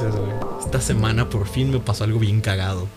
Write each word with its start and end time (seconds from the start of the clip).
Güey, 0.00 0.32
esta 0.64 0.80
semana 0.80 1.28
por 1.28 1.46
fin 1.46 1.70
me 1.70 1.78
pasó 1.78 2.04
algo 2.04 2.18
bien 2.18 2.40
cagado. 2.40 2.88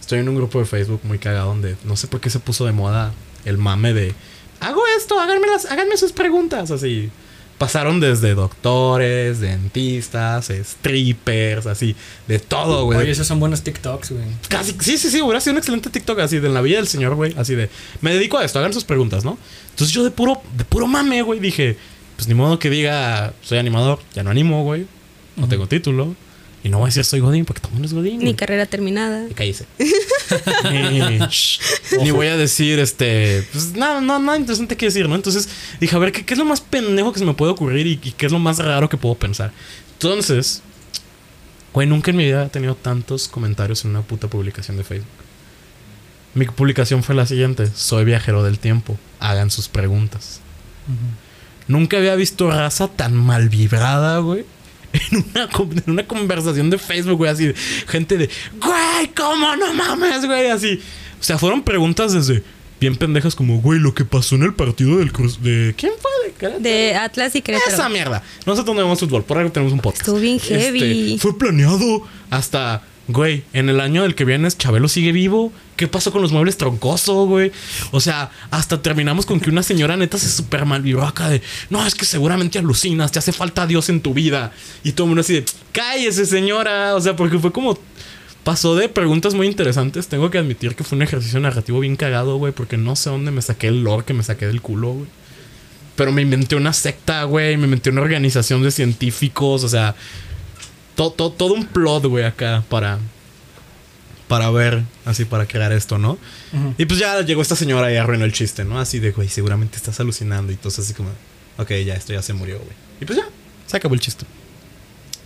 Estoy 0.00 0.20
en 0.20 0.28
un 0.28 0.36
grupo 0.36 0.58
de 0.58 0.64
Facebook 0.64 1.00
muy 1.04 1.18
cagado 1.18 1.48
donde 1.48 1.76
no 1.84 1.96
sé 1.96 2.06
por 2.06 2.20
qué 2.20 2.30
se 2.30 2.38
puso 2.38 2.64
de 2.64 2.72
moda 2.72 3.12
el 3.44 3.58
mame 3.58 3.92
de 3.92 4.14
hago 4.60 4.82
esto, 4.96 5.20
háganme, 5.20 5.46
las, 5.46 5.66
háganme 5.66 5.96
sus 5.96 6.12
preguntas. 6.12 6.70
Así. 6.70 7.10
Pasaron 7.58 8.00
desde 8.00 8.34
doctores, 8.34 9.40
dentistas, 9.40 10.52
strippers, 10.62 11.66
así, 11.66 11.96
de 12.28 12.38
todo, 12.38 12.84
güey. 12.84 12.98
Oye, 12.98 13.12
esos 13.12 13.26
son 13.26 13.40
buenos 13.40 13.62
TikToks, 13.62 14.10
güey. 14.10 14.24
Casi, 14.48 14.76
sí, 14.78 14.98
sí, 14.98 15.10
sí, 15.10 15.22
hubiera 15.22 15.40
sido 15.40 15.52
un 15.52 15.58
excelente 15.58 15.88
TikTok 15.88 16.18
así 16.18 16.38
de 16.38 16.50
la 16.50 16.60
vida 16.60 16.76
del 16.76 16.86
señor, 16.86 17.14
güey. 17.14 17.34
Así 17.38 17.54
de, 17.54 17.70
me 18.02 18.12
dedico 18.12 18.36
a 18.36 18.44
esto, 18.44 18.58
hagan 18.58 18.74
sus 18.74 18.84
preguntas, 18.84 19.24
¿no? 19.24 19.38
Entonces 19.70 19.94
yo 19.94 20.04
de 20.04 20.10
puro, 20.10 20.42
de 20.54 20.64
puro 20.66 20.86
mame, 20.86 21.22
güey, 21.22 21.40
dije, 21.40 21.78
pues 22.16 22.28
ni 22.28 22.34
modo 22.34 22.58
que 22.58 22.68
diga, 22.68 23.32
soy 23.40 23.56
animador, 23.56 24.00
ya 24.14 24.22
no 24.22 24.28
animo, 24.28 24.62
güey. 24.62 24.86
No 25.36 25.48
tengo 25.48 25.66
título. 25.66 26.14
Y 26.66 26.68
no 26.68 26.78
voy 26.78 26.86
a 26.86 26.88
decir 26.88 27.04
soy 27.04 27.20
Godín, 27.20 27.44
porque 27.44 27.60
todo 27.60 27.68
el 27.68 27.74
mundo 27.74 27.86
es 27.86 27.94
Godín. 27.94 28.18
Ni 28.18 28.34
carrera 28.34 28.66
terminada. 28.66 29.28
Y 29.30 29.34
cállese. 29.34 29.66
ni, 29.78 31.18
shh, 31.28 31.60
ni 32.02 32.10
voy 32.10 32.26
a 32.26 32.36
decir, 32.36 32.80
este. 32.80 33.46
Pues 33.52 33.74
nada, 33.74 34.00
no, 34.00 34.18
nada 34.18 34.36
interesante 34.36 34.76
que 34.76 34.86
decir, 34.86 35.08
¿no? 35.08 35.14
Entonces 35.14 35.48
dije, 35.78 35.94
a 35.94 35.98
ver, 36.00 36.10
¿qué, 36.10 36.24
qué 36.24 36.34
es 36.34 36.38
lo 36.38 36.44
más 36.44 36.60
pendejo 36.60 37.12
que 37.12 37.20
se 37.20 37.24
me 37.24 37.34
puede 37.34 37.52
ocurrir 37.52 37.86
y, 37.86 38.00
y 38.02 38.12
qué 38.12 38.26
es 38.26 38.32
lo 38.32 38.40
más 38.40 38.58
raro 38.58 38.88
que 38.88 38.96
puedo 38.96 39.14
pensar? 39.14 39.52
Entonces, 39.92 40.62
güey, 41.72 41.86
nunca 41.86 42.10
en 42.10 42.16
mi 42.16 42.24
vida 42.24 42.46
he 42.46 42.48
tenido 42.48 42.74
tantos 42.74 43.28
comentarios 43.28 43.84
en 43.84 43.92
una 43.92 44.02
puta 44.02 44.26
publicación 44.26 44.76
de 44.76 44.82
Facebook. 44.82 45.06
Mi 46.34 46.46
publicación 46.46 47.04
fue 47.04 47.14
la 47.14 47.26
siguiente: 47.26 47.70
Soy 47.76 48.04
viajero 48.04 48.42
del 48.42 48.58
tiempo. 48.58 48.98
Hagan 49.20 49.52
sus 49.52 49.68
preguntas. 49.68 50.40
Nunca 51.68 51.96
había 51.96 52.16
visto 52.16 52.50
raza 52.50 52.88
tan 52.88 53.14
mal 53.14 53.48
vibrada, 53.48 54.18
güey. 54.18 54.44
En 55.10 55.24
una, 55.34 55.48
en 55.86 55.90
una 55.92 56.06
conversación 56.06 56.70
de 56.70 56.78
Facebook, 56.78 57.18
güey, 57.18 57.30
así. 57.30 57.52
Gente 57.86 58.16
de, 58.16 58.30
güey, 58.60 59.08
¿cómo 59.14 59.54
no 59.56 59.74
mames, 59.74 60.24
güey? 60.24 60.48
Así. 60.48 60.80
O 61.20 61.22
sea, 61.22 61.38
fueron 61.38 61.62
preguntas 61.62 62.12
desde 62.12 62.42
bien 62.80 62.96
pendejas 62.96 63.34
como, 63.34 63.60
güey, 63.60 63.80
lo 63.80 63.94
que 63.94 64.04
pasó 64.04 64.34
en 64.34 64.42
el 64.42 64.54
partido 64.54 64.98
del 64.98 65.12
Cruz. 65.12 65.42
¿De 65.42 65.74
quién 65.76 65.92
fue? 66.00 66.60
¿De 66.60 66.94
Atlas 66.94 67.34
y 67.34 67.42
Querétaro. 67.42 67.72
Esa 67.72 67.88
mierda. 67.88 68.22
Nosotros 68.44 68.74
no 68.74 68.82
vemos 68.82 69.00
fútbol, 69.00 69.24
por 69.24 69.38
algo 69.38 69.50
tenemos 69.50 69.72
un 69.72 69.80
podcast. 69.80 70.02
Estuvo 70.02 70.20
bien 70.20 70.38
heavy. 70.38 71.14
Este, 71.14 71.18
fue 71.18 71.38
planeado 71.38 72.06
hasta, 72.30 72.82
güey, 73.08 73.44
en 73.52 73.68
el 73.68 73.80
año 73.80 74.02
del 74.02 74.14
que 74.14 74.24
viene 74.24 74.48
Chabelo 74.50 74.88
sigue 74.88 75.12
vivo. 75.12 75.52
¿Qué 75.76 75.86
pasó 75.86 76.10
con 76.10 76.22
los 76.22 76.32
muebles 76.32 76.56
troncoso, 76.56 77.26
güey? 77.26 77.52
O 77.92 78.00
sea, 78.00 78.30
hasta 78.50 78.82
terminamos 78.82 79.26
con 79.26 79.40
que 79.40 79.50
una 79.50 79.62
señora 79.62 79.96
neta 79.96 80.18
se 80.18 80.28
super 80.28 80.64
mal 80.64 80.82
vibró 80.82 81.04
acá 81.04 81.28
de, 81.28 81.42
no, 81.70 81.86
es 81.86 81.94
que 81.94 82.04
seguramente 82.04 82.58
alucinas, 82.58 83.12
te 83.12 83.18
hace 83.18 83.32
falta 83.32 83.66
Dios 83.66 83.88
en 83.88 84.00
tu 84.00 84.14
vida. 84.14 84.52
Y 84.82 84.92
todo 84.92 85.04
el 85.04 85.08
mundo 85.08 85.20
así 85.20 85.34
de, 85.34 85.44
cállese 85.72 86.26
señora. 86.26 86.94
O 86.94 87.00
sea, 87.00 87.14
porque 87.16 87.38
fue 87.38 87.52
como... 87.52 87.78
Pasó 88.42 88.76
de 88.76 88.88
preguntas 88.88 89.34
muy 89.34 89.48
interesantes. 89.48 90.06
Tengo 90.06 90.30
que 90.30 90.38
admitir 90.38 90.76
que 90.76 90.84
fue 90.84 90.94
un 90.94 91.02
ejercicio 91.02 91.40
narrativo 91.40 91.80
bien 91.80 91.96
cagado, 91.96 92.36
güey. 92.36 92.52
Porque 92.52 92.76
no 92.76 92.94
sé 92.94 93.10
dónde 93.10 93.32
me 93.32 93.42
saqué 93.42 93.66
el 93.66 93.82
lore 93.82 94.04
que 94.04 94.14
me 94.14 94.22
saqué 94.22 94.46
del 94.46 94.62
culo, 94.62 94.92
güey. 94.92 95.06
Pero 95.96 96.12
me 96.12 96.22
inventé 96.22 96.54
una 96.54 96.72
secta, 96.72 97.24
güey. 97.24 97.56
Me 97.56 97.64
inventé 97.64 97.90
una 97.90 98.02
organización 98.02 98.62
de 98.62 98.70
científicos. 98.70 99.64
O 99.64 99.68
sea, 99.68 99.96
to- 100.96 101.12
to- 101.12 101.30
todo 101.30 101.54
un 101.54 101.66
plot, 101.66 102.04
güey, 102.06 102.24
acá 102.24 102.64
para. 102.68 102.98
Para 104.28 104.50
ver, 104.50 104.82
así 105.04 105.24
para 105.24 105.46
crear 105.46 105.70
esto, 105.72 105.98
¿no? 105.98 106.18
Y 106.78 106.84
pues 106.86 106.98
ya 106.98 107.20
llegó 107.20 107.42
esta 107.42 107.54
señora 107.54 107.92
y 107.92 107.96
arruinó 107.96 108.24
el 108.24 108.32
chiste, 108.32 108.64
¿no? 108.64 108.80
Así 108.80 108.98
de, 108.98 109.12
güey, 109.12 109.28
seguramente 109.28 109.76
estás 109.76 110.00
alucinando. 110.00 110.50
Y 110.50 110.56
entonces 110.56 110.84
así 110.84 110.94
como, 110.94 111.10
ok, 111.58 111.70
ya, 111.86 111.94
esto 111.94 112.12
ya 112.12 112.22
se 112.22 112.32
murió, 112.32 112.56
güey. 112.58 112.72
Y 113.00 113.04
pues 113.04 113.18
ya, 113.20 113.28
se 113.68 113.76
acabó 113.76 113.94
el 113.94 114.00
chiste. 114.00 114.24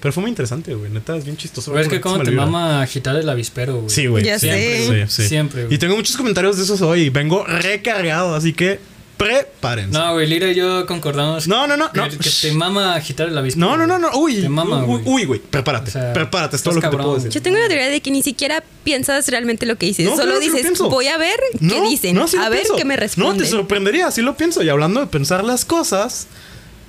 Pero 0.03 0.13
fue 0.13 0.21
muy 0.23 0.29
interesante, 0.31 0.75
güey. 0.75 0.91
Neta, 0.91 1.17
es 1.17 1.25
bien 1.25 1.39
chistoso. 1.39 1.71
Pero 1.73 1.83
es 1.83 1.89
que 1.89 2.01
como 2.01 2.21
te 2.23 2.31
mama 2.31 2.83
agitar 2.83 3.17
el 3.17 3.27
avispero, 3.29 3.77
güey. 3.79 3.89
Sí, 3.91 4.07
güey. 4.07 4.23
Siempre, 4.25 4.87
sé. 4.87 5.07
Sí, 5.09 5.23
sí. 5.23 5.29
Siempre, 5.29 5.65
güey. 5.65 5.75
Y 5.75 5.79
tengo 5.79 5.97
muchos 5.97 6.17
comentarios 6.19 6.59
de 6.59 6.65
esos 6.65 6.83
hoy. 6.83 7.09
Vengo 7.09 7.45
recargado, 7.47 8.35
así 8.35 8.53
que 8.53 8.81
prepárense. 9.21 9.97
No, 9.97 10.15
güey, 10.15 10.27
Lira 10.27 10.51
y 10.51 10.55
yo 10.55 10.87
concordamos. 10.87 11.47
No, 11.47 11.67
no, 11.67 11.77
no, 11.77 11.93
Que, 11.93 12.01
no. 12.01 12.09
que 12.09 12.31
te 12.31 12.53
mama 12.53 12.95
agitar 12.95 13.29
el 13.29 13.37
avispero. 13.37 13.67
No, 13.67 13.77
no, 13.77 13.87
no, 13.87 13.99
no. 13.99 14.17
Uy, 14.19 14.41
Te 14.41 14.49
mama, 14.49 14.79
uy, 14.85 14.87
güey. 14.87 15.03
uy, 15.05 15.25
güey. 15.27 15.41
Prepárate. 15.41 15.91
O 15.91 15.93
sea, 15.93 16.13
prepárate. 16.15 16.57
Es 16.57 16.63
todo 16.63 16.75
lo 16.75 16.81
que 16.81 16.89
te 16.89 16.97
puedo 16.97 17.15
decir. 17.17 17.31
Yo 17.31 17.43
tengo 17.43 17.59
la 17.59 17.69
teoría 17.69 17.89
de 17.89 18.01
que 18.01 18.11
ni 18.11 18.23
siquiera 18.23 18.65
piensas 18.83 19.29
realmente 19.29 19.67
lo 19.67 19.77
que 19.77 19.87
dices. 19.87 20.07
No, 20.07 20.13
Solo 20.13 20.39
claro 20.39 20.41
dices, 20.41 20.79
voy 20.79 21.07
a 21.09 21.19
ver 21.19 21.39
qué 21.53 21.59
No, 21.67 21.89
dicen. 21.89 22.17
no, 22.17 22.27
sí 22.27 22.39
a 22.39 22.49
ver 22.49 22.61
pienso. 22.63 22.77
qué 22.77 22.85
me 22.87 22.95
No, 22.95 23.01
responden. 23.01 23.39
te 23.39 23.47
sorprendería, 23.47 24.07
así 24.07 24.23
lo 24.23 24.37
pienso. 24.37 24.63
Y 24.63 24.69
hablando 24.71 25.01
de 25.01 25.07
pensar 25.07 25.45
las 25.45 25.65
cosas, 25.67 26.27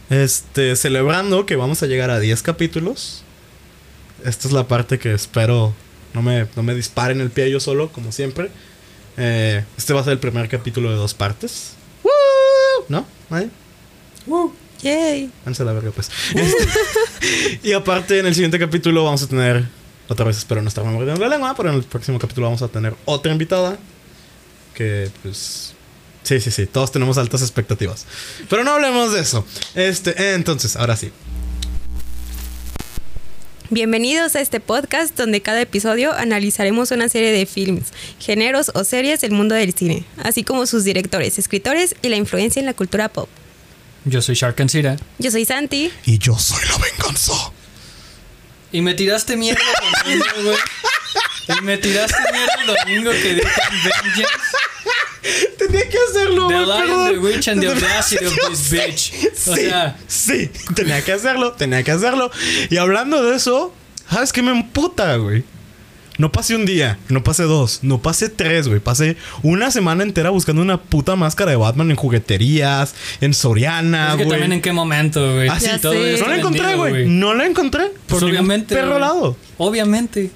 este, 0.09 0.75
celebrando 0.77 1.45
que 1.45 1.55
vamos 1.57 1.83
a 1.83 1.87
llegar 1.87 2.09
a 2.09 2.19
10 2.19 2.41
capítulos. 2.43 3.23
Esta 4.23 4.47
es 4.47 4.53
la 4.53 4.67
parte 4.67 4.99
que 4.99 5.13
espero 5.13 5.73
no 6.13 6.21
me, 6.21 6.47
no 6.55 6.63
me 6.63 6.75
disparen 6.75 7.19
el 7.21 7.29
pie 7.31 7.49
yo 7.51 7.59
solo, 7.59 7.91
como 7.91 8.11
siempre. 8.11 8.49
Eh, 9.17 9.63
este 9.77 9.93
va 9.93 10.01
a 10.01 10.03
ser 10.03 10.13
el 10.13 10.19
primer 10.19 10.47
capítulo 10.47 10.89
de 10.89 10.95
dos 10.95 11.13
partes. 11.13 11.73
¿No? 12.89 13.05
¿Nadie? 13.29 13.49
Yay. 14.81 15.31
Váyanse 15.45 15.61
a 15.61 15.65
la 15.65 15.73
verga, 15.73 15.91
pues. 15.91 16.09
Este, 16.33 16.67
y 17.63 17.73
aparte, 17.73 18.19
en 18.19 18.25
el 18.25 18.33
siguiente 18.33 18.57
capítulo 18.59 19.03
vamos 19.03 19.23
a 19.23 19.27
tener. 19.27 19.65
Otra 20.07 20.25
vez 20.25 20.37
espero 20.37 20.61
no 20.61 20.67
estar 20.67 20.83
mordiendo 20.83 21.21
la 21.21 21.29
lengua, 21.29 21.53
pero 21.55 21.69
en 21.69 21.75
el 21.75 21.83
próximo 21.83 22.19
capítulo 22.19 22.47
vamos 22.47 22.61
a 22.61 22.67
tener 22.67 22.95
otra 23.05 23.31
invitada. 23.31 23.77
Que 24.73 25.09
pues. 25.21 25.73
Sí, 26.23 26.39
sí, 26.39 26.51
sí. 26.51 26.65
Todos 26.65 26.91
tenemos 26.91 27.17
altas 27.17 27.41
expectativas. 27.41 28.05
Pero 28.49 28.63
no 28.63 28.71
hablemos 28.71 29.13
de 29.13 29.21
eso. 29.21 29.45
Este, 29.75 30.33
entonces, 30.33 30.75
ahora 30.75 30.95
sí. 30.95 31.11
Bienvenidos 33.73 34.35
a 34.35 34.41
este 34.41 34.59
podcast 34.59 35.15
donde 35.17 35.39
cada 35.39 35.61
episodio 35.61 36.11
analizaremos 36.11 36.91
una 36.91 37.07
serie 37.07 37.31
de 37.31 37.45
films, 37.45 37.93
géneros 38.19 38.69
o 38.75 38.83
series 38.83 39.21
del 39.21 39.31
mundo 39.31 39.55
del 39.55 39.73
cine, 39.73 40.03
así 40.21 40.43
como 40.43 40.65
sus 40.65 40.83
directores, 40.83 41.39
escritores 41.39 41.95
y 42.01 42.09
la 42.09 42.17
influencia 42.17 42.59
en 42.59 42.65
la 42.65 42.73
cultura 42.73 43.07
pop. 43.07 43.29
Yo 44.03 44.21
soy 44.21 44.35
Shark 44.35 44.59
and 44.59 44.69
Sira. 44.69 44.97
Yo 45.19 45.31
soy 45.31 45.45
Santi. 45.45 45.89
Y 46.05 46.17
yo 46.17 46.37
soy 46.37 46.59
la 46.67 46.77
venganza. 46.79 47.31
Y 48.73 48.81
me 48.81 48.93
tiraste 48.93 49.37
mierda 49.37 49.61
el 50.05 50.19
domingo, 50.19 50.51
güey. 50.51 51.57
Y 51.57 51.61
me 51.61 51.77
tiraste 51.77 52.17
mierda 52.29 52.53
el 52.59 52.67
domingo 52.67 53.11
que 53.11 53.35
dije 53.35 53.61
Vengeance. 53.85 54.57
Tenía 55.57 55.87
que 55.89 55.97
hacerlo, 56.09 56.47
The 56.47 56.53
güey, 56.55 56.65
Lion, 56.65 56.79
perdón. 56.87 57.11
the 57.13 57.19
Witch 57.19 57.47
and 57.47 57.61
the 57.61 57.67
Audacity 57.67 58.25
of 58.25 58.49
this 58.49 58.71
bitch. 58.71 59.13
O 59.47 59.55
Sí, 59.55 59.61
sea, 59.67 59.97
sí, 60.07 60.49
tenía 60.75 61.03
que 61.03 61.11
hacerlo, 61.13 61.53
tenía 61.53 61.83
que 61.83 61.91
hacerlo. 61.91 62.31
Y 62.69 62.77
hablando 62.77 63.23
de 63.23 63.35
eso, 63.35 63.73
¿sabes 64.09 64.31
qué 64.33 64.41
me 64.41 64.51
emputa, 64.51 65.15
güey? 65.17 65.43
No 66.17 66.31
pasé 66.31 66.55
un 66.55 66.65
día, 66.65 66.99
no 67.09 67.23
pasé 67.23 67.43
dos, 67.43 67.79
no 67.81 67.99
pasé 68.01 68.29
tres, 68.29 68.67
güey. 68.67 68.79
Pasé 68.79 69.15
una 69.41 69.71
semana 69.71 70.03
entera 70.03 70.29
buscando 70.29 70.61
una 70.61 70.79
puta 70.79 71.15
máscara 71.15 71.49
de 71.51 71.57
Batman 71.57 71.89
en 71.89 71.95
jugueterías, 71.97 72.93
en 73.21 73.33
Soriana, 73.33 74.11
es 74.11 74.17
que 74.17 74.23
güey. 74.25 74.29
también 74.29 74.51
en 74.53 74.61
qué 74.61 74.71
momento, 74.73 75.33
güey. 75.33 75.47
Ah, 75.49 75.59
sí, 75.59 75.65
Ya 75.67 75.79
todo 75.79 75.93
está 75.93 76.25
No 76.25 76.31
la 76.31 76.37
encontré, 76.37 76.75
güey. 76.75 77.07
No 77.07 77.33
la 77.33 77.45
encontré. 77.47 77.85
Pues 77.85 78.19
por 78.19 78.23
ningún 78.23 78.37
obviamente. 78.37 78.75
perro 78.75 78.89
güey. 78.89 79.01
lado. 79.01 79.37
Obviamente. 79.57 80.29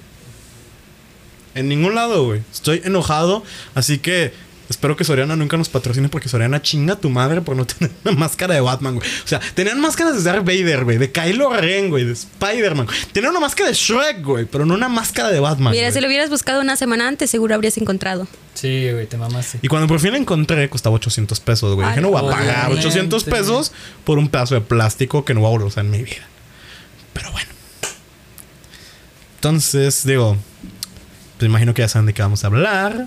En 1.54 1.68
ningún 1.68 1.94
lado, 1.94 2.24
güey. 2.24 2.42
Estoy 2.52 2.82
enojado. 2.84 3.44
Así 3.74 3.98
que 3.98 4.32
espero 4.68 4.96
que 4.96 5.04
Soriana 5.04 5.36
nunca 5.36 5.56
nos 5.56 5.68
patrocine 5.68 6.08
porque 6.08 6.28
Soriana 6.28 6.60
chinga 6.62 6.94
a 6.94 6.96
tu 6.96 7.10
madre 7.10 7.40
por 7.40 7.56
no 7.56 7.66
tener 7.66 7.92
una 8.04 8.14
máscara 8.14 8.54
de 8.54 8.60
Batman, 8.60 8.96
güey. 8.96 9.08
O 9.24 9.28
sea, 9.28 9.40
tenían 9.54 9.80
máscaras 9.80 10.16
de 10.16 10.22
Darth 10.22 10.44
Vader, 10.44 10.84
güey. 10.84 10.98
De 10.98 11.10
Kylo 11.10 11.52
Ren, 11.54 11.90
güey. 11.90 12.04
De 12.04 12.12
Spider-Man. 12.12 12.86
Tenían 13.12 13.30
una 13.30 13.40
máscara 13.40 13.68
de 13.68 13.74
Shrek, 13.74 14.22
güey. 14.22 14.44
Pero 14.44 14.66
no 14.66 14.74
una 14.74 14.88
máscara 14.88 15.30
de 15.30 15.40
Batman. 15.40 15.72
Mira, 15.72 15.84
güey. 15.84 15.92
si 15.92 16.00
lo 16.00 16.06
hubieras 16.06 16.30
buscado 16.30 16.60
una 16.60 16.76
semana 16.76 17.08
antes, 17.08 17.30
seguro 17.30 17.54
habrías 17.54 17.76
encontrado. 17.78 18.26
Sí, 18.54 18.90
güey, 18.90 19.06
te 19.06 19.16
mamaste. 19.16 19.58
Y 19.62 19.68
cuando 19.68 19.86
por 19.86 20.00
fin 20.00 20.12
la 20.12 20.18
encontré, 20.18 20.68
costaba 20.70 20.96
800 20.96 21.40
pesos, 21.40 21.74
güey. 21.74 21.88
Dije, 21.88 22.00
no 22.00 22.10
voy 22.10 22.18
a 22.26 22.30
pagar 22.30 22.66
obviamente. 22.66 22.88
800 22.88 23.24
pesos 23.24 23.72
por 24.04 24.18
un 24.18 24.28
pedazo 24.28 24.54
de 24.54 24.62
plástico 24.62 25.24
que 25.24 25.34
no 25.34 25.40
voy 25.40 25.48
a 25.48 25.50
volver 25.50 25.64
a 25.64 25.68
usar 25.68 25.84
en 25.84 25.90
mi 25.90 26.02
vida. 26.02 26.26
Pero 27.12 27.30
bueno. 27.32 27.48
Entonces, 29.36 30.04
digo, 30.04 30.36
pues 31.38 31.48
imagino 31.48 31.74
que 31.74 31.82
ya 31.82 31.88
saben 31.88 32.06
de 32.06 32.14
qué 32.14 32.22
vamos 32.22 32.44
a 32.44 32.46
hablar. 32.46 33.06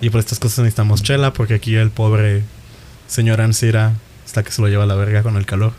Y 0.00 0.10
por 0.10 0.20
estas 0.20 0.38
cosas 0.38 0.58
necesitamos 0.60 1.02
chela, 1.02 1.32
porque 1.32 1.54
aquí 1.54 1.74
el 1.74 1.90
pobre 1.90 2.42
señor 3.08 3.40
Ansira 3.40 3.94
está 4.26 4.42
que 4.42 4.50
se 4.52 4.60
lo 4.60 4.68
lleva 4.68 4.84
a 4.84 4.86
la 4.86 4.94
verga 4.94 5.22
con 5.22 5.36
el 5.36 5.46
calor. 5.46 5.72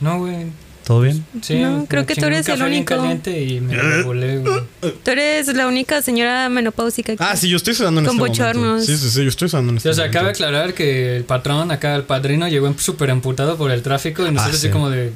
No, 0.00 0.18
güey. 0.18 0.46
¿Todo 0.84 1.00
bien? 1.02 1.24
Sí, 1.42 1.60
No, 1.60 1.86
creo 1.88 2.06
que 2.06 2.16
tú 2.16 2.24
eres 2.24 2.48
el 2.48 2.60
único. 2.60 2.96
y 3.26 3.60
me 3.60 4.02
volé, 4.02 4.38
güey. 4.38 4.62
Tú 5.04 5.10
eres 5.12 5.46
la 5.54 5.68
única 5.68 6.02
señora 6.02 6.48
menopáusica. 6.48 7.14
Ah, 7.20 7.36
sí, 7.36 7.48
yo 7.48 7.56
estoy 7.56 7.74
sudando 7.74 8.00
en 8.00 8.06
Con 8.06 8.16
este 8.16 8.18
momento. 8.20 8.42
bochornos. 8.44 8.86
Sí, 8.86 8.96
sí, 8.96 9.10
sí, 9.10 9.22
yo 9.22 9.28
estoy 9.28 9.48
sudando 9.48 9.72
en 9.74 9.78
Sí, 9.78 9.88
este 9.88 9.90
o 9.90 9.94
sea, 9.94 10.04
momento. 10.06 10.18
cabe 10.18 10.30
aclarar 10.30 10.74
que 10.74 11.16
el 11.16 11.24
patrón 11.24 11.70
acá, 11.70 11.94
el 11.94 12.02
padrino, 12.02 12.48
llegó 12.48 12.74
súper 12.78 13.10
emputado 13.10 13.56
por 13.56 13.70
el 13.70 13.80
tráfico 13.82 14.22
y 14.26 14.32
nosotros 14.32 14.54
Ah, 14.56 14.58
así 14.58 14.66
sí. 14.66 14.72
como 14.72 14.90
de... 14.90 15.12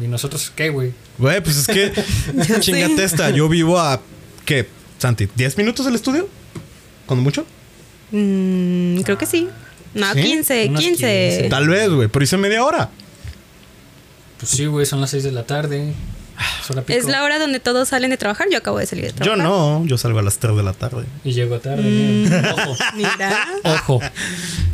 ¿Y 0.00 0.06
nosotros 0.06 0.52
qué, 0.54 0.68
güey? 0.68 0.92
Güey, 1.18 1.42
pues 1.42 1.56
es 1.56 1.66
que 1.66 1.92
chingate 2.60 3.02
esta. 3.02 3.30
Yo 3.30 3.48
vivo 3.48 3.80
a, 3.80 4.00
¿qué? 4.44 4.68
Santi, 4.98 5.26
¿10 5.36 5.56
minutos 5.56 5.84
del 5.84 5.96
estudio? 5.96 6.28
¿Cuando 7.06 7.24
mucho? 7.24 7.44
Mm, 8.10 9.00
creo 9.02 9.18
que 9.18 9.26
sí. 9.26 9.48
No, 9.94 10.12
¿Sí? 10.14 10.22
15, 10.22 10.66
Unos 10.68 10.80
15. 10.82 11.28
15. 11.38 11.48
Tal 11.50 11.68
vez, 11.68 11.88
güey, 11.90 12.08
pero 12.08 12.22
hice 12.24 12.36
media 12.36 12.64
hora. 12.64 12.90
Pues 14.38 14.50
sí, 14.50 14.66
güey, 14.66 14.86
son 14.86 15.00
las 15.00 15.10
6 15.10 15.24
de 15.24 15.32
la 15.32 15.44
tarde. 15.44 15.92
Pico. 16.68 16.84
Es 16.86 17.06
la 17.06 17.24
hora 17.24 17.38
donde 17.38 17.58
todos 17.60 17.88
salen 17.88 18.10
de 18.10 18.16
trabajar. 18.18 18.46
Yo 18.52 18.58
acabo 18.58 18.78
de 18.78 18.86
salir 18.86 19.06
de 19.06 19.10
Yo 19.10 19.16
trabajar. 19.16 19.44
no, 19.44 19.84
yo 19.86 19.96
salgo 19.98 20.18
a 20.18 20.22
las 20.22 20.38
3 20.38 20.54
de 20.56 20.62
la 20.62 20.72
tarde. 20.74 21.04
Y 21.24 21.32
llego 21.32 21.58
tarde. 21.58 21.82
Mm. 21.82 22.44
Ojo. 22.52 22.76
Mira. 22.94 23.48
Ojo. 23.64 24.00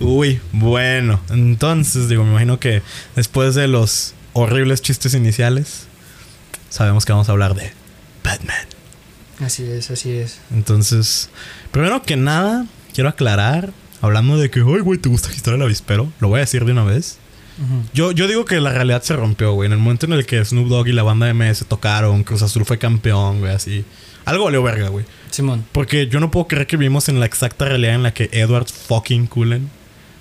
Uy, 0.00 0.40
bueno. 0.52 1.20
Entonces, 1.30 2.08
digo, 2.08 2.24
me 2.24 2.30
imagino 2.30 2.58
que 2.58 2.82
después 3.16 3.54
de 3.54 3.68
los 3.68 4.12
horribles 4.34 4.82
chistes 4.82 5.14
iniciales, 5.14 5.86
sabemos 6.68 7.04
que 7.06 7.12
vamos 7.12 7.28
a 7.28 7.32
hablar 7.32 7.54
de 7.54 7.72
Batman. 8.24 8.66
Así 9.40 9.62
es, 9.64 9.90
así 9.90 10.10
es. 10.12 10.40
Entonces, 10.52 11.30
primero 11.70 12.02
que 12.02 12.16
nada, 12.16 12.66
quiero 12.94 13.10
aclarar, 13.10 13.72
hablando 14.00 14.36
de 14.38 14.50
que, 14.50 14.60
ay, 14.60 14.80
güey, 14.80 14.98
¿te 14.98 15.08
gusta 15.08 15.30
Historia 15.32 15.58
del 15.58 15.66
Avispero? 15.66 16.10
Lo 16.20 16.28
voy 16.28 16.38
a 16.38 16.40
decir 16.40 16.64
de 16.64 16.72
una 16.72 16.84
vez. 16.84 17.18
Ujú. 17.58 17.82
Yo, 17.92 18.12
yo 18.12 18.26
digo 18.26 18.44
que 18.44 18.60
la 18.60 18.72
realidad 18.72 19.02
se 19.02 19.14
rompió, 19.14 19.52
güey. 19.52 19.66
En 19.66 19.72
el 19.72 19.78
momento 19.78 20.06
en 20.06 20.12
el 20.14 20.26
que 20.26 20.44
Snoop 20.44 20.68
Dogg 20.68 20.88
y 20.88 20.92
la 20.92 21.02
banda 21.02 21.32
MS 21.32 21.66
tocaron, 21.68 22.24
Cruz 22.24 22.42
Azul 22.42 22.64
fue 22.64 22.78
campeón, 22.78 23.40
güey, 23.40 23.52
así. 23.52 23.84
Algo 24.24 24.44
valió 24.46 24.62
verga, 24.62 24.88
güey. 24.88 25.04
Simón. 25.30 25.64
Porque 25.72 26.06
yo 26.08 26.18
no 26.18 26.30
puedo 26.30 26.48
creer 26.48 26.66
que 26.66 26.76
vivimos 26.76 27.08
en 27.08 27.20
la 27.20 27.26
exacta 27.26 27.66
realidad 27.66 27.94
en 27.94 28.02
la 28.02 28.14
que 28.14 28.30
Edward 28.32 28.66
fucking 28.66 29.26
Cullen 29.26 29.68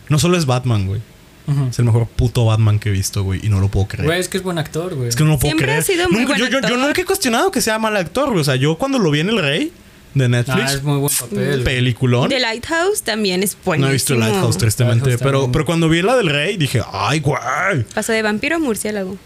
no 0.09 0.19
solo 0.19 0.37
es 0.37 0.45
Batman, 0.45 0.87
güey. 0.87 1.01
Ujú. 1.47 1.67
Es 1.71 1.79
el 1.79 1.85
mejor 1.85 2.07
puto 2.07 2.45
Batman 2.45 2.79
que 2.79 2.89
he 2.89 2.91
visto, 2.91 3.23
güey. 3.23 3.39
Y 3.45 3.49
no 3.49 3.59
lo 3.59 3.67
puedo 3.69 3.87
creer. 3.87 4.05
Güey, 4.05 4.19
es 4.19 4.29
que 4.29 4.37
es 4.37 4.43
buen 4.43 4.57
actor, 4.59 4.93
güey. 4.95 5.09
Es 5.09 5.15
que 5.15 5.23
no 5.23 5.31
lo 5.31 5.39
puedo 5.39 5.49
Siempre 5.49 5.65
creer. 5.65 5.79
ha 5.79 5.83
sido 5.83 6.09
muy 6.09 6.19
Nunca- 6.21 6.33
buen 6.33 6.39
yo, 6.39 6.45
yo- 6.45 6.51
yo 6.51 6.57
actor. 6.59 6.77
nunca 6.79 7.01
he 7.01 7.05
cuestionado 7.05 7.51
que 7.51 7.61
sea 7.61 7.79
mal 7.79 7.95
actor, 7.97 8.29
güey. 8.29 8.41
O 8.41 8.43
sea, 8.43 8.55
yo 8.55 8.77
cuando 8.77 8.99
lo 8.99 9.09
vi 9.11 9.21
en 9.21 9.29
El 9.29 9.39
Rey 9.39 9.71
de 10.13 10.25
Ah, 10.25 10.27
Netflix, 10.27 10.71
es 10.73 10.83
muy 10.83 10.97
buen 10.99 11.13
papel. 11.15 11.63
peliculón. 11.63 12.29
The 12.29 12.39
Lighthouse 12.39 13.01
también 13.01 13.41
es 13.43 13.57
buenísimo. 13.63 13.85
No 13.87 13.89
he 13.89 13.93
visto 13.93 14.15
Lighthouse, 14.15 14.57
tristemente. 14.57 15.05
Lighthouse 15.09 15.23
pero, 15.23 15.51
pero 15.51 15.65
cuando 15.65 15.89
vi 15.89 16.01
la 16.01 16.15
del 16.15 16.29
Rey, 16.29 16.57
dije, 16.57 16.81
ay, 16.91 17.19
güey. 17.19 17.83
Pasó 17.93 18.11
de 18.13 18.21
vampiro 18.21 18.57
a 18.57 18.59
murciélago. 18.59 19.17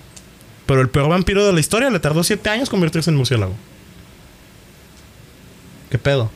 Pero 0.66 0.82
el 0.82 0.90
peor 0.90 1.10
vampiro 1.10 1.46
de 1.46 1.54
la 1.54 1.60
historia 1.60 1.90
le 1.90 2.00
tardó 2.00 2.24
siete 2.24 2.50
años 2.50 2.70
convertirse 2.70 3.10
en 3.10 3.16
murciélago. 3.16 3.54
¿Qué 5.90 5.98
pedo? 5.98 6.30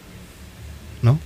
¿No? 1.02 1.20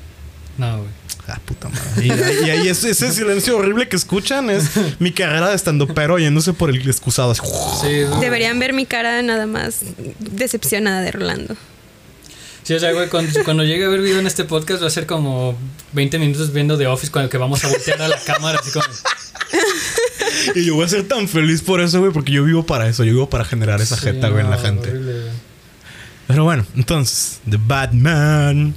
No, 0.58 0.78
güey. 0.80 0.90
Ah, 1.28 1.40
puta 1.44 1.70
madre. 1.70 2.06
Y, 2.06 2.12
ahí- 2.12 2.38
y 2.46 2.50
ahí 2.52 2.68
ese, 2.70 2.92
ese 2.92 3.12
silencio 3.12 3.58
horrible 3.58 3.88
que 3.90 3.96
escuchan 3.96 4.50
es 4.52 4.70
mi 5.00 5.12
carrera 5.12 5.50
de 5.50 5.56
estando 5.56 5.88
pero 5.88 6.20
yéndose 6.20 6.54
por 6.54 6.70
el 6.70 6.88
excusado. 6.88 7.32
así. 7.32 7.42
Sí, 7.82 8.04
güey. 8.04 8.20
Deberían 8.22 8.60
ver 8.60 8.74
mi 8.74 8.86
cara 8.86 9.22
nada 9.24 9.48
más 9.48 9.82
decepcionada 10.20 11.02
de 11.02 11.12
Rolando. 11.12 11.56
Sí, 12.66 12.74
o 12.74 12.80
sea, 12.80 12.92
güey, 12.94 13.08
cuando, 13.10 13.32
cuando 13.44 13.64
llegue 13.64 13.86
a 13.86 13.90
ver 13.90 14.02
video 14.02 14.20
en 14.20 14.28
este 14.28 14.44
podcast 14.44 14.82
va 14.84 14.88
a 14.88 14.90
ser 14.90 15.06
como 15.06 15.56
20 15.94 16.18
minutos 16.20 16.52
viendo 16.52 16.78
The 16.78 16.88
Office 16.88 17.12
con 17.12 17.22
el 17.24 17.30
que 17.30 17.38
vamos 17.38 17.64
a 17.64 17.68
voltear 17.70 18.02
a 18.02 18.08
la 18.08 18.20
cámara, 18.20 18.60
así 18.62 18.72
como. 18.72 18.86
Y 20.56 20.66
yo 20.66 20.76
voy 20.76 20.86
a 20.86 20.88
ser 20.90 21.08
tan 21.08 21.28
feliz 21.28 21.62
por 21.62 21.80
eso, 21.80 22.00
güey, 22.00 22.12
porque 22.12 22.32
yo 22.32 22.44
vivo 22.44 22.66
para 22.66 22.88
eso. 22.90 23.04
Yo 23.04 23.12
vivo 23.14 23.30
para 23.30 23.46
generar 23.46 23.82
esa 23.82 23.96
Sí, 23.96 24.06
jeta, 24.06 24.30
güey, 24.30 24.44
en 24.44 24.50
la 24.50 24.58
gente. 24.58 24.90
horrible. 24.90 25.14
Pero 26.28 26.44
bueno, 26.44 26.66
entonces, 26.76 27.40
The 27.50 27.58
Batman. 27.66 28.74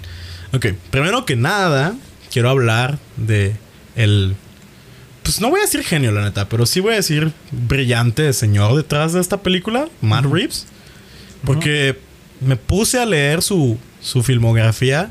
Ok, 0.52 0.66
primero 0.90 1.24
que 1.24 1.36
nada, 1.36 1.94
quiero 2.30 2.50
hablar 2.50 2.98
de 3.16 3.56
el. 3.96 4.36
Pues 5.22 5.40
no 5.40 5.50
voy 5.50 5.60
a 5.60 5.64
decir 5.64 5.82
genio, 5.82 6.12
la 6.12 6.22
neta, 6.22 6.48
pero 6.48 6.64
sí 6.66 6.80
voy 6.80 6.92
a 6.92 6.96
decir 6.96 7.32
brillante 7.50 8.32
señor 8.32 8.76
detrás 8.76 9.12
de 9.14 9.20
esta 9.20 9.42
película, 9.42 9.88
Matt 10.00 10.24
Reeves. 10.26 10.66
Porque 11.44 11.98
me 12.40 12.56
puse 12.56 12.98
a 12.98 13.06
leer 13.06 13.42
su, 13.42 13.78
su 14.00 14.22
filmografía 14.22 15.10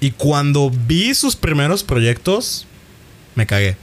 y 0.00 0.12
cuando 0.12 0.70
vi 0.70 1.14
sus 1.14 1.36
primeros 1.36 1.84
proyectos, 1.84 2.66
me 3.34 3.46
cagué. 3.46 3.76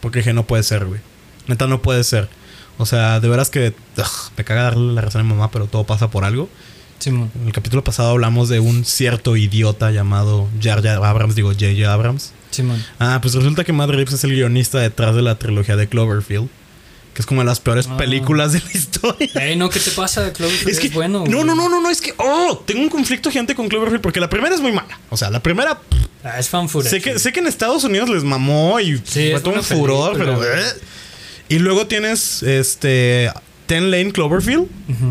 Porque 0.00 0.18
dije, 0.18 0.32
no 0.32 0.46
puede 0.46 0.62
ser, 0.64 0.84
güey. 0.84 1.00
Neta, 1.46 1.66
no 1.66 1.82
puede 1.82 2.02
ser. 2.04 2.28
O 2.78 2.86
sea, 2.86 3.20
de 3.20 3.28
veras 3.28 3.50
que 3.50 3.74
ugh, 3.96 4.32
me 4.36 4.44
caga 4.44 4.62
darle 4.62 4.92
la 4.92 5.00
razón 5.02 5.20
a 5.20 5.24
mi 5.24 5.30
mamá, 5.30 5.50
pero 5.50 5.66
todo 5.66 5.84
pasa 5.84 6.10
por 6.10 6.24
algo. 6.24 6.48
Simón. 6.98 7.30
En 7.40 7.46
el 7.48 7.52
capítulo 7.52 7.82
pasado 7.82 8.10
hablamos 8.10 8.48
de 8.48 8.60
un 8.60 8.84
cierto 8.84 9.36
idiota 9.36 9.90
llamado 9.90 10.48
Jar 10.60 10.82
Jar 10.82 11.04
Abrams, 11.04 11.34
digo 11.34 11.50
J.J. 11.50 11.92
Abrams. 11.92 12.32
Simón. 12.50 12.82
Ah, 12.98 13.18
pues 13.20 13.34
resulta 13.34 13.64
que 13.64 13.72
Matt 13.72 13.90
Reeves 13.90 14.14
es 14.14 14.24
el 14.24 14.32
guionista 14.32 14.78
detrás 14.78 15.14
de 15.14 15.22
la 15.22 15.36
trilogía 15.36 15.76
de 15.76 15.88
Cloverfield, 15.88 16.48
que 17.14 17.20
es 17.22 17.26
como 17.26 17.40
de 17.42 17.46
las 17.46 17.60
peores 17.60 17.86
Ah. 17.90 17.96
películas 17.96 18.52
de 18.52 18.60
la 18.60 18.70
historia. 18.72 19.30
Ey, 19.34 19.56
no, 19.56 19.68
¿qué 19.70 19.80
te 19.80 19.90
pasa, 19.90 20.32
Cloverfield? 20.32 20.68
Es 20.70 20.80
que 20.80 20.88
bueno. 20.90 21.24
no, 21.28 21.44
no, 21.44 21.54
no, 21.54 21.68
no, 21.68 21.80
no, 21.80 21.90
es 21.90 22.00
que 22.00 22.14
oh, 22.18 22.62
tengo 22.66 22.80
un 22.82 22.88
conflicto 22.88 23.30
gigante 23.30 23.54
con 23.54 23.68
Cloverfield 23.68 24.00
porque 24.02 24.20
la 24.20 24.28
primera 24.30 24.54
es 24.54 24.60
muy 24.60 24.72
mala. 24.72 24.98
O 25.10 25.16
sea, 25.16 25.30
la 25.30 25.42
primera 25.42 25.78
Ah, 26.24 26.38
es 26.38 26.48
fan 26.48 26.68
footage. 26.68 26.90
sé 26.90 27.00
que 27.00 27.18
sé 27.18 27.32
que 27.32 27.40
en 27.40 27.48
Estados 27.48 27.82
Unidos 27.84 28.08
les 28.08 28.22
mamó 28.24 28.78
y 28.80 28.96
Sí, 28.98 29.02
fue 29.30 29.34
es 29.34 29.42
todo 29.42 29.54
un 29.54 29.62
furor, 29.64 30.16
pero 30.16 30.42
eh. 30.44 30.62
y 31.48 31.58
luego 31.58 31.86
tienes 31.88 32.42
este 32.44 33.30
Ten 33.66 33.90
Lane 33.90 34.12
Cloverfield 34.12 34.66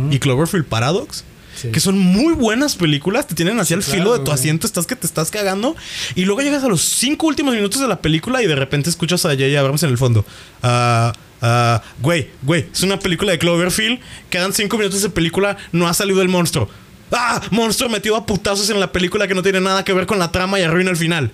y 0.09 0.19
Cloverfield 0.19 0.65
Paradox. 0.65 1.23
Sí. 1.61 1.69
Que 1.69 1.79
son 1.79 1.99
muy 1.99 2.33
buenas 2.33 2.75
películas, 2.75 3.27
te 3.27 3.35
tienen 3.35 3.59
hacia 3.59 3.75
el 3.75 3.83
Sí, 3.83 3.91
filo 3.91 4.03
claro, 4.05 4.13
de 4.13 4.19
tu 4.19 4.31
güey. 4.31 4.35
asiento, 4.35 4.65
estás 4.65 4.87
que 4.87 4.95
te 4.95 5.05
estás 5.05 5.29
cagando. 5.29 5.75
Y 6.15 6.25
luego 6.25 6.41
llegas 6.41 6.63
a 6.63 6.67
los 6.67 6.81
cinco 6.81 7.27
últimos 7.27 7.53
minutos 7.53 7.79
de 7.81 7.87
la 7.87 8.01
película 8.01 8.41
y 8.41 8.47
de 8.47 8.55
repente 8.55 8.89
escuchas 8.89 9.25
a 9.25 9.29
J.J. 9.31 9.59
Abrams 9.59 9.83
en 9.83 9.89
el 9.89 9.97
fondo. 9.97 10.25
Ah, 10.63 11.13
ah, 11.41 11.81
güey, 12.01 12.29
güey, 12.41 12.67
es 12.71 12.83
una 12.83 12.99
película 12.99 13.31
de 13.31 13.39
Cloverfield. 13.39 13.99
Quedan 14.29 14.53
cinco 14.53 14.77
minutos 14.77 15.01
de 15.01 15.09
película, 15.09 15.57
no 15.71 15.87
ha 15.87 15.93
salido 15.93 16.21
el 16.21 16.29
monstruo. 16.29 16.69
¡Ah! 17.11 17.41
Monstruo 17.51 17.89
metido 17.89 18.15
a 18.15 18.25
putazos 18.25 18.69
en 18.69 18.79
la 18.79 18.91
película 18.91 19.27
que 19.27 19.33
no 19.35 19.43
tiene 19.43 19.59
nada 19.59 19.83
que 19.83 19.93
ver 19.93 20.05
con 20.05 20.17
la 20.19 20.31
trama 20.31 20.59
y 20.59 20.63
arruina 20.63 20.91
el 20.91 20.97
final. 20.97 21.31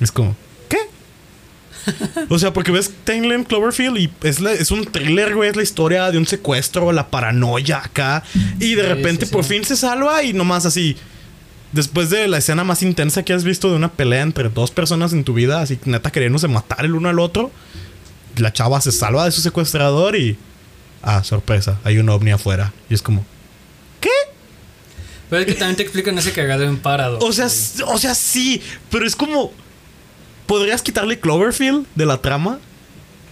Es 0.00 0.12
como, 0.12 0.36
¿qué? 0.68 0.78
O 2.30 2.38
sea, 2.38 2.52
porque 2.52 2.70
ves 2.72 2.92
Timeline 3.04 3.44
Cloverfield 3.44 3.98
y 3.98 4.10
es, 4.22 4.40
la- 4.40 4.52
es 4.52 4.70
un 4.70 4.84
thriller, 4.86 5.34
güey. 5.34 5.50
Es 5.50 5.56
la 5.56 5.62
historia 5.62 6.10
de 6.10 6.18
un 6.18 6.26
secuestro, 6.26 6.92
la 6.92 7.08
paranoia 7.10 7.78
acá. 7.84 8.22
Y 8.60 8.74
de 8.74 8.82
Sí, 8.82 8.88
repente 8.88 9.26
sí, 9.26 9.32
por 9.32 9.44
fin 9.44 9.64
se 9.64 9.76
salva 9.76 10.22
y 10.22 10.32
nomás 10.32 10.64
así. 10.66 10.96
Después 11.72 12.08
de 12.08 12.28
la 12.28 12.38
escena 12.38 12.62
más 12.62 12.82
intensa 12.82 13.24
que 13.24 13.32
has 13.32 13.42
visto 13.42 13.68
de 13.68 13.76
una 13.76 13.90
pelea 13.92 14.22
entre 14.22 14.48
dos 14.48 14.70
personas 14.70 15.12
en 15.12 15.24
tu 15.24 15.34
vida, 15.34 15.60
así 15.60 15.76
neta 15.86 16.12
queriéndose 16.12 16.46
matar 16.46 16.84
el 16.84 16.94
uno 16.94 17.08
al 17.08 17.18
otro, 17.18 17.50
la 18.36 18.52
chava 18.52 18.80
se 18.80 18.92
salva 18.92 19.24
de 19.24 19.32
su 19.32 19.40
secuestrador 19.40 20.16
y. 20.16 20.36
Ah, 21.02 21.22
sorpresa, 21.22 21.78
hay 21.84 21.98
un 21.98 22.08
ovni 22.08 22.30
afuera. 22.30 22.72
Y 22.88 22.94
es 22.94 23.02
como. 23.02 23.24
¿Qué? 24.00 24.08
Pero 25.30 25.40
es 25.42 25.46
que 25.46 25.54
también 25.54 25.76
te 25.76 25.82
explican 25.82 26.16
ese 26.18 26.32
cagado 26.32 26.64
en 26.64 26.78
Paradox. 26.78 27.24
O 27.24 27.32
sea, 27.32 27.48
güey. 27.84 27.94
o 27.94 27.98
sea, 27.98 28.14
sí, 28.14 28.62
pero 28.90 29.06
es 29.06 29.16
como. 29.16 29.52
¿Podrías 30.46 30.82
quitarle 30.82 31.18
Cloverfield 31.20 31.86
de 31.94 32.06
la 32.06 32.18
trama? 32.20 32.58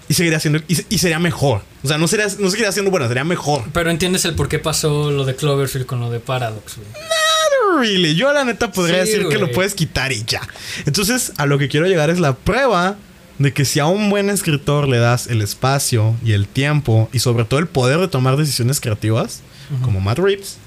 Y 0.09 0.15
seguiría 0.15 0.41
siendo. 0.41 0.61
Y, 0.69 0.77
y 0.89 0.99
sería 0.99 1.19
mejor. 1.19 1.63
O 1.83 1.89
sea, 1.89 1.99
no, 1.99 2.09
sería, 2.09 2.27
no 2.39 2.51
seguiría 2.51 2.73
siendo 2.73 2.91
buena, 2.91 3.09
sería 3.09 3.25
mejor. 3.25 3.65
Pero 3.73 3.91
entiendes 3.91 4.25
el 4.25 4.35
por 4.35 4.49
qué 4.49 4.59
pasó 4.59 5.11
lo 5.11 5.25
de 5.25 5.35
Cloverfield 5.37 5.87
con 5.87 6.01
lo 6.01 6.11
de 6.11 6.21
Paradox, 6.21 6.77
güey. 6.77 6.89
Not 6.89 7.81
really. 7.81 8.15
Yo, 8.15 8.33
la 8.33 8.45
neta, 8.45 8.71
podría 8.73 9.05
Sí, 9.05 9.13
decir 9.13 9.29
que 9.29 9.39
lo 9.39 9.51
puedes 9.51 9.75
quitar 9.75 10.13
y 10.13 10.25
ya. 10.27 10.41
Entonces, 10.87 11.33
a 11.37 11.47
lo 11.47 11.59
que 11.59 11.69
quiero 11.69 11.87
llegar 11.87 12.11
es 12.11 12.19
la 12.21 12.35
prueba 12.35 12.97
de 13.43 13.53
que 13.53 13.65
si 13.65 13.81
a 13.81 13.87
un 13.87 14.11
buen 14.11 14.31
escritor 14.31 14.89
le 14.89 14.99
das 14.99 15.27
el 15.27 15.43
espacio 15.43 16.15
y 16.25 16.33
el 16.33 16.47
tiempo 16.47 17.09
y 17.13 17.19
sobre 17.19 17.45
todo 17.45 17.61
el 17.61 17.67
poder 17.67 17.99
de 17.99 18.09
tomar 18.09 18.37
decisiones 18.37 18.81
creativas, 18.81 19.43
como 19.83 20.01
Matt 20.01 20.19
Reeves, 20.19 20.59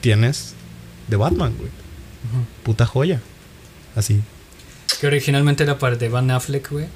tienes 0.00 0.54
de 1.08 1.16
Batman, 1.16 1.54
güey. 1.56 1.70
Puta 2.62 2.86
joya. 2.86 3.20
Así. 3.96 4.20
Que 5.00 5.06
originalmente 5.06 5.64
era 5.64 5.78
para 5.78 5.96
de 5.96 6.08
Van 6.08 6.30
Affleck, 6.30 6.70
güey. 6.70 6.86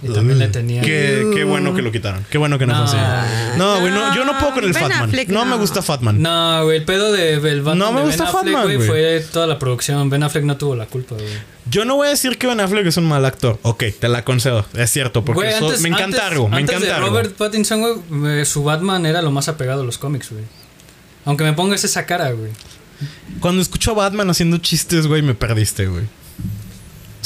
Y 0.00 0.12
también 0.12 0.38
le 0.38 0.46
tenía. 0.46 0.80
Qué, 0.82 1.28
qué 1.34 1.42
bueno 1.42 1.74
que 1.74 1.82
lo 1.82 1.90
quitaron. 1.90 2.24
Qué 2.30 2.38
bueno 2.38 2.56
que 2.58 2.66
no, 2.66 2.72
No. 2.74 2.86
fue 2.86 2.98
así. 3.00 3.58
No, 3.58 3.80
güey, 3.80 3.92
no, 3.92 4.14
yo 4.14 4.24
no 4.24 4.38
puedo 4.38 4.54
con 4.54 4.64
el 4.64 4.72
Ben 4.72 4.82
Fatman. 4.84 5.08
Affleck, 5.08 5.28
no, 5.28 5.44
me 5.44 5.56
gusta 5.56 5.82
Fatman. 5.82 6.22
No, 6.22 6.64
güey, 6.64 6.78
el 6.78 6.84
pedo 6.84 7.10
de 7.10 7.34
el 7.34 7.62
Batman 7.62 7.78
No 7.78 7.92
me 7.92 8.00
de 8.02 8.06
gusta 8.06 8.24
Ben 8.24 8.28
Affleck, 8.28 8.44
Fatman, 8.54 8.62
güey, 8.64 8.76
güey. 8.76 8.88
fue 8.88 9.24
toda 9.32 9.46
la 9.48 9.58
producción. 9.58 10.08
Ben 10.08 10.22
Affleck 10.22 10.44
no 10.44 10.56
tuvo 10.56 10.76
la 10.76 10.86
culpa, 10.86 11.16
güey. 11.16 11.26
Yo 11.68 11.84
no 11.84 11.96
voy 11.96 12.06
a 12.06 12.10
decir 12.10 12.38
que 12.38 12.46
Ben 12.46 12.60
Affleck 12.60 12.86
es 12.86 12.96
un 12.96 13.06
mal 13.08 13.24
actor. 13.24 13.58
Ok, 13.62 13.84
te 13.98 14.08
la 14.08 14.24
concedo. 14.24 14.64
Es 14.74 14.90
cierto, 14.90 15.24
porque 15.24 15.50
so- 15.52 15.66
antes- 15.66 15.80
me 15.80 15.88
encanta 15.88 16.04
antes- 16.04 16.20
algo. 16.22 16.48
Me 16.48 16.58
antes 16.58 16.70
encanta 16.76 16.86
de 16.86 16.92
algo. 16.94 17.08
Robert 17.08 17.34
Pattinson, 17.36 18.02
güey, 18.08 18.46
su 18.46 18.62
Batman 18.62 19.04
era 19.04 19.20
lo 19.20 19.32
más 19.32 19.48
apegado 19.48 19.82
a 19.82 19.84
los 19.84 19.98
cómics, 19.98 20.30
güey. 20.30 20.44
Aunque 21.24 21.42
me 21.44 21.52
pongas 21.54 21.82
esa 21.82 22.06
cara, 22.06 22.30
güey. 22.30 22.52
Cuando 23.40 23.60
escucho 23.62 23.90
a 23.90 23.94
Batman 23.94 24.30
haciendo 24.30 24.58
chistes, 24.58 25.06
güey, 25.06 25.22
me 25.22 25.34
perdiste, 25.34 25.86
güey. 25.86 26.04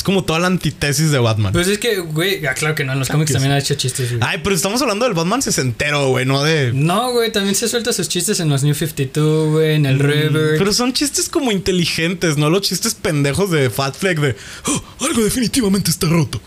Es 0.02 0.04
como 0.04 0.24
toda 0.24 0.40
la 0.40 0.48
antítesis 0.48 1.12
de 1.12 1.20
Batman. 1.20 1.52
Pues 1.52 1.68
es 1.68 1.78
que, 1.78 2.00
güey, 2.00 2.44
ah, 2.44 2.54
claro 2.54 2.74
que 2.74 2.82
no, 2.82 2.92
en 2.92 2.98
los 2.98 3.08
cómics 3.08 3.30
también 3.30 3.52
sí. 3.52 3.54
ha 3.54 3.58
hecho 3.60 3.74
chistes, 3.76 4.08
güey. 4.10 4.20
Ay, 4.20 4.40
pero 4.42 4.52
estamos 4.56 4.82
hablando 4.82 5.04
del 5.04 5.14
Batman 5.14 5.42
sesentero, 5.42 6.08
güey, 6.08 6.26
no 6.26 6.42
de. 6.42 6.72
No, 6.72 7.12
güey, 7.12 7.30
también 7.30 7.54
se 7.54 7.68
suelta 7.68 7.92
sus 7.92 8.08
chistes 8.08 8.40
en 8.40 8.48
los 8.48 8.64
New 8.64 8.74
52, 8.74 9.50
güey, 9.52 9.76
en 9.76 9.86
el 9.86 10.00
River. 10.00 10.56
Mm, 10.56 10.58
Pero 10.58 10.72
son 10.72 10.92
chistes 10.92 11.28
como 11.28 11.52
inteligentes, 11.52 12.36
no 12.36 12.50
los 12.50 12.62
chistes 12.62 12.94
pendejos 12.96 13.52
de 13.52 13.70
Fat 13.70 13.94
Fleck 13.94 14.18
de. 14.18 14.34
"Oh, 14.66 14.82
algo 15.06 15.22
definitivamente 15.22 15.92
está 15.92 16.08
roto. 16.08 16.40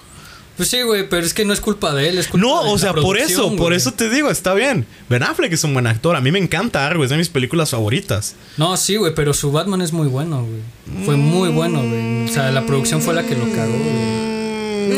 Pues 0.57 0.69
sí, 0.69 0.81
güey, 0.83 1.09
pero 1.09 1.25
es 1.25 1.33
que 1.33 1.43
no 1.43 1.51
es 1.51 1.59
culpa 1.59 1.93
de 1.93 2.07
él, 2.07 2.17
es 2.17 2.27
culpa 2.29 2.47
No, 2.47 2.63
de 2.63 2.69
o 2.69 2.73
la 2.73 2.79
sea, 2.79 2.93
por 2.93 3.17
eso, 3.17 3.55
por 3.57 3.73
eso 3.73 3.91
te 3.91 4.09
digo, 4.09 4.31
está 4.31 4.53
bien. 4.53 4.85
Ben 5.09 5.21
Affleck 5.23 5.51
es 5.51 5.63
un 5.65 5.73
buen 5.73 5.85
actor. 5.85 6.15
A 6.15 6.21
mí 6.21 6.31
me 6.31 6.39
encanta 6.39 6.87
Argo, 6.87 7.03
es 7.03 7.09
de 7.09 7.17
mis 7.17 7.27
películas 7.29 7.71
favoritas. 7.71 8.35
No, 8.55 8.77
sí, 8.77 8.95
güey, 8.95 9.13
pero 9.13 9.33
su 9.33 9.51
Batman 9.51 9.81
es 9.81 9.91
muy 9.91 10.07
bueno, 10.07 10.45
güey. 10.45 11.05
Fue 11.05 11.17
muy 11.17 11.49
bueno, 11.49 11.81
güey. 11.83 12.25
O 12.25 12.27
sea, 12.29 12.51
la 12.51 12.65
producción 12.65 13.01
fue 13.01 13.13
la 13.13 13.23
que 13.23 13.35
lo 13.35 13.51
cagó, 13.51 13.73
güey. 13.73 14.25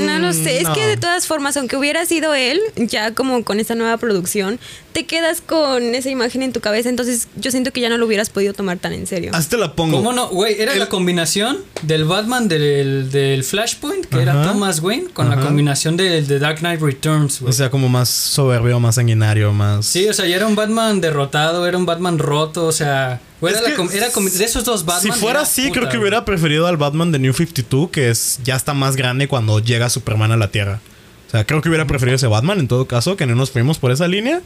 No 0.05 0.19
lo 0.19 0.33
sé, 0.33 0.57
es 0.57 0.63
no. 0.67 0.73
que 0.73 0.85
de 0.85 0.97
todas 0.97 1.27
formas, 1.27 1.55
aunque 1.57 1.77
hubiera 1.77 2.05
sido 2.05 2.33
él, 2.33 2.59
ya 2.75 3.13
como 3.13 3.43
con 3.43 3.59
esta 3.59 3.73
nueva 3.73 3.97
producción, 3.97 4.59
te 4.97 5.05
quedas 5.05 5.41
con 5.41 5.93
esa 5.93 6.09
imagen 6.09 6.41
en 6.41 6.51
tu 6.51 6.59
cabeza, 6.59 6.89
entonces 6.89 7.27
yo 7.35 7.51
siento 7.51 7.71
que 7.71 7.81
ya 7.81 7.89
no 7.89 7.99
lo 7.99 8.07
hubieras 8.07 8.31
podido 8.31 8.55
tomar 8.55 8.79
tan 8.79 8.93
en 8.93 9.05
serio. 9.05 9.29
Así 9.31 9.47
te 9.47 9.55
la 9.57 9.73
pongo. 9.73 9.95
¿Cómo 9.97 10.11
no? 10.11 10.27
Güey, 10.29 10.59
era 10.59 10.73
El- 10.73 10.79
la 10.79 10.89
combinación 10.89 11.59
del 11.83 12.05
Batman 12.05 12.47
del, 12.47 13.11
del 13.11 13.43
Flashpoint, 13.43 14.07
que 14.07 14.19
era. 14.23 14.41
Thomas 14.41 14.79
Wayne, 14.79 15.09
con 15.13 15.29
la 15.29 15.39
combinación 15.39 15.97
del 15.97 16.25
de 16.25 16.39
Dark 16.39 16.61
Knight 16.61 16.81
Returns, 16.81 17.41
güey. 17.41 17.51
O 17.51 17.53
sea, 17.53 17.69
como 17.69 17.89
más 17.89 18.09
soberbio, 18.09 18.79
más 18.79 18.95
sanguinario, 18.95 19.53
más. 19.53 19.85
Sí, 19.85 20.09
o 20.09 20.13
sea, 20.13 20.25
ya 20.25 20.35
era 20.35 20.47
un 20.47 20.55
Batman 20.55 20.99
derrotado, 20.99 21.67
era 21.67 21.77
un 21.77 21.85
Batman 21.85 22.17
roto, 22.17 22.65
o 22.65 22.71
sea, 22.71 23.21
güey, 23.39 23.53
era, 23.53 23.61
la 23.61 23.69
era 23.93 24.09
de 24.09 24.45
esos 24.45 24.63
dos 24.63 24.83
Batman. 24.83 25.13
si 25.13 25.19
fuera 25.19 25.41
era 25.41 25.41
así, 25.47 25.67
puta, 25.67 25.73
creo 25.79 25.89
que 25.91 25.97
hubiera 25.99 26.25
preferido 26.25 26.65
al 26.65 26.77
Batman 26.77 27.11
de 27.11 27.19
New 27.19 27.33
52, 27.33 27.91
que 27.91 28.09
es 28.09 28.39
ya 28.43 28.55
está 28.55 28.73
más 28.73 28.95
grande 28.95 29.27
cuando 29.27 29.59
llega 29.59 29.91
Superman 29.91 30.31
a 30.31 30.37
la 30.37 30.49
Tierra. 30.49 30.79
O 31.27 31.29
sea, 31.29 31.45
creo 31.45 31.61
que 31.61 31.67
hubiera 31.67 31.85
preferido 31.85 32.15
ese 32.15 32.27
Batman 32.27 32.59
en 32.59 32.67
todo 32.69 32.87
caso, 32.87 33.17
que 33.17 33.25
no 33.25 33.35
nos 33.35 33.51
fuimos 33.51 33.79
por 33.79 33.91
esa 33.91 34.07
línea. 34.07 34.41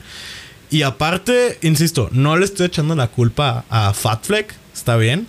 Y 0.72 0.82
aparte, 0.84 1.60
insisto, 1.62 2.10
no 2.12 2.36
le 2.38 2.46
estoy 2.46 2.66
echando 2.68 2.96
la 2.96 3.10
culpa 3.10 3.66
a 3.70 3.94
Fat 3.94 4.24
Fleck, 4.26 4.56
está 4.74 4.96
bien. 4.98 5.28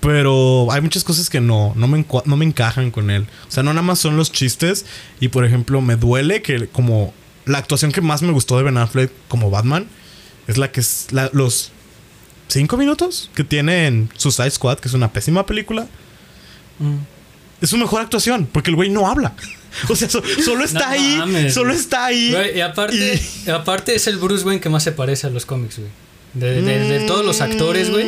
Pero 0.00 0.66
hay 0.72 0.80
muchas 0.80 1.04
cosas 1.04 1.30
que 1.30 1.40
no, 1.40 1.72
no, 1.76 1.86
me, 1.86 2.04
no 2.24 2.36
me 2.36 2.44
encajan 2.44 2.90
con 2.90 3.08
él. 3.10 3.26
O 3.46 3.50
sea, 3.50 3.62
no 3.62 3.72
nada 3.72 3.82
más 3.86 4.00
son 4.00 4.16
los 4.16 4.32
chistes. 4.32 4.84
Y 5.20 5.28
por 5.28 5.44
ejemplo, 5.44 5.80
me 5.80 5.94
duele 5.96 6.42
que 6.42 6.66
como 6.66 7.14
la 7.44 7.58
actuación 7.58 7.92
que 7.92 8.00
más 8.00 8.22
me 8.22 8.32
gustó 8.32 8.56
de 8.56 8.64
Ben 8.64 8.78
Affleck 8.78 9.12
como 9.28 9.50
Batman 9.50 9.86
es 10.48 10.58
la 10.58 10.72
que 10.72 10.80
es 10.80 11.06
la- 11.12 11.30
los 11.32 11.70
cinco 12.48 12.76
minutos 12.76 13.30
que 13.34 13.44
tiene 13.44 13.86
en 13.86 14.10
Suicide 14.16 14.50
Squad, 14.50 14.78
que 14.80 14.88
es 14.88 14.94
una 14.94 15.12
pésima 15.12 15.46
película. 15.46 15.86
Mm. 16.80 16.96
Es 17.62 17.70
su 17.70 17.78
mejor 17.78 18.02
actuación, 18.02 18.46
porque 18.52 18.70
el 18.70 18.76
güey 18.76 18.90
no 18.90 19.06
habla. 19.08 19.32
O 19.88 19.96
sea, 19.96 20.06
so- 20.10 20.22
solo 20.44 20.64
está 20.64 20.80
No 20.80 20.92
ahí. 20.92 21.16
mames, 21.16 21.54
solo 21.54 21.72
está 21.72 22.04
ahí. 22.04 22.30
Güey, 22.30 22.58
y 22.58 22.60
aparte, 22.60 23.22
y- 23.46 23.50
aparte 23.50 23.94
es 23.94 24.06
el 24.06 24.18
Bruce 24.18 24.44
Wayne 24.44 24.60
que 24.60 24.68
más 24.68 24.82
se 24.82 24.92
parece 24.92 25.26
a 25.28 25.30
los 25.30 25.46
cómics, 25.46 25.78
güey. 25.78 25.88
De, 26.34 26.60
de- 26.60 26.78
de 26.98 27.06
todos 27.06 27.24
los 27.24 27.40
actores, 27.40 27.88
güey. 27.90 28.04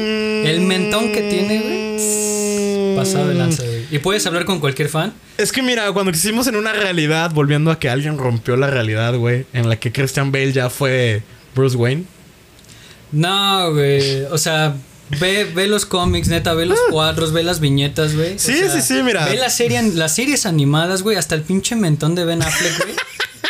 El 0.46 0.61
mentón 0.61 1.11
que 1.12 1.23
tiene, 1.23 1.61
güey. 1.61 2.96
Pasado 2.96 3.28
de 3.28 3.34
lanza, 3.34 3.62
güey. 3.64 3.87
Y 3.90 3.99
puedes 3.99 4.26
hablar 4.26 4.44
con 4.44 4.61
cualquier 4.61 4.90
fan. 4.90 5.14
Es 5.38 5.52
que 5.52 5.62
mira, 5.62 5.90
cuando 5.92 6.12
quisimos 6.12 6.46
en 6.49 6.56
una 6.56 6.73
realidad, 6.75 7.30
volviendo 7.32 7.70
a 7.70 7.78
que 7.78 7.88
alguien 7.88 8.18
rompió 8.18 8.56
la 8.56 8.66
realidad, 8.68 9.14
güey, 9.16 9.46
en 9.54 9.68
la 9.70 9.76
que 9.76 9.90
Christian 9.90 10.32
Bale 10.32 10.52
ya 10.52 10.68
fue 10.68 11.23
Bruce 11.54 11.76
Wayne. 11.78 12.04
No, 13.12 13.73
güey. 13.73 14.23
O 14.25 14.37
sea, 14.38 14.75
ve, 15.20 15.44
ve 15.54 15.66
los 15.66 15.87
cómics, 15.87 16.28
neta, 16.28 16.54
ve 16.54 16.66
los 16.66 16.78
cuadros, 16.90 17.32
ve 17.32 17.42
las 17.42 17.61
viñetas, 17.61 18.14
güey. 18.14 18.32
O 18.32 18.34
Ah. 18.34 18.38
Sí, 18.38 18.52
sea, 18.54 18.70
sí, 18.70 18.80
sí, 18.82 19.02
mira. 19.02 19.26
Ve 19.26 19.37
la 19.37 19.50
serie, 19.50 19.80
las 19.82 20.14
series 20.14 20.46
animadas, 20.46 21.02
güey. 21.02 21.16
Hasta 21.16 21.34
el 21.34 21.42
pinche 21.42 21.76
mentón 21.76 22.14
de 22.14 22.25
Ben 22.25 22.42
Affleck, 22.42 22.82
güey. 22.84 22.96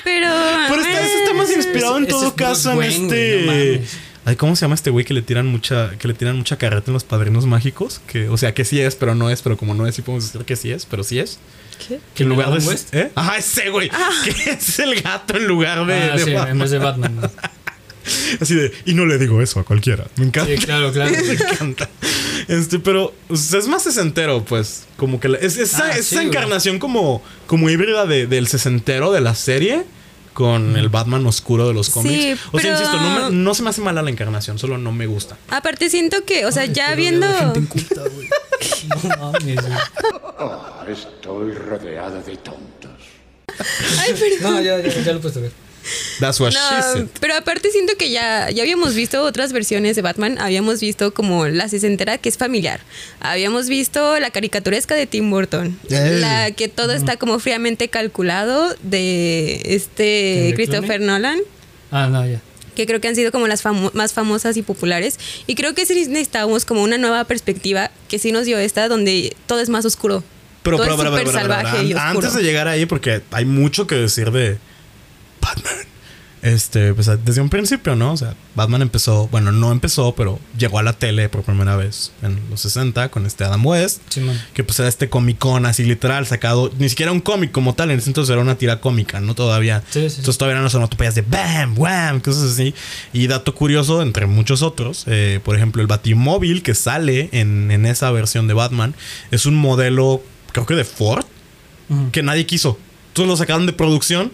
Pero. 0.05 0.29
Pero 0.69 0.81
está, 0.83 1.01
ese 1.01 1.19
está 1.23 1.35
más 1.35 1.51
inspirado 1.51 1.97
en 1.99 2.05
es 2.05 2.09
todo 2.11 2.35
caso 2.35 2.73
en 2.73 2.79
Wayne, 2.79 3.05
este. 3.07 3.79
no. 3.81 4.05
Ay, 4.27 4.37
¿cómo 4.37 4.57
se 4.57 4.63
llama 4.63 4.75
este 4.75 4.89
güey 4.89 5.05
que 5.05 5.13
le 5.13 5.21
tiran 5.21 5.47
mucha, 5.47 5.91
que 5.99 6.09
le 6.09 6.15
tiran 6.15 6.37
mucha 6.39 6.57
carreta 6.57 6.85
en 6.87 6.95
los 6.95 7.05
padrinos 7.05 7.45
mágicos? 7.45 8.01
Que, 8.07 8.29
o 8.31 8.39
sea, 8.39 8.55
que 8.55 8.65
sí 8.65 8.81
es, 8.81 8.95
pero 8.97 9.15
no 9.15 9.29
es, 9.29 9.43
pero 9.43 9.59
como 9.59 9.75
no 9.75 9.87
es, 9.87 9.95
sí 9.97 10.03
podemos 10.03 10.25
decir 10.33 10.47
que 10.47 10.57
sí 10.57 10.71
es, 10.73 10.87
pero 10.87 11.05
sí 11.05 11.19
es. 11.19 11.39
¿Qué? 11.87 12.01
Que 12.15 12.23
en 12.23 12.31
lugar 12.31 12.51
de. 12.51 12.79
¿Eh? 12.93 13.11
Ajá, 13.15 13.37
ese 13.37 13.69
güey. 13.69 13.91
Que 14.25 14.51
es 14.53 14.79
el 14.79 15.01
gato 15.03 15.37
en 15.37 15.47
lugar 15.47 15.85
de. 15.87 15.95
Ah, 15.95 16.17
de 16.17 16.25
sí, 16.25 16.31
en 16.31 16.37
Batman. 16.37 16.59
vez 16.59 16.71
de 16.71 16.79
Batman. 16.79 17.31
Así 18.41 18.55
de. 18.55 18.73
Y 18.85 18.95
no 18.95 19.07
le 19.07 19.19
digo 19.19 19.41
eso 19.43 19.61
a 19.61 19.65
cualquiera. 19.65 20.07
Me 20.17 20.27
encanta. 20.27 20.51
Sí, 20.53 20.59
claro, 20.59 20.93
claro. 20.93 21.11
Me 21.27 21.33
encanta. 21.35 21.89
Este, 22.49 22.79
pero 22.79 23.15
o 23.29 23.37
sea, 23.37 23.59
es 23.59 23.69
más 23.69 23.83
sesentero, 23.83 24.45
pues. 24.45 24.85
Como 24.97 25.21
que 25.21 25.29
la- 25.29 25.39
es, 25.39 25.57
es 25.57 25.73
esa, 25.75 25.87
Ah, 25.87 25.91
esa 25.93 26.03
sí, 26.03 26.15
güey. 26.17 26.27
encarnación 26.29 26.79
como, 26.79 27.23
como 27.47 27.71
híbrida 27.71 28.07
de- 28.07 28.27
del 28.27 28.47
sesentero 28.49 29.13
de 29.13 29.21
la 29.21 29.35
serie 29.35 29.85
con 30.35 30.77
el 30.77 30.89
Batman 30.89 31.25
oscuro 31.27 31.69
de 31.69 31.75
los 31.75 31.91
cómics. 31.91 32.15
Sí, 32.15 32.33
o 32.53 32.59
sea, 32.59 32.63
pero- 32.63 32.71
insisto, 32.73 32.97
no, 33.01 33.31
me- 33.31 33.37
no 33.37 33.55
se 33.55 33.63
me 33.63 33.71
hace 33.71 33.81
mala 33.81 34.03
la 34.03 34.11
encarnación, 34.11 34.59
solo 34.59 34.79
no 34.79 34.91
me 34.93 35.07
gusta. 35.07 35.37
Aparte, 35.49 35.89
siento 35.91 36.25
que, 36.25 36.45
o 36.47 36.53
sea, 36.53 36.67
ya 36.67 36.87
Pero 36.89 36.97
viendo. 36.97 37.27
de 37.29 37.35
gente 37.35 37.59
inculta, 37.61 38.01
güey. 38.13 38.29
No 39.09 39.17
mames, 39.33 39.57
güey. 39.61 39.73
Ah, 40.39 40.85
estoy 40.89 41.53
rodeado 41.55 42.21
de 42.23 42.37
tontos. 42.37 42.91
Ay, 44.01 44.13
perdón. 44.15 44.55
No, 44.55 44.61
ya, 44.61 44.81
ya, 44.81 45.03
ya 45.03 45.13
lo 45.13 45.21
puedes 45.21 45.41
ver. 45.41 45.53
That's 46.21 46.41
what 46.41 46.51
she 46.53 46.59
No, 46.59 46.93
said. 46.95 47.07
pero 47.21 47.35
aparte 47.37 47.71
siento 47.71 47.95
que 47.97 48.11
ya, 48.11 48.51
ya 48.51 48.63
habíamos 48.63 48.95
visto 48.95 49.23
otras 49.23 49.53
versiones 49.53 49.97
de 49.97 50.03
Batman. 50.03 50.39
Habíamos 50.39 50.81
visto 50.81 51.13
como 51.15 51.47
la 51.47 51.69
sesentera 51.69 52.19
que 52.19 52.29
es 52.29 52.37
familiar. 52.39 52.81
Habíamos 53.21 53.69
visto 53.69 54.19
la 54.21 54.31
caricaturesca 54.31 54.95
de 54.95 55.07
Tim 55.07 55.31
Burton. 55.31 55.79
La 55.89 56.51
que 56.53 56.69
todo 56.69 56.93
está 56.93 57.17
como 57.17 57.39
fríamente 57.39 57.89
calculado 57.89 58.75
de 58.83 59.61
este 59.65 60.03
¿De 60.03 60.53
Christopher 60.55 61.01
Nolan. 61.01 61.39
Ah, 61.91 62.09
no, 62.09 62.27
ya. 62.27 62.41
Que 62.75 62.87
creo 62.87 63.01
que 63.01 63.07
han 63.09 63.15
sido 63.15 63.31
como 63.31 63.47
las 63.47 63.65
famo- 63.65 63.93
más 63.93 64.13
famosas 64.13 64.57
y 64.57 64.63
populares. 64.63 65.19
Y 65.47 65.55
creo 65.55 65.75
que 65.75 65.87
sí 65.87 65.95
necesitábamos 66.09 66.65
como 66.65 66.83
una 66.83 66.99
nueva 66.99 67.25
perspectiva 67.25 67.91
que 68.09 68.19
sí 68.19 68.33
nos 68.33 68.47
dio 68.47 68.59
esta, 68.59 68.89
donde 68.89 69.37
todo 69.47 69.61
es 69.61 69.69
más 69.69 69.85
oscuro. 69.85 70.25
Pero, 70.65 70.79
todo 70.79 70.87
pero, 70.87 70.95
es 70.97 70.99
pero, 70.99 71.11
súper 71.11 71.25
pero, 71.25 71.33
pero, 71.33 71.41
salvaje 71.55 71.77
pero, 71.79 71.89
y 71.89 71.95
oscuro. 71.95 72.11
antes 72.11 72.35
de 72.35 72.43
llegar 72.43 72.67
ahí, 72.69 72.87
porque 72.87 73.21
hay 73.31 73.45
mucho 73.45 73.87
que 73.87 73.95
decir 73.97 74.31
de 74.33 74.59
Batman. 75.41 75.75
Este, 76.45 76.93
pues 76.93 77.11
desde 77.25 77.41
un 77.41 77.49
principio, 77.49 77.97
¿no? 77.97 78.13
O 78.13 78.17
sea, 78.19 78.35
Batman 78.55 78.83
empezó, 78.83 79.29
bueno, 79.29 79.51
no 79.51 79.73
empezó, 79.73 80.15
pero 80.15 80.39
llegó 80.59 80.79
a 80.79 80.83
la 80.83 80.93
tele 80.93 81.31
por 81.31 81.43
primera 81.43 81.75
vez 81.75 82.13
en 82.21 82.39
los 82.51 82.61
60 82.61 83.09
con 83.09 83.25
este 83.25 83.45
Adam 83.45 83.65
West. 83.65 84.03
Simón. 84.11 84.39
Que 84.53 84.63
pues 84.63 84.79
era 84.79 84.91
este 84.91 85.09
comicón 85.09 85.65
así 85.65 85.85
literal, 85.85 86.27
sacado, 86.27 86.71
ni 86.79 86.91
siquiera 86.91 87.13
un 87.13 87.21
cómic 87.21 87.51
como 87.51 87.75
tal, 87.75 87.91
en 87.91 87.99
ese 87.99 88.11
entonces 88.11 88.31
era 88.31 88.43
una 88.43 88.59
tira 88.59 88.83
cómica, 88.83 89.21
¿no? 89.21 89.35
Todavía. 89.35 89.83
Sí, 89.89 90.03
sí, 90.03 90.11
sí. 90.11 90.17
Entonces 90.19 90.37
todavía 90.37 90.61
no 90.61 90.69
son 90.69 90.81
onomatopeyas 90.81 91.15
de 91.15 91.23
bam, 91.23 91.79
wham, 91.79 92.21
cosas 92.21 92.53
así. 92.53 92.75
Y 93.15 93.27
dato 93.27 93.55
curioso, 93.55 94.03
entre 94.03 94.27
muchos 94.27 94.61
otros, 94.61 95.05
eh, 95.07 95.41
por 95.43 95.57
ejemplo, 95.57 95.81
el 95.81 95.89
Batimóvil 95.89 96.63
que 96.63 96.75
sale 96.75 97.31
en, 97.33 97.71
en 97.71 97.87
esa 97.87 98.11
versión 98.11 98.49
de 98.49 98.53
Batman 98.53 98.95
es 99.31 99.47
un 99.47 99.55
modelo, 99.55 100.23
creo 100.53 100.67
que 100.67 100.75
de 100.75 100.85
Ford, 100.85 101.25
que 102.13 102.23
nadie 102.23 102.45
quiso. 102.45 102.79
Entonces 103.15 103.29
lo 103.31 103.37
sacaron 103.37 103.65
de 103.65 103.73
producción 103.73 104.33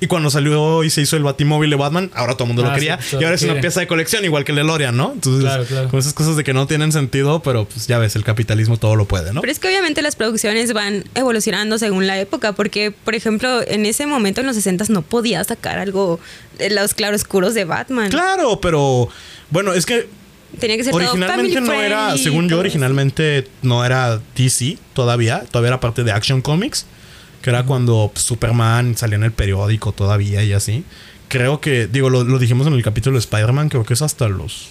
y 0.00 0.06
cuando 0.06 0.30
salió 0.30 0.82
y 0.82 0.88
se 0.88 1.02
hizo 1.02 1.14
el 1.18 1.22
Batimóvil 1.24 1.68
de 1.68 1.76
Batman, 1.76 2.10
ahora 2.14 2.32
todo 2.32 2.44
el 2.44 2.54
mundo 2.54 2.62
Ah, 2.64 2.68
lo 2.68 2.74
quería. 2.74 2.98
sí, 2.98 3.16
y 3.20 3.22
ahora 3.22 3.34
es 3.34 3.42
una 3.42 3.60
pieza 3.60 3.80
de 3.80 3.86
colección, 3.86 4.24
igual 4.24 4.44
que 4.44 4.52
el 4.52 4.56
DeLorean, 4.56 4.96
¿no? 4.96 5.12
Entonces, 5.12 5.42
Claro, 5.42 5.64
claro. 5.66 5.88
con 5.90 6.00
esas 6.00 6.14
cosas 6.14 6.34
de 6.34 6.42
que 6.42 6.54
no 6.54 6.66
tienen 6.66 6.90
sentido, 6.90 7.42
pero 7.42 7.66
pues 7.66 7.86
ya 7.86 7.98
ves, 7.98 8.16
el 8.16 8.24
capitalismo 8.24 8.78
todo 8.78 8.96
lo 8.96 9.04
puede, 9.04 9.34
¿no? 9.34 9.42
Pero 9.42 9.52
es 9.52 9.58
que 9.58 9.68
obviamente 9.68 10.00
las 10.00 10.16
producciones 10.16 10.72
van 10.72 11.04
evolucionando 11.14 11.78
según 11.78 12.06
la 12.06 12.18
época, 12.18 12.54
porque, 12.54 12.92
por 12.92 13.14
ejemplo, 13.14 13.60
en 13.66 13.84
ese 13.84 14.06
momento, 14.06 14.40
en 14.40 14.46
los 14.46 14.56
60 14.56 14.86
no 14.88 15.02
podía 15.02 15.44
sacar 15.44 15.78
algo 15.78 16.18
de 16.56 16.70
los 16.70 16.94
claroscuros 16.94 17.52
de 17.52 17.66
Batman. 17.66 18.08
Claro, 18.08 18.58
pero 18.58 19.10
bueno, 19.50 19.74
es 19.74 19.84
que 19.84 20.08
Tenía 20.58 20.78
que 20.78 20.84
ser 20.84 20.92
todo 20.92 21.02
originalmente 21.02 21.54
family 21.56 21.68
no 21.76 21.82
era, 21.82 22.16
según 22.16 22.44
yo, 22.44 22.50
todo 22.50 22.60
originalmente 22.60 23.48
no 23.60 23.84
era 23.84 24.18
DC 24.34 24.78
todavía, 24.94 25.44
todavía 25.50 25.68
era 25.68 25.80
parte 25.80 26.04
de 26.04 26.12
Action 26.12 26.40
Comics, 26.40 26.86
que 27.44 27.50
era 27.50 27.62
cuando 27.66 28.10
Superman 28.14 28.96
salía 28.96 29.16
en 29.16 29.22
el 29.22 29.32
periódico 29.32 29.92
todavía 29.92 30.42
y 30.42 30.54
así. 30.54 30.82
Creo 31.28 31.60
que, 31.60 31.86
digo, 31.86 32.08
lo, 32.08 32.24
lo 32.24 32.38
dijimos 32.38 32.66
en 32.66 32.72
el 32.72 32.82
capítulo 32.82 33.16
de 33.16 33.18
Spider-Man, 33.18 33.68
creo 33.68 33.84
que 33.84 33.92
es 33.92 34.00
hasta 34.00 34.30
los 34.30 34.68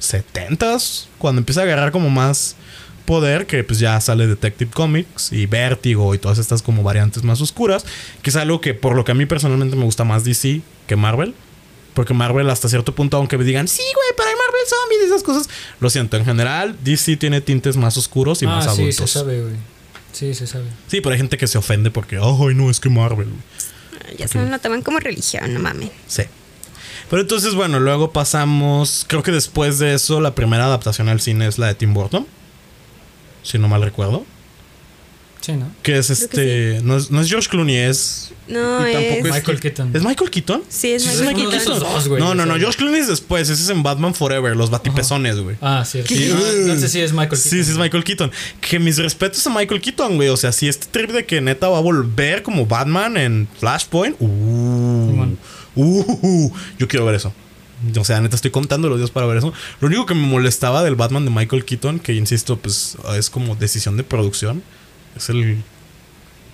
70s, 0.00 1.06
cuando 1.18 1.40
empieza 1.40 1.62
a 1.62 1.64
agarrar 1.64 1.90
como 1.90 2.10
más 2.10 2.54
poder, 3.04 3.46
que 3.46 3.64
pues 3.64 3.80
ya 3.80 4.00
sale 4.00 4.28
Detective 4.28 4.70
Comics 4.70 5.32
y 5.32 5.46
Vértigo 5.46 6.14
y 6.14 6.18
todas 6.18 6.38
estas 6.38 6.62
como 6.62 6.84
variantes 6.84 7.24
más 7.24 7.40
oscuras, 7.40 7.84
que 8.22 8.30
es 8.30 8.36
algo 8.36 8.60
que 8.60 8.74
por 8.74 8.94
lo 8.94 9.04
que 9.04 9.10
a 9.10 9.16
mí 9.16 9.26
personalmente 9.26 9.74
me 9.74 9.82
gusta 9.82 10.04
más 10.04 10.22
DC 10.22 10.62
que 10.86 10.94
Marvel. 10.94 11.34
Porque 11.94 12.14
Marvel 12.14 12.48
hasta 12.48 12.68
cierto 12.68 12.94
punto, 12.94 13.16
aunque 13.16 13.38
me 13.38 13.42
digan, 13.44 13.66
sí, 13.66 13.82
güey, 13.82 14.08
pero 14.16 14.28
hay 14.28 14.36
Marvel 14.36 14.66
Zombies 14.68 15.02
y 15.02 15.06
esas 15.06 15.22
cosas. 15.24 15.48
Lo 15.80 15.90
siento, 15.90 16.16
en 16.16 16.24
general, 16.24 16.76
DC 16.84 17.16
tiene 17.16 17.40
tintes 17.40 17.76
más 17.76 17.96
oscuros 17.96 18.40
y 18.42 18.46
ah, 18.46 18.50
más 18.50 18.64
sí, 18.64 18.70
adultos. 18.70 19.10
se 19.10 19.18
sabe, 19.18 19.40
güey. 19.40 19.73
Sí, 20.14 20.32
se 20.32 20.46
sabe. 20.46 20.66
Sí, 20.86 21.00
pero 21.00 21.12
hay 21.12 21.18
gente 21.18 21.36
que 21.36 21.46
se 21.48 21.58
ofende 21.58 21.90
porque, 21.90 22.16
ay, 22.16 22.54
no, 22.54 22.70
es 22.70 22.80
que 22.80 22.88
Marvel. 22.88 23.28
güey". 23.28 23.40
eso. 23.58 24.16
Ya 24.18 24.28
se 24.28 24.38
lo 24.38 24.58
toman 24.60 24.80
como 24.82 25.00
religión, 25.00 25.52
no 25.52 25.60
mames. 25.60 25.90
Sí. 26.06 26.22
Pero 27.10 27.22
entonces, 27.22 27.54
bueno, 27.54 27.80
luego 27.80 28.12
pasamos. 28.12 29.04
Creo 29.08 29.22
que 29.22 29.32
después 29.32 29.78
de 29.78 29.94
eso, 29.94 30.20
la 30.20 30.34
primera 30.34 30.66
adaptación 30.66 31.08
al 31.08 31.20
cine 31.20 31.46
es 31.48 31.58
la 31.58 31.66
de 31.66 31.74
Tim 31.74 31.92
Burton. 31.92 32.26
Si 33.42 33.58
no 33.58 33.68
mal 33.68 33.82
recuerdo. 33.82 34.24
Sí, 35.44 35.52
¿no? 35.52 35.70
Que 35.82 35.98
es 35.98 36.08
este. 36.08 36.80
No, 36.82 36.96
es, 36.96 37.10
no 37.10 37.20
es 37.20 37.28
George 37.28 37.50
Clooney, 37.50 37.76
es. 37.76 38.30
No, 38.48 38.88
y 38.88 38.92
tampoco 38.94 39.26
es- 39.28 39.34
Michael 39.34 39.60
Keaton. 39.60 39.90
¿Es 39.94 40.02
Michael 40.02 40.30
Keaton? 40.30 40.62
Sí, 40.70 40.92
es 40.92 41.02
Sí, 41.02 41.08
Michael 41.20 41.36
Keaton. 41.36 41.54
esos 41.54 41.80
dos, 41.80 42.08
güey, 42.08 42.22
no, 42.22 42.34
no, 42.34 42.46
no. 42.46 42.56
George 42.56 42.78
Clooney 42.78 43.00
es 43.00 43.08
después. 43.08 43.50
Ese 43.50 43.62
es 43.62 43.68
en 43.68 43.82
Batman 43.82 44.14
Forever, 44.14 44.56
los 44.56 44.70
batipezones, 44.70 45.38
güey. 45.40 45.56
Ah, 45.60 45.84
cierto. 45.84 46.08
¿Qué? 46.08 46.28
No, 46.30 46.46
entonces 46.46 46.90
sí 46.92 47.00
es 47.00 47.12
Michael 47.12 47.30
Keaton. 47.42 47.50
Sí, 47.50 47.62
sí 47.64 47.70
es 47.72 47.76
Michael 47.76 48.04
Keaton. 48.04 48.32
Que 48.62 48.78
mis 48.78 48.96
respetos 48.96 49.46
a 49.46 49.50
Michael 49.50 49.82
Keaton, 49.82 50.16
güey. 50.16 50.30
O 50.30 50.36
sea, 50.38 50.50
si 50.52 50.66
este 50.66 50.86
trip 50.90 51.10
de 51.10 51.26
que 51.26 51.42
neta 51.42 51.68
va 51.68 51.76
a 51.76 51.82
volver 51.82 52.42
como 52.42 52.64
Batman 52.64 53.18
en 53.18 53.46
Flashpoint. 53.60 54.16
Uh, 54.20 55.36
uh, 55.76 56.52
yo 56.78 56.88
quiero 56.88 57.04
ver 57.04 57.16
eso. 57.16 57.34
O 57.98 58.04
sea, 58.04 58.20
neta 58.20 58.36
estoy 58.36 58.50
contando 58.50 58.88
los 58.88 58.96
días 58.98 59.10
para 59.10 59.26
ver 59.26 59.36
eso. 59.38 59.52
Lo 59.80 59.88
único 59.88 60.06
que 60.06 60.14
me 60.14 60.26
molestaba 60.26 60.82
del 60.82 60.94
Batman 60.94 61.24
de 61.26 61.30
Michael 61.30 61.64
Keaton, 61.66 61.98
que 61.98 62.14
insisto, 62.14 62.56
pues 62.56 62.96
es 63.16 63.28
como 63.28 63.56
decisión 63.56 63.96
de 63.98 64.04
producción, 64.04 64.62
es 65.16 65.28
el 65.30 65.62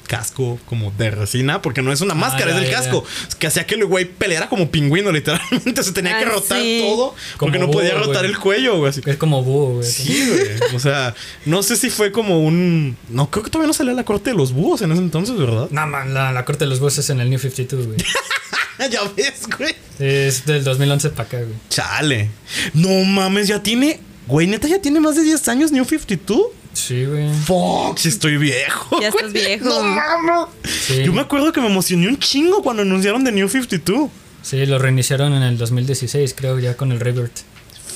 casco 0.07 0.59
como 0.67 0.91
de 0.99 1.13
resina, 1.13 1.63
porque 1.63 1.83
no 1.83 1.93
es 1.93 2.01
una 2.01 2.15
máscara, 2.15 2.47
Ah, 2.47 2.55
ya, 2.55 2.57
es 2.57 2.65
el 2.65 2.71
ya, 2.73 2.77
casco. 2.79 3.05
Que 3.39 3.47
hacía 3.47 3.65
que 3.65 3.77
el 3.77 3.85
güey 3.87 4.07
peleara 4.07 4.49
como 4.49 4.69
pingüino, 4.69 5.13
literalmente. 5.13 5.85
Se 5.85 5.93
tenía 5.93 6.19
que 6.19 6.25
Ah, 6.25 6.31
rotar 6.31 6.61
sí. 6.61 6.83
todo 6.85 7.15
porque 7.39 7.59
Como 7.59 7.67
no 7.69 7.73
podía 7.73 7.95
búho, 7.95 8.07
rotar 8.07 8.23
güey. 8.23 8.33
el 8.33 8.39
cuello, 8.41 8.79
güey. 8.79 8.91
así. 8.91 9.03
Es 9.07 9.17
como 9.19 9.45
búho, 9.45 9.75
güey. 9.77 9.89
Sí, 9.89 10.27
güey. 10.29 10.75
O 10.75 10.81
sea, 10.81 11.15
no 11.45 11.63
sé 11.63 11.77
si 11.77 11.91
fue 11.91 12.11
como 12.11 12.45
un. 12.45 12.97
No, 13.09 13.31
creo 13.31 13.45
que 13.45 13.51
todavía 13.51 13.69
no 13.69 13.73
salía 13.73 13.93
la 13.93 14.05
corte 14.05 14.31
de 14.31 14.37
los 14.37 14.53
búhos 14.53 14.83
en 14.83 14.91
ese 14.91 15.01
entonces, 15.01 15.37
¿verdad? 15.37 15.69
No, 15.71 15.87
man, 15.87 16.13
la, 16.13 16.33
la 16.33 16.45
corte 16.45 16.65
de 16.65 16.71
los 16.71 16.81
búhos 16.81 16.99
es 16.99 17.09
en 17.11 17.21
el 17.21 17.31
New 17.31 17.39
52, 17.39 17.87
güey. 17.87 17.99
ya 18.91 19.03
ves, 19.17 19.47
güey. 19.59 19.77
es 20.01 20.45
del 20.45 20.65
2011 20.65 21.11
para 21.11 21.23
acá, 21.29 21.37
güey. 21.39 21.55
Chale. 21.69 22.31
No 22.75 22.89
mames, 23.05 23.47
ya 23.47 23.63
tiene. 23.63 24.01
Güey, 24.27 24.49
neta, 24.49 24.67
ya 24.67 24.81
tiene 24.83 24.99
más 24.99 25.15
de 25.15 25.23
10 25.23 25.47
años 25.49 25.71
New 25.71 25.85
52. 25.85 26.41
Sí, 26.87 27.05
güey. 27.05 27.29
Fuck, 27.47 27.99
si 27.99 28.09
estoy 28.09 28.37
viejo. 28.37 29.01
Ya 29.01 29.11
güey. 29.11 29.25
estás 29.27 29.33
viejo. 29.33 29.65
No 29.69 29.83
mames. 29.83 30.47
Sí. 30.87 31.03
Yo 31.05 31.13
me 31.13 31.21
acuerdo 31.21 31.53
que 31.53 31.61
me 31.61 31.67
emocioné 31.69 32.09
un 32.09 32.19
chingo 32.19 32.63
cuando 32.63 32.83
anunciaron 32.83 33.23
de 33.25 33.33
New 33.33 33.49
52. 33.49 34.11
Sí, 34.43 34.65
lo 34.67 34.79
reiniciaron 34.79 35.35
en 35.35 35.43
el 35.43 35.59
2016, 35.59 36.35
creo, 36.37 36.59
ya 36.59 36.77
con 36.77 36.93
el 36.93 37.01
Rebirth. 37.01 37.41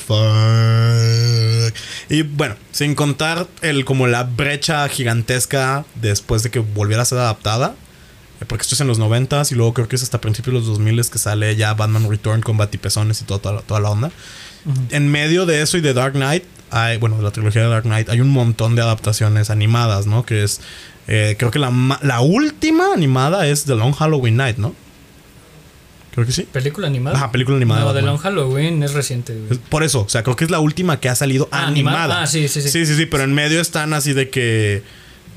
Fuck. 0.07 1.75
Y 2.11 2.23
bueno, 2.23 2.57
sin 2.73 2.95
contar 2.95 3.47
el 3.63 3.85
como 3.85 4.07
la 4.07 4.25
brecha 4.25 4.87
gigantesca 4.89 5.85
después 5.95 6.43
de 6.43 6.51
que 6.51 6.59
volviera 6.59 7.03
a 7.03 7.07
ser 7.07 7.19
adaptada. 7.19 7.75
eh, 8.41 8.45
Porque 8.47 8.63
esto 8.63 8.75
es 8.75 8.81
en 8.81 8.87
los 8.89 8.99
90 8.99 9.43
y 9.51 9.55
luego 9.55 9.73
creo 9.75 9.89
que 9.89 9.97
es 9.97 10.03
hasta 10.03 10.21
principios 10.21 10.53
de 10.55 10.59
los 10.61 10.69
2000 10.69 11.09
que 11.11 11.19
sale 11.19 11.57
ya 11.57 11.73
Batman 11.75 12.09
Return 12.11 12.43
con 12.43 12.57
batipezones 12.57 13.21
y 13.23 13.25
toda, 13.25 13.53
la- 13.53 13.63
toda 13.63 13.81
la 13.81 13.91
onda. 13.91 14.11
En 14.91 15.11
medio 15.11 15.45
de 15.47 15.61
eso 15.63 15.77
y 15.77 15.81
de 15.83 15.93
Dark 15.93 16.15
Knight, 16.15 16.45
hay, 16.75 16.97
bueno, 16.99 17.17
de 17.17 17.23
la 17.23 17.31
trilogía 17.31 17.63
de 17.63 17.69
Dark 17.69 17.85
Knight, 17.85 18.09
hay 18.09 18.21
un 18.21 18.31
montón 18.31 18.75
de 18.75 18.83
adaptaciones 18.83 19.51
animadas, 19.51 20.07
¿no? 20.07 20.25
Que 20.25 20.43
es, 20.45 20.61
eh, 21.07 21.37
creo 21.39 21.51
que 21.51 21.59
la, 21.59 21.73
la 22.03 22.21
última 22.21 22.93
animada 22.93 23.47
es 23.47 23.65
The 23.65 23.75
Long 23.75 23.93
Halloween 23.95 24.37
Night, 24.37 24.57
¿no? 24.59 24.75
Creo 26.13 26.27
que 26.27 26.33
sí. 26.33 26.43
¿Película 26.53 26.87
animada? 26.87 27.17
Ajá, 27.17 27.33
película 27.33 27.57
animada 27.57 27.81
No, 27.81 27.93
de. 27.93 28.03
Long 28.03 28.19
Halloween 28.19 28.83
es 28.85 28.93
reciente, 28.95 29.35
güey. 29.35 29.59
Por 29.69 29.83
eso, 29.83 30.03
o 30.03 30.09
sea, 30.09 30.23
creo 30.23 30.37
que 30.37 30.45
es 30.45 30.51
la 30.51 30.61
última 30.61 31.01
que 31.01 31.09
ha 31.09 31.15
salido 31.17 31.49
Ah, 31.51 31.67
animada. 31.67 31.99
animada. 32.05 32.23
Ah, 32.23 32.27
sí, 32.29 32.47
sí, 32.47 32.63
sí. 32.63 32.69
Sí, 32.69 32.87
sí, 32.87 32.95
sí, 32.95 33.07
pero 33.07 33.25
en 33.25 33.35
medio 33.35 33.61
están 33.61 33.93
así 33.95 34.13
de 34.13 34.31
que. 34.31 34.83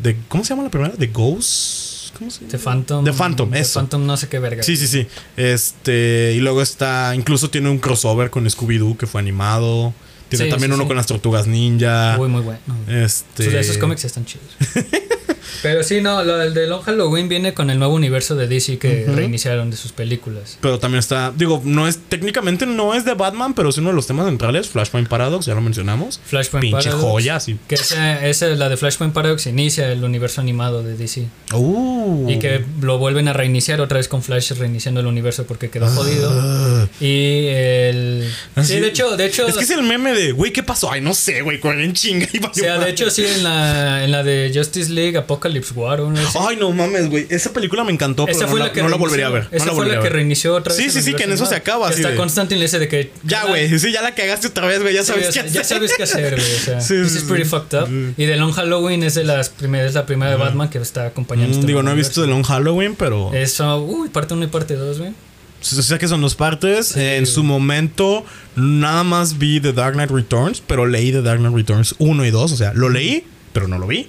De, 0.03 0.15
¿Cómo 0.27 0.43
se 0.43 0.49
llama 0.49 0.61
la 0.63 0.69
primera? 0.69 0.93
¿De 0.95 1.07
Ghost? 1.07 2.15
¿Cómo 2.19 2.29
se 2.29 2.41
llama? 2.41 2.51
The 2.51 2.57
Phantom. 2.59 3.05
The 3.05 3.13
Phantom, 3.13 3.49
The 3.51 3.59
eso. 3.59 3.79
Phantom 3.79 4.05
no 4.05 4.17
sé 4.17 4.27
qué 4.29 4.37
verga. 4.37 4.61
Sí, 4.61 4.77
sí, 4.77 4.87
sí. 4.87 5.07
Este. 5.35 6.33
Y 6.35 6.41
luego 6.41 6.61
está. 6.61 7.13
Incluso 7.15 7.49
tiene 7.49 7.69
un 7.71 7.79
crossover 7.79 8.29
con 8.29 8.45
Scooby-Doo 8.45 8.97
que 8.97 9.07
fue 9.07 9.19
animado. 9.19 9.95
Tiene 10.29 10.45
Sí, 10.45 10.51
también 10.51 10.71
sí, 10.71 10.75
uno 10.75 10.83
sí. 10.83 10.87
con 10.87 10.97
las 10.97 11.07
tortugas 11.07 11.47
ninja. 11.47 12.15
Muy, 12.17 12.29
muy 12.29 12.41
bueno. 12.41 12.59
Este. 12.87 13.43
Esos, 13.43 13.53
esos 13.53 13.77
cómics 13.77 14.03
están 14.05 14.25
chidos. 14.25 14.45
Pero 15.61 15.83
sí, 15.83 16.01
no, 16.01 16.23
lo 16.23 16.37
del 16.37 16.53
de 16.53 16.67
Long 16.67 16.81
Halloween 16.83 17.29
viene 17.29 17.53
con 17.53 17.69
el 17.69 17.79
nuevo 17.79 17.95
universo 17.95 18.35
de 18.35 18.47
DC 18.47 18.77
que 18.77 19.05
reiniciaron 19.07 19.69
de 19.71 19.77
sus 19.77 19.91
películas. 19.91 20.57
Pero 20.61 20.79
también 20.79 20.99
está. 20.99 21.31
Digo, 21.35 21.61
no 21.65 21.87
es. 21.87 21.99
Técnicamente 22.09 22.65
no 22.65 22.93
es 22.93 23.05
de 23.05 23.13
Batman, 23.13 23.53
pero 23.53 23.69
es 23.69 23.77
uno 23.77 23.89
de 23.89 23.95
los 23.95 24.07
temas 24.07 24.25
centrales. 24.27 24.67
Flashpoint 24.69 25.07
Paradox, 25.07 25.45
ya 25.45 25.55
lo 25.55 25.61
mencionamos. 25.61 26.19
Flashpoint 26.25 26.61
Pinche 26.61 26.89
Paradox. 26.89 27.03
joya, 27.03 27.39
sí. 27.39 27.57
Que 27.67 27.75
esa, 27.75 28.25
esa, 28.25 28.47
la 28.47 28.69
de 28.69 28.77
Flashpoint 28.77 29.13
Paradox 29.13 29.47
inicia 29.47 29.91
el 29.91 30.03
universo 30.03 30.41
animado 30.41 30.83
de 30.83 30.95
DC. 30.95 31.27
Uh. 31.53 32.29
Y 32.29 32.39
que 32.39 32.63
lo 32.81 32.97
vuelven 32.97 33.27
a 33.27 33.33
reiniciar 33.33 33.81
otra 33.81 33.97
vez 33.97 34.07
con 34.07 34.21
Flash 34.23 34.51
reiniciando 34.53 35.01
el 35.01 35.07
universo 35.07 35.45
porque 35.45 35.69
quedó 35.69 35.87
jodido. 35.87 36.29
Ah. 36.33 36.87
Y 36.99 37.47
el... 37.47 38.31
Así- 38.55 38.73
Sí, 38.73 38.79
de 38.79 38.87
hecho, 38.89 39.15
de 39.17 39.25
hecho... 39.25 39.47
Es 39.47 39.55
que 39.55 39.63
es 39.63 39.69
el 39.71 39.83
meme 39.83 40.13
de, 40.13 40.31
güey, 40.33 40.51
¿qué 40.51 40.61
pasó? 40.61 40.91
Ay, 40.91 41.01
no 41.01 41.13
sé, 41.13 41.41
güey, 41.41 41.59
corren 41.59 41.81
en 41.81 41.93
chinga 41.93 42.27
y 42.33 42.39
O 42.45 42.53
sea, 42.53 42.77
de 42.77 42.89
hecho, 42.89 43.09
sí, 43.09 43.25
en 43.25 43.43
la, 43.43 44.03
en 44.03 44.11
la 44.11 44.23
de 44.23 44.51
Justice 44.53 44.91
League 44.91 45.17
Apocalypse 45.17 45.46
War. 45.75 46.01
o 46.01 46.09
no 46.09 46.17
sé. 46.31 46.37
Ay, 46.39 46.57
no 46.57 46.71
mames, 46.71 47.09
güey. 47.09 47.27
Esa 47.29 47.51
película 47.53 47.83
me 47.83 47.91
encantó, 47.91 48.25
pero 48.25 48.37
Esa 48.37 48.45
no, 48.45 48.51
fue 48.51 48.59
la, 48.59 48.67
la 48.67 48.71
que 48.73 48.81
no 48.81 48.89
la 48.89 48.95
volvería 48.97 49.27
a 49.27 49.29
ver. 49.29 49.43
no 49.51 49.57
Esa 49.57 49.65
la 49.67 49.73
fue 49.73 49.87
la 49.87 49.99
que 50.01 50.09
reinició 50.09 50.55
otra 50.55 50.73
vez. 50.73 50.83
Sí, 50.83 50.89
sí, 50.91 51.01
sí, 51.01 51.13
que 51.13 51.23
en 51.23 51.31
eso 51.31 51.45
se 51.45 51.55
acaba. 51.55 51.89
Está 51.89 52.15
Constantine 52.15 52.63
ese 52.63 52.79
de 52.79 52.87
que. 52.87 53.11
ya, 53.23 53.45
güey. 53.45 53.77
Sí, 53.79 53.91
ya 53.91 54.01
la 54.01 54.13
cagaste 54.15 54.47
otra 54.47 54.67
vez, 54.67 54.81
güey. 54.81 54.93
Ya 54.93 55.03
Sí, 55.03 55.11
sabes 55.11 55.27
qué 55.27 55.33
ya 55.33 55.61
hacer. 55.61 55.65
sabes 55.65 55.93
qué 55.95 56.03
hacer, 56.03 56.35
güey. 56.35 56.55
O 56.55 56.59
sea, 56.59 56.81
Sí, 56.87 56.93
this 57.01 57.11
sí, 57.11 57.17
is 57.19 57.23
pretty 57.23 57.43
sí. 57.43 57.49
fucked 57.49 57.77
up. 57.79 57.89
Y 58.17 58.25
The 58.25 58.35
Long 58.37 58.51
Halloween 58.53 59.03
es 59.03 59.15
de 59.15 59.23
las 59.23 59.49
primeras, 59.49 59.93
la 59.93 60.05
primera 60.05 60.31
de 60.31 60.37
Batman 60.37 60.69
que 60.69 60.77
está 60.79 61.07
acompañando. 61.07 61.49
Mm, 61.49 61.59
este 61.59 61.67
Digo, 61.67 61.83
no 61.83 61.91
he 61.91 61.95
visto 61.95 62.21
The. 62.21 62.27
Long 62.27 62.43
Halloween, 62.43 62.95
pero. 62.95 63.33
Eso, 63.33 63.79
uy, 63.83 64.09
parte 64.09 64.33
1 64.33 64.43
y 64.45 64.47
parte 64.47 64.75
2, 64.75 64.99
güey. 64.99 65.11
O 65.59 65.81
sea 65.81 65.97
que 65.97 66.07
son 66.07 66.21
dos 66.21 66.35
partes. 66.35 66.95
Eh, 66.95 67.17
en 67.17 67.25
su 67.25 67.43
momento, 67.43 68.23
nada 68.55 69.03
más 69.03 69.37
vi 69.39 69.59
The 69.59 69.73
Dark 69.73 69.93
Knight 69.95 70.11
Returns, 70.11 70.61
pero 70.65 70.85
leí 70.85 71.11
The 71.11 71.23
Dark 71.23 71.39
Knight 71.39 71.55
Returns 71.55 71.95
1 71.97 72.25
y 72.25 72.31
2. 72.31 72.51
O 72.51 72.55
sea, 72.55 72.73
lo 72.73 72.89
leí, 72.89 73.25
pero 73.53 73.67
no 73.67 73.79
lo 73.79 73.87
vi. 73.87 74.07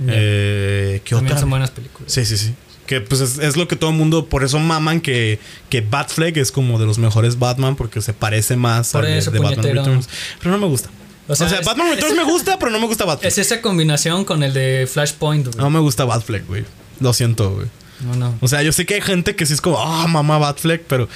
Ya. 0.00 0.12
Eh, 0.16 1.00
¿Qué 1.04 1.10
También 1.14 1.32
otra? 1.32 1.40
son 1.40 1.50
buenas 1.50 1.70
películas. 1.70 2.12
Sí, 2.12 2.24
sí, 2.24 2.36
sí. 2.36 2.54
Que 2.86 3.00
pues 3.00 3.20
es, 3.20 3.38
es 3.38 3.56
lo 3.56 3.68
que 3.68 3.76
todo 3.76 3.90
el 3.90 3.96
mundo, 3.96 4.26
por 4.26 4.42
eso 4.42 4.58
maman 4.58 5.00
que, 5.00 5.38
que 5.68 5.80
Batfleck 5.80 6.36
es 6.38 6.50
como 6.50 6.78
de 6.78 6.86
los 6.86 6.98
mejores 6.98 7.38
Batman 7.38 7.76
porque 7.76 8.00
se 8.00 8.12
parece 8.14 8.56
más 8.56 8.90
Por 8.90 9.04
al 9.06 9.12
eso, 9.12 9.30
de 9.30 9.38
Batman. 9.38 9.64
Returns. 9.76 10.08
Pero 10.40 10.50
no 10.50 10.58
me 10.58 10.66
gusta. 10.66 10.88
O 11.28 11.32
O 11.32 11.36
sea, 11.36 11.46
es- 11.46 11.64
Batman 11.64 11.90
Returns 11.94 12.16
me 12.16 12.24
gusta, 12.24 12.58
pero 12.58 12.72
no 12.72 12.80
me 12.80 12.86
gusta 12.86 13.04
Batfleck. 13.04 13.30
Es 13.30 13.38
esa 13.38 13.60
combinación 13.62 14.24
con 14.24 14.42
el 14.42 14.52
de 14.52 14.88
Flashpoint, 14.92 15.46
güey. 15.46 15.58
No 15.58 15.70
me 15.70 15.78
gusta 15.78 16.04
Batfleck, 16.04 16.46
güey. 16.48 16.64
Lo 16.98 17.12
siento, 17.12 17.50
güey. 17.54 17.68
No, 18.00 18.16
no. 18.16 18.36
O 18.40 18.48
sea, 18.48 18.62
yo 18.62 18.72
sé 18.72 18.86
que 18.86 18.94
hay 18.94 19.00
gente 19.02 19.36
que 19.36 19.46
sí 19.46 19.52
es 19.52 19.60
como, 19.60 19.78
ah, 19.80 20.06
mamá 20.08 20.38
Batfleck, 20.38 20.82
pero. 20.88 21.08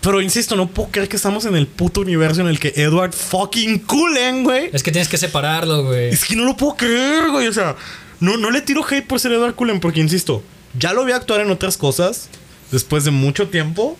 Pero 0.00 0.20
insisto, 0.22 0.54
no 0.54 0.68
puedo 0.68 0.90
creer 0.90 1.08
que 1.08 1.16
estamos 1.16 1.44
en 1.46 1.56
el 1.56 1.66
puto 1.66 2.02
universo 2.02 2.40
en 2.42 2.46
el 2.46 2.60
que 2.60 2.72
Edward 2.76 3.12
fucking 3.12 3.80
Cullen, 3.80 4.44
güey. 4.44 4.70
Es 4.72 4.84
que 4.84 4.92
tienes 4.92 5.08
que 5.08 5.18
separarlo, 5.18 5.86
güey. 5.86 6.10
Es 6.10 6.24
que 6.24 6.36
no 6.36 6.44
lo 6.44 6.56
puedo 6.56 6.76
creer, 6.76 7.30
güey. 7.30 7.48
O 7.48 7.52
sea, 7.52 7.74
no, 8.20 8.36
no 8.36 8.50
le 8.50 8.60
tiro 8.60 8.84
hate 8.84 9.06
por 9.06 9.20
ser 9.20 9.32
Edward 9.32 9.54
Cullen, 9.54 9.80
porque 9.80 10.00
insisto, 10.00 10.42
ya 10.78 10.92
lo 10.92 11.04
vi 11.04 11.12
actuar 11.12 11.40
en 11.40 11.50
otras 11.50 11.76
cosas 11.76 12.28
después 12.70 13.04
de 13.04 13.10
mucho 13.10 13.48
tiempo. 13.48 13.96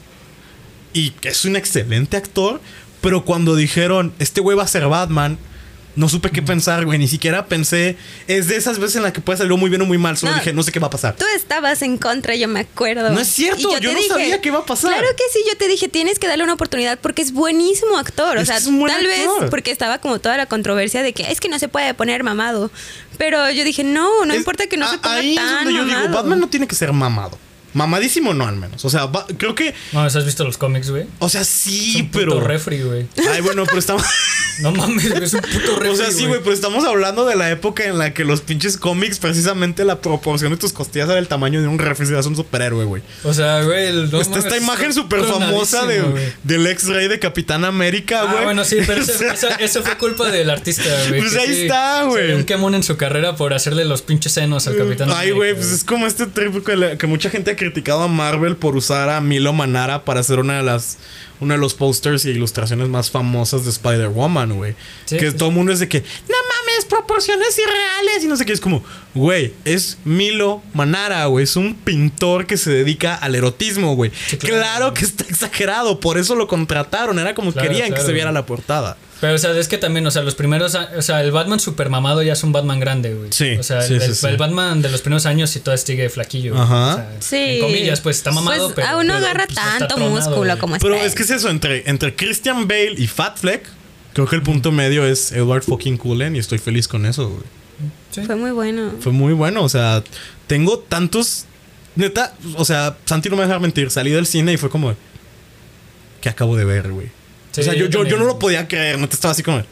Y 0.92 1.12
es 1.22 1.44
un 1.44 1.56
excelente 1.56 2.16
actor. 2.16 2.60
Pero 3.00 3.24
cuando 3.24 3.54
dijeron, 3.54 4.12
este 4.18 4.40
güey 4.40 4.56
va 4.56 4.64
a 4.64 4.68
ser 4.68 4.88
Batman, 4.88 5.38
no 5.98 6.08
supe 6.08 6.30
qué 6.30 6.40
pensar, 6.42 6.84
güey. 6.84 6.98
Ni 6.98 7.08
siquiera 7.08 7.46
pensé. 7.46 7.96
Es 8.26 8.48
de 8.48 8.56
esas 8.56 8.78
veces 8.78 8.96
en 8.96 9.02
las 9.02 9.12
que 9.12 9.20
puede 9.20 9.36
salir 9.38 9.56
muy 9.58 9.68
bien 9.68 9.82
o 9.82 9.84
muy 9.84 9.98
mal. 9.98 10.16
Solo 10.16 10.32
No. 10.32 10.38
dije, 10.38 10.52
no 10.52 10.62
sé 10.62 10.72
qué 10.72 10.78
va 10.80 10.86
a 10.86 10.90
pasar. 10.90 11.16
Tú 11.16 11.24
estabas 11.36 11.82
en 11.82 11.98
contra, 11.98 12.34
yo 12.36 12.48
me 12.48 12.60
acuerdo. 12.60 13.10
No 13.10 13.20
es 13.20 13.28
cierto, 13.28 13.58
Y 13.76 13.80
yo 13.82 13.92
no 13.92 13.98
sabía 14.08 14.40
qué 14.40 14.48
iba 14.48 14.58
a 14.60 14.64
pasar. 14.66 14.92
Claro 14.92 15.08
que 15.16 15.24
sí, 15.32 15.40
yo 15.50 15.56
te 15.58 15.68
dije, 15.68 15.88
tienes 15.88 16.18
que 16.18 16.26
darle 16.28 16.44
una 16.44 16.54
oportunidad 16.54 16.98
porque 17.00 17.22
es 17.22 17.32
buenísimo 17.32 17.98
actor. 17.98 18.36
O 18.36 18.40
Es 18.40 18.46
sea, 18.48 18.56
es 18.58 18.64
tal 18.64 18.82
actor. 18.84 19.02
vez 19.06 19.28
porque 19.50 19.70
estaba 19.70 19.98
como 19.98 20.18
toda 20.20 20.36
la 20.36 20.46
controversia 20.46 21.02
de 21.02 21.12
que 21.12 21.30
es 21.30 21.40
que 21.40 21.48
no 21.48 21.58
se 21.58 21.68
puede 21.68 21.92
poner 21.94 22.22
mamado. 22.22 22.70
Pero 23.18 23.50
yo 23.50 23.64
dije, 23.64 23.82
no, 23.82 24.24
no 24.24 24.32
Es- 24.32 24.38
importa 24.38 24.66
que 24.68 24.76
no 24.76 24.86
a- 24.86 24.90
se 24.90 24.98
ponga 24.98 25.16
Ahí 25.16 25.30
es 25.30 25.36
tan 25.36 25.64
donde 25.64 25.72
yo 25.72 25.84
mamado. 25.84 26.02
digo, 26.06 26.14
Batman 26.14 26.40
no 26.40 26.48
tiene 26.48 26.68
que 26.68 26.74
ser 26.76 26.92
mamado. 26.92 27.36
Mamadísimo 27.78 28.34
no, 28.34 28.46
al 28.46 28.56
menos. 28.56 28.84
O 28.84 28.90
sea, 28.90 29.06
va- 29.06 29.26
creo 29.38 29.54
que. 29.54 29.72
No, 29.92 30.00
¿has 30.02 30.24
visto 30.24 30.44
los 30.44 30.58
cómics, 30.58 30.90
güey? 30.90 31.06
O 31.20 31.28
sea, 31.28 31.42
Es 31.42 31.48
sí, 31.48 32.00
un 32.02 32.10
pero. 32.10 32.32
puto 32.34 32.46
refri, 32.46 32.82
güey. 32.82 33.06
Ay, 33.32 33.40
bueno, 33.40 33.64
pero 33.66 33.78
estamos. 33.78 34.02
No 34.58 34.72
mames, 34.72 35.08
güey, 35.10 35.22
es 35.22 35.34
un 35.34 35.40
puto 35.40 35.76
refri. 35.76 35.88
O 35.88 35.94
sea, 35.94 36.10
sí, 36.10 36.26
güey, 36.26 36.40
pero 36.40 36.52
estamos 36.52 36.84
hablando 36.84 37.24
de 37.24 37.36
la 37.36 37.48
época 37.48 37.84
en 37.84 37.96
la 37.96 38.12
que 38.12 38.24
los 38.24 38.40
pinches 38.40 38.76
cómics, 38.76 39.20
precisamente 39.20 39.84
la 39.84 40.00
proporción 40.00 40.50
de 40.50 40.56
tus 40.58 40.72
costillas 40.72 41.08
era 41.08 41.20
el 41.20 41.28
tamaño 41.28 41.60
de 41.62 41.68
un 41.68 41.78
refri, 41.78 42.06
si 42.06 42.12
eras 42.12 42.26
un 42.26 42.34
superhéroe, 42.34 42.84
güey. 42.84 43.00
O 43.22 43.32
sea, 43.32 43.62
güey. 43.62 43.86
el- 43.86 44.10
no 44.10 44.20
Está 44.20 44.38
mames, 44.38 44.46
esta 44.52 44.56
imagen 44.64 44.92
súper 44.92 45.22
famosa 45.22 45.86
de, 45.86 46.32
del 46.42 46.66
ex 46.66 46.88
rey 46.88 47.06
de 47.06 47.20
Capitán 47.20 47.64
América, 47.64 48.24
güey. 48.24 48.38
Ah, 48.38 48.44
bueno, 48.46 48.64
sí, 48.64 48.78
pero 48.84 49.00
eso, 49.00 49.12
sea, 49.36 49.50
eso- 49.60 49.84
fue 49.84 49.96
culpa 49.96 50.28
del 50.28 50.50
artista, 50.50 50.82
güey. 51.08 51.20
Pues 51.20 51.36
ahí 51.36 51.54
sí, 51.54 51.62
está, 51.62 52.02
güey. 52.02 52.32
un 52.32 52.42
quemón 52.42 52.74
en 52.74 52.82
su 52.82 52.96
carrera 52.96 53.36
por 53.36 53.54
hacerle 53.54 53.84
los 53.84 54.02
pinches 54.02 54.32
senos 54.32 54.66
al 54.66 54.76
Capitán 54.76 55.08
Ay, 55.10 55.14
América, 55.30 55.36
güey, 55.36 55.54
pues 55.54 55.66
es 55.70 55.84
como 55.84 56.08
este 56.08 56.26
trip 56.26 56.66
que 56.98 57.06
mucha 57.06 57.30
gente 57.30 57.52
ha 57.52 57.56
criticado 57.70 58.02
a 58.02 58.08
Marvel 58.08 58.56
por 58.56 58.76
usar 58.76 59.08
a 59.08 59.20
Milo 59.20 59.52
Manara 59.52 60.04
para 60.04 60.20
hacer 60.20 60.38
una 60.38 60.56
de 60.58 60.62
las 60.62 60.98
uno 61.40 61.54
de 61.54 61.60
los 61.60 61.74
posters 61.74 62.24
y 62.24 62.30
ilustraciones 62.30 62.88
más 62.88 63.10
famosas 63.10 63.64
de 63.64 63.70
Spider-Woman, 63.70 64.56
güey. 64.56 64.74
Sí, 65.04 65.16
que 65.18 65.30
sí, 65.30 65.36
todo 65.36 65.50
el 65.50 65.54
mundo 65.54 65.72
es 65.72 65.78
de 65.78 65.88
que, 65.88 66.00
no 66.00 66.36
mames, 66.36 66.84
proporciones 66.86 67.56
irreales 67.58 68.24
y 68.24 68.26
no 68.26 68.36
sé 68.36 68.44
qué. 68.44 68.52
Es 68.52 68.60
como, 68.60 68.82
güey, 69.14 69.52
es 69.64 69.98
Milo 70.04 70.62
Manara, 70.74 71.26
güey. 71.26 71.44
Es 71.44 71.54
un 71.56 71.74
pintor 71.74 72.46
que 72.46 72.56
se 72.56 72.70
dedica 72.70 73.14
al 73.14 73.34
erotismo, 73.36 73.94
güey. 73.94 74.10
Sí, 74.26 74.36
claro. 74.36 74.56
claro. 74.56 74.94
que 74.94 75.04
está 75.04 75.24
exagerado, 75.24 76.00
por 76.00 76.18
eso 76.18 76.34
lo 76.34 76.48
contrataron. 76.48 77.18
Era 77.18 77.34
como 77.34 77.52
Claro, 77.52 77.68
querían 77.68 77.94
que 77.94 78.00
se 78.00 78.12
viera 78.12 78.30
güey. 78.30 78.42
la 78.42 78.46
portada. 78.46 78.96
Pero, 79.20 79.34
o 79.34 79.38
sea, 79.38 79.50
es 79.58 79.66
que 79.66 79.78
también, 79.78 80.06
o 80.06 80.10
sea, 80.10 80.22
los 80.22 80.34
primeros. 80.36 80.74
a- 80.76 80.90
O 80.96 81.02
sea, 81.02 81.22
el 81.22 81.32
Batman 81.32 81.58
super 81.58 81.90
mamado 81.90 82.22
ya 82.22 82.34
es 82.34 82.42
un 82.44 82.52
Batman 82.52 82.78
grande, 82.78 83.14
güey. 83.14 83.30
Sí, 83.32 83.56
O 83.58 83.62
sea, 83.62 83.82
sí, 83.82 83.94
el, 83.94 84.00
sí, 84.00 84.06
el- 84.08 84.14
sí. 84.14 84.26
el 84.26 84.36
Batman 84.36 84.80
de 84.80 84.88
los 84.90 85.00
primeros 85.00 85.26
años 85.26 85.50
sí 85.50 85.60
todavía 85.60 85.84
sigue 85.84 86.08
flaquillo. 86.08 86.52
güey. 86.52 86.62
Ajá. 86.64 86.92
O 86.92 86.96
sea, 86.96 87.16
Sí. 87.20 87.36
En 87.36 87.60
comillas, 87.62 88.00
pues 88.00 88.16
está 88.18 88.30
mamado, 88.30 88.66
Pues, 88.66 88.74
pero. 88.76 88.88
aún 88.88 89.06
no 89.08 89.14
pero, 89.14 89.26
agarra 89.26 89.46
pues, 89.46 89.58
está 89.58 89.78
tanto 89.78 89.94
tronado, 89.96 90.10
músculo 90.14 90.36
güey. 90.36 90.58
como 90.58 90.78
Pero 90.78 90.94
Spider- 90.94 91.06
es 91.08 91.14
que 91.16 91.22
es 91.24 91.30
eso, 91.30 91.48
entre, 91.50 91.90
entre 91.90 92.14
Christian 92.14 92.68
Bale 92.68 92.94
y 92.96 93.06
Fat 93.08 93.38
Fleck, 93.38 93.68
creo 94.14 94.26
que 94.28 94.36
el 94.36 94.42
punto 94.42 94.70
medio 94.72 95.04
es 95.04 95.32
Edward 95.32 95.62
fucking 95.64 95.96
Cullen 95.96 96.36
y 96.36 96.38
estoy 96.38 96.58
feliz 96.58 96.86
con 96.86 97.04
eso, 97.06 97.28
güey. 97.28 97.42
Sí. 98.12 98.22
Fue 98.22 98.36
muy 98.36 98.52
bueno. 98.52 98.92
Fue 99.00 99.12
muy 99.12 99.32
bueno, 99.32 99.62
o 99.64 99.68
sea, 99.68 100.02
tengo 100.46 100.78
tantos... 100.78 101.44
Neta, 101.96 102.32
o 102.54 102.64
sea, 102.64 102.96
Santi 103.06 103.28
no 103.28 103.34
me 103.34 103.40
va 103.40 103.44
a 103.44 103.48
dejar 103.48 103.60
mentir, 103.60 103.90
salí 103.90 104.10
del 104.12 104.26
cine 104.26 104.52
y 104.52 104.56
fue 104.56 104.70
como... 104.70 104.94
¿Qué 106.20 106.28
acabo 106.28 106.56
de 106.56 106.64
ver, 106.64 106.90
güey? 106.92 107.08
Sí, 107.62 107.68
o 107.68 107.72
sea, 107.72 107.74
yo, 107.74 107.86
yo, 107.86 108.04
yo 108.04 108.16
no 108.16 108.24
lo 108.24 108.38
podía 108.38 108.66
creer, 108.68 108.98
no 108.98 109.08
te 109.08 109.14
estaba 109.14 109.32
así 109.32 109.42
como... 109.42 109.62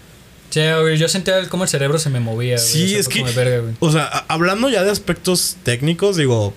Sí, 0.50 0.60
güey, 0.80 0.96
yo 0.96 1.08
sentía 1.08 1.38
el- 1.38 1.48
cómo 1.48 1.64
el 1.64 1.68
cerebro 1.70 1.98
se 1.98 2.08
me 2.08 2.20
movía, 2.20 2.56
güey. 2.56 2.66
Sí, 2.66 2.84
o 2.84 2.88
sea, 2.88 2.98
es 3.00 3.08
que. 3.08 3.18
como 3.20 3.30
de 3.32 3.36
verga, 3.36 3.58
güey. 3.62 3.74
o 3.80 3.92
sea, 3.92 4.04
hablando 4.28 4.68
ya 4.70 4.84
de 4.84 4.90
aspectos 4.90 5.56
técnicos, 5.64 6.16
digo. 6.16 6.54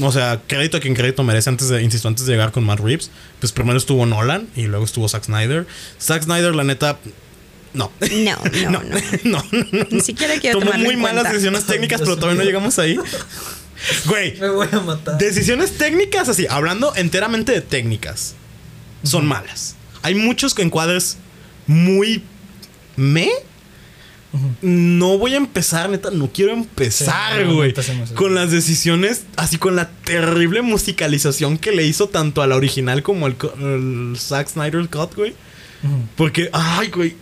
O 0.00 0.10
sea, 0.10 0.40
crédito 0.46 0.78
a 0.78 0.80
quien 0.80 0.94
crédito 0.94 1.22
merece 1.22 1.50
antes 1.50 1.68
de, 1.68 1.82
insisto, 1.82 2.08
antes 2.08 2.24
de 2.24 2.32
llegar 2.32 2.50
con 2.52 2.64
Matt 2.64 2.80
Reeves. 2.80 3.10
Pues 3.38 3.52
primero 3.52 3.76
estuvo 3.76 4.06
Nolan 4.06 4.48
y 4.56 4.62
luego 4.62 4.86
estuvo 4.86 5.06
Zack 5.08 5.24
Snyder. 5.24 5.66
Zack 6.00 6.22
Snyder, 6.22 6.54
la 6.54 6.64
neta. 6.64 6.98
No. 7.74 7.92
No, 8.00 8.38
no, 8.62 8.70
no. 8.70 8.80
no, 9.24 9.44
no, 9.52 9.66
no. 9.72 9.86
Ni 9.90 10.00
siquiera 10.00 10.34
quiero 10.40 10.58
Tomó 10.60 10.72
muy 10.72 10.94
en 10.94 11.00
malas 11.00 11.14
cuenta. 11.24 11.32
decisiones 11.32 11.66
técnicas, 11.66 12.00
pero 12.04 12.16
todavía 12.16 12.38
no 12.42 12.44
llegamos 12.46 12.78
ahí. 12.78 12.96
Güey, 14.06 14.38
Me 14.38 14.48
voy 14.50 14.68
a 14.72 14.80
matar. 14.80 15.18
Decisiones 15.18 15.78
técnicas, 15.78 16.28
así, 16.28 16.46
hablando 16.50 16.94
enteramente 16.96 17.52
de 17.52 17.60
técnicas, 17.62 18.34
son 19.02 19.26
malas. 19.26 19.76
Hay 20.02 20.14
muchos 20.14 20.58
encuadres 20.58 21.18
muy 21.66 22.22
me. 22.96 23.28
No 24.62 25.18
voy 25.18 25.34
a 25.34 25.38
empezar, 25.38 25.90
neta, 25.90 26.10
no 26.12 26.30
quiero 26.32 26.52
empezar, 26.52 27.44
güey. 27.46 27.74
con 28.14 28.34
las 28.36 28.52
decisiones, 28.52 29.24
así 29.36 29.58
con 29.58 29.74
la 29.74 29.90
terrible 29.90 30.62
musicalización 30.62 31.58
que 31.58 31.72
le 31.72 31.84
hizo 31.84 32.08
tanto 32.08 32.40
a 32.40 32.46
la 32.46 32.54
original 32.54 33.02
como 33.02 33.26
al 33.26 33.36
Zack 34.16 34.48
Snyder 34.48 34.88
Cut, 34.88 35.16
güey. 35.16 35.34
Porque, 36.16 36.48
ay, 36.52 36.90
güey. 36.90 37.16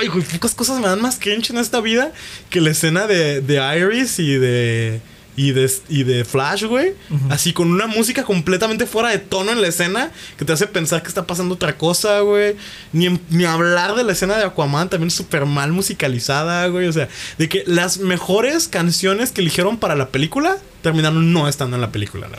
Ay, 0.00 0.08
güey, 0.08 0.24
pocas 0.24 0.54
cosas 0.54 0.80
me 0.80 0.86
dan 0.86 1.00
más 1.00 1.18
cringe 1.18 1.50
en 1.50 1.58
esta 1.58 1.80
vida 1.80 2.12
que 2.50 2.60
la 2.60 2.70
escena 2.70 3.06
de, 3.06 3.40
de 3.40 3.78
Iris 3.78 4.18
y 4.18 4.34
de. 4.34 5.00
Y 5.38 5.52
de, 5.52 5.70
y 5.88 6.02
de 6.02 6.24
Flash, 6.24 6.64
güey. 6.64 6.94
Así 7.30 7.52
con 7.52 7.70
una 7.70 7.86
música 7.86 8.24
completamente 8.24 8.86
fuera 8.86 9.10
de 9.10 9.18
tono 9.18 9.52
en 9.52 9.62
la 9.62 9.68
escena 9.68 10.10
que 10.36 10.44
te 10.44 10.52
hace 10.52 10.66
pensar 10.66 11.00
que 11.00 11.06
está 11.06 11.28
pasando 11.28 11.54
otra 11.54 11.78
cosa, 11.78 12.18
güey. 12.22 12.56
Ni, 12.92 13.20
ni 13.30 13.44
hablar 13.44 13.94
de 13.94 14.02
la 14.02 14.10
escena 14.10 14.36
de 14.36 14.42
Aquaman 14.42 14.90
también 14.90 15.12
súper 15.12 15.46
mal 15.46 15.70
musicalizada, 15.70 16.66
güey. 16.66 16.88
O 16.88 16.92
sea, 16.92 17.08
de 17.38 17.48
que 17.48 17.62
las 17.68 17.98
mejores 17.98 18.66
canciones 18.66 19.30
que 19.30 19.40
eligieron 19.40 19.76
para 19.76 19.94
la 19.94 20.08
película 20.08 20.56
terminaron 20.82 21.32
no 21.32 21.46
estando 21.46 21.76
en 21.76 21.82
la 21.82 21.92
película, 21.92 22.26
¿no? 22.26 22.38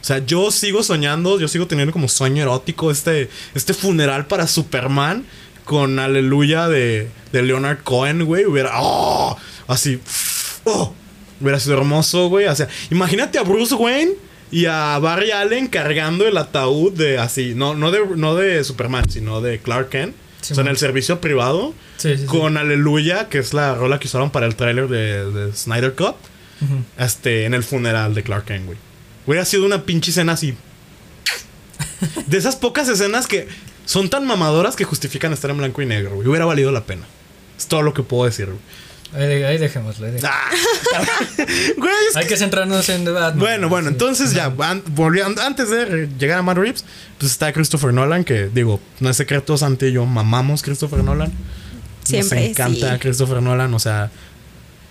O 0.00 0.04
sea, 0.04 0.24
yo 0.24 0.52
sigo 0.52 0.84
soñando, 0.84 1.40
yo 1.40 1.48
sigo 1.48 1.66
teniendo 1.66 1.92
como 1.92 2.08
sueño 2.08 2.42
erótico 2.42 2.92
este, 2.92 3.30
este 3.56 3.74
funeral 3.74 4.26
para 4.26 4.46
Superman 4.46 5.24
con 5.64 5.98
Aleluya 5.98 6.68
de, 6.68 7.10
de 7.32 7.42
Leonard 7.42 7.82
Cohen, 7.82 8.24
güey. 8.24 8.44
Hubiera. 8.44 8.70
¡Oh! 8.76 9.36
Así. 9.66 9.98
¡Oh! 10.62 10.94
Hubiera 11.42 11.60
sido 11.60 11.76
hermoso, 11.76 12.28
güey. 12.28 12.46
O 12.46 12.54
sea, 12.54 12.68
imagínate 12.90 13.38
a 13.38 13.42
Bruce 13.42 13.74
Wayne 13.74 14.12
y 14.50 14.66
a 14.66 14.98
Barry 14.98 15.32
Allen 15.32 15.66
cargando 15.66 16.26
el 16.26 16.36
ataúd 16.36 16.92
de 16.92 17.18
así. 17.18 17.54
No, 17.54 17.74
no, 17.74 17.90
de, 17.90 18.00
no 18.16 18.34
de 18.34 18.62
Superman, 18.64 19.10
sino 19.10 19.40
de 19.40 19.58
Clark 19.58 19.88
Kent. 19.90 20.14
Sí, 20.40 20.52
o 20.52 20.56
sea, 20.56 20.62
en 20.62 20.68
el 20.68 20.76
servicio 20.76 21.20
privado. 21.20 21.74
Sí, 21.98 22.16
sí, 22.16 22.22
sí. 22.22 22.26
con 22.26 22.56
Aleluya, 22.56 23.28
que 23.28 23.38
es 23.38 23.54
la 23.54 23.74
rola 23.74 23.98
que 24.00 24.08
usaron 24.08 24.30
para 24.30 24.46
el 24.46 24.56
tráiler 24.56 24.88
de, 24.88 25.30
de 25.30 25.52
Snyder 25.52 25.94
Cut 25.94 26.16
este, 26.98 27.44
en 27.44 27.54
el 27.54 27.62
funeral 27.62 28.14
de 28.14 28.22
Clark 28.22 28.44
Kent, 28.44 28.66
güey. 28.66 28.78
Hubiera 29.26 29.44
sido 29.44 29.66
una 29.66 29.84
pinche 29.84 30.10
escena 30.10 30.32
así. 30.32 30.54
De 32.26 32.38
esas 32.38 32.56
pocas 32.56 32.88
escenas 32.88 33.26
que 33.26 33.48
son 33.84 34.10
tan 34.10 34.26
mamadoras 34.26 34.76
que 34.76 34.84
justifican 34.84 35.32
estar 35.32 35.50
en 35.50 35.58
blanco 35.58 35.82
y 35.82 35.86
negro, 35.86 36.16
güey. 36.16 36.28
Hubiera 36.28 36.44
valido 36.44 36.72
la 36.72 36.84
pena. 36.84 37.06
Es 37.56 37.66
todo 37.66 37.82
lo 37.82 37.94
que 37.94 38.02
puedo 38.02 38.24
decir, 38.24 38.46
güey. 38.46 38.58
Ahí, 39.14 39.42
ahí 39.42 39.58
dejémoslo. 39.58 40.06
ahí 40.06 40.12
dejémoslo. 40.12 40.38
Ah, 40.38 40.50
güey, 41.76 41.92
Hay 42.14 42.26
que- 42.26 42.36
centrarnos 42.36 42.88
en 42.88 43.04
The 43.04 43.10
Batman. 43.10 43.38
Bueno, 43.38 43.68
bueno, 43.68 43.88
Sí. 43.88 43.92
entonces 43.94 44.32
ya, 44.32 44.52
an- 44.60 44.82
volviendo- 44.94 45.42
antes 45.42 45.70
de 45.70 46.08
llegar 46.18 46.38
a 46.38 46.42
Matt 46.42 46.56
Reeves, 46.58 46.84
pues 47.18 47.30
está 47.32 47.52
Christopher 47.52 47.92
Nolan, 47.92 48.24
que 48.24 48.48
digo, 48.52 48.80
no 49.00 49.10
es 49.10 49.16
secreto, 49.16 49.56
Santi 49.58 49.86
y 49.86 49.92
yo 49.92 50.06
mamamos 50.06 50.62
Christopher 50.62 51.04
Nolan. 51.04 51.32
Siempre, 52.04 52.40
Nos 52.40 52.48
encanta 52.50 52.94
sí. 52.94 52.98
Christopher 53.00 53.42
Nolan, 53.42 53.72
o 53.74 53.78
sea, 53.78 54.10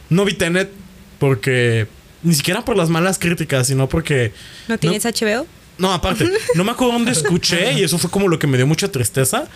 no 0.09 0.23
vi 0.25 0.33
Tenet 0.33 0.71
porque 1.19 1.87
ni 2.23 2.33
siquiera 2.35 2.63
por 2.63 2.77
las 2.77 2.89
malas 2.89 3.17
críticas, 3.19 3.67
sino 3.67 3.89
porque 3.89 4.33
¿No 4.67 4.77
tienes 4.77 5.03
HBO? 5.05 5.45
no, 5.77 5.91
aparte, 5.93 6.29
no 6.55 6.63
me 6.63 6.71
acuerdo 6.71 6.93
dónde 6.93 7.11
escuché 7.11 7.73
y 7.73 7.83
eso 7.83 7.97
fue 7.97 8.09
como 8.11 8.27
lo 8.27 8.37
que 8.39 8.47
me 8.47 8.57
dio 8.57 8.67
mucha 8.67 8.91
tristeza. 8.91 9.47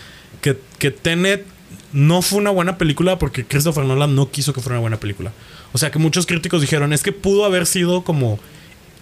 Que, 0.41 0.60
que 0.80 0.91
Tenet 0.91 1.45
no 1.96 2.22
fue 2.22 2.40
una 2.40 2.50
buena 2.50 2.78
película 2.78 3.18
porque 3.18 3.46
Christopher 3.46 3.86
Nolan 3.86 4.16
no 4.16 4.30
quiso 4.30 4.52
que 4.54 4.60
fuera 4.60 4.76
una 4.76 4.82
buena 4.82 5.00
película. 5.00 5.32
O 5.72 5.78
sea 5.78 5.92
que 5.92 5.98
muchos 5.98 6.26
críticos 6.26 6.60
dijeron, 6.62 6.92
es 6.92 7.02
que 7.02 7.14
pudo 7.14 7.46
haber 7.46 7.66
sido 7.66 8.04
como 8.04 8.38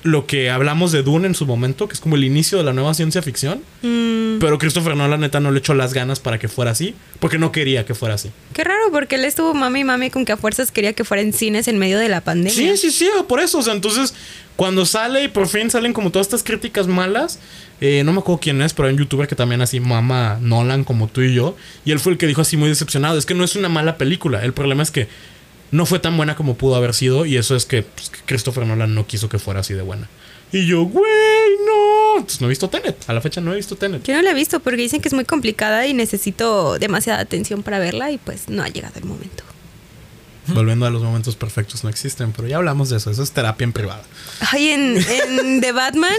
lo 0.03 0.27
que 0.27 0.49
hablamos 0.51 0.91
de 0.91 1.01
Dune 1.01 1.25
en 1.27 1.33
su 1.33 1.45
momento, 1.45 1.87
que 1.87 1.93
es 1.93 1.99
como 1.99 2.15
el 2.17 2.23
inicio 2.23 2.57
de 2.57 2.63
la 2.65 2.73
nueva 2.73 2.93
ciencia 2.93 3.21
ficción. 3.21 3.63
Mm, 3.81 4.37
Pero 4.39 4.57
Christopher 4.59 4.95
Nolan 4.95 5.21
neta 5.21 5.39
no 5.39 5.49
le 5.49 5.59
echó 5.59 5.73
las 5.73 5.93
ganas 5.93 6.19
para 6.19 6.37
que 6.37 6.47
fuera 6.49 6.71
así, 6.71 6.93
porque 7.19 7.37
no 7.37 7.51
quería 7.51 7.85
que 7.85 7.95
fuera 7.95 8.15
así. 8.15 8.29
qué 8.53 8.63
raro, 8.63 8.91
porque 8.91 9.15
él 9.15 9.25
estuvo 9.25 9.53
mami 9.53 9.79
y 9.79 9.83
mami 9.85 10.09
con 10.09 10.25
que 10.25 10.33
a 10.33 10.37
fuerzas 10.37 10.71
quería 10.71 10.93
que 10.93 11.03
fuera 11.03 11.23
en 11.23 11.33
cines 11.33 11.67
en 11.67 11.79
medio 11.79 11.97
de 11.97 12.09
la 12.09 12.21
pandemia. 12.21 12.53
Sí, 12.53 12.77
sí, 12.77 12.91
sí, 12.91 13.09
por 13.27 13.39
eso. 13.39 13.59
O 13.59 13.63
sea, 13.63 13.73
entonces, 13.73 14.13
cuando 14.55 14.85
sale 14.85 15.23
y 15.23 15.27
por 15.29 15.47
fin 15.47 15.71
salen 15.71 15.93
como 15.93 16.11
todas 16.11 16.27
estas 16.27 16.43
críticas 16.43 16.85
malas, 16.85 17.39
eh, 17.81 18.03
no 18.03 18.13
me 18.13 18.19
acuerdo 18.19 18.39
quién 18.41 18.61
es, 18.61 18.73
pero 18.73 18.87
hay 18.87 18.93
un 18.93 18.99
youtuber 18.99 19.27
que 19.27 19.35
también 19.35 19.61
así 19.61 19.79
mama 19.79 20.37
Nolan 20.41 20.83
como 20.83 21.07
tú 21.07 21.21
y 21.21 21.33
yo. 21.33 21.55
Y 21.85 21.91
él 21.91 21.99
fue 21.99 22.13
el 22.13 22.17
que 22.17 22.27
dijo 22.27 22.41
así 22.41 22.57
muy 22.57 22.69
decepcionado. 22.69 23.17
Es 23.17 23.25
que 23.25 23.33
no 23.33 23.43
es 23.43 23.55
una 23.55 23.69
mala 23.69 23.97
película. 23.97 24.43
El 24.43 24.53
problema 24.53 24.83
es 24.83 24.91
que 24.91 25.07
no 25.71 25.85
fue 25.85 25.99
tan 25.99 26.15
buena 26.15 26.35
como 26.35 26.55
pudo 26.55 26.75
haber 26.75 26.93
sido. 26.93 27.25
Y 27.25 27.37
eso 27.37 27.55
es 27.55 27.65
que, 27.65 27.83
pues, 27.83 28.09
que 28.09 28.19
Christopher 28.25 28.65
Nolan 28.65 28.95
no 28.95 29.05
quiso 29.05 29.27
que 29.27 29.39
fuera 29.39 29.61
así 29.61 29.73
de 29.73 29.81
buena. 29.81 30.07
Y 30.53 30.67
yo, 30.67 30.83
güey, 30.83 31.03
no. 31.65 32.17
Entonces 32.17 32.39
no 32.39 32.47
he 32.47 32.49
visto 32.49 32.69
Tenet. 32.69 33.09
A 33.09 33.13
la 33.13 33.21
fecha 33.21 33.41
no 33.41 33.51
he 33.51 33.55
visto 33.55 33.75
Tenet. 33.75 34.03
Yo 34.03 34.13
no 34.13 34.21
la 34.21 34.31
he 34.31 34.35
visto 34.35 34.59
porque 34.59 34.83
dicen 34.83 35.01
que 35.01 35.07
es 35.07 35.13
muy 35.13 35.25
complicada 35.25 35.87
y 35.87 35.93
necesito 35.93 36.77
demasiada 36.77 37.19
atención 37.19 37.63
para 37.63 37.79
verla 37.79 38.11
y 38.11 38.19
pues 38.19 38.49
no 38.49 38.61
ha 38.61 38.67
llegado 38.67 38.93
el 38.97 39.05
momento. 39.05 39.43
Volviendo 40.47 40.85
a 40.85 40.89
los 40.89 41.01
momentos 41.01 41.35
perfectos, 41.35 41.83
no 41.83 41.89
existen. 41.89 42.33
Pero 42.33 42.47
ya 42.47 42.57
hablamos 42.57 42.89
de 42.89 42.97
eso. 42.97 43.09
Eso 43.09 43.23
es 43.23 43.31
terapia 43.31 43.65
en 43.65 43.73
privada. 43.73 44.03
Ay, 44.51 44.69
en, 44.69 44.97
en 44.97 45.61
The 45.61 45.71
Batman, 45.71 46.13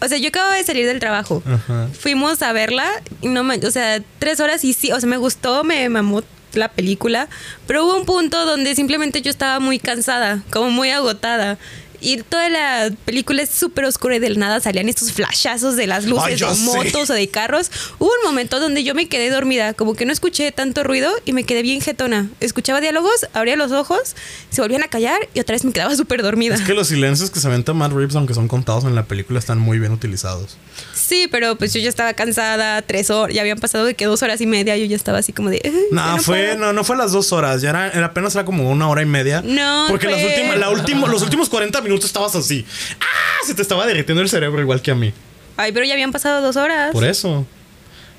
o 0.00 0.08
sea, 0.08 0.18
yo 0.18 0.28
acabo 0.28 0.50
de 0.52 0.64
salir 0.64 0.86
del 0.86 0.98
trabajo. 0.98 1.42
Ajá. 1.46 1.88
Fuimos 1.98 2.42
a 2.42 2.52
verla 2.52 2.88
y 3.20 3.28
no 3.28 3.44
me, 3.44 3.56
o 3.56 3.70
sea, 3.70 4.02
tres 4.18 4.40
horas 4.40 4.64
y 4.64 4.72
sí, 4.72 4.92
o 4.92 5.00
sea, 5.00 5.08
me 5.08 5.16
gustó, 5.16 5.64
me 5.64 5.88
mamó 5.88 6.22
la 6.54 6.68
película, 6.68 7.28
pero 7.66 7.84
hubo 7.84 7.96
un 7.96 8.04
punto 8.04 8.44
donde 8.44 8.74
simplemente 8.74 9.22
yo 9.22 9.30
estaba 9.30 9.60
muy 9.60 9.78
cansada, 9.78 10.42
como 10.50 10.70
muy 10.70 10.90
agotada. 10.90 11.58
Y 12.00 12.16
toda 12.22 12.48
la 12.48 12.90
película 13.04 13.42
es 13.42 13.50
súper 13.50 13.84
oscura 13.84 14.16
y 14.16 14.18
del 14.18 14.38
nada 14.38 14.60
salían 14.60 14.88
estos 14.88 15.12
flashazos 15.12 15.76
de 15.76 15.86
las 15.86 16.04
Ay, 16.04 16.10
luces 16.10 16.38
ya 16.40 16.48
de 16.50 16.54
sé. 16.56 16.62
motos 16.62 17.10
o 17.10 17.12
de 17.12 17.28
carros. 17.28 17.70
Hubo 17.98 18.08
un 18.08 18.24
momento 18.28 18.58
donde 18.60 18.82
yo 18.84 18.94
me 18.94 19.08
quedé 19.08 19.30
dormida, 19.30 19.74
como 19.74 19.94
que 19.94 20.06
no 20.06 20.12
escuché 20.12 20.50
tanto 20.52 20.82
ruido 20.84 21.10
y 21.24 21.32
me 21.32 21.44
quedé 21.44 21.62
bien 21.62 21.80
jetona. 21.80 22.28
Escuchaba 22.40 22.80
diálogos, 22.80 23.26
abría 23.34 23.56
los 23.56 23.72
ojos, 23.72 24.16
se 24.50 24.60
volvían 24.62 24.82
a 24.82 24.88
callar 24.88 25.20
y 25.34 25.40
otra 25.40 25.54
vez 25.54 25.64
me 25.64 25.72
quedaba 25.72 25.94
súper 25.96 26.22
dormida. 26.22 26.54
Es 26.54 26.62
que 26.62 26.74
los 26.74 26.88
silencios 26.88 27.30
que 27.30 27.40
se 27.40 27.46
aventa 27.46 27.72
Matt 27.74 27.92
Reeves, 27.92 28.16
aunque 28.16 28.34
son 28.34 28.48
contados 28.48 28.84
en 28.84 28.94
la 28.94 29.04
película, 29.04 29.38
están 29.38 29.58
muy 29.58 29.78
bien 29.78 29.92
utilizados. 29.92 30.56
Sí, 30.94 31.28
pero 31.30 31.56
pues 31.56 31.72
yo 31.74 31.80
ya 31.80 31.88
estaba 31.88 32.14
cansada, 32.14 32.80
tres 32.82 33.10
horas, 33.10 33.34
ya 33.34 33.42
habían 33.42 33.58
pasado 33.58 33.84
de 33.84 33.94
que 33.94 34.06
dos 34.06 34.22
horas 34.22 34.40
y 34.40 34.46
media, 34.46 34.76
yo 34.76 34.84
ya 34.86 34.96
estaba 34.96 35.18
así 35.18 35.32
como 35.32 35.50
de... 35.50 35.60
"Ay, 35.64 35.72
No, 35.90 36.18
fue, 36.18 36.44
puedo". 36.52 36.58
no, 36.58 36.72
no 36.72 36.84
fue 36.84 36.96
las 36.96 37.12
dos 37.12 37.32
horas, 37.32 37.60
ya 37.62 37.70
era, 37.70 37.90
era 37.90 38.06
apenas 38.06 38.34
era 38.34 38.44
como 38.44 38.70
una 38.70 38.88
hora 38.88 39.02
y 39.02 39.06
media. 39.06 39.42
No, 39.44 39.86
Porque 39.88 40.06
las 40.06 40.22
últimas, 40.22 40.56
la 40.58 40.70
último, 40.70 41.06
los 41.08 41.22
últimos 41.22 41.48
40 41.48 41.80
minutos 41.80 41.89
estabas 41.94 42.34
así. 42.34 42.66
¡Ah! 43.00 43.46
Se 43.46 43.54
te 43.54 43.62
estaba 43.62 43.86
derritiendo 43.86 44.22
el 44.22 44.28
cerebro 44.28 44.60
igual 44.60 44.82
que 44.82 44.90
a 44.90 44.94
mí. 44.94 45.12
Ay, 45.56 45.72
pero 45.72 45.84
ya 45.84 45.94
habían 45.94 46.12
pasado 46.12 46.40
dos 46.40 46.56
horas. 46.56 46.92
Por 46.92 47.04
eso. 47.04 47.46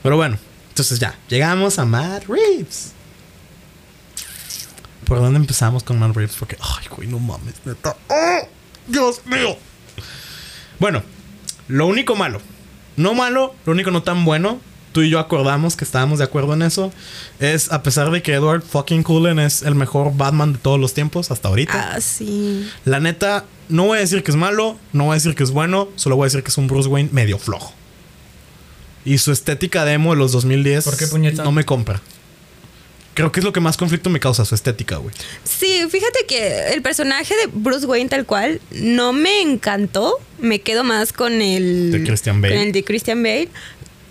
Pero 0.04 0.16
bueno, 0.16 0.38
entonces 0.70 1.00
ya, 1.00 1.18
llegamos 1.28 1.80
a 1.80 1.86
Matt 1.86 2.26
Reeves. 2.28 2.94
¿Por 5.06 5.20
dónde 5.20 5.40
empezamos 5.40 5.84
con 5.84 6.00
Matt 6.00 6.16
Reeves? 6.16 6.36
Porque, 6.38 6.58
ay, 6.60 6.88
güey, 6.96 7.08
no 7.08 7.20
mames, 7.20 7.56
neta. 7.66 7.96
¡Oh! 8.08 8.48
¡Dios 8.88 9.22
mío! 9.26 9.58
Bueno, 10.80 11.04
lo 11.68 11.88
único 11.88 12.16
malo. 12.16 12.42
No 12.96 13.14
malo, 13.14 13.56
lo 13.66 13.74
único 13.74 13.92
no 13.92 14.04
tan 14.04 14.26
bueno. 14.26 14.60
Tú 14.92 15.02
y 15.02 15.10
yo 15.10 15.20
acordamos 15.20 15.78
que 15.78 15.86
estábamos 15.86 16.20
de 16.20 16.26
acuerdo 16.26 16.54
en 16.54 16.64
eso. 16.64 16.92
Es, 17.40 17.72
a 17.72 17.82
pesar 17.82 18.12
de 18.12 18.22
que 18.22 18.34
Edward 18.34 18.62
fucking 18.62 19.04
Cullen 19.04 19.40
es 19.40 19.62
el 19.62 19.76
mejor 19.76 20.16
Batman 20.16 20.54
de 20.54 20.60
todos 20.60 20.80
los 20.80 20.94
tiempos 20.94 21.32
hasta 21.32 21.48
ahorita. 21.48 21.94
Ah, 21.94 22.02
sí. 22.02 22.70
La 22.84 23.00
neta, 23.00 23.46
no 23.72 23.86
voy 23.86 23.98
a 23.98 24.02
decir 24.02 24.24
que 24.24 24.32
es 24.32 24.38
malo, 24.38 24.78
no 24.94 25.06
voy 25.06 25.14
a 25.14 25.16
decir 25.16 25.34
que 25.36 25.44
es 25.44 25.52
bueno, 25.52 25.90
solo 25.96 26.16
voy 26.16 26.26
a 26.26 26.28
decir 26.28 26.44
que 26.44 26.50
es 26.50 26.58
un 26.58 26.68
Bruce 26.68 26.88
Wayne 26.88 27.10
medio 27.12 27.38
flojo. 27.38 27.74
Y 29.04 29.18
su 29.18 29.32
estética 29.32 29.84
demo 29.84 30.12
de 30.12 30.20
los 30.20 30.32
2010 30.32 30.84
¿Por 30.84 30.98
qué, 30.98 31.08
puñeta? 31.08 31.44
no 31.44 31.52
me 31.52 31.64
compra. 31.64 32.02
Creo 33.14 33.32
que 33.32 33.42
es 33.42 33.44
lo 33.44 33.52
que 33.52 33.60
más 33.60 33.76
conflicto 33.76 34.10
me 34.10 34.20
causa, 34.20 34.46
su 34.46 34.56
estética, 34.56 34.98
güey. 34.98 35.14
Sí, 35.44 35.82
fíjate 35.90 36.26
que 36.28 36.74
el 36.74 36.82
personaje 36.82 37.36
de 37.36 37.48
Bruce 37.52 37.86
Wayne 37.86 38.10
tal 38.10 38.26
cual 38.26 38.62
no 38.72 39.12
me 39.12 39.42
encantó. 39.42 40.18
Me 40.40 40.62
quedo 40.62 40.84
más 40.84 41.12
con 41.12 41.42
el... 41.42 41.92
De 41.92 42.04
Christian 42.04 42.42
Bale. 42.42 42.56
Con 42.56 42.64
el 42.64 42.72
de 42.72 42.84
Christian 42.84 43.22
Bale. 43.22 43.50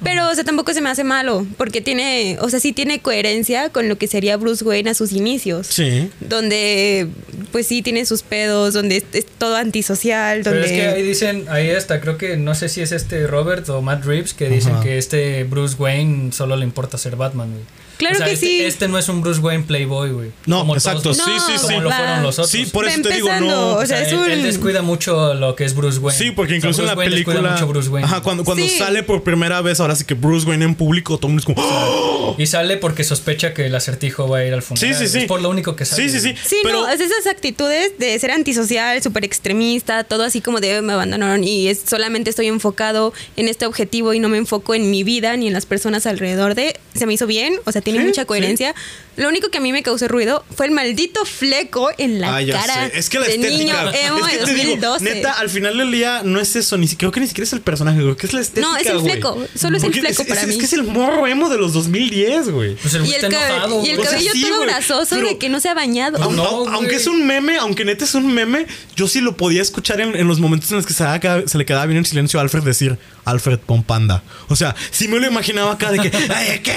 Pero, 0.03 0.29
o 0.31 0.35
sea, 0.35 0.45
tampoco 0.45 0.73
se 0.73 0.81
me 0.81 0.89
hace 0.89 1.05
malo. 1.05 1.47
Porque 1.57 1.81
tiene... 1.81 2.39
O 2.41 2.49
sea, 2.49 2.61
sí 2.61 2.73
tiene 2.73 3.01
coherencia 3.01 3.69
con 3.69 3.89
lo 3.89 3.99
que 3.99 4.07
sería 4.07 4.37
Bruce 4.37 4.65
Wayne 4.65 4.91
a 4.91 4.95
sus 4.95 5.13
inicios. 5.13 5.67
Sí. 5.67 6.11
Donde, 6.21 7.09
pues 7.53 7.67
sí, 7.67 7.83
tiene 7.83 8.07
sus 8.07 8.23
pedos. 8.23 8.75
Donde 8.75 8.99
es, 8.99 9.05
es 9.13 9.27
todo 9.27 9.57
antisocial. 9.57 10.41
Pero 10.43 10.57
Donde... 10.57 10.67
es 10.67 10.73
que 10.73 10.89
ahí 10.89 11.03
dicen, 11.03 11.47
ahí 11.49 11.69
está, 11.69 12.01
creo 12.01 12.17
que 12.19 12.37
no 12.37 12.55
sé 12.55 12.69
si 12.69 12.81
es 12.81 12.93
este 12.93 13.27
Robert 13.27 13.69
o 13.69 13.83
Matt 13.83 14.05
Reeves 14.05 14.35
que 14.35 14.49
dicen 14.49 14.75
Ajá. 14.75 14.83
que 14.83 14.99
este 14.99 15.45
Bruce 15.45 15.77
Wayne 15.79 16.33
solo 16.33 16.57
le 16.57 16.65
importa 16.65 16.99
ser 16.99 17.17
Batman, 17.17 17.51
güey. 17.51 17.65
Claro 18.01 18.15
O 18.17 18.19
sea, 18.19 18.27
que 18.27 18.33
este, 18.33 18.47
sí. 18.47 18.61
este 18.63 18.89
no 18.89 18.99
es 18.99 19.09
un 19.09 19.21
Bruce 19.21 19.41
Wayne 19.41 19.65
Playboy, 19.65 20.11
güey. 20.11 20.31
No, 20.47 20.61
Como 20.61 20.75
exacto, 20.75 21.03
todos- 21.03 21.19
sí, 21.19 21.23
sí, 21.47 21.53
sí. 21.59 21.63
Como 21.67 21.81
lo 21.83 21.91
fueron 21.93 22.23
los 22.23 22.39
otros. 22.39 22.51
Sí, 22.51 22.65
por 22.67 22.87
eso 22.89 23.01
te 23.03 23.11
digo, 23.15 23.29
empezando, 23.29 23.55
no. 23.55 23.75
o 23.77 23.87
sea, 23.87 24.01
es 24.03 24.09
él, 24.13 24.19
un- 24.19 24.31
él 24.31 24.43
descuida 24.43 24.83
mucho 24.83 25.35
lo 25.35 25.55
que 25.55 25.65
es 25.65 25.75
Bruce 25.75 25.99
Wayne. 25.99 26.19
Sí, 26.19 26.31
porque 26.31 26.53
O 26.55 26.55
sea, 26.55 26.57
incluso 26.57 26.81
en 26.83 26.87
la 26.89 26.95
Wayne 26.95 27.11
película. 27.13 27.51
mucho 27.53 27.67
Bruce 27.67 27.89
Wayne. 27.91 28.07
Ajá, 28.07 28.23
cuando, 28.23 28.45
cuando 28.45 28.65
Sí. 28.65 28.79
sale 28.79 29.03
por 29.03 29.23
primera 29.23 29.61
vez, 29.61 29.79
ahora 29.81 29.95
sí 29.95 30.05
que 30.05 30.15
Bruce 30.15 30.47
Wayne 30.49 30.65
en 30.65 30.75
público, 30.75 31.19
todo 31.19 31.29
el 31.29 31.35
mundo 31.35 31.41
es 31.41 31.47
como. 31.47 31.63
¡Oh! 31.63 32.35
Y 32.39 32.47
sale 32.47 32.77
porque 32.79 33.05
sospecha 33.05 33.53
que 33.55 33.67
el 33.67 33.75
acertijo 33.75 34.29
va 34.29 34.39
a 34.39 34.45
ir 34.47 34.55
al 34.55 34.63
Sí, 34.63 34.69
funeral. 34.69 34.95
sí, 34.99 35.09
sí. 35.09 35.19
Es 35.19 35.25
por 35.27 35.43
lo 35.43 35.51
único 35.51 35.77
que 35.77 35.85
sale. 35.85 36.03
Sí, 36.09 36.09
sí, 36.09 36.21
sí. 36.21 36.35
Sí, 36.43 36.57
pero, 36.63 36.83
no, 36.83 36.89
es 36.89 37.01
esas 37.01 37.27
actitudes 37.27 37.93
de 37.99 38.19
ser 38.19 38.31
antisocial, 38.31 39.03
súper 39.03 39.25
extremista, 39.25 40.05
todo 40.05 40.23
así 40.25 40.41
como 40.41 40.61
de 40.61 40.81
me 40.81 40.93
abandonaron 40.93 41.45
y 41.45 41.69
es, 41.69 41.83
solamente 41.89 42.31
estoy 42.31 42.47
enfocado 42.47 43.13
en 43.37 43.49
este 43.49 43.67
objetivo 43.67 44.15
y 44.15 44.21
no 44.21 44.29
me 44.29 44.39
enfoco 44.39 44.75
en 44.75 44.91
mi 44.91 45.03
vida 45.03 45.37
ni 45.37 45.49
en 45.49 45.53
las 45.53 45.67
personas 45.67 46.07
alrededor 46.07 46.55
de. 46.55 46.79
Se 46.95 47.07
me 47.07 47.13
hizo 47.15 47.27
bien, 47.27 47.55
o 47.65 47.73
sea, 47.73 47.83
tiene 47.91 48.05
Sí, 48.05 48.09
mucha 48.09 48.23
sí. 48.23 48.27
coherencia. 48.27 48.75
Lo 49.17 49.29
único 49.29 49.51
que 49.51 49.59
a 49.59 49.61
mí 49.61 49.71
me 49.73 49.83
causó 49.83 50.09
ruido 50.09 50.45
fue 50.57 50.65
el 50.67 50.73
maldito 50.73 51.25
fleco 51.27 51.91
en 51.99 52.21
la 52.21 52.39
Ah, 52.39 52.41
cara 52.51 52.89
sé. 52.89 52.99
Es 52.99 53.11
que 53.11 53.19
la 53.19 53.27
de 53.27 53.35
estética. 53.35 53.59
niño 53.59 53.75
emo 53.93 54.27
es 54.27 54.33
que 54.33 54.39
de 54.39 54.45
te 54.47 54.55
digo, 54.55 54.77
2012. 54.81 55.05
neta, 55.05 55.33
al 55.33 55.51
final 55.51 55.77
del 55.77 55.91
día 55.93 56.23
no 56.25 56.41
es 56.41 56.57
eso. 56.57 56.79
Ni, 56.79 56.89
creo 56.89 57.11
que 57.11 57.21
ni 57.21 57.27
siquiera 57.27 57.45
es 57.45 57.53
el 57.53 57.61
personaje, 57.61 57.99
creo 57.99 58.17
que 58.17 58.27
es 58.27 58.33
la 58.33 58.41
estética. 58.41 58.67
No, 58.67 58.77
es 58.79 58.87
el 58.87 59.01
fleco, 59.01 59.37
solo 59.55 59.77
es 59.77 59.83
el 59.83 59.93
fleco 59.93 60.23
es, 60.23 60.29
para 60.29 60.41
es- 60.43 60.47
mí. 60.47 60.53
Es 60.55 60.59
que 60.59 60.65
es 60.65 60.73
el 60.73 60.85
morro 60.85 61.27
emo 61.27 61.51
de 61.51 61.59
los 61.59 61.75
2010, 61.75 62.49
güey. 62.51 62.77
Pues 62.77 62.95
el 62.95 63.05
y 63.05 63.13
el, 63.15 63.25
enojado. 63.27 63.85
y 63.85 63.91
el 63.91 63.97
güey. 63.97 64.07
O 64.07 64.11
sea, 64.11 64.13
cabello 64.13 64.33
sí, 64.33 64.43
todo 64.43 64.61
grasoso 64.63 65.17
de 65.17 65.37
que 65.39 65.49
no 65.51 65.61
se 65.61 65.69
ha 65.69 65.75
bañado. 65.75 66.31
No, 66.31 66.59
güey. 66.63 66.75
aunque 66.75 66.97
es 66.97 67.07
un 67.07 67.27
meme, 67.27 67.59
aunque 67.59 67.85
neta 67.85 68.05
es 68.05 68.15
un 68.15 68.33
meme, 68.33 68.67
yo 68.97 69.07
sí 69.07 69.21
lo 69.21 69.37
podía 69.37 69.61
escuchar 69.61 70.01
en, 70.01 70.17
en 70.17 70.29
los 70.29 70.39
momentos 70.39 70.71
en 70.71 70.79
los 70.79 70.87
que 70.87 70.95
se, 70.95 71.59
le 71.59 71.67
quedaba 71.67 71.85
bien 71.87 71.99
en 71.99 72.05
silencio 72.07 72.41
a 72.41 72.43
Alfred 72.45 72.63
decir 72.63 72.97
Alfred 73.27 73.59
Pompanda. 73.59 74.23
O 74.49 74.57
sea, 74.57 74.75
sí 74.93 75.09
me 75.09 75.19
lo 75.21 75.27
imaginaba 75.27 75.73
acá 75.73 75.91
de 75.93 75.99
que, 75.99 76.17
"Ay, 76.35 76.61
que 76.61 76.73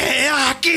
aquí 0.50 0.72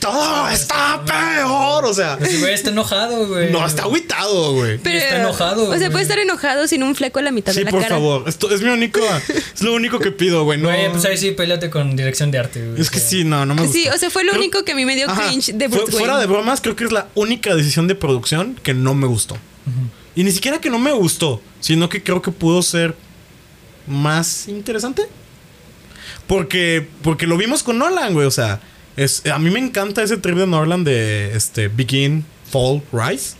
todo 0.00 0.48
está 0.48 1.02
peor. 1.04 1.84
O 1.84 1.94
sea, 1.94 2.16
güey, 2.16 2.54
está 2.54 2.70
enojado, 2.70 3.26
güey. 3.28 3.50
no, 3.52 3.64
está 3.66 3.82
agüitado, 3.82 4.54
güey. 4.54 4.78
Pero, 4.78 4.98
está 4.98 5.16
enojado, 5.20 5.64
O 5.64 5.68
sea, 5.70 5.78
güey. 5.78 5.90
puede 5.90 6.02
estar 6.02 6.18
enojado 6.18 6.66
sin 6.68 6.82
un 6.82 6.94
fleco 6.94 7.18
en 7.18 7.24
la 7.26 7.30
mitad 7.32 7.52
Sí, 7.52 7.60
de 7.60 7.64
la 7.66 7.70
por 7.70 7.80
cara. 7.82 7.96
favor. 7.96 8.24
Esto 8.26 8.50
es 8.54 8.60
mi 8.62 8.68
único, 8.70 9.00
es 9.54 9.62
lo 9.62 9.74
único 9.74 9.98
que 9.98 10.10
pido, 10.12 10.44
güey. 10.44 10.58
No, 10.60 10.68
Güey, 10.68 10.90
pues 10.90 11.04
ahí 11.04 11.16
sí, 11.16 11.30
peleate 11.32 11.70
con 11.70 11.96
dirección 11.96 12.30
de 12.30 12.38
arte, 12.38 12.66
güey. 12.66 12.80
es 12.80 12.90
que 12.90 12.98
O 12.98 13.00
sea, 13.00 13.08
sí, 13.10 13.24
no, 13.24 13.44
no 13.46 13.54
me 13.54 13.62
gusta. 13.62 13.76
Sí, 13.76 13.88
o 13.88 13.98
sea, 13.98 14.10
fue 14.10 14.24
lo 14.24 14.30
Creo- 14.30 14.42
único 14.42 14.64
que 14.64 14.72
a 14.72 14.74
mí 14.74 14.84
me 14.84 14.94
dio 14.96 15.08
Ajá. 15.10 15.26
cringe 15.28 15.52
de 15.54 15.68
Fu- 15.68 15.76
Bruce 15.76 15.92
Wayne. 15.92 15.98
Fuera 15.98 16.18
de 16.18 16.26
bromas, 16.26 16.60
creo 16.60 16.76
que 16.76 16.84
es 16.84 16.92
la 16.92 17.08
única 17.14 17.54
decisión 17.54 17.86
de 17.88 17.94
producción 17.94 18.58
que 18.62 18.74
no 18.74 18.94
me 18.94 19.06
gustó. 19.06 19.36
Y 20.14 20.24
ni 20.24 20.30
siquiera 20.32 20.60
que 20.60 20.70
no 20.70 20.78
me 20.78 20.92
gustó, 20.92 21.42
sino 21.60 21.88
que 21.88 22.02
creo 22.02 22.22
que 22.22 22.30
pudo 22.30 22.62
ser 22.62 22.94
más 23.86 24.48
interesante. 24.48 25.02
Porque, 26.26 26.86
porque 27.02 27.26
lo 27.26 27.36
vimos 27.36 27.62
con 27.62 27.78
Nolan, 27.78 28.14
güey. 28.14 28.26
O 28.26 28.30
sea, 28.30 28.60
es, 28.96 29.24
a 29.26 29.38
mí 29.38 29.50
me 29.50 29.58
encanta 29.58 30.02
ese 30.02 30.16
trip 30.16 30.36
de 30.36 30.46
Nolan 30.46 30.84
de 30.84 31.36
este, 31.36 31.68
Begin, 31.68 32.24
Fall, 32.50 32.82
Rise. 32.92 33.36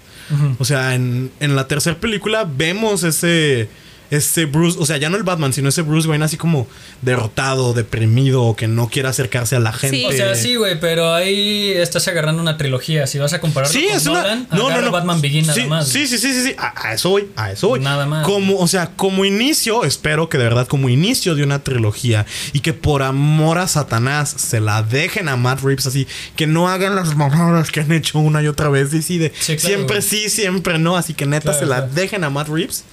O 0.58 0.64
sea, 0.64 0.96
en, 0.96 1.30
en 1.38 1.54
la 1.54 1.68
tercera 1.68 2.00
película 2.00 2.44
vemos 2.44 3.04
ese, 3.04 3.68
ese 4.10 4.44
Bruce, 4.46 4.78
o 4.80 4.86
sea, 4.86 4.96
ya 4.96 5.08
no 5.10 5.16
el 5.16 5.22
Batman, 5.22 5.52
sino 5.52 5.68
ese 5.68 5.82
Bruce 5.82 6.08
Wayne 6.08 6.24
así 6.24 6.36
como 6.36 6.66
derrotado, 7.02 7.72
deprimido, 7.74 8.54
que 8.56 8.68
no 8.68 8.88
quiere 8.88 9.08
acercarse 9.08 9.56
a 9.56 9.60
la 9.60 9.72
gente. 9.72 10.06
O 10.06 10.12
sea, 10.12 10.34
sí, 10.34 10.56
güey, 10.56 10.78
pero 10.80 11.12
ahí 11.14 11.72
estás 11.72 12.06
agarrando 12.08 12.40
una 12.42 12.56
trilogía. 12.56 13.06
Si 13.06 13.18
vas 13.18 13.32
a 13.32 13.40
compararlo 13.40 13.72
Sí, 13.72 13.86
con 13.86 13.96
es 13.96 14.06
una. 14.06 14.34
No, 14.52 14.70
no, 14.70 14.80
no. 14.80 14.90
Batman 14.90 15.20
Begin 15.20 15.46
nada 15.46 15.54
sí, 15.60 15.66
más. 15.68 15.88
Sí, 15.88 16.06
sí, 16.06 16.18
sí, 16.18 16.32
sí, 16.32 16.42
sí. 16.44 16.54
A, 16.58 16.88
a 16.88 16.94
eso 16.94 17.10
voy, 17.10 17.28
a 17.36 17.52
eso 17.52 17.68
voy. 17.68 17.80
Nada 17.80 18.06
más. 18.06 18.24
Como, 18.24 18.58
o 18.58 18.68
sea, 18.68 18.90
como 18.96 19.24
inicio, 19.24 19.84
espero 19.84 20.28
que 20.28 20.38
de 20.38 20.44
verdad, 20.44 20.66
como 20.66 20.88
inicio 20.88 21.34
de 21.34 21.42
una 21.42 21.60
trilogía 21.62 22.26
y 22.52 22.60
que 22.60 22.72
por 22.72 23.02
amor 23.02 23.58
a 23.58 23.68
Satanás 23.68 24.30
se 24.36 24.60
la 24.60 24.82
dejen 24.82 25.28
a 25.28 25.36
Matt 25.36 25.60
Reeves 25.62 25.86
así, 25.86 26.06
que 26.36 26.46
no 26.46 26.68
hagan 26.68 26.94
las 26.96 27.14
mamadas 27.16 27.70
que 27.70 27.80
han 27.80 27.92
hecho 27.92 28.18
una 28.18 28.42
y 28.42 28.48
otra 28.48 28.68
vez. 28.68 28.92
Y 28.94 29.02
sí, 29.02 29.18
de 29.18 29.32
Sí, 29.38 29.56
claro, 29.56 29.74
siempre 29.76 30.02
sí, 30.02 30.28
siempre 30.28 30.78
no. 30.78 30.96
Así 30.96 31.14
que 31.14 31.26
neta 31.26 31.44
Claro, 31.52 31.58
se 31.58 31.66
la 31.66 31.76
claro. 31.76 31.92
dejen 31.94 32.24
a 32.24 32.30
Matt 32.30 32.48
Reeves. 32.48 32.84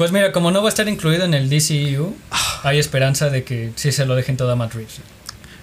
Pues 0.00 0.12
mira, 0.12 0.32
como 0.32 0.50
no 0.50 0.62
va 0.62 0.68
a 0.68 0.70
estar 0.70 0.88
incluido 0.88 1.26
en 1.26 1.34
el 1.34 1.50
DCU, 1.50 2.16
Ah. 2.30 2.60
hay 2.62 2.78
esperanza 2.78 3.28
de 3.28 3.44
que 3.44 3.72
sí 3.76 3.92
se 3.92 4.06
lo 4.06 4.14
dejen 4.16 4.38
todo 4.38 4.50
a 4.50 4.56
Matt 4.56 4.72
Reeves. 4.72 5.00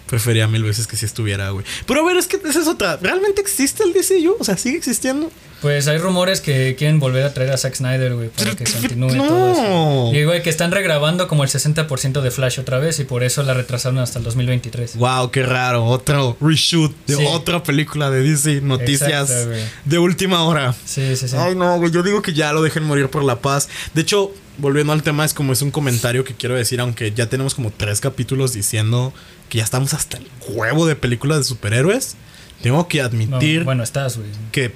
Prefería 0.07 0.47
mil 0.47 0.63
veces 0.63 0.87
que 0.87 0.95
sí 0.95 1.05
estuviera, 1.05 1.49
güey. 1.49 1.65
Pero 1.85 2.01
a 2.01 2.05
ver, 2.05 2.17
es 2.17 2.27
que 2.27 2.37
esa 2.47 2.61
es 2.61 2.67
otra. 2.67 2.97
¿Realmente 3.01 3.41
existe 3.41 3.83
el 3.83 3.93
DCU? 3.93 4.35
O 4.39 4.43
sea, 4.43 4.57
¿sigue 4.57 4.77
existiendo? 4.77 5.29
Pues 5.61 5.87
hay 5.87 5.97
rumores 5.97 6.39
que 6.39 6.75
quieren 6.77 6.99
volver 6.99 7.23
a 7.23 7.33
traer 7.33 7.51
a 7.51 7.57
Zack 7.57 7.73
Snyder, 7.75 8.13
güey, 8.13 8.29
para 8.29 8.55
que 8.55 8.63
continúe 8.63 9.15
No. 9.15 9.27
todo 9.27 9.51
eso. 9.51 10.15
Y, 10.15 10.23
güey, 10.23 10.43
que 10.43 10.51
están 10.51 10.71
regrabando 10.71 11.27
como 11.27 11.43
el 11.43 11.49
60% 11.49 12.21
de 12.21 12.29
Flash 12.29 12.59
otra 12.59 12.77
vez 12.77 12.99
y 12.99 13.05
por 13.05 13.23
eso 13.23 13.41
la 13.41 13.55
retrasaron 13.55 13.97
hasta 13.97 14.19
el 14.19 14.23
2023. 14.25 14.95
Wow, 14.97 15.31
qué 15.31 15.41
raro. 15.43 15.83
Otro 15.85 16.37
reshoot 16.39 16.95
de 17.07 17.15
Sí. 17.15 17.25
otra 17.27 17.63
película 17.63 18.11
de 18.11 18.21
DC. 18.21 18.61
Noticias 18.61 19.29
Exacto, 19.31 19.55
de 19.85 19.97
última 19.97 20.43
hora. 20.43 20.75
Sí, 20.85 21.15
sí, 21.15 21.27
sí. 21.27 21.35
Ay, 21.37 21.55
no, 21.55 21.77
güey. 21.79 21.91
Yo 21.91 22.03
digo 22.03 22.21
que 22.21 22.33
ya 22.33 22.53
lo 22.53 22.61
dejen 22.61 22.83
morir 22.83 23.09
por 23.09 23.23
la 23.23 23.39
paz. 23.39 23.67
De 23.95 24.01
hecho, 24.03 24.31
volviendo 24.57 24.93
al 24.93 25.03
tema, 25.03 25.23
es 25.25 25.33
como 25.33 25.53
es 25.53 25.61
un 25.61 25.71
comentario 25.71 26.23
que 26.23 26.33
quiero 26.33 26.55
decir, 26.55 26.79
aunque 26.79 27.11
ya 27.11 27.29
tenemos 27.29 27.55
como 27.55 27.71
tres 27.71 27.99
capítulos 28.01 28.53
diciendo 28.53 29.13
que 29.49 29.59
ya 29.59 29.63
estamos 29.63 29.93
hasta 29.93 30.17
el 30.17 30.27
huevo 30.49 30.85
de 30.87 30.95
películas 30.95 31.39
de 31.39 31.43
superhéroes. 31.45 32.15
Tengo 32.61 32.87
que 32.87 32.99
No, 32.99 33.05
admitir 33.05 33.63
bueno, 33.63 33.83
estás, 33.83 34.17
güey. 34.17 34.29
que. 34.51 34.71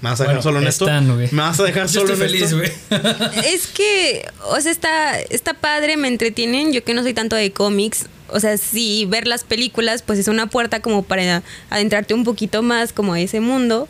¿Me 0.00 0.10
vas 0.10 0.20
a 0.20 0.24
dejar 0.24 0.36
Bueno, 0.36 0.42
solo 0.42 0.58
en 0.60 0.68
esto? 0.68 0.86
¿Me 1.34 1.42
vas 1.42 1.58
a 1.58 1.64
dejar 1.64 1.88
Yo 1.88 2.00
solo 2.02 2.12
estoy 2.12 2.26
en 2.26 2.30
feliz, 2.32 2.42
esto? 2.52 2.56
güey. 2.58 3.46
Es 3.52 3.66
que, 3.66 4.24
o 4.44 4.60
sea, 4.60 4.70
está, 4.70 5.18
está 5.20 5.54
padre, 5.54 5.96
me 5.96 6.06
entretienen. 6.06 6.72
Yo 6.72 6.84
que 6.84 6.94
no 6.94 7.02
soy 7.02 7.14
tanto 7.14 7.34
de 7.34 7.50
cómics. 7.52 8.06
O 8.28 8.38
sea, 8.38 8.58
sí, 8.58 9.06
ver 9.08 9.26
las 9.26 9.42
películas, 9.42 10.02
pues 10.02 10.18
es 10.20 10.28
una 10.28 10.46
puerta 10.48 10.80
como 10.80 11.02
para 11.02 11.42
adentrarte 11.70 12.14
un 12.14 12.22
poquito 12.24 12.62
más 12.62 12.92
como 12.92 13.14
a 13.14 13.20
ese 13.20 13.40
mundo. 13.40 13.88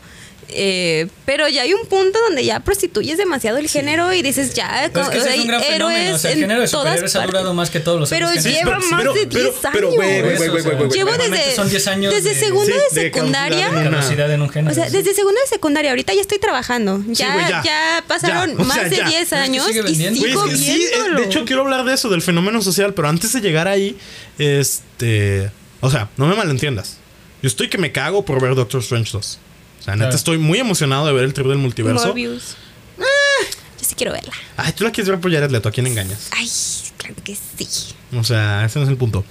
Eh, 0.51 1.07
pero 1.25 1.47
ya 1.47 1.61
hay 1.61 1.73
un 1.73 1.85
punto 1.87 2.19
donde 2.27 2.43
ya 2.43 2.59
prostituyes 2.61 3.17
demasiado 3.17 3.57
el 3.59 3.69
género 3.69 4.11
y 4.13 4.21
dices 4.23 4.53
ya, 4.55 4.89
Pero 4.91 5.05
es 5.05 5.09
que 5.11 5.17
o 5.17 5.19
ese 5.19 5.27
sea, 5.27 5.35
es 5.35 5.41
un 5.41 5.47
gran 5.47 5.61
hay 5.61 5.71
fenómeno. 5.73 5.99
O 5.99 6.03
héroes 6.05 6.21
sea, 6.21 6.31
el 6.31 6.39
género 6.39 6.61
de 6.61 6.67
superhéroes 6.67 7.15
ha 7.15 7.25
durado 7.25 7.53
más 7.53 7.69
que 7.69 7.79
todos 7.79 7.99
los 7.99 8.09
Pero 8.09 8.27
otros 8.27 8.43
géneros. 8.43 8.59
lleva 8.65 8.77
pero- 8.79 8.89
más 8.91 8.99
pero- 9.01 9.13
de 9.13 9.27
pero- 9.27 9.39
10 9.43 9.55
pero, 9.71 9.87
años. 9.89 9.93
o 9.93 9.95
güey, 9.97 10.89
Llevo 10.89 11.11
desde, 11.11 11.55
son 11.55 11.69
10 11.69 11.87
años 11.87 12.13
desde 12.15 12.29
de- 12.33 12.39
segundo 12.39 12.65
Sí, 12.65 12.95
de 12.95 13.01
de 13.01 13.11
secundaria. 13.11 13.57
caducidad 13.59 13.81
en 13.81 13.87
una- 13.87 13.97
Caducidad 13.99 14.31
en 14.33 14.41
un 14.41 14.49
género. 14.49 14.71
O 14.71 14.75
sea, 14.75 14.89
sí. 14.89 14.97
desde 14.97 15.13
segundo 15.13 15.39
de 15.41 15.47
secundaria, 15.49 15.91
ahorita 15.91 16.13
ya 16.15 16.21
estoy 16.21 16.39
trabajando. 16.39 17.03
Ya, 17.07 17.33
güey, 17.33 17.47
ya. 17.49 17.63
ya. 17.63 18.03
pasaron 18.07 18.55
Ya, 18.57 18.61
o 18.63 18.65
más 18.65 18.77
sea, 18.79 18.89
de 18.89 18.95
ya. 18.97 19.07
10 19.07 19.11
Pero 19.11 19.21
es 19.21 19.29
que 19.29 19.35
años 19.35 19.65
sigue 19.67 19.79
y 19.91 19.95
sigo 19.95 20.41
Güey, 20.41 20.53
es 20.53 20.59
que 20.59 20.65
sí, 20.65 20.71
eh, 20.71 20.89
viéndolo. 20.89 21.19
de 21.19 21.25
hecho 21.25 21.45
quiero 21.45 21.61
hablar 21.61 21.85
de 21.85 21.93
eso, 21.93 22.09
del 22.09 22.21
fenómeno 22.23 22.61
social, 22.63 22.93
pero 22.95 23.07
antes 23.07 23.33
de 23.33 23.41
llegar 23.41 23.67
ahí, 23.67 23.95
este... 24.39 25.51
O 25.81 25.89
sea, 25.91 26.09
no 26.17 26.25
me 26.25 26.35
malentiendas. 26.35 26.97
Yo 27.41 27.47
estoy 27.47 27.69
que 27.69 27.77
me 27.77 27.91
cago 27.91 28.25
por 28.25 28.41
ver 28.41 28.55
Doctor 28.55 28.81
Strange 28.81 29.11
2. 29.13 29.39
O 29.79 29.83
sea, 29.83 29.95
neta 29.95 30.15
estoy 30.15 30.37
muy 30.37 30.59
emocionado 30.59 31.05
de 31.07 31.13
ver 31.13 31.23
el 31.23 31.33
trip 31.33 31.47
del 31.47 31.57
multiverso. 31.57 32.07
Morbius. 32.07 32.55
Yo 32.97 33.85
sí 33.85 33.95
quiero 33.95 34.11
verla. 34.11 34.33
Ay, 34.57 34.73
tú 34.73 34.83
la 34.83 34.91
quieres 34.91 35.09
ver 35.09 35.19
por 35.19 35.31
Jared 35.31 35.51
Leto, 35.51 35.69
¿a 35.69 35.71
quién 35.71 35.87
engañas? 35.87 36.29
Ay, 36.31 36.49
claro 36.97 37.15
que 37.23 37.35
sí. 37.35 37.67
O 38.13 38.23
sea, 38.23 38.65
ese 38.65 38.79
no 38.79 38.83
es 38.83 38.91
el 38.91 38.97
punto. 38.97 39.23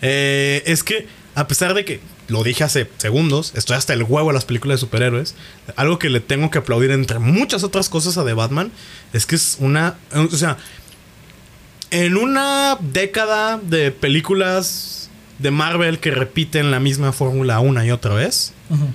Eh, 0.00 0.62
es 0.66 0.82
que, 0.82 1.06
a 1.34 1.46
pesar 1.46 1.74
de 1.74 1.84
que 1.84 2.00
lo 2.28 2.42
dije 2.42 2.64
hace 2.64 2.88
segundos, 2.96 3.52
estoy 3.54 3.76
hasta 3.76 3.92
el 3.92 4.02
huevo 4.02 4.28
de 4.28 4.34
las 4.34 4.46
películas 4.46 4.76
de 4.76 4.80
superhéroes. 4.80 5.34
Algo 5.76 5.98
que 5.98 6.08
le 6.08 6.20
tengo 6.20 6.50
que 6.50 6.58
aplaudir 6.58 6.90
entre 6.90 7.18
muchas 7.18 7.64
otras 7.64 7.88
cosas 7.88 8.16
a 8.16 8.24
The 8.24 8.32
Batman 8.32 8.72
es 9.12 9.26
que 9.26 9.36
es 9.36 9.58
una. 9.60 9.98
O 10.14 10.28
sea, 10.36 10.56
en 11.90 12.16
una 12.16 12.78
década 12.80 13.58
de 13.58 13.90
películas 13.90 15.10
de 15.38 15.50
Marvel 15.50 15.98
que 15.98 16.10
repiten 16.10 16.70
la 16.70 16.80
misma 16.80 17.12
fórmula 17.12 17.60
una 17.60 17.84
y 17.84 17.90
otra 17.90 18.14
vez. 18.14 18.54
Ujú. 18.70 18.88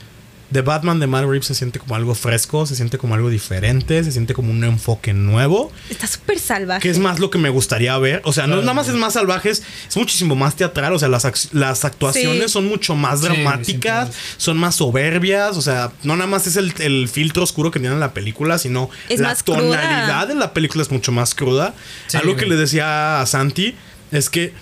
The 0.52 0.62
Batman 0.62 1.00
de 1.02 1.08
Matt 1.08 1.24
Reeves 1.26 1.46
se 1.48 1.56
siente 1.56 1.78
como 1.78 1.96
algo 1.96 2.16
fresco, 2.16 2.66
se 2.66 2.76
siente 2.76 2.98
como 2.98 3.16
algo 3.16 3.30
diferente, 3.30 4.02
se 4.04 4.12
siente 4.14 4.34
como 4.34 4.52
un 4.52 4.64
enfoque 4.64 5.14
nuevo. 5.14 5.72
Está 5.90 6.08
súper 6.08 6.40
salvaje. 6.40 6.82
Que 6.82 6.90
es 6.90 7.00
más 7.00 7.20
lo 7.20 7.30
que 7.30 7.38
me 7.38 7.50
gustaría 7.50 7.98
ver. 7.98 8.22
O 8.24 8.32
sea, 8.32 8.48
no 8.48 8.56
nada 8.58 8.74
más 8.74 8.88
es 8.88 8.96
más 8.96 9.14
salvajes, 9.14 9.62
es 9.90 9.98
muchísimo 9.98 10.36
más 10.36 10.56
teatral. 10.56 10.94
O 10.94 11.00
sea, 11.00 11.10
las, 11.10 11.50
las 11.54 11.84
actuaciones 11.84 12.44
Sí. 12.46 12.50
son 12.50 12.66
mucho 12.68 12.96
más 12.96 13.22
dramáticas, 13.22 14.10
sí, 14.14 14.16
son 14.38 14.58
más 14.58 14.76
soberbias. 14.76 15.58
O 15.58 15.62
sea, 15.62 15.92
no 16.04 16.16
nada 16.16 16.30
más 16.30 16.48
es 16.48 16.56
el, 16.56 16.74
el 16.80 17.10
filtro 17.10 17.44
oscuro 17.44 17.70
que 17.72 17.80
tiene 17.80 17.98
la 17.98 18.14
película, 18.14 18.58
sino 18.58 18.90
Es 19.10 19.20
la 19.20 19.30
más 19.30 19.44
cruda. 19.44 19.58
tonalidad 19.60 20.28
de 20.30 20.36
la 20.36 20.54
película 20.54 20.82
es 20.82 20.92
mucho 20.92 21.12
más 21.12 21.36
cruda. 21.36 21.74
Sí, 22.08 22.16
Algo 22.18 22.36
que 22.38 22.46
le 22.46 22.56
decía 22.56 23.20
a 23.22 23.26
Santi 23.26 23.76
es 24.12 24.30
que. 24.30 24.54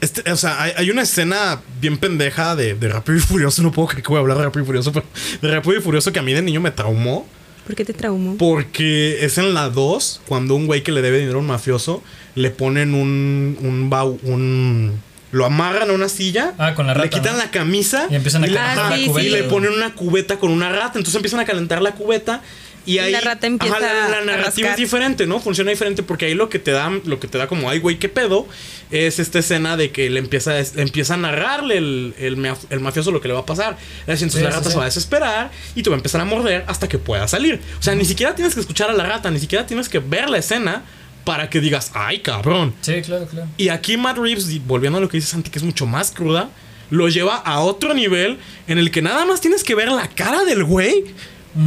Este, 0.00 0.30
o 0.30 0.36
sea, 0.36 0.62
hay, 0.62 0.72
hay 0.76 0.90
una 0.90 1.02
escena 1.02 1.60
bien 1.80 1.98
pendeja 1.98 2.54
de, 2.54 2.74
de 2.74 2.88
Rápido 2.88 3.18
y 3.18 3.20
Furioso. 3.20 3.62
No 3.62 3.72
puedo 3.72 3.88
creer 3.88 4.02
que 4.02 4.08
voy 4.08 4.18
a 4.18 4.20
hablar 4.20 4.38
de 4.38 4.44
Rápido 4.44 4.62
y 4.62 4.66
Furioso, 4.66 4.92
pero 4.92 5.04
de 5.42 5.50
Rápido 5.50 5.76
y 5.76 5.80
Furioso 5.80 6.12
que 6.12 6.18
a 6.18 6.22
mí 6.22 6.32
de 6.32 6.42
niño 6.42 6.60
me 6.60 6.70
traumó. 6.70 7.26
¿Por 7.66 7.74
qué 7.76 7.84
te 7.84 7.92
traumó? 7.92 8.36
Porque 8.38 9.24
es 9.24 9.36
en 9.38 9.52
la 9.54 9.68
2, 9.68 10.22
cuando 10.26 10.54
un 10.54 10.66
güey 10.66 10.82
que 10.82 10.92
le 10.92 11.02
debe 11.02 11.18
dinero 11.18 11.38
a 11.38 11.40
un 11.40 11.46
mafioso, 11.48 12.02
le 12.34 12.50
ponen 12.50 12.94
un, 12.94 13.58
un, 13.60 13.92
un, 14.32 15.00
lo 15.32 15.44
amarran 15.44 15.90
a 15.90 15.92
una 15.92 16.08
silla, 16.08 16.54
Ah, 16.56 16.72
con 16.74 16.86
la 16.86 16.94
le 16.94 17.00
rata, 17.04 17.10
quitan 17.18 17.32
¿no? 17.36 17.38
la 17.44 17.50
camisa 17.50 18.06
Y 18.08 18.14
empiezan 18.14 18.44
a 18.44 18.46
le- 18.46 18.54
calentar 18.54 18.86
Ah, 18.86 18.90
la 18.90 18.96
sí, 18.96 19.06
cubeta. 19.06 19.28
y 19.28 19.30
le 19.32 19.42
ponen 19.44 19.72
una 19.72 19.92
cubeta 19.94 20.38
con 20.38 20.50
una 20.50 20.70
rata. 20.70 20.92
Entonces 20.98 21.16
empiezan 21.16 21.40
a 21.40 21.44
calentar 21.44 21.82
la 21.82 21.92
cubeta. 21.92 22.40
Y 22.88 22.98
ahí 22.98 23.12
la 23.12 23.20
rata 23.20 23.46
empieza 23.46 23.78
la, 23.78 24.08
la 24.08 24.18
a 24.18 24.24
narrativa 24.24 24.70
es 24.70 24.76
diferente, 24.76 25.26
¿no? 25.26 25.40
Funciona 25.40 25.70
diferente 25.70 26.02
porque 26.02 26.26
ahí 26.26 26.34
lo 26.34 26.48
que 26.48 26.58
te 26.58 26.70
da, 26.70 26.90
lo 27.04 27.20
que 27.20 27.28
te 27.28 27.38
da 27.38 27.46
como, 27.46 27.68
ay, 27.70 27.78
güey, 27.80 27.98
qué 27.98 28.08
pedo, 28.08 28.48
es 28.90 29.18
esta 29.18 29.38
escena 29.40 29.76
de 29.76 29.90
que 29.90 30.08
le 30.10 30.18
empieza, 30.18 30.54
le 30.54 30.82
empieza 30.82 31.14
a 31.14 31.16
narrarle 31.18 31.76
el, 31.76 32.14
el, 32.18 32.36
maf- 32.38 32.66
el 32.70 32.80
mafioso 32.80 33.10
lo 33.12 33.20
que 33.20 33.28
le 33.28 33.34
va 33.34 33.40
a 33.40 33.46
pasar. 33.46 33.76
Entonces 34.06 34.32
Sí, 34.32 34.40
la 34.40 34.50
rata 34.50 34.64
sí. 34.64 34.70
se 34.70 34.76
va 34.76 34.82
a 34.84 34.86
desesperar 34.86 35.50
y 35.74 35.82
te 35.82 35.90
va 35.90 35.96
a 35.96 35.98
empezar 35.98 36.20
a 36.20 36.24
morder 36.24 36.64
hasta 36.66 36.88
que 36.88 36.98
pueda 36.98 37.28
salir. 37.28 37.60
O 37.78 37.82
sea, 37.82 37.94
ni 37.94 38.04
siquiera 38.04 38.34
tienes 38.34 38.54
que 38.54 38.60
escuchar 38.60 38.90
a 38.90 38.94
la 38.94 39.04
rata, 39.04 39.30
ni 39.30 39.38
siquiera 39.38 39.66
tienes 39.66 39.88
que 39.88 39.98
ver 39.98 40.30
la 40.30 40.38
escena 40.38 40.82
para 41.24 41.50
que 41.50 41.60
digas, 41.60 41.90
ay, 41.94 42.20
cabrón. 42.20 42.74
Sí, 42.80 43.02
claro, 43.02 43.26
claro. 43.26 43.48
Y 43.58 43.68
aquí 43.68 43.98
Matt 43.98 44.16
Reeves, 44.16 44.66
volviendo 44.66 44.96
a 44.98 45.00
lo 45.02 45.08
que 45.10 45.18
dice 45.18 45.28
Santi, 45.28 45.50
que 45.50 45.58
es 45.58 45.64
mucho 45.64 45.84
más 45.84 46.10
cruda, 46.10 46.48
lo 46.90 47.06
lleva 47.10 47.36
a 47.36 47.60
otro 47.60 47.92
nivel 47.92 48.38
en 48.66 48.78
el 48.78 48.90
que 48.90 49.02
nada 49.02 49.26
más 49.26 49.42
tienes 49.42 49.62
que 49.62 49.74
ver 49.74 49.88
la 49.90 50.08
cara 50.08 50.44
del 50.44 50.64
güey 50.64 51.04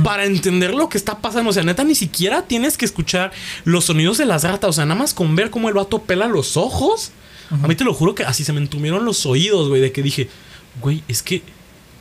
para 0.04 0.26
entender 0.26 0.74
lo 0.74 0.90
que 0.90 0.98
está 0.98 1.20
pasando. 1.20 1.50
O 1.50 1.54
sea, 1.54 1.64
neta, 1.64 1.84
ni 1.84 1.96
siquiera 1.96 2.44
tienes 2.44 2.78
que 2.78 2.86
escuchar 2.86 3.32
los 3.66 3.86
sonidos 3.86 4.18
de 4.18 4.26
las 4.26 4.44
ratas. 4.44 4.70
O 4.70 4.74
sea, 4.74 4.86
nada 4.86 5.00
más 5.00 5.14
con 5.14 5.36
ver 5.36 5.50
cómo 5.50 5.70
el 5.70 5.76
vato 5.76 6.04
pela 6.04 6.28
los 6.28 6.58
ojos. 6.58 7.12
A 7.52 7.68
mí 7.68 7.76
te 7.76 7.84
lo 7.84 7.94
juro 7.94 8.16
que 8.16 8.24
así 8.24 8.46
se 8.46 8.54
me 8.54 8.62
entumieron 8.62 9.04
los 9.04 9.26
oídos, 9.26 9.68
güey, 9.68 9.82
de 9.82 9.92
que 9.92 10.02
dije, 10.02 10.30
güey, 10.80 11.04
es 11.10 11.22
que, 11.22 11.44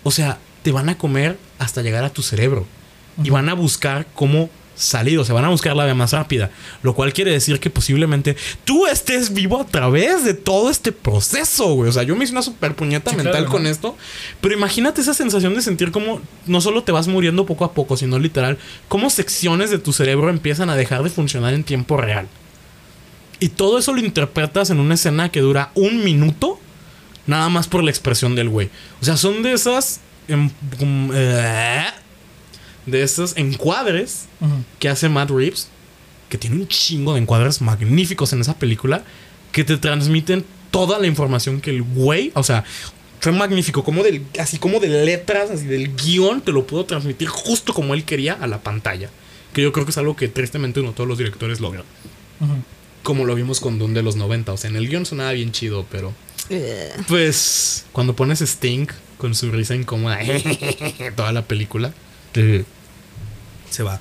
o 0.05 0.13
sea, 0.13 0.39
te 0.63 0.71
van 0.71 0.89
a 0.89 0.97
comer 0.97 1.39
hasta 1.59 1.83
llegar 1.83 2.05
a 2.05 2.11
tu 2.11 2.23
cerebro. 2.23 2.67
Y 3.23 3.31
van 3.31 3.49
a 3.49 3.55
buscar 3.55 4.07
cómo 4.15 4.49
salir, 4.81 5.19
o 5.19 5.25
sea, 5.25 5.35
van 5.35 5.45
a 5.45 5.49
buscar 5.51 5.77
la 5.77 5.85
vía 5.85 5.95
más 5.95 6.13
rápida. 6.13 6.51
Lo 6.83 6.95
cual 6.95 7.13
quiere 7.13 7.31
decir 7.31 7.61
que 7.61 7.71
posiblemente 7.71 8.37
tú 8.65 8.87
estés 8.87 9.33
vivo 9.35 9.61
a 9.61 9.67
través 9.67 10.25
de 10.25 10.35
todo 10.35 10.71
este 10.71 10.91
proceso, 10.93 11.75
güey. 11.75 11.91
O 11.91 11.93
sea, 11.93 12.03
yo 12.03 12.17
me 12.17 12.25
hice 12.25 12.33
una 12.33 12.43
super 12.43 12.75
puñeta 12.75 13.11
Sí, 13.11 13.17
mental 13.17 13.35
claro, 13.35 13.51
con 13.51 13.63
¿no? 13.65 13.69
esto. 13.69 13.97
Pero 14.41 14.55
imagínate 14.55 15.01
esa 15.01 15.15
sensación 15.15 15.55
de 15.55 15.63
sentir 15.63 15.91
como 15.93 16.21
no 16.47 16.61
solo 16.61 16.83
te 16.83 16.93
vas 16.93 17.07
muriendo 17.09 17.47
poco 17.47 17.65
a 17.65 17.73
poco, 17.75 17.97
sino 17.97 18.19
literal, 18.19 18.59
cómo 18.89 19.11
secciones 19.11 19.71
de 19.71 19.79
tu 19.79 19.93
cerebro 19.93 20.31
empiezan 20.31 20.71
a 20.71 20.77
dejar 20.77 21.03
de 21.03 21.11
funcionar 21.11 21.55
en 21.55 21.63
tiempo 21.65 21.97
real. 21.97 22.27
Y 23.39 23.51
todo 23.51 23.79
eso 23.79 23.93
lo 23.95 24.01
interpretas 24.01 24.71
en 24.71 24.81
una 24.81 24.95
escena 24.95 25.31
que 25.31 25.41
dura 25.41 25.71
un 25.75 26.05
minuto, 26.05 26.59
nada 27.27 27.49
más 27.49 27.69
por 27.69 27.83
la 27.83 27.91
expresión 27.91 28.35
del 28.35 28.49
güey. 28.49 28.71
O 29.01 29.05
sea, 29.05 29.17
son 29.17 29.43
de 29.43 29.53
esas. 29.53 30.01
em, 30.29 30.51
eh, 31.15 31.85
de 32.87 33.03
esos 33.03 33.37
encuadres 33.37 34.27
que 34.79 34.89
hace 34.89 35.09
Matt 35.09 35.31
Reeves, 35.31 35.69
que 36.29 36.39
tiene 36.39 36.57
un 36.57 36.69
chingo 36.69 37.15
de 37.15 37.21
encuadres 37.21 37.61
magníficos 37.61 38.33
en 38.33 38.41
esa 38.41 38.59
película, 38.59 39.05
que 39.53 39.65
te 39.65 39.77
transmiten 39.77 40.45
toda 40.71 40.99
la 40.99 41.07
información 41.07 41.61
que 41.61 41.71
el 41.71 41.83
güey, 41.83 42.31
o 42.35 42.43
sea, 42.43 42.65
fue 43.21 43.33
magnífico, 43.33 43.85
como 43.85 44.03
del, 44.03 44.25
así 44.39 44.59
como 44.59 44.81
de 44.81 44.89
letras, 44.89 45.51
así 45.51 45.67
del 45.67 45.95
guion, 45.95 46.41
te 46.41 46.53
lo 46.53 46.67
pudo 46.67 46.87
transmitir 46.87 47.29
justo 47.29 47.75
como 47.75 47.95
él 47.95 48.05
quería 48.05 48.35
a 48.35 48.47
la 48.47 48.63
pantalla. 48.63 49.11
Que 49.53 49.63
yo 49.63 49.73
creo 49.73 49.85
que 49.85 49.91
es 49.91 49.99
algo 49.99 50.17
que 50.17 50.29
tristemente 50.29 50.81
no 50.83 50.93
todos 50.93 51.09
los 51.09 51.19
directores 51.19 51.61
logran. 51.61 51.85
Como 53.03 53.25
lo 53.25 53.35
vimos 53.35 53.61
con 53.61 53.79
Dune 53.79 53.95
de 53.95 54.03
los 54.03 54.17
90. 54.17 54.53
O 54.53 54.57
sea, 54.57 54.71
en 54.71 54.77
el 54.77 54.89
guion 54.89 55.05
sonaba 55.05 55.33
bien 55.33 55.53
chido, 55.53 55.87
pero. 55.91 56.15
Pues. 57.09 57.85
Cuando 57.93 58.15
pones 58.15 58.41
Sting 58.41 58.87
con 59.19 59.35
su 59.35 59.51
risa 59.51 59.75
incómoda. 59.75 60.19
toda 61.17 61.33
la 61.33 61.43
película. 61.43 61.93
Eh, 62.35 62.65
se 63.71 63.83
va. 63.83 64.01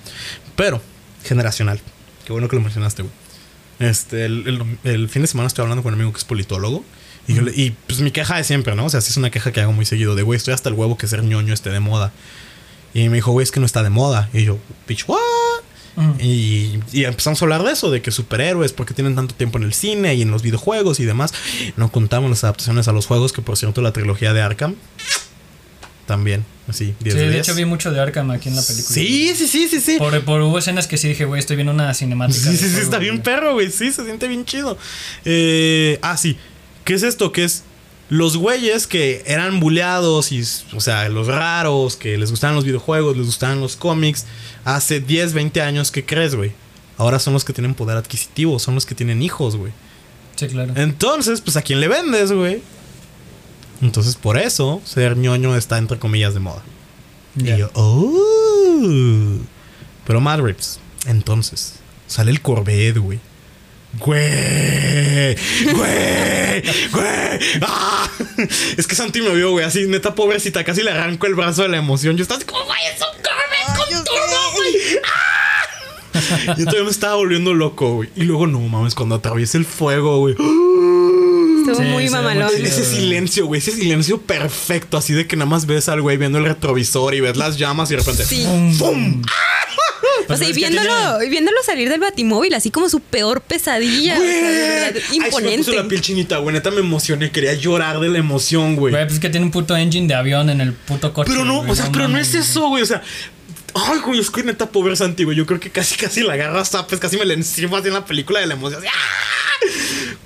Pero, 0.56 0.82
generacional. 1.24 1.80
Qué 2.26 2.32
bueno 2.34 2.48
que 2.48 2.56
lo 2.56 2.62
mencionaste, 2.62 3.04
güey. 3.04 3.14
Este, 3.80 4.26
el, 4.26 4.48
el- 4.48 4.92
el 4.92 5.10
fin 5.10 5.22
de 5.22 5.28
semana 5.28 5.48
estoy 5.48 5.64
hablando 5.64 5.84
con 5.84 5.94
un 5.94 6.00
amigo 6.00 6.12
que 6.14 6.18
es 6.20 6.26
politólogo. 6.26 6.84
Y, 7.28 7.36
yo 7.36 7.42
le- 7.44 7.52
y, 7.56 7.72
pues 7.88 8.00
mi 8.02 8.12
queja 8.12 8.36
de 8.38 8.44
siempre, 8.44 8.76
¿no? 8.76 8.86
O 8.86 8.90
sea, 8.90 9.02
sí 9.02 9.12
es 9.12 9.18
una 9.18 9.30
queja 9.32 9.52
que 9.52 9.62
hago 9.62 9.72
muy 9.74 9.86
seguido. 9.86 10.16
De, 10.16 10.24
güey, 10.24 10.38
estoy 10.38 10.54
hasta 10.54 10.70
el 10.70 10.76
huevo 10.76 10.98
que 10.98 11.08
ser 11.08 11.24
ñoño 11.24 11.54
esté 11.54 11.70
de 11.70 11.80
moda. 11.80 12.12
Y 12.94 13.08
me 13.10 13.16
dijo, 13.16 13.32
güey, 13.32 13.44
es 13.44 13.52
que 13.52 13.60
no 13.60 13.66
está 13.66 13.84
de 13.84 13.90
moda. 13.90 14.30
Y 14.34 14.44
yo, 14.44 14.58
bitch, 14.88 15.06
what? 15.08 15.20
Y, 16.20 16.80
y 16.94 17.04
empezamos 17.04 17.42
a 17.42 17.46
hablar 17.46 17.62
de 17.64 17.72
eso, 17.74 17.92
de 17.92 18.02
que 18.02 18.10
superhéroes, 18.12 18.72
porque 18.72 18.94
tienen 18.94 19.16
tanto 19.16 19.36
tiempo 19.36 19.58
en 19.58 19.66
el 19.66 19.74
cine 19.74 20.16
y 20.16 20.22
en 20.22 20.32
los 20.32 20.42
videojuegos 20.44 21.00
y 21.02 21.06
demás. 21.06 21.34
No 21.76 21.92
contamos 21.92 22.30
las 22.30 22.44
adaptaciones 22.46 22.88
a 22.88 22.94
los 22.94 23.06
juegos, 23.06 23.34
que 23.34 23.42
por 23.42 23.58
cierto 23.58 23.82
la 23.82 23.92
trilogía 23.92 24.32
de 24.34 24.42
Arkham 24.42 24.76
también, 26.10 26.44
así, 26.68 26.94
10 27.00 27.14
Sí, 27.14 27.20
de 27.20 27.26
de 27.28 27.32
10. 27.36 27.48
hecho 27.48 27.56
vi 27.56 27.66
mucho 27.66 27.92
de 27.92 28.00
Arkham 28.00 28.32
aquí 28.32 28.50
en 28.50 28.56
la 28.56 28.62
película. 28.64 28.94
Sí, 28.94 29.34
sí, 29.36 29.48
sí, 29.48 29.68
sí, 29.70 29.80
sí. 29.80 29.98
Por, 30.00 30.20
por 30.26 30.42
hubo 30.42 30.58
escenas 30.58 30.88
que 30.88 30.98
sí 30.98 31.08
dije, 31.08 31.24
güey, 31.26 31.40
estoy 31.40 31.56
viendo 31.56 31.72
una 31.72 31.94
cinemática. 31.94 32.50
Sí, 32.50 32.58
sí, 32.58 32.68
sí, 32.68 32.80
está 32.82 32.98
bien 32.98 33.22
perro, 33.22 33.54
güey. 33.54 33.70
Sí, 33.72 33.92
se 33.92 34.04
siente 34.04 34.28
bien 34.28 34.44
chido. 34.44 34.76
Eh, 35.24 36.00
ah, 36.02 36.18
sí. 36.18 36.36
¿Qué 36.84 36.96
es 36.96 37.04
esto? 37.04 37.32
Que 37.32 37.44
es 37.44 37.64
los 38.10 38.38
güeyes 38.38 38.88
que 38.88 39.22
eran 39.28 39.60
buleados 39.60 40.32
y, 40.32 40.42
o 40.74 40.82
sea, 40.82 41.08
los 41.10 41.28
raros, 41.28 41.96
que 41.96 42.18
les 42.18 42.32
gustaban 42.32 42.56
los 42.56 42.66
videojuegos, 42.66 43.16
les 43.16 43.28
gustaban 43.28 43.62
los 43.62 43.76
cómics, 43.76 44.26
hace 44.66 45.00
10, 45.00 45.34
20 45.34 45.62
años, 45.62 45.92
¿qué 45.92 46.04
crees, 46.04 46.34
güey? 46.34 46.52
Ahora 46.98 47.20
son 47.20 47.34
los 47.34 47.46
que 47.46 47.54
tienen 47.54 47.76
poder 47.76 47.98
adquisitivo, 47.98 48.58
son 48.58 48.74
los 48.74 48.86
que 48.88 48.96
tienen 48.96 49.22
hijos, 49.22 49.56
güey. 49.56 49.72
Sí, 50.36 50.48
claro. 50.48 50.74
Entonces, 50.76 51.40
pues 51.42 51.56
a 51.56 51.62
quién 51.62 51.80
le 51.80 51.88
vendes, 51.88 52.32
güey. 52.32 52.62
Entonces, 53.82 54.16
por 54.16 54.38
eso, 54.38 54.82
ser 54.84 55.16
ñoño 55.18 55.56
está 55.56 55.78
entre 55.78 56.00
comillas 56.00 56.34
de 56.34 56.40
moda. 56.40 56.64
Y 57.38 57.58
yo, 57.58 57.70
oh. 57.74 59.38
Pero 60.06 60.22
Mad 60.22 60.42
Reeves, 60.42 60.80
entonces, 61.06 61.76
sale 62.08 62.32
el 62.32 62.42
Corvette, 62.42 62.98
güey. 62.98 63.20
Güey, 64.00 65.36
güey, 65.74 66.62
güey. 66.92 67.40
¡Ah! 67.62 68.08
Es 68.78 68.86
que 68.86 68.96
Santi 68.96 69.22
me 69.22 69.34
vio, 69.34 69.52
güey, 69.52 69.66
así, 69.66 69.88
neta, 69.88 70.14
pobrecita, 70.14 70.64
casi 70.64 70.84
le 70.84 70.92
arranco 70.92 71.26
el 71.26 71.36
brazo 71.36 71.64
de 71.64 71.70
la 71.70 71.78
emoción. 71.78 72.16
Yo 72.18 72.24
estaba 72.24 72.38
así 72.38 72.46
como, 72.46 72.66
güey, 72.66 72.80
es 72.94 73.02
un 73.02 73.08
Corvette 73.24 73.78
con 73.78 74.06
turbo, 74.06 74.52
güey. 74.56 74.76
¡Ah! 75.06 76.56
Yo 76.58 76.66
todavía 76.66 76.84
me 76.84 76.92
estaba 76.92 77.16
volviendo 77.16 77.54
loco, 77.54 77.94
güey. 77.96 78.10
Y 78.16 78.24
luego, 78.24 78.46
no 78.46 78.60
mames, 78.60 78.94
cuando 78.94 79.16
atraviesa 79.16 79.58
el 79.58 79.66
fuego, 79.66 80.20
güey. 80.20 80.36
Estuvo 81.60 81.76
Sí, 81.76 81.82
muy 81.84 82.10
mamalón. 82.10 82.52
muy 82.58 82.62
Ese 82.68 82.86
silencio, 82.86 83.46
güey, 83.46 83.60
ese 83.60 83.72
silencio 83.72 84.22
perfecto, 84.22 84.98
así 84.98 85.14
de 85.14 85.28
que 85.28 85.36
nada 85.36 85.50
más 85.50 85.66
ves 85.66 85.90
al 85.90 86.02
güey 86.02 86.18
viendo 86.18 86.38
el 86.38 86.46
retrovisor 86.46 87.14
y 87.16 87.22
ves 87.22 87.38
las 87.38 87.58
llamas 87.58 87.90
y 87.92 87.96
de 87.96 88.00
repente. 88.02 88.26
Sí. 88.26 88.46
¡Fum! 88.78 89.22
O 89.22 90.28
Pues 90.28 90.40
sea, 90.40 90.50
y 90.50 90.54
viéndolo, 90.54 91.24
y 91.24 91.30
viéndolo 91.30 91.58
salir 91.66 91.90
del 91.90 92.00
batimóvil, 92.00 92.54
así 92.54 92.70
como 92.70 92.88
su 92.90 93.00
peor 93.00 93.42
pesadilla. 93.42 94.16
o 94.16 94.22
sea, 94.22 94.28
de 94.28 94.70
verdad, 94.70 94.94
Ay, 94.96 95.02
se 95.02 95.20
me 95.20 95.26
puso 95.26 95.40
imponente. 95.40 95.76
la 95.76 95.88
piel 95.88 96.02
chinita, 96.02 96.38
güey. 96.38 96.54
Neta 96.54 96.70
me 96.72 96.80
emocioné. 96.82 97.32
Quería 97.32 97.54
llorar 97.56 98.00
de 98.00 98.10
la 98.10 98.20
emoción, 98.20 98.76
güey. 98.76 98.92
Güey, 98.94 99.04
pues 99.06 99.14
es 99.16 99.20
que 99.20 99.30
tiene 99.30 99.46
un 99.48 99.52
puto 99.52 99.76
engine 99.76 100.08
de 100.08 100.14
avión 100.14 100.50
en 100.50 100.62
el 100.62 100.74
puto 100.74 101.14
coche. 101.14 101.32
Pero 101.32 101.46
no, 101.46 101.60
güey, 101.60 101.72
o 101.72 101.76
sea, 101.76 101.90
pero 101.92 102.08
no 102.08 102.20
es 102.20 102.34
eso, 102.36 102.68
güey. 102.70 102.84
O 102.84 102.86
sea, 102.86 103.02
ay, 103.74 104.00
güey, 104.06 104.20
es 104.20 104.30
que 104.30 104.44
neta, 104.44 104.70
pobre 104.70 104.96
Santi, 104.96 105.24
güey. 105.24 105.36
Yo 105.36 105.46
creo 105.48 105.60
que 105.60 105.72
casi, 105.72 105.96
casi 105.96 106.22
la 106.22 106.34
agarra 106.34 106.62
a 106.62 106.66
zapes, 106.66 107.00
casi 107.00 107.18
me 107.18 107.26
la 107.26 107.34
encima 107.34 107.80
así 107.80 107.88
en 107.88 107.96
la 107.96 108.06
película 108.06 108.40
de 108.40 108.46
la 108.48 108.54
emoción. 108.54 108.82
así, 108.82 108.88
¡ah! 108.92 109.66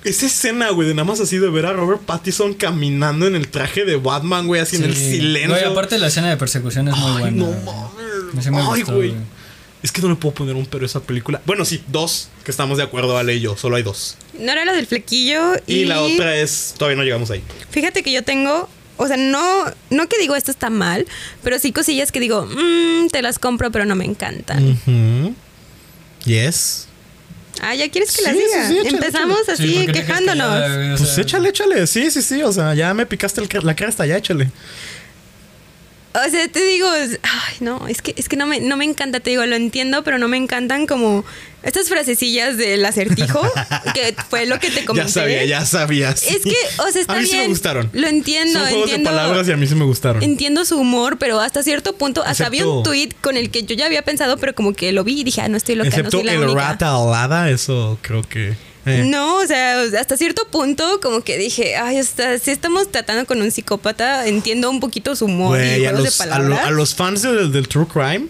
Esa 0.04 0.26
escena, 0.26 0.70
güey, 0.70 0.86
de 0.86 0.94
nada 0.94 1.06
más 1.06 1.20
así 1.20 1.38
de 1.38 1.48
ver 1.48 1.64
a 1.66 1.72
Robert 1.72 2.02
Pattinson 2.02 2.52
caminando 2.54 3.26
en 3.26 3.34
el 3.34 3.48
traje 3.48 3.84
de 3.86 3.96
Batman, 3.96 4.46
güey, 4.46 4.60
así 4.60 4.76
en 4.76 4.84
el 4.84 4.94
silencio. 4.94 5.50
Güey, 5.50 5.64
aparte 5.64 5.98
la 5.98 6.08
escena 6.08 6.28
de 6.28 6.36
persecución 6.36 6.88
es 6.88 6.96
muy 6.96 7.20
buena. 7.22 7.30
no 7.30 7.46
mames. 7.64 8.50
Me 8.50 8.58
Ay, 8.60 8.66
gustó, 8.82 8.96
güey. 8.96 9.10
güey. 9.10 9.22
Es 9.82 9.92
que 9.92 10.00
no 10.02 10.08
le 10.08 10.14
puedo 10.16 10.34
poner 10.34 10.54
un 10.56 10.64
pero 10.66 10.84
a 10.84 10.86
esa 10.86 11.00
película. 11.00 11.40
Bueno, 11.46 11.64
sí, 11.64 11.82
dos, 11.88 12.28
que 12.44 12.50
estamos 12.50 12.78
de 12.78 12.84
acuerdo, 12.84 13.16
Ale 13.18 13.34
y 13.34 13.40
yo. 13.40 13.56
Solo 13.56 13.76
hay 13.76 13.82
dos. 13.82 14.16
No 14.38 14.50
era 14.52 14.64
la 14.64 14.72
del 14.72 14.86
flequillo. 14.86 15.56
Y, 15.66 15.80
Y, 15.80 15.84
la 15.84 16.00
otra 16.02 16.36
es. 16.36 16.74
Todavía 16.78 16.96
no 16.96 17.02
llegamos 17.04 17.30
ahí. 17.30 17.42
Fíjate 17.70 18.02
que 18.02 18.10
yo 18.12 18.22
tengo. 18.22 18.68
O 18.96 19.06
sea, 19.08 19.16
no, 19.16 19.64
no 19.90 20.08
que 20.08 20.18
digo 20.18 20.36
esto 20.36 20.50
está 20.50 20.70
mal, 20.70 21.06
pero 21.42 21.58
sí 21.58 21.72
cosillas 21.72 22.12
que 22.12 22.20
digo, 22.20 22.46
"Mm, 22.46 23.08
te 23.08 23.22
las 23.22 23.38
compro, 23.38 23.70
pero 23.72 23.84
no 23.84 23.94
me 23.96 24.04
encantan. 24.04 24.78
Yes. 26.24 26.88
Ah, 27.60 27.74
¿ya 27.74 27.88
quieres 27.90 28.16
que 28.16 28.22
las 28.22 28.32
Sí, 28.32 28.38
sí, 28.38 28.44
diga? 28.46 28.68
sí, 28.68 28.78
échale, 28.78 28.96
Empezamos 28.96 29.38
Sí, 29.46 29.52
así, 29.52 29.74
¿por 29.74 29.86
qué 29.86 29.86
te 29.86 29.92
quedas 29.92 30.06
quejándonos. 30.20 31.00
O 31.00 31.04
Pues 31.04 31.18
échale, 31.18 31.48
échale. 31.50 31.86
Sí, 31.86 32.10
sí, 32.10 32.22
sí. 32.22 32.42
O 32.42 32.52
sea, 32.52 32.74
ya 32.74 32.92
me 32.94 33.06
picaste 33.06 33.40
el 33.40 33.48
la 33.62 33.76
cresta, 33.76 34.06
ya 34.06 34.16
échale. 34.16 34.50
O 36.14 36.30
sea, 36.30 36.46
te 36.48 36.64
digo, 36.64 36.88
ay, 37.22 37.56
no, 37.60 37.88
es 37.88 38.00
que, 38.00 38.14
es 38.16 38.28
que 38.28 38.36
no, 38.36 38.46
me, 38.46 38.60
no 38.60 38.76
me 38.76 38.84
encanta, 38.84 39.18
te 39.20 39.30
digo, 39.30 39.44
lo 39.46 39.56
entiendo, 39.56 40.04
pero 40.04 40.16
no 40.18 40.28
me 40.28 40.36
encantan 40.36 40.86
como 40.86 41.24
estas 41.64 41.88
frasecillas 41.88 42.56
del 42.56 42.84
acertijo, 42.84 43.40
que 43.94 44.14
fue 44.30 44.46
lo 44.46 44.60
que 44.60 44.70
te 44.70 44.84
comenté. 44.84 45.08
Ya 45.08 45.12
sabía, 45.12 45.44
ya 45.44 45.66
sabía. 45.66 46.14
sí. 46.16 46.36
Es 46.36 46.42
que, 46.42 46.54
o 46.78 46.90
sea, 46.92 47.00
está 47.00 47.14
A 47.14 47.16
mí 47.16 47.22
bien. 47.24 47.30
sí 47.32 47.36
me 47.38 47.48
gustaron. 47.48 47.90
Lo 47.92 48.06
entiendo, 48.06 48.60
Son 48.60 48.68
juegos 48.68 48.90
entiendo. 48.90 49.10
de 49.10 49.16
palabras 49.16 49.48
y 49.48 49.52
a 49.52 49.56
mí 49.56 49.66
sí 49.66 49.74
me 49.74 49.84
gustaron. 49.84 50.22
Entiendo 50.22 50.64
su 50.64 50.76
humor, 50.78 51.18
pero 51.18 51.40
hasta 51.40 51.62
cierto 51.64 51.96
punto, 51.96 52.22
hasta 52.22 52.46
había 52.46 52.64
un 52.66 52.84
tweet 52.84 53.10
con 53.20 53.36
el 53.36 53.50
que 53.50 53.64
yo 53.64 53.74
ya 53.74 53.86
había 53.86 54.02
pensado, 54.02 54.36
pero 54.36 54.54
como 54.54 54.72
que 54.72 54.92
lo 54.92 55.02
vi 55.02 55.20
y 55.20 55.24
dije, 55.24 55.40
ah, 55.40 55.48
no 55.48 55.56
estoy 55.56 55.74
loca, 55.74 55.88
Excepto 55.88 56.18
no 56.18 56.18
soy 56.18 56.26
la 56.26 56.32
el 56.34 56.44
única. 56.44 56.60
rata 56.68 56.94
alada, 56.94 57.50
eso 57.50 57.98
creo 58.02 58.22
que. 58.22 58.54
Eh. 58.86 59.04
No, 59.06 59.36
o 59.36 59.46
sea, 59.46 59.82
hasta 59.98 60.16
cierto 60.16 60.46
punto 60.48 61.00
como 61.02 61.22
que 61.22 61.38
dije, 61.38 61.76
ay, 61.76 61.98
hasta 61.98 62.38
si 62.38 62.50
estamos 62.50 62.90
tratando 62.90 63.26
con 63.26 63.40
un 63.42 63.50
psicópata, 63.50 64.26
entiendo 64.26 64.70
un 64.70 64.80
poquito 64.80 65.16
su 65.16 65.24
humor 65.26 65.58
y 65.60 65.84
a 65.86 65.92
los, 65.92 66.02
de 66.18 66.24
a, 66.24 66.26
lo- 66.26 66.32
palabras. 66.48 66.66
a 66.66 66.70
los 66.70 66.94
fans 66.94 67.22
del, 67.22 67.50
del 67.52 67.68
True 67.68 67.86
Crime, 67.92 68.28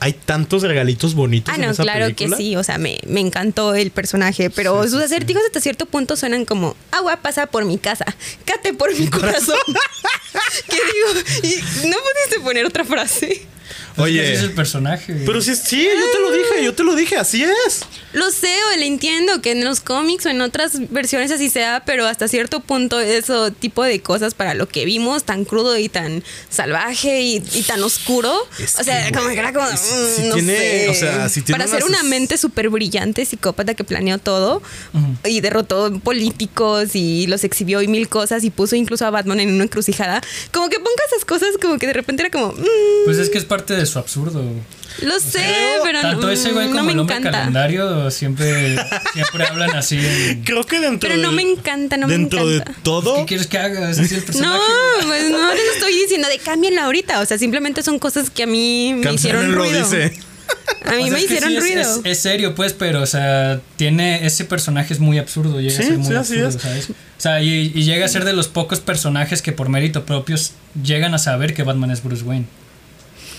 hay 0.00 0.12
tantos 0.12 0.62
regalitos 0.62 1.14
bonitos 1.14 1.50
Ah, 1.52 1.56
en 1.56 1.62
no, 1.62 1.70
esa 1.70 1.82
claro 1.82 2.04
película. 2.06 2.36
que 2.36 2.42
sí. 2.42 2.56
O 2.56 2.62
sea, 2.64 2.76
me, 2.76 2.98
me 3.06 3.20
encantó 3.20 3.74
el 3.74 3.90
personaje. 3.90 4.50
Pero 4.50 4.82
Sí, 4.82 4.90
sus 4.90 4.98
sí. 4.98 5.04
acertijos 5.06 5.42
hasta 5.46 5.60
cierto 5.60 5.86
punto 5.86 6.14
suenan 6.16 6.44
como 6.44 6.76
agua 6.90 7.16
pasa 7.22 7.46
por 7.46 7.64
mi 7.64 7.78
casa, 7.78 8.04
cate 8.44 8.74
por 8.74 8.94
mi 8.98 9.06
corazón. 9.10 9.56
¿Qué 10.68 10.76
digo? 10.76 11.20
Y 11.42 11.86
no 11.88 11.96
pudiste 11.96 12.40
poner 12.42 12.66
otra 12.66 12.84
frase. 12.84 13.46
Pues 13.96 14.10
Oye. 14.10 14.22
así 14.22 14.32
es 14.32 14.40
el 14.42 14.52
personaje. 14.52 15.14
Pero 15.24 15.40
sí, 15.40 15.54
sí, 15.54 15.82
yo 15.84 16.10
te 16.10 16.18
lo 16.20 16.32
dije, 16.32 16.64
yo 16.64 16.74
te 16.74 16.82
lo 16.82 16.94
dije, 16.96 17.16
así 17.16 17.44
es. 17.44 17.80
Lo 18.12 18.30
sé 18.30 18.54
o 18.72 18.76
le 18.78 18.86
entiendo 18.86 19.40
que 19.42 19.52
en 19.52 19.64
los 19.64 19.80
cómics 19.80 20.26
o 20.26 20.28
en 20.30 20.40
otras 20.40 20.90
versiones 20.90 21.30
así 21.32 21.50
sea, 21.50 21.82
pero 21.84 22.06
hasta 22.06 22.28
cierto 22.28 22.60
punto 22.60 23.00
eso 23.00 23.50
tipo 23.52 23.82
de 23.82 24.00
cosas 24.00 24.34
para 24.34 24.54
lo 24.54 24.68
que 24.68 24.84
vimos 24.84 25.24
tan 25.24 25.44
crudo 25.44 25.76
y 25.78 25.88
tan 25.88 26.22
salvaje 26.48 27.22
y, 27.22 27.42
y 27.54 27.62
tan 27.62 27.82
oscuro. 27.82 28.32
Es 28.58 28.78
o 28.78 28.84
sea, 28.84 29.06
que, 29.06 29.12
como 29.12 29.28
que 29.30 29.38
era 29.38 29.52
como 29.52 29.66
si- 29.68 29.74
mm, 29.76 30.16
si 30.16 30.22
no 30.28 30.34
tiene- 30.36 30.56
sé. 30.56 30.88
o 30.90 30.94
sea, 30.94 31.28
si 31.28 31.42
tiene 31.42 31.58
para 31.58 31.70
ser 31.70 31.84
una 31.84 32.02
mente 32.04 32.36
súper 32.38 32.68
brillante, 32.70 33.24
psicópata 33.24 33.74
que 33.74 33.84
planeó 33.84 34.18
todo 34.18 34.62
y 35.24 35.40
derrotó 35.40 35.92
políticos 36.00 36.90
y 36.94 37.26
los 37.26 37.44
exhibió 37.44 37.82
y 37.82 37.88
mil 37.88 38.08
cosas 38.08 38.44
y 38.44 38.50
puso 38.50 38.76
incluso 38.76 39.06
a 39.06 39.10
Batman 39.10 39.40
en 39.40 39.52
una 39.54 39.64
encrucijada. 39.64 40.20
Como 40.52 40.68
que 40.68 40.76
ponga 40.78 41.02
esas 41.08 41.24
cosas 41.24 41.50
como 41.60 41.78
que 41.78 41.86
de 41.86 41.92
repente 41.92 42.22
era 42.22 42.30
como 42.30 42.52
mm, 42.52 43.04
Pues 43.06 43.18
es 43.18 43.28
que 43.30 43.38
es 43.38 43.44
parte 43.44 43.74
de 43.74 43.83
su 43.86 43.98
absurdo. 43.98 44.42
lo 45.02 45.20
sé, 45.20 45.44
pero 45.82 46.00
Tanto 46.00 46.26
no, 46.26 46.32
ese 46.32 46.52
güey 46.52 46.66
no 46.68 46.72
como 46.72 46.84
me 46.84 46.92
el 46.92 46.98
hombre 47.00 47.16
encanta. 47.16 47.38
calendario 47.38 48.10
siempre, 48.10 48.76
siempre 49.12 49.44
hablan 49.44 49.70
así. 49.76 49.98
en, 49.98 50.42
Creo 50.44 50.64
que 50.64 50.80
dentro 50.80 51.08
Pero 51.08 51.20
no 51.22 51.30
de- 51.30 51.36
me 51.36 51.42
encanta, 51.42 51.96
no 51.96 52.06
me 52.06 52.12
dentro 52.12 52.48
encanta. 52.50 52.72
de 52.72 52.78
todo 52.82 53.16
¿Qué 53.16 53.24
quieres 53.26 53.46
que 53.46 53.58
haga? 53.58 53.90
Es 53.90 53.98
el 53.98 54.22
personaje. 54.22 54.58
No, 55.02 55.06
pues 55.08 55.30
no 55.30 55.54
les 55.54 55.74
estoy 55.74 55.92
diciendo 55.94 56.28
de 56.28 56.38
cámbienla 56.38 56.84
ahorita. 56.84 57.20
O 57.20 57.26
sea, 57.26 57.38
simplemente 57.38 57.82
son 57.82 57.98
cosas 57.98 58.30
que 58.30 58.42
a 58.42 58.46
mí 58.46 58.94
me 58.94 59.12
hicieron 59.12 59.52
ruido. 59.54 59.78
dice. 59.82 60.12
A 60.86 60.92
mí 60.92 61.04
O 61.04 61.06
sea, 61.06 61.12
me 61.14 61.20
hicieron 61.22 61.50
sí, 61.50 61.56
es- 61.56 61.62
ruido. 61.62 61.80
Es, 61.80 62.00
es 62.04 62.18
serio, 62.20 62.54
pues, 62.54 62.74
pero, 62.74 63.00
o 63.02 63.06
sea, 63.06 63.60
tiene. 63.76 64.26
Ese 64.26 64.44
personaje 64.44 64.92
es 64.92 65.00
muy 65.00 65.18
absurdo. 65.18 65.58
Llega 65.60 65.74
Sí, 65.74 65.82
a 65.82 65.86
ser 65.86 65.98
muy 65.98 66.08
sí, 66.08 66.14
absurdo, 66.14 66.48
es. 66.48 66.54
¿sabes? 66.56 66.90
O 66.90 66.94
sea, 67.24 67.40
y, 67.42 67.72
y 67.74 67.84
llega 67.84 68.04
a 68.04 68.08
ser 68.08 68.24
de 68.26 68.34
los 68.34 68.48
pocos 68.48 68.80
personajes 68.80 69.40
que 69.40 69.52
por 69.52 69.70
mérito 69.70 70.04
propios 70.04 70.52
llegan 70.82 71.14
a 71.14 71.18
saber 71.18 71.54
que 71.54 71.62
Batman 71.62 71.90
es 71.90 72.02
Bruce 72.02 72.22
Wayne. 72.22 72.44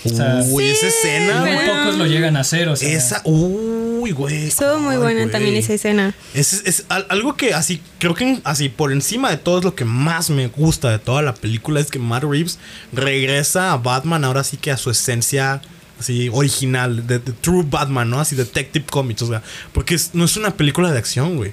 O 0.04 0.08
sea, 0.08 0.40
Uy, 0.48 0.64
esa 0.64 0.86
escena, 0.86 1.40
muy 1.40 1.52
güey. 1.54 1.66
pocos 1.66 1.96
lo 1.96 2.06
llegan 2.06 2.36
a 2.36 2.40
hacer, 2.40 2.68
o 2.68 2.76
sea. 2.76 2.88
Esa, 2.88 3.22
uy, 3.24 4.12
güey. 4.12 4.46
Estuvo 4.46 4.78
muy 4.78 4.96
buena 4.96 5.20
güey. 5.22 5.32
también 5.32 5.54
esa 5.56 5.72
escena. 5.74 6.14
Es, 6.34 6.52
es 6.64 6.84
al- 6.88 7.06
algo 7.08 7.36
que 7.36 7.54
así, 7.54 7.80
creo 7.98 8.14
que 8.14 8.38
así 8.44 8.68
por 8.68 8.92
encima 8.92 9.30
de 9.30 9.36
todo 9.36 9.58
es 9.58 9.64
lo 9.64 9.74
que 9.74 9.84
más 9.84 10.30
me 10.30 10.46
gusta 10.48 10.90
de 10.90 10.98
toda 10.98 11.22
la 11.22 11.34
película 11.34 11.80
es 11.80 11.90
que 11.90 11.98
Matt 11.98 12.22
Reeves 12.24 12.58
regresa 12.92 13.72
a 13.72 13.76
Batman 13.78 14.24
ahora 14.24 14.44
sí 14.44 14.56
que 14.56 14.70
a 14.70 14.76
su 14.76 14.90
esencia 14.90 15.60
así 15.98 16.28
original, 16.32 17.06
de, 17.06 17.18
de 17.18 17.32
True 17.32 17.64
Batman, 17.68 18.10
¿no? 18.10 18.20
Así 18.20 18.36
Detective 18.36 18.84
Comics, 18.88 19.22
o 19.22 19.28
sea, 19.28 19.42
porque 19.72 19.94
es- 19.94 20.10
no 20.12 20.24
es 20.26 20.36
una 20.36 20.56
película 20.56 20.92
de 20.92 20.98
acción, 20.98 21.36
güey. 21.36 21.52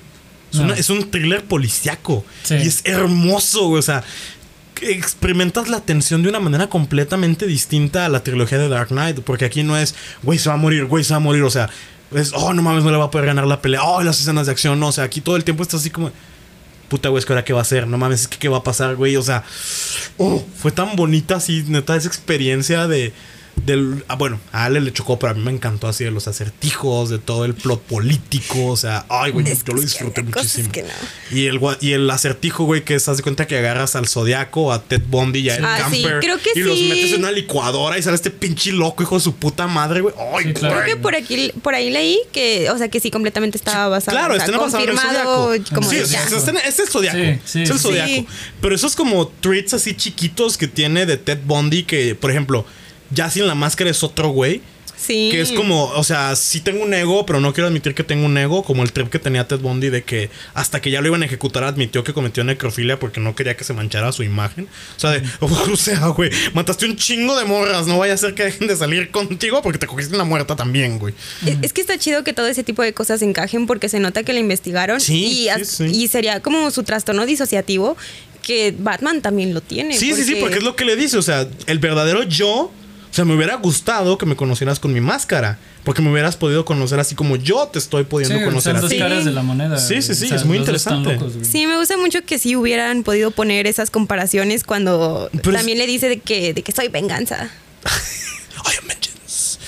Es, 0.52 0.60
No. 0.60 0.66
una- 0.66 0.74
es 0.76 0.90
un 0.90 1.10
thriller 1.10 1.44
policiaco 1.46 2.24
Sí. 2.44 2.56
y 2.56 2.68
es 2.68 2.82
hermoso, 2.84 3.68
güey, 3.70 3.80
o 3.80 3.84
sea, 3.84 4.04
experimentas 4.82 5.70
la 5.70 5.82
tensión 5.82 6.24
de 6.24 6.30
una 6.30 6.40
manera 6.40 6.68
completamente 6.68 7.46
distinta 7.46 8.06
a 8.06 8.10
la 8.10 8.24
trilogía 8.24 8.58
de 8.58 8.70
Dark 8.70 8.90
Knight, 8.90 9.20
porque 9.22 9.46
aquí 9.46 9.64
no 9.64 9.78
es, 9.78 9.96
güey, 10.24 10.40
se 10.40 10.50
va 10.50 10.56
a 10.56 10.58
morir, 10.58 10.86
güey, 10.86 11.04
se 11.04 11.14
va 11.14 11.18
a 11.18 11.20
morir, 11.20 11.44
o 11.44 11.50
sea, 11.50 11.70
es, 12.12 12.32
oh, 12.34 12.54
no 12.54 12.62
mames, 12.62 12.84
no 12.84 12.92
le 12.92 12.98
va 12.98 13.06
a 13.06 13.12
poder 13.12 13.28
ganar 13.28 13.48
la 13.48 13.62
pelea, 13.62 13.84
oh, 13.84 14.04
las 14.04 14.20
escenas 14.20 14.46
de 14.46 14.52
acción, 14.52 14.80
no, 14.80 14.88
o 14.88 14.92
sea, 14.92 15.04
aquí 15.04 15.22
todo 15.22 15.36
el 15.36 15.44
tiempo 15.44 15.64
está 15.64 15.78
así 15.78 15.90
como, 15.90 16.12
puta, 16.90 17.10
güey, 17.10 17.20
es 17.20 17.26
que 17.26 17.44
qué 17.44 17.54
va 17.54 17.60
a 17.60 17.64
hacer, 17.64 17.88
no 17.88 17.98
mames, 17.98 18.22
es 18.22 18.28
que 18.28 18.38
qué 18.38 18.50
va 18.50 18.58
a 18.58 18.64
pasar, 18.64 18.96
güey, 18.96 19.16
o 19.16 19.24
sea, 19.24 19.44
oh, 20.18 20.44
fue 20.58 20.72
tan 20.72 20.96
bonita 20.96 21.36
así, 21.36 21.64
neta, 21.68 21.96
esa 21.96 22.08
experiencia 22.08 22.88
de... 22.88 23.14
Del, 23.56 24.04
ah, 24.08 24.16
bueno, 24.16 24.40
a 24.52 24.66
Ale 24.66 24.82
le 24.82 24.92
chocó, 24.92 25.20
pero 25.20 25.32
a 25.32 25.36
mí 25.36 25.42
me 25.44 25.52
encantó 25.52 25.88
así 25.88 26.04
de 26.04 26.10
los 26.12 26.28
acertijos, 26.28 27.10
de 27.10 27.20
todo 27.20 27.46
el 27.46 27.54
plot 27.54 27.82
político, 27.84 28.66
o 28.66 28.76
sea, 28.76 29.06
ay, 29.10 29.32
güey, 29.32 29.46
yo 29.46 29.74
lo 29.74 29.80
disfruté 29.82 30.24
muchísimo. 30.24 30.72
que 30.72 30.82
no. 30.82 30.90
Y 31.32 31.46
el, 31.46 31.60
gua- 31.60 31.78
y 31.80 31.92
el 31.94 32.10
acertijo, 32.10 32.66
güey, 32.66 32.84
que 32.84 32.96
estás 32.96 33.18
de 33.18 33.24
cuenta 33.24 33.46
que 33.46 33.56
agarras 33.58 33.96
al 33.96 34.08
Zodiaco, 34.08 34.74
a 34.74 34.82
Ted 34.84 35.04
Bundy 35.08 35.40
y 35.42 35.50
a 35.52 35.56
el 35.58 35.66
Ah, 35.66 35.88
sí, 35.92 36.02
Camper. 36.02 36.20
creo 36.20 36.40
que 36.40 36.50
y 36.56 36.60
los 36.64 36.78
sí. 36.78 36.90
metes 36.90 37.14
en 37.14 37.20
una 37.20 37.32
licuadora 37.32 37.98
y 37.98 38.02
sale 38.02 38.16
este 38.16 38.32
pinche 38.32 38.72
loco, 38.72 39.04
hijo 39.04 39.16
de 39.18 39.22
su 39.24 39.36
puta 39.36 39.68
madre, 39.68 40.02
güey. 40.02 40.16
Ay, 40.36 40.46
Sí, 40.46 40.54
claro. 40.54 40.82
Creo 40.82 40.96
que 40.96 41.02
por 41.02 41.16
aquí, 41.16 41.52
por 41.62 41.76
ahí 41.76 41.90
leí 41.92 42.20
que, 42.34 42.70
o 42.72 42.78
sea, 42.78 42.90
que 42.90 43.00
sí 43.00 43.12
completamente 43.12 43.58
estaba 43.60 43.88
basado. 43.88 44.18
Claro, 44.18 44.34
o 44.34 44.38
sea, 44.38 44.46
está 44.46 44.58
basado 44.58 44.84
en 44.84 44.90
el 44.90 44.96
confirmado 44.96 45.54
como 45.76 45.90
sí, 45.90 45.96
de 45.98 46.04
o 46.04 46.08
sea, 46.08 46.28
ya. 46.28 46.38
está 46.38 46.52
en- 46.52 46.58
es 46.58 46.80
el 46.80 46.88
Zodiaco. 46.90 47.18
Sí, 47.18 47.40
sí, 47.46 47.62
es 47.62 47.70
el 47.70 47.78
sí. 47.78 47.84
Zodiaco. 47.84 48.10
Sí. 48.10 48.28
Pero 48.62 48.76
esos 48.76 48.96
como 48.96 49.28
tweets 49.28 49.76
así 49.76 49.94
chiquitos 49.94 50.58
que 50.58 50.68
tiene 50.68 51.06
de 51.06 51.18
Ted 51.18 51.40
Bundy, 51.46 51.84
que, 51.84 52.16
por 52.16 52.32
ejemplo, 52.32 52.66
ya 53.14 53.30
sin 53.30 53.48
la 53.48 53.56
máscara 53.56 53.90
es 53.90 54.04
otro 54.04 54.30
güey. 54.30 54.62
Sí. 54.96 55.30
Que 55.34 55.42
es 55.42 55.52
como, 55.52 55.88
o 55.88 56.04
sea, 56.06 56.34
sí 56.38 56.62
tengo 56.62 56.82
un 56.82 56.94
ego, 56.94 57.26
pero 57.26 57.42
no 57.42 57.52
quiero 57.52 57.68
admitir 57.68 57.94
que 57.94 58.06
tengo 58.06 58.26
un 58.26 58.38
ego, 58.38 58.64
como 58.64 58.84
el 58.84 58.94
trip 58.94 59.10
que 59.10 59.20
tenía 59.20 59.46
Ted 59.46 59.60
Bundy 59.60 59.90
de 59.90 60.04
que 60.04 60.30
hasta 60.54 60.80
que 60.80 60.92
ya 60.92 61.02
lo 61.02 61.08
iban 61.08 61.22
a 61.24 61.26
ejecutar 61.26 61.66
admitió 61.66 62.06
que 62.06 62.14
cometió 62.14 62.46
necrofilia 62.46 62.98
porque 63.00 63.20
no 63.20 63.36
quería 63.36 63.58
que 63.58 63.66
se 63.66 63.74
manchara 63.74 64.14
su 64.14 64.24
imagen. 64.24 64.66
O 64.96 65.00
sea, 65.00 65.10
de, 65.12 65.22
o 65.42 65.76
sea, 65.76 66.08
güey, 66.08 66.30
mataste 66.54 66.86
un 66.86 66.96
chingo 66.96 67.38
de 67.38 67.44
morras, 67.44 67.86
no 67.86 67.98
vaya 67.98 68.14
a 68.14 68.18
ser 68.18 68.34
que 68.34 68.44
dejen 68.46 68.66
de 68.70 68.78
salir 68.78 69.12
contigo 69.12 69.62
porque 69.62 69.78
te 69.78 69.88
cogiste 69.88 70.16
una 70.16 70.24
muerta 70.24 70.56
también, 70.56 71.00
güey. 71.00 71.14
Es- 71.46 71.58
Es 71.64 71.74
que 71.74 71.82
está 71.82 71.98
chido 71.98 72.24
que 72.24 72.32
todo 72.32 72.48
ese 72.48 72.64
tipo 72.64 72.82
de 72.82 72.94
cosas 72.94 73.22
encajen 73.24 73.68
porque 73.68 73.90
se 73.90 74.00
nota 74.00 74.24
que 74.24 74.32
la 74.32 74.40
investigaron 74.40 75.02
Sí, 75.02 75.26
y, 75.26 75.34
sí, 75.34 75.50
as- 75.50 75.68
sí. 75.68 75.84
y 75.86 76.08
sería 76.08 76.40
como 76.40 76.72
su 76.72 76.84
trastorno 76.84 77.26
disociativo 77.26 77.98
que 78.42 78.74
Batman 78.78 79.22
también 79.22 79.54
lo 79.54 79.60
tiene. 79.60 79.98
Sí, 79.98 80.14
sí, 80.14 80.24
sí, 80.24 80.36
porque 80.40 80.60
es 80.60 80.64
lo 80.64 80.78
que 80.78 80.86
le 80.86 80.96
dice, 80.96 81.18
o 81.18 81.22
sea, 81.22 81.46
el 81.68 81.80
verdadero 81.80 82.24
yo, 82.24 82.72
sea, 83.16 83.26
me 83.26 83.36
hubiera 83.36 83.56
gustado 83.56 84.18
que 84.18 84.26
me 84.26 84.36
conocieras 84.36 84.80
con 84.80 84.92
mi 84.94 85.00
máscara, 85.02 85.60
porque 85.84 86.02
me 86.02 86.12
hubieras 86.12 86.36
podido 86.36 86.66
conocer 86.66 87.00
así 87.00 87.14
como 87.16 87.36
yo 87.36 87.68
te 87.68 87.78
estoy 87.80 88.04
Sí, 88.04 88.08
pudiendo 88.10 88.36
son 88.38 88.46
conocer 88.46 88.76
dos 88.76 88.86
así. 88.86 88.98
caras 89.00 89.26
de 89.26 89.32
la 89.32 89.44
moneda. 89.44 89.78
Sí, 89.78 90.02
sí, 90.02 90.16
sí, 90.16 90.34
es 90.34 90.46
muy 90.46 90.58
interesante. 90.58 91.14
locos. 91.14 91.34
Sí, 91.44 91.68
me 91.68 91.78
gusta 91.78 91.98
mucho 91.98 92.22
que 92.24 92.40
sí 92.40 92.56
hubieran 92.56 93.04
podido 93.04 93.32
poner 93.32 93.68
esas 93.68 93.90
comparaciones 93.92 94.64
cuando 94.64 95.30
Pero 95.32 95.52
es- 95.52 95.58
también 95.58 95.78
le 95.78 95.86
dice 95.88 96.10
de 96.10 96.20
que, 96.20 96.54
de 96.54 96.62
que 96.64 96.72
soy 96.72 96.88
venganza. 96.88 97.50
I 97.86 98.78
am 98.82 98.88
vengeance. 98.88 99.60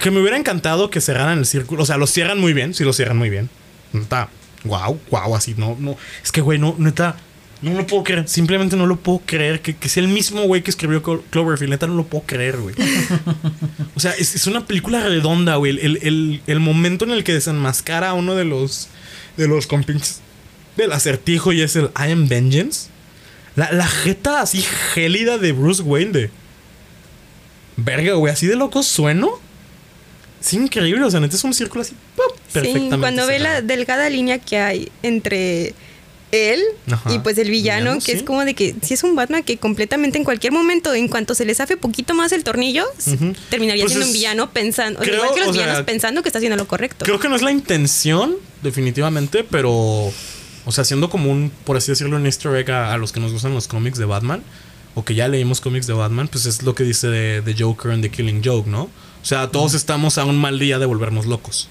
Que 0.00 0.10
me 0.10 0.20
hubiera 0.20 0.36
encantado 0.36 0.88
que 0.90 1.00
cerraran 1.00 1.38
el 1.38 1.46
círculo. 1.46 1.82
O 1.82 1.86
sea, 1.86 1.96
lo 1.96 2.06
cierran 2.06 2.38
muy 2.40 2.52
bien. 2.54 2.74
Sí, 2.74 2.84
lo 2.84 2.92
cierran 2.92 3.18
muy 3.18 3.28
bien. 3.30 3.50
Neta. 3.92 4.28
Wow, 4.64 4.98
wow, 5.10 5.34
así. 5.36 5.54
No, 5.56 5.76
no. 5.78 5.96
Es 6.24 6.32
que, 6.32 6.40
güey, 6.40 6.58
no, 6.58 6.74
neta. 6.78 7.16
No 7.62 7.74
lo 7.74 7.86
puedo 7.86 8.04
creer. 8.04 8.26
Simplemente 8.28 8.74
no 8.76 8.86
lo 8.86 8.96
puedo 8.96 9.20
creer. 9.26 9.60
Que, 9.60 9.76
que 9.76 9.88
sea 9.90 10.02
el 10.02 10.08
mismo 10.08 10.42
güey 10.44 10.62
que 10.62 10.70
escribió 10.70 11.02
Clo- 11.02 11.22
Cloverfield. 11.30 11.70
Neta, 11.72 11.86
no 11.86 11.94
lo 11.94 12.04
puedo 12.06 12.24
creer, 12.26 12.56
güey. 12.56 12.74
o 13.94 14.00
sea, 14.00 14.12
es, 14.12 14.34
es 14.34 14.46
una 14.46 14.66
película 14.66 15.00
redonda, 15.06 15.56
güey. 15.56 15.78
El, 15.78 15.98
el- 16.02 16.40
el 16.46 16.60
momento 16.60 17.04
en 17.04 17.10
el 17.10 17.22
que 17.24 17.34
desenmascara 17.34 18.10
a 18.10 18.14
uno 18.14 18.34
de 18.34 18.44
los. 18.44 18.88
De 19.36 19.46
los 19.46 19.66
compinches. 19.66 20.20
Del 20.76 20.92
acertijo 20.92 21.52
y 21.52 21.60
es 21.60 21.76
el 21.76 21.90
I 21.98 22.12
am 22.12 22.28
vengeance. 22.28 22.88
La, 23.56 23.70
la 23.72 23.86
jeta 23.86 24.40
así 24.40 24.62
gélida 24.94 25.36
de 25.36 25.52
Bruce 25.52 25.82
Wayne 25.82 26.12
de. 26.12 26.30
Verga, 27.76 28.14
güey, 28.14 28.32
así 28.32 28.46
de 28.46 28.56
loco 28.56 28.82
sueno. 28.82 29.38
Es 30.40 30.52
increíble, 30.54 31.04
o 31.04 31.10
sea, 31.10 31.20
neta 31.20 31.36
es 31.36 31.44
un 31.44 31.52
círculo 31.52 31.82
así. 31.82 31.94
¡pum! 32.16 32.24
Perfectamente. 32.52 32.94
Sí, 32.96 33.00
cuando 33.00 33.26
ve 33.26 33.38
la 33.38 33.60
delgada 33.62 34.08
línea 34.08 34.38
que 34.38 34.58
hay 34.58 34.88
entre 35.02 35.74
él 36.32 36.60
Ajá. 36.90 37.12
y 37.12 37.18
pues 37.20 37.36
el 37.38 37.50
villano, 37.50 37.80
Villano, 37.90 37.98
que 38.00 38.12
sí. 38.12 38.18
es 38.18 38.22
como 38.22 38.44
de 38.44 38.54
que 38.54 38.74
si 38.82 38.94
es 38.94 39.02
un 39.04 39.16
Batman 39.16 39.42
que 39.42 39.56
completamente 39.58 40.18
en 40.18 40.24
cualquier 40.24 40.52
momento, 40.52 40.94
en 40.94 41.08
cuanto 41.08 41.34
se 41.34 41.44
le 41.44 41.54
zafe 41.54 41.76
poquito 41.76 42.14
más 42.14 42.32
el 42.32 42.44
tornillo, 42.44 42.84
terminaría 43.48 43.84
Pues 43.84 43.92
siendo 43.92 44.04
es- 44.04 44.06
un 44.06 44.12
villano 44.12 44.50
pensando, 44.52 45.00
o 45.00 45.04
sea, 45.04 45.14
igual 45.14 45.30
que 45.34 45.40
los 45.40 45.54
sea, 45.54 45.64
villanos 45.64 45.82
pensando 45.84 46.22
que 46.22 46.28
está 46.28 46.38
haciendo 46.38 46.56
lo 46.56 46.66
correcto. 46.68 47.04
Creo 47.04 47.18
que 47.20 47.28
no 47.28 47.36
es 47.36 47.42
la 47.42 47.50
intención, 47.52 48.36
definitivamente, 48.62 49.44
pero. 49.44 49.70
O 50.66 50.72
sea, 50.72 50.84
siendo 50.84 51.08
como 51.10 51.30
un, 51.32 51.50
por 51.64 51.76
así 51.78 51.90
decirlo, 51.90 52.16
un 52.16 52.26
easter 52.26 52.54
egg 52.54 52.70
a, 52.70 52.92
a 52.92 52.98
los 52.98 53.12
que 53.12 53.18
nos 53.20 53.32
gustan 53.32 53.54
los 53.54 53.66
cómics 53.66 53.98
de 53.98 54.04
Batman, 54.04 54.42
o 54.94 55.04
que 55.04 55.14
ya 55.14 55.26
leímos 55.26 55.60
cómics 55.60 55.86
de 55.86 55.94
Batman, 55.94 56.28
pues 56.28 56.44
es 56.46 56.62
lo 56.62 56.74
que 56.74 56.84
dice 56.84 57.08
de, 57.08 57.40
de 57.40 57.54
Joker 57.58 57.92
en 57.92 58.02
The 58.02 58.10
Killing 58.10 58.42
Joke, 58.44 58.68
¿no? 58.68 58.82
O 58.82 59.24
sea, 59.24 59.48
todos 59.48 59.74
estamos 59.74 60.18
a 60.18 60.24
un 60.24 60.38
mal 60.38 60.58
día 60.58 60.78
de 60.78 60.86
volvernos 60.86 61.26
locos. 61.26 61.68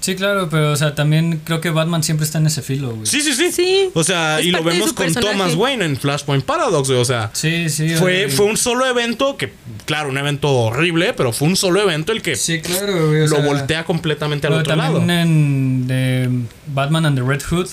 Sí, 0.00 0.14
claro, 0.14 0.48
pero 0.48 0.72
o 0.72 0.76
sea, 0.76 0.94
también 0.94 1.40
creo 1.44 1.60
que 1.60 1.70
Batman 1.70 2.02
siempre 2.02 2.24
está 2.24 2.38
en 2.38 2.46
ese 2.46 2.62
filo, 2.62 2.90
güey. 2.94 3.04
Sí, 3.06 3.20
sí, 3.20 3.32
sí. 3.34 3.50
Sí, 3.52 3.90
O 3.94 4.04
sea, 4.04 4.38
es 4.40 4.46
y 4.46 4.50
lo 4.50 4.62
vemos 4.62 4.92
con 4.92 5.04
personaje. 5.06 5.32
Thomas 5.32 5.54
Wayne 5.54 5.84
en 5.84 5.96
Flashpoint 5.96 6.44
Paradox, 6.44 6.88
güey. 6.88 7.00
O 7.00 7.04
sea, 7.04 7.30
Sí, 7.34 7.68
sí. 7.68 7.90
fue, 7.96 8.22
güey. 8.24 8.30
fue 8.30 8.46
un 8.46 8.56
solo 8.56 8.86
evento 8.86 9.36
que, 9.36 9.52
claro, 9.86 10.08
un 10.08 10.16
evento 10.18 10.48
horrible, 10.50 11.12
pero 11.14 11.32
fue 11.32 11.48
un 11.48 11.56
solo 11.56 11.80
evento 11.82 12.12
el 12.12 12.22
que 12.22 12.36
Sí, 12.36 12.60
claro, 12.60 13.08
güey. 13.08 13.22
o 13.22 13.26
lo 13.26 13.36
sea, 13.36 13.44
voltea 13.44 13.84
completamente 13.84 14.46
al 14.46 14.54
otro 14.54 14.76
lado. 14.76 14.98
también 14.98 15.18
en 15.18 15.86
de 15.88 16.30
Batman 16.68 17.06
and 17.06 17.18
the 17.18 17.24
Red 17.26 17.42
Hood, 17.50 17.68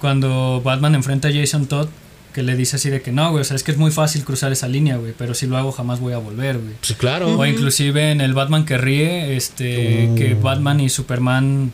cuando 0.00 0.60
Batman 0.64 0.94
enfrenta 0.94 1.28
a 1.28 1.32
Jason 1.32 1.66
Todd, 1.66 1.88
que 2.32 2.42
le 2.42 2.56
dice 2.56 2.76
así 2.76 2.90
de 2.90 3.02
que 3.02 3.12
no, 3.12 3.30
güey, 3.30 3.42
o 3.42 3.44
sea, 3.44 3.56
es 3.56 3.62
que 3.62 3.72
es 3.72 3.78
muy 3.78 3.90
fácil 3.90 4.24
cruzar 4.24 4.52
esa 4.52 4.68
línea, 4.68 4.96
güey, 4.96 5.14
pero 5.16 5.34
si 5.34 5.46
lo 5.46 5.56
hago 5.56 5.72
jamás 5.72 6.00
voy 6.00 6.12
a 6.12 6.18
volver, 6.18 6.58
güey. 6.58 6.74
Sí, 6.82 6.94
claro. 6.94 7.38
O 7.38 7.46
inclusive 7.46 8.10
en 8.10 8.20
el 8.20 8.34
Batman 8.34 8.64
que 8.64 8.78
ríe, 8.78 9.36
este, 9.36 10.10
que 10.16 10.36
Batman 10.40 10.80
y 10.80 10.88
Superman 10.88 11.72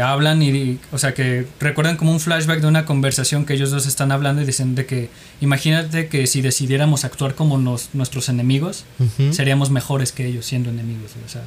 hablan 0.00 0.42
y, 0.42 0.78
o 0.90 0.98
sea, 0.98 1.12
que 1.14 1.46
recuerdan 1.60 1.96
como 1.96 2.12
un 2.12 2.20
flashback 2.20 2.60
de 2.60 2.66
una 2.66 2.84
conversación 2.86 3.44
que 3.44 3.54
ellos 3.54 3.70
dos 3.70 3.86
están 3.86 4.10
hablando 4.12 4.40
y 4.42 4.44
dicen 4.46 4.74
de 4.74 4.86
que 4.86 5.10
imagínate 5.40 6.08
que 6.08 6.26
si 6.26 6.40
decidiéramos 6.40 7.04
actuar 7.04 7.34
como 7.34 7.58
nos- 7.58 7.90
nuestros 7.92 8.28
enemigos, 8.28 8.84
seríamos 9.32 9.70
mejores 9.70 10.12
que 10.12 10.26
ellos 10.26 10.46
siendo 10.46 10.70
enemigos, 10.70 11.10
o 11.24 11.28
sea, 11.28 11.42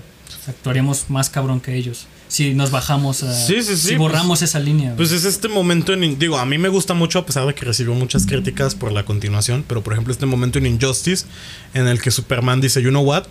actuaríamos 0.47 1.09
más 1.09 1.29
cabrón 1.29 1.59
que 1.59 1.75
ellos. 1.75 2.05
Si 2.27 2.53
nos 2.53 2.71
bajamos 2.71 3.23
a 3.23 3.33
Sí, 3.33 3.61
sí, 3.61 3.75
sí, 3.75 3.77
si 3.77 3.87
pues- 3.89 3.99
borramos 3.99 4.41
esa 4.41 4.59
línea. 4.59 4.95
Pues 4.95 5.11
es 5.11 5.25
este 5.25 5.47
momento 5.47 5.93
en. 5.93 6.17
Digo, 6.19 6.37
a 6.37 6.45
mí 6.45 6.57
me 6.57 6.69
gusta 6.69 6.93
mucho, 6.95 7.19
a 7.19 7.25
pesar 7.25 7.45
de 7.45 7.53
que 7.53 7.65
recibió 7.65 7.93
muchas 7.93 8.25
críticas 8.25 8.73
por 8.75 8.91
la 8.91 9.05
continuación. 9.05 9.63
Pero 9.67 9.83
por 9.83 9.93
ejemplo, 9.93 10.11
este 10.11 10.25
momento 10.25 10.57
en 10.57 10.65
Injustice, 10.65 11.25
en 11.75 11.87
el 11.87 12.01
que 12.01 12.09
Superman 12.11 12.61
dice, 12.61 12.81
you 12.81 12.89
know 12.89 13.03
what? 13.03 13.25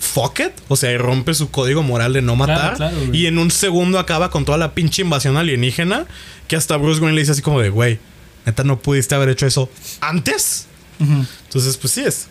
Fuck 0.00 0.40
it. 0.40 0.52
O 0.68 0.76
sea, 0.76 0.90
y 0.90 0.96
rompe 0.96 1.34
su 1.34 1.50
código 1.50 1.82
moral 1.82 2.12
de 2.14 2.22
no 2.22 2.34
matar. 2.34 2.76
claro, 2.76 2.96
y 3.12 3.26
en 3.26 3.38
un 3.38 3.50
segundo 3.50 3.98
acaba 3.98 4.30
con 4.30 4.44
toda 4.44 4.58
la 4.58 4.74
pinche 4.74 5.02
invasión 5.02 5.36
alienígena. 5.36 6.06
Que 6.48 6.56
hasta 6.56 6.76
Bruce 6.76 7.00
Wayne 7.00 7.14
le 7.14 7.20
dice 7.20 7.32
así 7.32 7.42
como 7.42 7.60
de, 7.60 7.70
güey, 7.70 8.00
neta, 8.44 8.64
no 8.64 8.80
pudiste 8.80 9.14
haber 9.14 9.28
hecho 9.28 9.46
eso 9.46 9.70
antes. 10.00 10.66
Entonces, 10.98 11.76
pues 11.76 11.92
sí 11.92 12.00
es. 12.00 12.26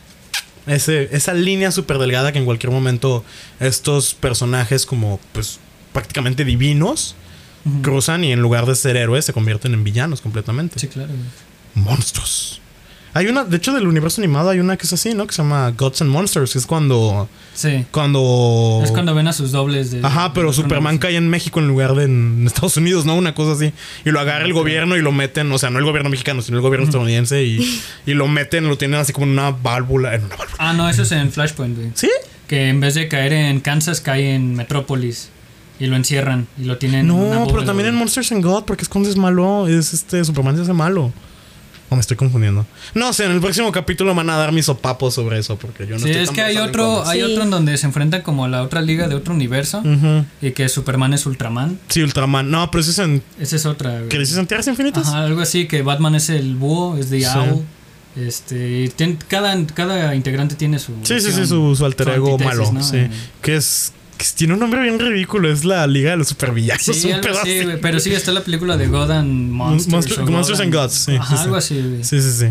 Ese, 0.68 1.10
esa 1.16 1.34
línea 1.34 1.72
súper 1.72 1.98
delgada 1.98 2.32
que 2.32 2.38
en 2.38 2.46
cualquier 2.46 2.72
momento 2.72 3.24
estos 3.60 4.14
personajes 4.14 4.86
como 4.86 5.20
pues 5.32 5.60
prácticamente 5.94 6.46
divinos 6.46 7.16
cruzan 7.82 8.24
y 8.24 8.32
en 8.32 8.42
lugar 8.42 8.66
de 8.66 8.76
ser 8.76 8.96
héroes 8.96 9.26
se 9.26 9.34
convierten 9.34 9.74
en 9.74 9.84
villanos 9.84 10.22
completamente. 10.22 10.80
Sí, 10.80 10.88
claro. 10.88 11.12
Monstruos. 11.76 12.62
Hay 13.14 13.28
una, 13.28 13.44
de 13.44 13.58
hecho 13.58 13.74
del 13.74 13.88
universo 13.88 14.22
animado 14.22 14.50
hay 14.50 14.60
una 14.60 14.78
que 14.78 14.86
es 14.86 14.94
así, 14.94 15.14
¿no? 15.14 15.26
Que 15.26 15.34
se 15.34 15.42
llama 15.42 15.72
Gods 15.72 16.02
and 16.02 16.12
Monsters, 16.12 16.54
que 16.54 16.60
es 16.60 16.66
cuando... 16.66 17.28
Sí. 17.54 17.86
Cuando... 17.92 18.82
Es 18.84 18.92
cuando 18.92 19.16
ven 19.16 19.28
a 19.28 19.34
sus 19.34 19.52
dobles 19.52 19.92
de... 19.92 20.06
Ajá, 20.06 20.34
pero 20.34 20.50
de 20.50 20.54
Superman 20.54 20.98
cae 20.98 21.16
en 21.16 21.30
México 21.30 21.60
en 21.60 21.68
lugar 21.68 21.96
de 21.96 22.04
en 22.04 22.46
Estados 22.46 22.78
Unidos, 22.78 23.06
¿no? 23.06 23.16
Una 23.16 23.34
cosa 23.34 23.54
así. 23.54 23.74
Y 24.06 24.12
lo 24.12 24.20
agarra 24.20 24.46
el 24.46 24.54
gobierno 24.54 24.96
y 24.96 25.02
lo 25.02 25.12
meten, 25.12 25.52
o 25.52 25.58
sea, 25.58 25.70
no 25.70 25.80
el 25.80 25.86
gobierno 25.86 26.10
mexicano, 26.10 26.42
sino 26.42 26.58
el 26.58 26.62
gobierno 26.62 26.86
estadounidense 26.86 27.44
y, 27.44 27.82
y 28.06 28.14
lo 28.14 28.28
meten, 28.28 28.68
lo 28.68 28.78
tienen 28.78 29.00
así 29.00 29.12
como 29.12 29.26
en 29.26 29.34
una 29.34 29.52
válvula, 29.52 30.14
en 30.16 30.26
una 30.26 30.36
válvula. 30.36 30.58
Ah, 30.60 30.74
no, 30.74 30.88
eso 30.90 31.04
es 31.04 31.12
en 31.12 31.32
Flashpoint, 31.32 31.76
güey. 31.76 31.92
¿Sí? 31.96 32.10
Que 32.48 32.70
en 32.70 32.80
vez 32.80 32.96
de 32.96 33.08
caer 33.08 33.34
en 33.34 33.60
Kansas, 33.60 34.02
cae 34.02 34.34
en 34.36 34.56
Metrópolis. 34.56 35.30
Y 35.80 35.86
lo 35.86 35.96
encierran 35.96 36.46
y 36.58 36.66
lo 36.66 36.78
tienen 36.78 37.06
en 37.06 37.12
una 37.12 37.40
No, 37.40 37.48
pero 37.48 37.64
también 37.64 37.88
en. 37.88 37.96
Monsters 37.96 38.34
and 38.34 38.44
God, 38.44 38.66
porque 38.66 38.84
es 38.84 38.90
cuando 38.90 39.10
es 39.10 39.16
malo, 39.16 39.68
es 39.68 39.94
este, 39.94 40.26
Superman 40.26 40.58
se 40.58 40.64
hace 40.64 40.74
malo. 40.74 41.14
O 41.92 41.96
me 41.96 42.02
estoy 42.02 42.18
confundiendo. 42.18 42.68
No 42.94 43.12
sé, 43.14 43.26
en 43.26 43.32
el 43.32 43.42
próximo 43.42 43.72
capítulo 43.72 44.14
van 44.14 44.30
a 44.30 44.38
dar 44.38 44.52
mis 44.52 44.66
sopapos 44.66 45.16
sobre 45.16 45.40
eso, 45.40 45.58
porque 45.58 45.88
yo 45.88 45.96
no 45.96 46.00
Sí, 46.02 46.10
estoy 46.10 46.22
es 46.22 46.28
tan 46.28 46.36
que 46.36 46.42
hay 46.44 46.58
otro, 46.58 47.08
hay 47.08 47.20
Sí. 47.20 47.24
otro 47.32 47.44
en 47.44 47.50
donde 47.50 47.76
se 47.78 47.88
enfrentan 47.88 48.22
como 48.22 48.46
a 48.46 48.48
la 48.48 48.62
otra 48.62 48.82
liga 48.82 49.08
de 49.08 49.16
otro 49.16 49.34
universo. 49.34 49.80
Ujú. 49.80 50.24
Y 50.42 50.52
que 50.52 50.70
Superman 50.70 51.14
es 51.14 51.26
Ultraman. 51.26 51.80
Sí, 51.88 52.02
Ultraman. 52.04 52.52
No, 52.52 52.70
pero 52.70 52.82
eso 52.82 52.92
es 52.92 53.00
en 53.00 53.24
Esa 53.40 53.56
es 53.56 53.66
otra, 53.66 53.98
güey. 53.98 54.10
Crisis 54.10 54.38
en 54.38 54.46
Tierras 54.46 54.68
Infinitas. 54.68 55.08
Ajá, 55.08 55.24
algo 55.24 55.42
así, 55.42 55.68
que 55.68 55.82
Batman 55.82 56.14
es 56.16 56.30
el 56.30 56.56
búho, 56.56 56.96
es 56.98 57.10
The 57.10 57.22
Sí. 57.22 57.26
Owl. 57.26 57.64
Este, 58.16 58.82
y 58.84 58.90
tien- 58.90 59.18
cada, 59.28 59.56
cada 59.68 60.14
integrante 60.16 60.56
tiene 60.56 60.80
su. 60.80 60.94
Sí, 61.04 61.20
sí, 61.22 61.32
sí, 61.32 61.46
su, 61.46 61.76
su 61.76 61.86
alter 61.86 62.10
ego 62.10 62.38
malo. 62.38 62.72
¿no? 62.72 62.84
Sí. 62.84 63.08
Que 63.42 63.56
es. 63.56 63.94
Que 64.20 64.26
tiene 64.36 64.54
un 64.54 64.60
nombre 64.60 64.82
bien 64.82 65.00
ridículo. 65.00 65.50
Es 65.52 65.64
la 65.64 65.88
Liga 65.88 66.12
de 66.12 66.18
los 66.18 66.28
Supervillanos. 66.28 66.84
Sí, 66.84 67.08
un 67.08 67.14
algo 67.14 67.40
así, 67.40 67.64
güey, 67.64 67.80
pero 67.82 68.00
sí, 68.02 68.14
está 68.14 68.32
la 68.34 68.42
película 68.42 68.76
de 68.76 68.88
God 68.88 69.12
and 69.12 69.50
Monsters. 69.50 69.94
Monster- 69.94 70.26
Monsters 70.30 70.60
and 70.60 70.76
Gods, 70.76 70.94
sí, 70.94 71.16
Ajá, 71.16 71.38
sí, 71.38 71.44
algo 71.44 71.62
sí. 71.62 71.74
así, 71.78 71.88
güey. 71.88 72.04
Sí, 72.04 72.22
sí, 72.22 72.32
sí. 72.34 72.46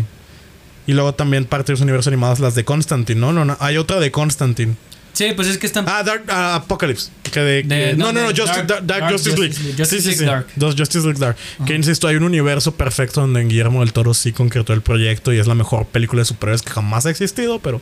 Y 0.87 0.93
luego 0.93 1.13
también 1.13 1.45
parte 1.45 1.67
de 1.67 1.73
los 1.73 1.81
universos 1.81 2.07
animados, 2.07 2.39
las 2.39 2.55
de 2.55 2.65
Constantine, 2.65 3.19
¿no? 3.21 3.31
No, 3.33 3.45
no. 3.45 3.55
Hay 3.59 3.77
otra 3.77 3.99
de 3.99 4.09
Constantine. 4.09 4.75
Sí, 5.13 5.27
pues 5.35 5.47
es 5.47 5.57
que 5.59 5.67
están. 5.67 5.85
Ah, 5.87 6.01
Dark 6.01 6.23
ah, 6.29 6.55
Apocalypse. 6.55 7.11
Que 7.31 7.39
de, 7.39 7.63
De- 7.63 7.67
que- 7.91 7.95
no, 7.97 8.11
no, 8.13 8.21
no, 8.21 8.31
Dark- 8.33 8.45
Dark, 8.65 8.67
Dark 8.67 8.85
Dark 8.87 9.11
Justice 9.11 9.37
League. 9.37 9.53
Justice 9.53 9.63
League. 9.67 9.77
Justice 9.77 10.01
sí, 10.01 10.01
sí, 10.01 10.25
League 10.25 10.45
sí. 10.55 10.59
Dark. 10.59 10.77
Justice 10.77 11.05
League 11.05 11.19
Dark. 11.19 11.35
Que 11.67 11.75
insisto, 11.75 12.07
hay 12.07 12.15
un 12.15 12.23
universo 12.23 12.73
perfecto 12.73 13.21
donde 13.21 13.43
Guillermo 13.43 13.81
del 13.81 13.93
Toro 13.93 14.15
sí 14.15 14.31
concretó 14.31 14.73
el 14.73 14.81
proyecto 14.81 15.31
y 15.33 15.37
es 15.37 15.45
la 15.45 15.53
mejor 15.55 15.85
película 15.85 16.21
de 16.21 16.25
superhéroes 16.25 16.63
que 16.63 16.71
jamás 16.71 17.05
ha 17.05 17.11
existido, 17.11 17.59
pero, 17.59 17.79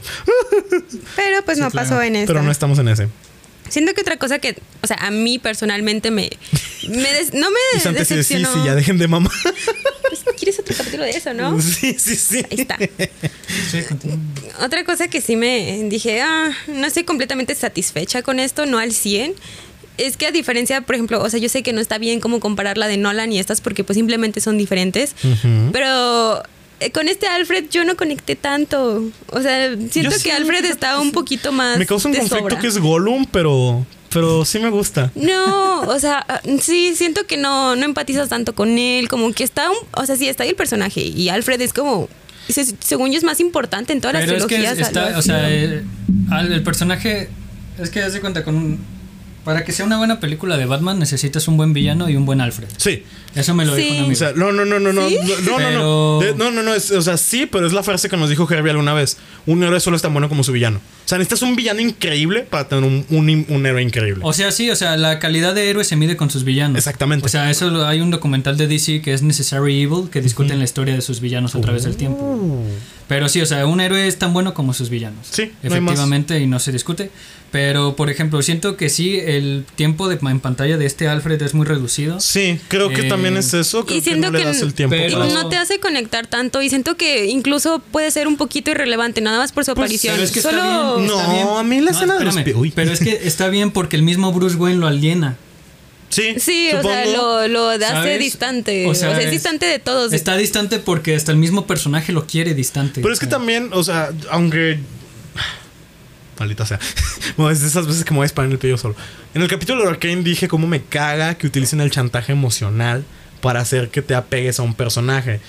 Pero 1.15 1.43
pues 1.45 1.57
Sí, 1.57 1.63
no 1.63 1.69
claro. 1.71 1.89
pasó 1.89 2.01
en 2.01 2.15
esta. 2.17 2.33
pero 2.33 2.43
no 2.43 2.51
estamos 2.51 2.79
en 2.79 2.87
ese. 2.89 3.07
Siento 3.69 3.93
que 3.93 4.01
otra 4.01 4.17
cosa 4.17 4.39
que, 4.39 4.55
o 4.81 4.87
sea, 4.87 4.97
a 4.97 5.11
mí 5.11 5.39
personalmente 5.39 6.11
me, 6.11 6.29
me 6.89 7.13
des- 7.13 7.33
no 7.33 7.49
me 7.51 7.57
Y 7.75 7.79
sí, 7.79 7.89
decepcionó. 7.93 8.53
sí, 8.53 8.59
ya 8.65 8.75
dejen 8.75 8.97
de 8.97 9.07
mamá. 9.07 9.31
Pues, 10.09 10.23
¿Quieres 10.37 10.57
otro 10.59 10.73
capítulo 10.73 11.03
de 11.03 11.09
eso, 11.09 11.33
no? 11.33 11.59
Sí, 11.61 11.93
sí, 11.99 12.15
sí. 12.15 12.37
Ahí 12.49 12.61
está. 12.61 12.77
Sí. 12.77 13.79
Otra 14.63 14.85
cosa 14.85 15.09
que 15.09 15.19
sí 15.19 15.35
me 15.35 15.83
dije, 15.89 16.21
ah, 16.21 16.49
no 16.67 16.87
estoy 16.87 17.03
completamente 17.03 17.53
satisfecha 17.55 18.21
con 18.21 18.39
esto, 18.39 18.65
no 18.65 18.77
al 18.79 18.93
100. 18.93 19.33
Es 19.97 20.15
que 20.15 20.27
a 20.27 20.31
diferencia, 20.31 20.79
por 20.81 20.95
ejemplo, 20.95 21.21
o 21.21 21.29
sea, 21.29 21.39
yo 21.41 21.49
sé 21.49 21.61
que 21.63 21.73
no 21.73 21.81
está 21.81 21.97
bien 21.97 22.21
como 22.21 22.39
comparar 22.39 22.77
la 22.77 22.87
de 22.87 22.95
Nolan 22.97 23.33
y 23.33 23.39
estas 23.39 23.59
porque 23.59 23.83
pues 23.83 23.97
simplemente 23.97 24.39
son 24.39 24.57
diferentes. 24.57 25.13
Pero 25.73 26.41
con 26.93 27.07
este 27.07 27.27
Alfred 27.27 27.65
yo 27.71 27.83
no 27.85 27.95
conecté 27.95 28.35
tanto. 28.35 29.03
O 29.31 29.41
sea, 29.41 29.69
siento 29.89 30.01
Yo 30.01 30.09
que 30.11 30.19
sí, 30.19 30.29
Alfred 30.31 30.65
está 30.65 30.93
que 30.93 30.97
un 30.99 31.11
poquito 31.11 31.51
más. 31.51 31.77
Me 31.77 31.85
causa 31.85 32.07
un 32.07 32.13
de 32.13 32.19
conflicto 32.19 32.43
sobra. 32.49 32.59
que 32.61 32.67
es 32.67 32.77
Gollum, 32.77 33.25
pero, 33.31 33.85
pero 34.11 34.45
sí 34.45 34.59
me 34.59 34.69
gusta. 34.69 35.11
No, 35.15 35.81
o 35.81 35.99
sea, 35.99 36.25
sí, 36.61 36.93
siento 36.95 37.25
que 37.27 37.37
no, 37.37 37.75
no 37.75 37.85
empatizas 37.85 38.29
tanto 38.29 38.53
con 38.55 38.77
él, 38.77 39.07
como 39.09 39.31
que 39.33 39.43
está, 39.43 39.69
un, 39.71 39.77
o 39.93 40.05
sea, 40.05 40.15
sí, 40.15 40.27
está 40.27 40.43
ahí 40.43 40.49
el 40.49 40.55
personaje 40.55 41.01
y 41.01 41.29
Alfred 41.29 41.59
es 41.61 41.73
como, 41.73 42.07
se- 42.49 42.75
según 42.79 43.11
yo 43.11 43.17
es 43.17 43.23
más 43.23 43.39
importante 43.39 43.93
en 43.93 44.01
todas 44.01 44.15
Pero 44.19 44.33
las 44.33 44.41
es 44.43 44.47
que 44.47 44.55
trilogías. 44.55 44.87
está, 44.87 45.07
algo 45.07 45.19
o 45.19 45.21
sea, 45.21 45.49
eh, 45.51 45.83
el 46.49 46.63
personaje. 46.63 47.29
Es 47.79 47.89
que 47.91 48.01
haz 48.01 48.13
de 48.13 48.21
cuenta 48.21 48.43
con 48.43 48.55
un. 48.55 48.79
Para 49.45 49.63
que 49.63 49.71
sea 49.71 49.85
una 49.85 49.97
buena 49.97 50.19
película 50.19 50.57
de 50.57 50.65
Batman 50.65 50.99
necesitas 50.99 51.47
un 51.47 51.55
buen 51.55 51.71
villano 51.71 52.09
y 52.09 52.15
un 52.17 52.25
buen 52.25 52.41
Alfred. 52.41 52.67
Sí. 52.77 53.03
Eso 53.37 53.53
me 53.53 53.65
lo 53.65 53.75
Sí. 53.75 53.81
dijo 53.83 53.93
un 53.93 53.99
amigo. 53.99 54.13
O 54.13 54.15
sea, 54.15 54.31
no, 54.35 54.51
no, 54.51 54.65
no, 54.65 54.79
no, 54.79 54.91
no, 54.93 55.07
¿Sí? 55.07 55.17
no, 55.45 55.59
no, 55.59 55.59
no, 55.59 55.59
no, 55.59 56.19
Pero- 56.19 56.19
De- 56.21 56.35
no, 56.35 56.51
no, 56.51 56.63
no, 56.63 56.73
es- 56.73 56.91
o 56.91 57.01
sea, 57.01 57.17
sí, 57.17 57.45
pero 57.45 57.67
es 57.67 57.73
la 57.73 57.83
frase 57.83 58.09
que 58.09 58.17
nos 58.17 58.29
dijo 58.29 58.47
Herbie 58.51 58.71
alguna 58.71 58.93
vez. 58.93 59.17
Un 59.45 59.63
héroe 59.63 59.79
solo 59.79 59.95
es 59.95 60.01
tan 60.01 60.11
bueno 60.13 60.27
como 60.29 60.43
su 60.43 60.51
villano. 60.51 60.77
O 60.79 61.07
sea, 61.09 61.17
necesitas 61.17 61.43
un 61.43 61.55
villano 61.55 61.79
increíble 61.79 62.41
para 62.41 62.67
tener 62.67 62.83
un, 62.83 63.05
un, 63.09 63.45
un 63.47 63.65
héroe 63.65 63.81
increíble. 63.81 64.21
O 64.25 64.33
sea, 64.33 64.51
sí, 64.51 64.69
o 64.69 64.75
sea, 64.75 64.97
la 64.97 65.19
calidad 65.19 65.55
de 65.55 65.69
héroe 65.69 65.83
se 65.85 65.95
mide 65.95 66.17
con 66.17 66.29
sus 66.29 66.43
villanos. 66.43 66.77
Exactamente. 66.77 67.25
O 67.25 67.29
sea, 67.29 67.49
eso 67.49 67.69
lo- 67.69 67.85
hay 67.87 68.01
un 68.01 68.11
documental 68.11 68.57
de 68.57 68.67
DC 68.67 69.01
que 69.01 69.13
es 69.13 69.21
Necessary 69.21 69.83
Evil 69.83 70.09
que 70.11 70.21
discuten 70.21 70.57
la 70.59 70.65
historia 70.65 70.95
de 70.95 71.01
sus 71.01 71.21
villanos 71.21 71.55
a 71.55 71.61
través 71.61 71.83
del 71.83 71.95
tiempo. 71.95 72.19
Uh. 72.23 72.63
Pero 73.07 73.29
sí, 73.29 73.39
o 73.39 73.45
sea, 73.45 73.65
un 73.67 73.79
héroe 73.79 74.05
es 74.07 74.17
tan 74.19 74.33
bueno 74.33 74.53
como 74.53 74.73
sus 74.73 74.89
villanos. 74.89 75.27
Sí, 75.31 75.51
no 75.63 75.73
hay 75.75 75.79
más. 75.81 75.93
efectivamente, 75.93 76.39
y 76.41 76.47
no 76.47 76.59
se 76.59 76.73
discute. 76.73 77.09
Pero, 77.51 77.95
por 77.95 78.09
ejemplo, 78.09 78.41
siento 78.41 78.75
que 78.75 78.89
sí, 78.89 79.17
el 79.17 79.63
tiempo 79.75 80.09
de, 80.09 80.19
en 80.21 80.39
pantalla 80.41 80.77
de 80.77 80.85
este 80.85 81.07
Alfred 81.07 81.41
es 81.41 81.53
muy 81.53 81.65
reducido. 81.65 82.19
Sí, 82.19 82.59
creo 82.67 82.89
que 82.89 83.05
Eh, 83.07 83.09
también 83.09 83.26
es 83.35 83.53
eso. 83.53 83.85
Creo 83.85 83.97
y 83.97 83.99
que 84.01 84.09
siento 84.09 84.27
no 84.27 84.31
le 84.37 84.39
que 84.39 84.45
das 84.45 84.61
el 84.61 84.73
tiempo. 84.73 84.95
pero- 84.95 85.09
Y 85.09 85.29
para- 85.29 85.33
no 85.43 85.49
te 85.49 85.57
hace 85.57 85.79
conectar 85.81 86.27
tanto 86.27 86.61
y 86.61 86.69
siento 86.69 86.95
que 86.95 87.25
incluso 87.25 87.79
puede 87.91 88.09
ser 88.11 88.27
un 88.29 88.37
poquito 88.37 88.71
irrelevante, 88.71 89.19
nada 89.19 89.39
más 89.39 89.51
por 89.51 89.65
su 89.65 89.73
Pues, 89.73 89.83
aparición. 89.85 90.13
Pero 90.15 90.23
es 90.25 90.31
que 90.31 90.39
está 90.39 90.51
bien, 90.51 91.07
No, 91.07 91.31
bien. 91.33 91.47
a 91.49 91.63
mí 91.63 91.81
la 91.81 91.91
escena 91.91 92.17
de 92.17 92.23
los 92.23 92.37
espérame, 92.37 92.59
uy. 92.61 92.71
Pero 92.71 92.93
es 92.93 92.99
que 93.01 93.19
está 93.27 93.49
bien 93.49 93.71
porque 93.71 93.97
el 93.97 94.03
mismo 94.03 94.31
Bruce 94.31 94.55
Wayne 94.55 94.79
lo 94.79 94.87
aliena. 94.87 95.35
Sí, 96.09 96.35
Sí, 96.39 96.69
o 96.73 96.81
sea, 96.81 97.05
lo, 97.07 97.47
lo 97.49 97.67
hace 97.67 97.85
¿Sabes? 97.85 98.19
distante. 98.19 98.85
O 98.85 98.91
O 98.91 98.95
sea, 98.95 99.19
es 99.19 99.25
es- 99.25 99.31
distante 99.31 99.65
de 99.65 99.77
todos. 99.79 100.13
Está 100.13 100.37
distante 100.37 100.79
porque 100.79 101.13
hasta 101.15 101.33
el 101.33 101.37
mismo 101.37 101.67
personaje 101.67 102.13
lo 102.13 102.25
quiere 102.25 102.53
distante. 102.53 103.01
Pero 103.01 103.13
es 103.13 103.19
que 103.19 103.25
O 103.25 103.29
sea, 103.29 103.37
también, 103.37 103.69
o 103.73 103.83
sea, 103.83 104.11
aunque. 104.31 104.79
Maldita 106.39 106.65
sea. 106.65 106.79
Bueno, 107.35 107.51
es 107.51 107.61
de 107.61 107.67
esas 107.67 107.85
veces 107.87 108.03
que 108.05 108.11
me 108.11 108.17
voy 108.17 108.23
a 108.23 108.27
disparar 108.27 108.47
en 108.47 108.53
el 108.53 108.57
pello 108.59 108.77
solo. 108.77 108.95
En 109.33 109.41
el 109.41 109.47
capítulo 109.47 109.83
de 109.83 109.89
Arcane 109.89 110.23
dije 110.23 110.47
cómo 110.47 110.65
me 110.65 110.81
caga 110.81 111.35
que 111.35 111.45
utilicen 111.47 111.81
el 111.81 111.91
chantaje 111.91 112.31
emocional 112.31 113.03
para 113.47 113.61
hacer 113.61 113.87
que 113.87 114.01
te 114.01 114.13
apegues 114.13 114.59
a 114.59 114.63
un 114.63 114.73
personaje. 114.73 115.39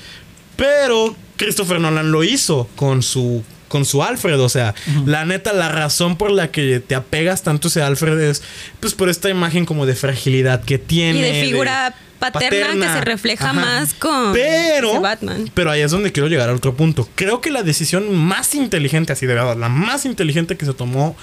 Pero 0.55 1.16
Christopher 1.36 1.80
Nolan 1.80 2.12
lo 2.12 2.22
hizo 2.22 2.68
con 2.76 3.03
su 3.03 3.42
con 3.66 3.84
su 3.84 4.05
Alfred, 4.05 4.38
o 4.40 4.49
sea, 4.49 4.76
la 5.05 5.24
neta 5.24 5.53
la 5.53 5.68
razón 5.68 6.16
por 6.16 6.30
la 6.30 6.53
que 6.53 6.78
te 6.78 6.94
apegas 6.94 7.42
tanto 7.42 7.66
a 7.66 7.70
ese 7.70 7.82
Alfred 7.82 8.20
es 8.20 8.40
pues 8.78 8.94
por 8.94 9.09
esta 9.09 9.30
imagen 9.30 9.66
como 9.66 9.84
de 9.84 9.96
fragilidad 9.96 10.62
que 10.62 10.78
tiene 10.78 11.18
y 11.18 11.22
de 11.22 11.42
figura 11.42 11.92
paterna, 12.20 12.86
que 12.86 12.92
se 12.99 13.01
refleja 13.05 13.46
Ajá. 13.51 13.53
más 13.55 13.94
con 13.94 14.32
Pero, 14.32 15.01
Batman. 15.01 15.51
pero 15.55 15.72
ahí 15.72 15.80
es 15.80 15.90
donde 15.90 16.12
quiero 16.12 16.28
llegar 16.28 16.49
al 16.51 16.55
otro 16.55 16.76
punto. 16.76 17.09
Creo 17.16 17.40
que 17.40 17.51
la 17.51 17.64
decisión 17.64 18.14
más 18.16 18.55
inteligente, 18.55 19.12
así 19.12 19.26
de 19.26 19.34
verdad, 19.34 19.57
la 19.57 19.68
más 19.68 20.05
inteligente 20.07 20.57
que 20.57 20.66
se 20.66 20.72
tomó, 20.72 21.16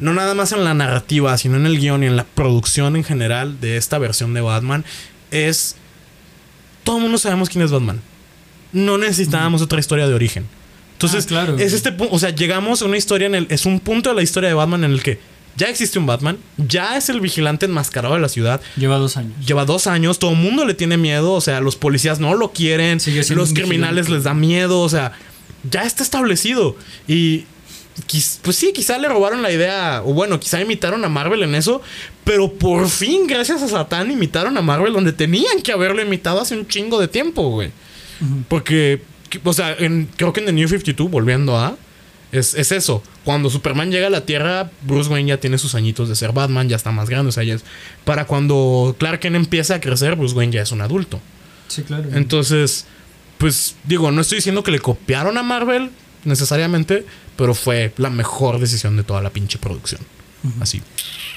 no 0.00 0.14
nada 0.14 0.34
más 0.34 0.50
en 0.50 0.64
la 0.64 0.74
narrativa, 0.74 1.38
sino 1.38 1.56
en 1.58 1.66
el 1.66 1.78
guion 1.78 2.02
y 2.02 2.06
en 2.06 2.16
la 2.16 2.24
producción 2.24 2.96
en 2.96 3.04
general 3.04 3.60
de 3.60 3.76
esta 3.76 3.98
versión 3.98 4.34
de 4.34 4.40
Batman, 4.40 4.84
es. 5.30 5.76
Todo 6.84 6.96
el 6.96 7.02
mundo 7.02 7.18
sabemos 7.18 7.48
quién 7.48 7.64
es 7.64 7.70
Batman. 7.70 8.00
No 8.72 8.98
necesitábamos 8.98 9.62
otra 9.62 9.80
historia 9.80 10.06
de 10.06 10.14
origen. 10.14 10.46
Entonces, 10.94 11.24
Ah, 11.26 11.28
claro. 11.28 11.58
es 11.58 11.72
este 11.72 11.92
punto. 11.92 12.14
O 12.14 12.18
sea, 12.18 12.30
llegamos 12.30 12.82
a 12.82 12.84
una 12.86 12.96
historia 12.96 13.26
en 13.26 13.34
el. 13.34 13.46
Es 13.50 13.66
un 13.66 13.80
punto 13.80 14.10
de 14.10 14.16
la 14.16 14.22
historia 14.22 14.48
de 14.48 14.54
Batman 14.54 14.84
en 14.84 14.92
el 14.92 15.02
que 15.02 15.18
ya 15.56 15.66
existe 15.68 15.98
un 15.98 16.06
Batman, 16.06 16.38
ya 16.56 16.96
es 16.96 17.08
el 17.08 17.20
vigilante 17.20 17.66
enmascarado 17.66 18.14
de 18.14 18.20
la 18.20 18.28
ciudad, 18.28 18.60
Lleva 18.76 18.96
dos 18.98 19.16
años. 19.16 19.32
Lleva 19.44 19.64
dos 19.64 19.88
años, 19.88 20.20
todo 20.20 20.30
el 20.32 20.36
mundo 20.36 20.64
le 20.64 20.74
tiene 20.74 20.96
miedo, 20.96 21.32
o 21.32 21.40
sea, 21.40 21.60
los 21.60 21.74
policías 21.74 22.20
no 22.20 22.34
lo 22.34 22.52
quieren, 22.52 22.98
los 23.30 23.52
criminales 23.52 24.06
vigilante. 24.06 24.12
les 24.12 24.22
da 24.24 24.34
miedo, 24.34 24.80
o 24.80 24.88
sea, 24.88 25.12
ya 25.68 25.82
está 25.82 26.04
establecido. 26.04 26.76
Y 27.08 27.44
pues 28.42 28.56
sí, 28.56 28.72
quizá 28.74 28.98
le 28.98 29.08
robaron 29.08 29.42
la 29.42 29.50
idea, 29.52 30.02
o 30.04 30.12
bueno, 30.14 30.38
quizá 30.40 30.60
imitaron 30.60 31.04
a 31.04 31.08
Marvel 31.08 31.42
en 31.42 31.54
eso, 31.54 31.82
pero 32.24 32.52
por 32.52 32.88
fin, 32.88 33.26
gracias 33.26 33.62
a 33.62 33.68
Satán, 33.68 34.10
imitaron 34.10 34.56
a 34.56 34.62
Marvel 34.62 34.92
donde 34.92 35.12
tenían 35.12 35.62
que 35.62 35.72
haberlo 35.72 36.02
imitado 36.02 36.40
hace 36.40 36.56
un 36.56 36.66
chingo 36.66 37.00
de 37.00 37.08
tiempo, 37.08 37.50
güey. 37.50 37.70
Porque, 38.48 39.02
que- 39.30 39.40
o 39.44 39.52
sea, 39.52 39.74
en- 39.78 40.08
creo 40.16 40.32
que 40.32 40.40
en 40.40 40.46
The 40.46 40.52
New 40.52 40.68
52, 40.68 41.10
volviendo 41.10 41.56
a, 41.58 41.76
es, 42.32 42.54
es 42.54 42.72
eso. 42.72 43.02
Cuando 43.24 43.48
Superman 43.48 43.90
llega 43.90 44.08
a 44.08 44.10
la 44.10 44.26
Tierra, 44.26 44.70
Bruce 44.82 45.08
Wayne 45.10 45.28
ya 45.30 45.40
tiene 45.40 45.56
sus 45.58 45.74
añitos 45.74 46.08
de 46.08 46.16
ser 46.16 46.32
Batman, 46.32 46.68
ya 46.68 46.76
está 46.76 46.90
más 46.90 47.08
grande, 47.08 47.30
o 47.30 47.32
sea, 47.32 47.44
ya 47.44 47.54
es... 47.54 47.64
Para 48.04 48.26
cuando 48.26 48.96
Clark 48.98 49.20
Kent 49.20 49.36
empieza 49.36 49.76
a 49.76 49.80
crecer, 49.80 50.14
Bruce 50.16 50.34
Wayne 50.34 50.52
ya 50.52 50.62
es 50.62 50.72
un 50.72 50.80
adulto. 50.82 51.20
Sí, 51.68 51.82
claro. 51.82 52.04
Entonces, 52.14 52.86
pues 53.38 53.76
digo, 53.84 54.10
no 54.10 54.20
estoy 54.20 54.36
diciendo 54.38 54.62
que 54.62 54.70
le 54.72 54.78
copiaron 54.80 55.38
a 55.38 55.42
Marvel 55.42 55.90
necesariamente, 56.24 57.06
pero 57.38 57.54
fue 57.54 57.94
la 57.96 58.10
mejor 58.10 58.58
decisión 58.60 58.98
de 58.98 59.04
toda 59.04 59.22
la 59.22 59.30
pinche 59.30 59.56
producción. 59.58 60.02
Así. 60.60 60.80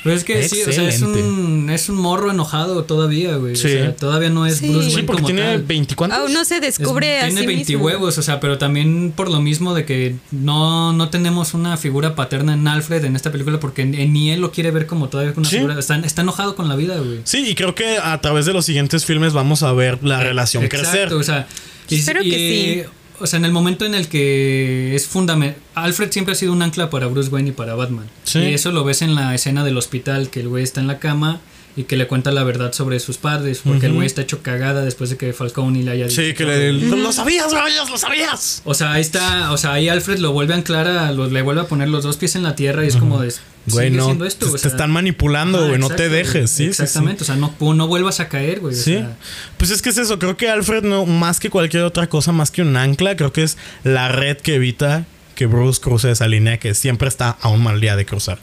Pero 0.03 0.15
es 0.15 0.23
que 0.23 0.47
sí, 0.47 0.61
o 0.61 0.71
sea, 0.71 0.87
es 0.87 1.01
un, 1.01 1.69
es 1.71 1.89
un 1.89 1.95
morro 1.95 2.29
enojado 2.29 2.83
todavía, 2.83 3.35
güey. 3.37 3.55
Sí. 3.55 3.65
O 3.67 3.69
sea, 3.71 3.95
todavía 3.95 4.29
no 4.29 4.45
es 4.45 4.57
Sí. 4.57 4.69
Bruce 4.69 4.91
Sí, 4.91 5.01
porque 5.01 5.23
como 5.23 5.33
tiene 5.33 5.41
tal. 5.41 5.63
24 5.63 6.17
Aún 6.21 6.33
no 6.33 6.45
se 6.45 6.55
Es- 6.57 6.61
descubre 6.61 7.17
a 7.19 7.25
tiene 7.25 7.41
sí 7.41 7.47
20 7.47 7.71
mismo. 7.73 7.85
huevos, 7.85 8.17
o 8.19 8.21
sea, 8.21 8.39
pero 8.39 8.59
también 8.59 9.11
por 9.15 9.29
lo 9.31 9.41
mismo 9.41 9.73
de 9.73 9.85
que 9.85 10.15
no, 10.29 10.93
no 10.93 11.09
tenemos 11.09 11.55
una 11.55 11.77
figura 11.77 12.13
paterna 12.13 12.53
en 12.53 12.67
Alfred 12.67 13.03
en 13.03 13.15
esta 13.15 13.31
película 13.31 13.59
porque 13.59 13.85
ni 13.85 14.31
él 14.31 14.39
lo 14.39 14.51
quiere 14.51 14.69
ver 14.69 14.85
como 14.85 15.09
todavía 15.09 15.33
una 15.35 15.49
Sí. 15.49 15.55
figura. 15.55 15.79
Está, 15.79 15.95
está 15.97 16.21
enojado 16.21 16.55
con 16.55 16.69
la 16.69 16.75
vida, 16.75 16.97
güey. 16.97 17.21
Sí, 17.23 17.43
y 17.47 17.55
creo 17.55 17.73
que 17.73 17.97
a 17.97 18.21
través 18.21 18.45
de 18.45 18.53
los 18.53 18.65
siguientes 18.65 19.03
filmes 19.05 19.33
vamos 19.33 19.63
a 19.63 19.73
ver 19.73 19.97
la 20.03 20.19
relación 20.21 20.63
Exacto, 20.63 20.89
crecer. 20.91 21.13
o 21.13 21.23
sea, 21.23 21.47
y- 21.89 21.95
Espero 21.95 22.21
que 22.21 22.27
y, 22.27 22.83
O 23.21 23.27
sea, 23.27 23.37
en 23.37 23.45
el 23.45 23.51
momento 23.51 23.85
en 23.85 23.93
el 23.93 24.07
que 24.07 24.95
es 24.95 25.07
fundamental. 25.07 25.61
Alfred 25.75 26.11
siempre 26.11 26.33
ha 26.33 26.35
sido 26.35 26.53
un 26.53 26.61
ancla 26.61 26.89
para 26.89 27.07
Bruce 27.07 27.29
Wayne 27.29 27.49
y 27.49 27.53
para 27.53 27.75
Batman. 27.75 28.09
Sí. 28.23 28.39
Y 28.39 28.53
eso 28.53 28.71
lo 28.71 28.83
ves 28.83 29.01
en 29.01 29.15
la 29.15 29.33
escena 29.35 29.63
del 29.63 29.77
hospital, 29.77 30.29
que 30.29 30.41
el 30.41 30.47
güey 30.47 30.63
está 30.63 30.81
en 30.81 30.87
la 30.87 30.99
cama 30.99 31.39
y 31.75 31.83
que 31.83 31.95
le 31.95 32.05
cuenta 32.07 32.31
la 32.31 32.43
verdad 32.43 32.73
sobre 32.73 32.99
sus 32.99 33.17
padres, 33.17 33.61
porque 33.63 33.85
el 33.85 33.93
güey 33.93 34.05
está 34.05 34.21
hecho 34.21 34.41
cagada 34.43 34.83
después 34.83 35.09
de 35.09 35.17
que 35.17 35.31
Falcone 35.33 35.83
le 35.83 35.91
haya 35.91 36.07
dicho. 36.07 36.21
Sí, 36.21 36.33
que 36.33 36.43
le, 36.45 36.73
lo 36.73 37.11
sabías, 37.13 37.51
Rayas, 37.53 37.89
lo 37.89 37.97
sabías. 37.97 38.61
O 38.65 38.73
sea, 38.73 38.91
ahí 38.93 39.01
está, 39.01 39.51
o 39.51 39.57
sea, 39.57 39.73
ahí 39.73 39.87
Alfred 39.89 40.19
lo 40.19 40.31
vuelve 40.33 40.53
a 40.53 40.57
anclar, 40.57 40.87
a 40.87 41.11
los- 41.11 41.31
le 41.31 41.41
vuelve 41.41 41.61
a 41.61 41.65
poner 41.65 41.87
los 41.89 42.03
dos 42.03 42.17
pies 42.17 42.35
en 42.35 42.43
la 42.43 42.55
tierra 42.55 42.83
y 42.83 42.87
es 42.89 42.97
como 42.97 43.19
de. 43.21 43.33
Güey, 43.67 43.91
no. 43.91 44.11
esto, 44.25 44.45
te, 44.47 44.51
o 44.51 44.53
te 44.53 44.57
sea. 44.57 44.71
están 44.71 44.89
manipulando, 44.91 45.67
güey. 45.67 45.79
no 45.79 45.89
te 45.89 46.09
dejes. 46.09 46.49
Sí, 46.49 46.57
sí, 46.57 46.63
sí. 46.63 46.69
Exactamente, 46.83 47.23
o 47.23 47.25
sea, 47.25 47.35
no, 47.35 47.53
no 47.59 47.87
vuelvas 47.87 48.19
a 48.19 48.27
caer, 48.27 48.59
güey. 48.59 48.73
o 48.73 48.77
Sí. 48.77 48.95
sea, 48.95 49.15
Pues 49.57 49.69
es 49.69 49.81
que 49.83 49.89
es 49.89 49.97
eso. 49.99 50.17
Creo 50.17 50.35
que 50.35 50.49
Alfred, 50.49 50.83
no, 50.83 51.05
más 51.05 51.39
que 51.39 51.49
cualquier 51.51 51.83
otra 51.83 52.07
cosa, 52.07 52.31
más 52.31 52.49
que 52.51 52.63
un 52.63 52.75
ancla, 52.75 53.15
creo 53.15 53.31
que 53.31 53.43
es 53.43 53.57
la 53.83 54.09
red 54.09 54.37
que 54.37 54.55
evita 54.55 55.05
que 55.35 55.45
Bruce 55.45 55.79
cruce 55.79 56.09
esa 56.11 56.27
línea 56.27 56.57
que 56.57 56.73
siempre 56.73 57.07
está 57.07 57.37
a 57.39 57.49
un 57.49 57.61
mal 57.63 57.79
día 57.79 57.95
de 57.95 58.05
cruzar. 58.05 58.39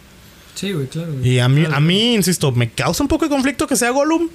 Sí, 0.59 0.73
güey, 0.73 0.87
claro. 0.87 1.13
güey. 1.13 1.29
Y 1.31 1.39
a 1.39 1.49
mí, 1.49 1.61
Claro, 1.63 1.77
a 1.77 1.81
mí, 1.81 2.15
insisto, 2.15 2.53
me 2.53 2.71
causa 2.71 3.03
un 3.03 3.09
poco 3.09 3.25
de 3.25 3.31
conflicto 3.31 3.67
que 3.67 3.77
sea 3.77 3.91
Gollum. 3.91 4.29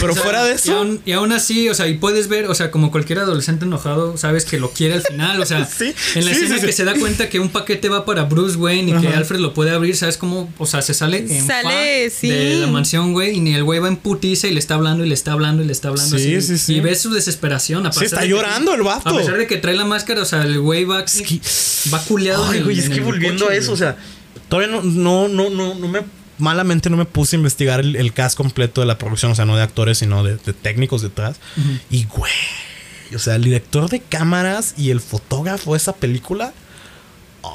Pero 0.00 0.12
O 0.12 0.14
sea, 0.14 0.22
fuera 0.22 0.44
de 0.44 0.52
Y 0.52 0.54
eso. 0.54 0.76
aún, 0.76 1.00
y 1.04 1.10
aún 1.10 1.32
así, 1.32 1.68
o 1.68 1.74
sea, 1.74 1.88
y 1.88 1.94
puedes 1.98 2.28
ver, 2.28 2.46
o 2.46 2.54
sea, 2.54 2.70
como 2.70 2.92
cualquier 2.92 3.18
adolescente 3.18 3.64
enojado, 3.64 4.16
sabes 4.16 4.44
que 4.44 4.60
lo 4.60 4.70
quiere 4.70 4.94
al 4.94 5.02
final, 5.02 5.40
o 5.40 5.44
sea, 5.44 5.64
Sí, 5.76 5.92
en 6.14 6.24
la 6.24 6.30
sí, 6.30 6.36
escena 6.36 6.54
sí, 6.54 6.60
sí. 6.60 6.66
que 6.66 6.72
se 6.72 6.84
da 6.84 6.94
cuenta 6.94 7.28
que 7.28 7.40
un 7.40 7.48
paquete 7.48 7.88
va 7.88 8.04
para 8.04 8.22
Bruce 8.22 8.56
Wayne 8.56 8.92
y 8.96 9.00
que. 9.00 9.08
Alfred 9.08 9.40
lo 9.40 9.54
puede 9.54 9.72
abrir, 9.72 9.96
¿sabes 9.96 10.18
cómo? 10.18 10.48
O 10.58 10.66
sea, 10.66 10.82
se 10.82 10.94
sale 10.94 11.18
en 11.28 11.44
Sale, 11.44 12.10
de 12.22 12.56
la 12.60 12.68
mansión, 12.68 13.12
güey, 13.12 13.36
y 13.38 13.40
ni 13.40 13.56
el 13.56 13.64
güey 13.64 13.80
va 13.80 13.88
en 13.88 13.96
putiza 13.96 14.46
y 14.46 14.52
le 14.52 14.60
está 14.60 14.74
hablando 14.74 15.04
y 15.04 15.08
le 15.08 15.14
está 15.14 15.32
hablando 15.32 15.64
y 15.64 15.66
le 15.66 15.72
está 15.72 15.88
hablando 15.88 16.16
Sí, 16.16 16.36
así. 16.36 16.46
sí, 16.46 16.58
sí. 16.58 16.74
Y 16.76 16.80
ves 16.80 17.00
su 17.00 17.10
desesperación. 17.12 17.84
A 17.84 17.92
Sí, 17.92 17.98
pesar 17.98 18.06
está 18.06 18.20
de 18.20 18.26
que- 18.28 18.30
llorando 18.34 18.74
el 18.74 18.82
vato. 18.82 19.08
A 19.08 19.16
pesar 19.18 19.36
de 19.36 19.48
que 19.48 19.56
trae 19.56 19.74
la 19.74 19.84
máscara, 19.84 20.22
o 20.22 20.26
sea, 20.26 20.42
el 20.42 20.60
güey 20.60 20.84
va, 20.84 21.00
Es 21.02 21.22
que- 21.22 21.40
va 21.92 21.98
culeado. 22.04 22.44
Ay, 22.44 22.50
en 22.52 22.56
el- 22.58 22.64
güey, 22.66 22.78
es 22.78 22.84
en 22.84 22.92
que 22.92 22.98
el 22.98 23.04
volviendo 23.04 23.46
coche, 23.46 23.56
a 23.56 23.58
eso, 23.58 23.72
güey. 23.72 23.74
o 23.74 23.78
sea, 23.78 23.96
todavía 24.52 24.70
no, 24.76 24.82
no, 24.82 25.28
no, 25.28 25.48
no, 25.48 25.74
no 25.74 25.88
me. 25.88 26.00
Malamente 26.36 26.90
no 26.90 26.98
me 26.98 27.06
puse 27.06 27.36
a 27.36 27.38
investigar 27.38 27.80
el, 27.80 27.96
el 27.96 28.12
cast 28.12 28.36
completo 28.36 28.82
de 28.82 28.86
la 28.86 28.98
producción, 28.98 29.32
o 29.32 29.34
sea, 29.34 29.46
no 29.46 29.56
de 29.56 29.62
actores, 29.62 29.96
sino 29.98 30.22
de, 30.22 30.36
de 30.36 30.52
técnicos 30.52 31.00
detrás. 31.00 31.36
Y, 31.90 32.04
güey, 32.04 32.32
o 33.14 33.18
sea, 33.18 33.36
el 33.36 33.44
director 33.44 33.88
de 33.88 34.00
cámaras 34.00 34.74
y 34.76 34.90
el 34.90 35.00
fotógrafo 35.00 35.72
de 35.72 35.78
esa 35.78 35.94
película. 35.94 36.52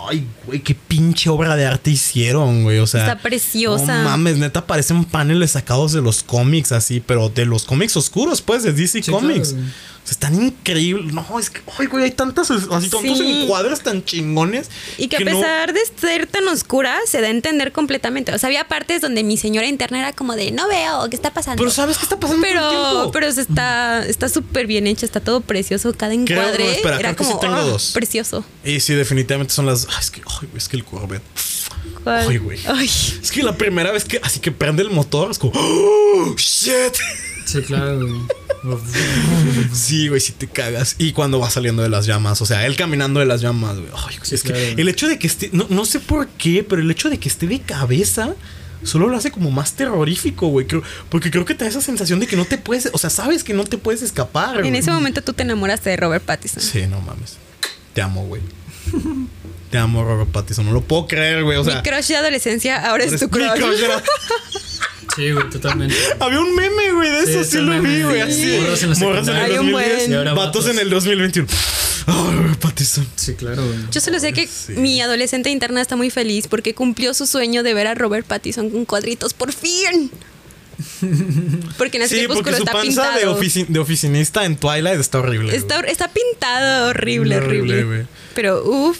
Ay, 0.10 0.26
güey, 0.46 0.62
qué 0.62 0.74
pinche 0.74 1.30
obra 1.30 1.56
de 1.56 1.66
arte 1.68 1.92
hicieron, 1.92 2.64
güey. 2.64 2.80
O 2.80 2.88
sea, 2.88 3.02
Está 3.02 3.20
preciosa. 3.20 4.00
No 4.04 4.10
mames, 4.10 4.38
neta, 4.38 4.66
parecen 4.66 5.06
paneles 5.06 5.52
sacados 5.52 5.92
de 5.94 6.02
los 6.02 6.24
cómics, 6.24 6.72
así, 6.72 7.00
pero 7.00 7.30
de 7.30 7.46
los 7.46 7.64
cómics 7.66 7.96
oscuros, 7.96 8.42
pues, 8.42 8.64
de 8.64 8.74
DC 8.74 9.04
Sí, 9.04 9.12
Comics. 9.12 9.50
claro, 9.52 9.64
están 10.10 10.42
increíbles. 10.42 11.14
No, 11.14 11.26
es 11.40 11.50
que, 11.50 11.62
ay, 11.78 11.88
güey, 11.88 12.06
hay 12.06 12.12
tantas, 12.12 12.50
así, 12.52 12.68
tantos 12.68 13.18
Sí. 13.18 13.44
encuadres 13.44 13.82
tan 13.82 14.04
chingones. 14.04 14.70
Y 14.98 15.08
que 15.08 15.18
a 15.18 15.20
no- 15.20 15.26
pesar 15.26 15.74
de 15.74 15.80
ser 16.00 16.28
tan 16.28 16.48
oscura, 16.48 16.98
se 17.06 17.22
da 17.22 17.28
a 17.28 17.32
entender 17.32 17.72
completamente. 17.72 18.34
O 18.34 18.38
sea, 18.38 18.48
había 18.48 18.68
partes 18.68 19.02
donde 19.02 19.24
mi 19.24 19.38
señora 19.38 19.68
interna 19.68 20.00
era 20.00 20.14
como 20.14 20.36
de, 20.36 20.52
no 20.52 20.68
veo, 20.68 21.10
¿qué 21.10 21.16
está 21.16 21.32
pasando? 21.34 21.62
Pero 21.62 21.72
¿sabes 21.72 21.98
qué 21.98 22.04
está 22.04 22.20
pasando 22.20 22.42
pero, 22.42 23.10
pero 23.12 23.32
se 23.32 23.42
está 23.42 24.06
está 24.06 24.30
súper 24.30 24.68
bien 24.68 24.88
hecho, 24.88 25.06
está 25.06 25.20
todo 25.20 25.42
precioso, 25.42 25.94
cada 25.94 26.14
encuadre 26.14 26.66
no, 26.66 26.72
espera, 26.72 27.00
era 27.00 27.14
creo 27.14 27.16
que 27.16 27.24
sí 27.24 27.30
como 27.30 27.40
tengo 27.42 27.56
ah, 27.56 27.62
dos. 27.62 27.92
precioso. 27.94 28.46
Y 28.64 28.80
sí, 28.80 28.94
definitivamente 28.94 29.54
son 29.54 29.66
las. 29.66 29.88
Ay, 29.90 29.96
es 30.00 30.12
que, 30.12 30.22
ay, 30.42 30.48
es 30.56 30.68
que 30.70 30.78
el 30.78 30.84
Corvette. 30.84 31.24
¿Cuál? 32.04 32.28
Ay, 32.30 32.38
güey. 32.38 32.60
Ay. 32.68 32.86
Es 33.22 33.32
que 33.32 33.44
la 33.44 33.58
primera 33.58 33.92
vez 33.92 34.06
que 34.06 34.20
así 34.24 34.40
que 34.40 34.52
prende 34.52 34.82
el 34.84 34.90
motor, 34.92 35.32
es 35.32 35.38
como. 35.40 35.54
¡Oh, 35.56 36.36
shit! 36.38 36.94
Sí, 37.46 37.62
claro, 37.62 38.00
güey. 38.00 38.22
Sí, 39.74 40.08
güey, 40.10 40.20
si 40.20 40.34
te 40.34 40.48
cagas. 40.48 40.96
Y 40.98 41.14
cuando 41.14 41.40
va 41.40 41.50
saliendo 41.50 41.82
de 41.84 41.90
las 41.90 42.06
llamas, 42.06 42.42
o 42.42 42.46
sea, 42.46 42.66
él 42.66 42.76
caminando 42.76 43.20
de 43.20 43.26
las 43.26 43.42
llamas, 43.42 43.76
güey. 43.78 43.90
Ay, 43.96 44.16
güey, 44.18 44.20
Sí, 44.30 44.36
es 44.36 44.44
que 44.44 44.50
claro. 44.54 44.66
el 44.78 44.88
hecho 44.90 45.08
de 45.08 45.18
que 45.20 45.28
esté. 45.28 45.50
No, 45.54 45.66
no 45.70 45.86
sé 45.86 46.00
por 46.00 46.28
qué, 46.28 46.64
pero 46.68 46.82
el 46.82 46.90
hecho 46.92 47.10
de 47.10 47.20
que 47.20 47.30
esté 47.30 47.48
de 47.48 47.60
cabeza. 47.62 48.36
Solo 48.84 49.08
lo 49.08 49.18
hace 49.18 49.32
como 49.32 49.50
más 49.50 49.74
terrorífico, 49.74 50.48
güey. 50.50 50.68
Creo- 50.68 50.84
Porque 51.10 51.32
creo 51.32 51.46
que 51.46 51.56
te 51.56 51.64
da 51.64 51.70
esa 51.70 51.82
sensación 51.82 52.20
de 52.20 52.28
que 52.28 52.36
no 52.36 52.46
te 52.46 52.60
puedes. 52.60 52.90
O 52.94 52.98
sea, 53.00 53.10
sabes 53.10 53.44
que 53.44 53.54
no 53.56 53.64
te 53.64 53.78
puedes 53.80 54.04
escapar. 54.04 54.58
En 54.58 54.68
güey. 54.68 54.78
ese 54.78 54.92
momento 54.92 55.22
tú 55.24 55.34
te 55.34 55.42
enamoraste 55.44 55.90
de 55.90 55.98
Robert 55.98 56.24
Pattinson. 56.24 56.62
Sí, 56.62 56.86
no 56.88 57.02
mames. 57.02 57.38
Te 57.94 58.02
amo, 58.04 58.26
güey. 58.28 58.42
Te 59.72 59.78
amo, 59.78 60.04
Robert 60.04 60.32
Pattinson. 60.32 60.66
No 60.66 60.72
lo 60.72 60.82
puedo 60.82 61.08
creer, 61.08 61.44
güey. 61.44 61.58
O 61.58 61.64
sea, 61.64 61.78
mi 61.78 61.82
crush 61.90 62.08
de 62.08 62.16
adolescencia 62.18 62.90
ahora 62.90 63.04
es 63.04 63.20
tu 63.20 63.26
mi 63.26 63.32
crush. 63.32 63.52
crush 63.60 63.84
era- 63.84 64.02
Sí, 65.16 65.32
güey, 65.32 65.50
totalmente. 65.50 65.96
Había 66.20 66.40
un 66.40 66.54
meme, 66.54 66.92
güey, 66.94 67.10
de 67.10 67.26
Sí, 67.26 67.32
eso. 67.32 67.42
es 67.42 67.50
Sí, 67.50 67.58
lo 67.58 67.64
meme, 67.72 67.90
vi, 67.98 68.04
güey. 68.04 68.32
sí. 68.32 68.56
Así. 68.56 68.62
Morras 68.62 68.84
en 68.84 68.90
el 68.92 68.96
secundaria. 68.96 69.44
Hay 69.46 69.52
un 69.58 69.72
2010. 69.72 70.10
buen. 70.24 70.36
Vatos 70.36 70.68
en 70.68 70.80
el 70.80 70.90
2021. 70.92 71.48
Oh, 72.10 72.32
Robert 72.32 72.60
Pattinson. 72.60 73.08
Sí, 73.16 73.34
claro, 73.34 73.66
güey. 73.66 73.80
Yo 73.92 74.00
solo 74.00 74.20
sé 74.20 74.32
que 74.32 74.48
Sí. 74.48 74.74
mi 74.74 75.02
adolescente 75.02 75.50
interna 75.50 75.82
está 75.82 75.96
muy 75.96 76.10
feliz 76.12 76.48
porque 76.48 76.74
cumplió 76.76 77.14
su 77.16 77.26
sueño 77.26 77.64
de 77.64 77.74
ver 77.74 77.88
a 77.88 77.96
Robert 77.96 78.28
Pattinson 78.28 78.70
con 78.70 78.86
cuadritos 78.86 79.34
por 79.34 79.52
fin. 79.52 80.12
Porque 81.80 81.98
en 81.98 82.04
ese 82.04 82.20
Sí, 82.22 82.28
porque 82.28 82.52
su 82.52 82.58
está 82.60 82.72
panza 82.72 83.12
de, 83.14 83.18
pintado. 83.22 83.40
ofici- 83.42 83.66
de 83.68 83.80
oficinista 83.80 84.46
en 84.46 84.58
Twilight 84.58 85.00
está 85.00 85.18
horrible. 85.20 85.56
Está, 85.56 85.80
está 85.82 86.08
pintado 86.10 86.90
horrible, 86.90 87.38
Horrible, 87.38 87.74
horrible. 87.74 88.06
Pero 88.36 88.64
uff, 88.64 88.98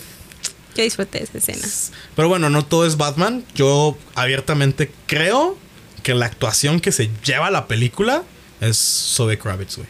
yo 0.78 0.84
disfruté 0.84 1.24
esa 1.24 1.38
escena. 1.38 1.68
Pero 2.16 2.30
bueno, 2.30 2.50
no 2.50 2.66
todo 2.66 2.86
es 2.86 2.98
Batman. 2.98 3.44
Yo 3.56 3.98
abiertamente 4.16 4.92
creo 5.06 5.58
que 6.04 6.14
la 6.14 6.26
actuación 6.26 6.80
que 6.80 6.92
se 6.92 7.10
lleva 7.26 7.48
a 7.48 7.52
la 7.52 7.68
película 7.68 8.24
es 8.62 8.78
Zoe 8.78 9.38
Kravitz, 9.38 9.78
güey. 9.78 9.88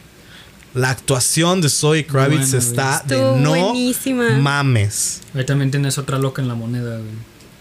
La 0.74 0.90
actuación 0.90 1.60
de 1.60 1.68
Zoe 1.70 2.04
Kravitz 2.06 2.50
Bueno, 2.52 2.58
está 2.58 3.02
de 3.06 3.16
no 3.18 3.50
buenísima. 3.50 4.30
mames. 4.38 5.22
Ahí 5.34 5.44
también 5.46 5.70
tienes 5.70 5.96
otra 5.98 6.18
loca 6.18 6.42
en 6.42 6.48
la 6.48 6.54
moneda, 6.54 6.96
güey. 6.98 7.10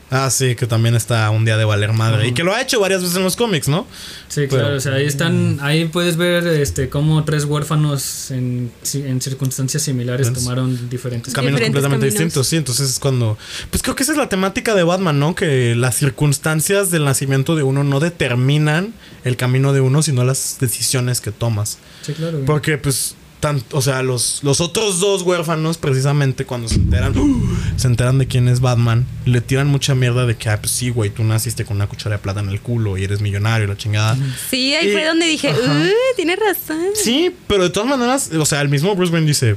Ah, 0.10 0.30
sí, 0.30 0.56
que 0.56 0.68
también 0.68 0.96
está 0.96 1.30
un 1.32 1.44
día 1.44 1.58
de 1.58 1.66
valer 1.66 1.92
madre. 1.92 2.28
Y 2.28 2.34
que 2.34 2.44
lo 2.44 2.54
ha 2.54 2.62
hecho 2.62 2.80
varias 2.80 3.02
veces 3.02 3.18
en 3.18 3.24
los 3.24 3.36
cómics, 3.36 3.68
¿no? 3.68 3.86
Sí, 4.30 4.42
Pero- 4.50 4.62
claro, 4.62 4.76
o 4.78 4.80
sea, 4.80 4.94
ahí 4.94 5.06
están, 5.06 5.58
ahí 5.62 5.86
puedes 5.86 6.16
ver 6.16 6.48
este 6.48 6.88
cómo 6.88 7.26
tres 7.26 7.44
huérfanos 7.44 8.32
en, 8.32 8.72
en 8.94 9.22
circunstancias 9.22 9.84
similares 9.84 10.32
tomaron 10.32 10.90
diferentes 10.90 11.34
Caminos 11.34 11.56
Diferentes 11.60 11.74
completamente 11.82 12.06
caminos. 12.08 12.14
distintos, 12.14 12.48
sí. 12.48 12.56
Entonces 12.56 12.90
es 12.92 13.00
cuando. 13.00 13.38
Pues 13.70 13.84
creo 13.84 13.96
que 13.96 14.04
esa 14.04 14.14
es 14.14 14.18
la 14.18 14.30
temática 14.30 14.76
de 14.76 14.84
Batman, 14.84 15.20
¿no? 15.20 15.36
Que 15.36 15.76
las 15.76 15.96
circunstancias 15.96 16.90
del 16.90 17.04
nacimiento 17.04 17.56
de 17.58 17.64
uno 17.64 17.84
no 17.84 18.00
determinan 18.00 18.94
el 19.26 19.36
camino 19.36 19.74
de 19.74 19.82
uno, 19.82 20.02
sino 20.04 20.24
las 20.24 20.58
decisiones 20.62 21.20
que 21.20 21.32
tomas. 21.32 21.80
Sí, 22.02 22.14
claro. 22.14 22.44
Porque, 22.46 22.78
pues, 22.78 23.16
tan, 23.40 23.62
o 23.72 23.82
sea, 23.82 24.02
los, 24.04 24.40
los 24.44 24.62
otros 24.62 25.00
dos 25.00 25.22
huérfanos, 25.22 25.78
precisamente 25.78 26.46
cuando 26.46 26.68
se 26.68 26.76
enteran, 26.76 27.14
se 27.78 27.88
enteran 27.88 28.18
de 28.18 28.28
quién 28.28 28.48
es 28.48 28.60
Batman, 28.62 29.06
le 29.26 29.42
tiran 29.42 29.68
mucha 29.68 29.94
mierda 29.96 30.26
de 30.26 30.36
que, 30.36 30.50
ah, 30.50 30.60
pues 30.60 30.72
sí, 30.72 30.90
güey, 30.90 31.10
tú 31.12 31.24
naciste 31.24 31.64
con 31.66 31.78
una 31.78 31.88
cuchara 31.88 32.16
de 32.18 32.22
plata 32.22 32.40
en 32.40 32.50
el 32.50 32.60
culo 32.62 32.98
y 32.98 33.04
eres 33.04 33.22
millonario 33.22 33.66
y 33.66 33.68
la 33.70 33.78
chingada. 33.78 34.18
Sí, 34.50 34.74
ahí 34.76 34.90
Y- 34.90 34.92
fue 34.92 35.06
donde 35.06 35.28
dije, 35.28 35.50
ajá. 35.50 35.62
"Uh, 35.62 36.16
tiene 36.16 36.36
razón. 36.36 36.82
Sí, 36.96 37.32
pero 37.48 37.64
de 37.64 37.70
todas 37.70 37.88
maneras, 37.90 38.32
o 38.34 38.46
sea, 38.46 38.62
el 38.62 38.70
mismo 38.70 38.96
Bruce 38.96 39.14
Wayne 39.14 39.28
dice, 39.28 39.56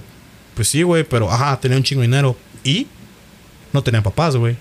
pues 0.54 0.68
sí, 0.68 0.82
güey, 0.82 1.04
pero 1.04 1.30
ajá, 1.30 1.58
tenía 1.58 1.76
un 1.78 1.82
chingo 1.84 2.02
de 2.02 2.08
dinero. 2.08 2.36
¿Y? 2.62 2.86
No 3.72 3.82
tenía 3.82 4.02
papás, 4.02 4.36
güey. 4.36 4.56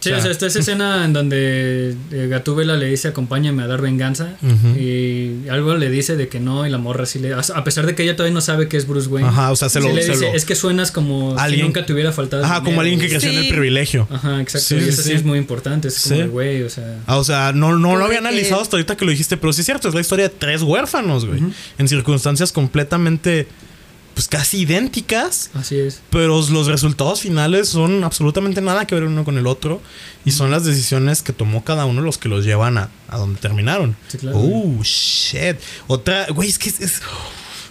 Sí, 0.00 0.12
o 0.12 0.20
sea, 0.20 0.30
está 0.30 0.46
esa 0.46 0.60
escena 0.60 1.04
en 1.04 1.12
donde 1.12 1.96
eh, 2.12 2.26
Gatúbela 2.28 2.76
le 2.76 2.86
dice 2.86 3.08
acompáñame 3.08 3.62
a 3.64 3.66
dar 3.66 3.80
venganza 3.82 4.36
y 4.78 5.48
algo 5.48 5.74
le 5.76 5.90
dice 5.90 6.16
de 6.16 6.28
que 6.28 6.38
no 6.38 6.66
y 6.66 6.70
la 6.70 6.78
morra 6.78 7.06
sí 7.06 7.18
le... 7.18 7.32
A 7.34 7.64
pesar 7.64 7.86
de 7.86 7.94
que 7.94 8.02
ella 8.04 8.14
todavía 8.14 8.34
no 8.34 8.40
sabe 8.40 8.68
que 8.68 8.76
es 8.76 8.86
Bruce 8.86 9.08
Wayne. 9.08 9.28
Ajá, 9.28 9.50
o 9.50 9.56
sea, 9.56 9.68
se 9.68 9.80
sí 9.80 9.88
lo- 9.88 9.94
le 9.94 10.02
se 10.02 10.12
dice, 10.12 10.26
lo- 10.26 10.34
es 10.34 10.44
que 10.44 10.54
suenas 10.54 10.92
como 10.92 11.36
Alguien- 11.38 11.60
si 11.62 11.66
nunca 11.66 11.86
te 11.86 11.92
hubiera 11.92 12.12
faltado. 12.12 12.44
Ajá, 12.44 12.56
como 12.56 12.66
dinero". 12.68 12.80
alguien 12.82 13.00
que 13.00 13.08
creció 13.08 13.30
en 13.30 13.38
el 13.38 13.48
privilegio. 13.48 14.06
Ajá, 14.10 14.40
exacto. 14.40 14.68
Sí, 14.68 14.74
y 14.76 14.88
eso 14.88 15.02
sí, 15.02 15.08
sí. 15.10 15.14
es 15.14 15.24
muy 15.24 15.38
importante. 15.38 15.88
Es 15.88 16.00
como, 16.08 16.28
güey, 16.28 16.62
o 16.62 16.70
sea... 16.70 16.98
Ah, 17.06 17.16
o 17.16 17.24
sea, 17.24 17.52
no, 17.52 17.72
no 17.76 17.88
Como 17.88 17.96
lo 17.98 18.04
había 18.04 18.20
que- 18.20 18.28
analizado 18.28 18.60
hasta 18.60 18.76
ahorita 18.76 18.96
que 18.96 19.04
lo 19.04 19.10
dijiste, 19.10 19.36
pero 19.36 19.52
sí 19.52 19.60
es 19.62 19.66
cierto, 19.66 19.88
es 19.88 19.94
la 19.94 20.00
historia 20.00 20.28
de 20.28 20.34
tres 20.38 20.62
huérfanos, 20.62 21.24
güey. 21.26 21.40
En 21.78 21.88
circunstancias 21.88 22.52
completamente, 22.52 23.48
pues 24.16 24.28
casi 24.28 24.60
idénticas. 24.62 25.50
Así 25.52 25.78
es. 25.78 26.00
Pero 26.08 26.28
los 26.48 26.66
resultados 26.68 27.20
finales 27.20 27.68
son 27.68 28.02
absolutamente 28.02 28.62
nada 28.62 28.86
que 28.86 28.94
ver 28.94 29.04
uno 29.04 29.24
con 29.24 29.36
el 29.36 29.46
otro. 29.46 29.82
Y 30.24 30.30
son 30.30 30.50
las 30.50 30.64
decisiones 30.64 31.20
que 31.22 31.34
tomó 31.34 31.64
cada 31.64 31.84
uno 31.84 32.00
los 32.00 32.16
que 32.16 32.30
los 32.30 32.42
llevan 32.44 32.78
a, 32.78 32.88
a 33.08 33.18
donde 33.18 33.38
terminaron. 33.38 33.94
Sí, 34.08 34.16
claro. 34.16 34.38
Oh, 34.38 34.82
shit. 34.82 35.56
Otra, 35.86 36.28
güey, 36.30 36.48
es 36.48 36.58
que 36.58 36.70
es, 36.70 36.80
es- 36.80 37.02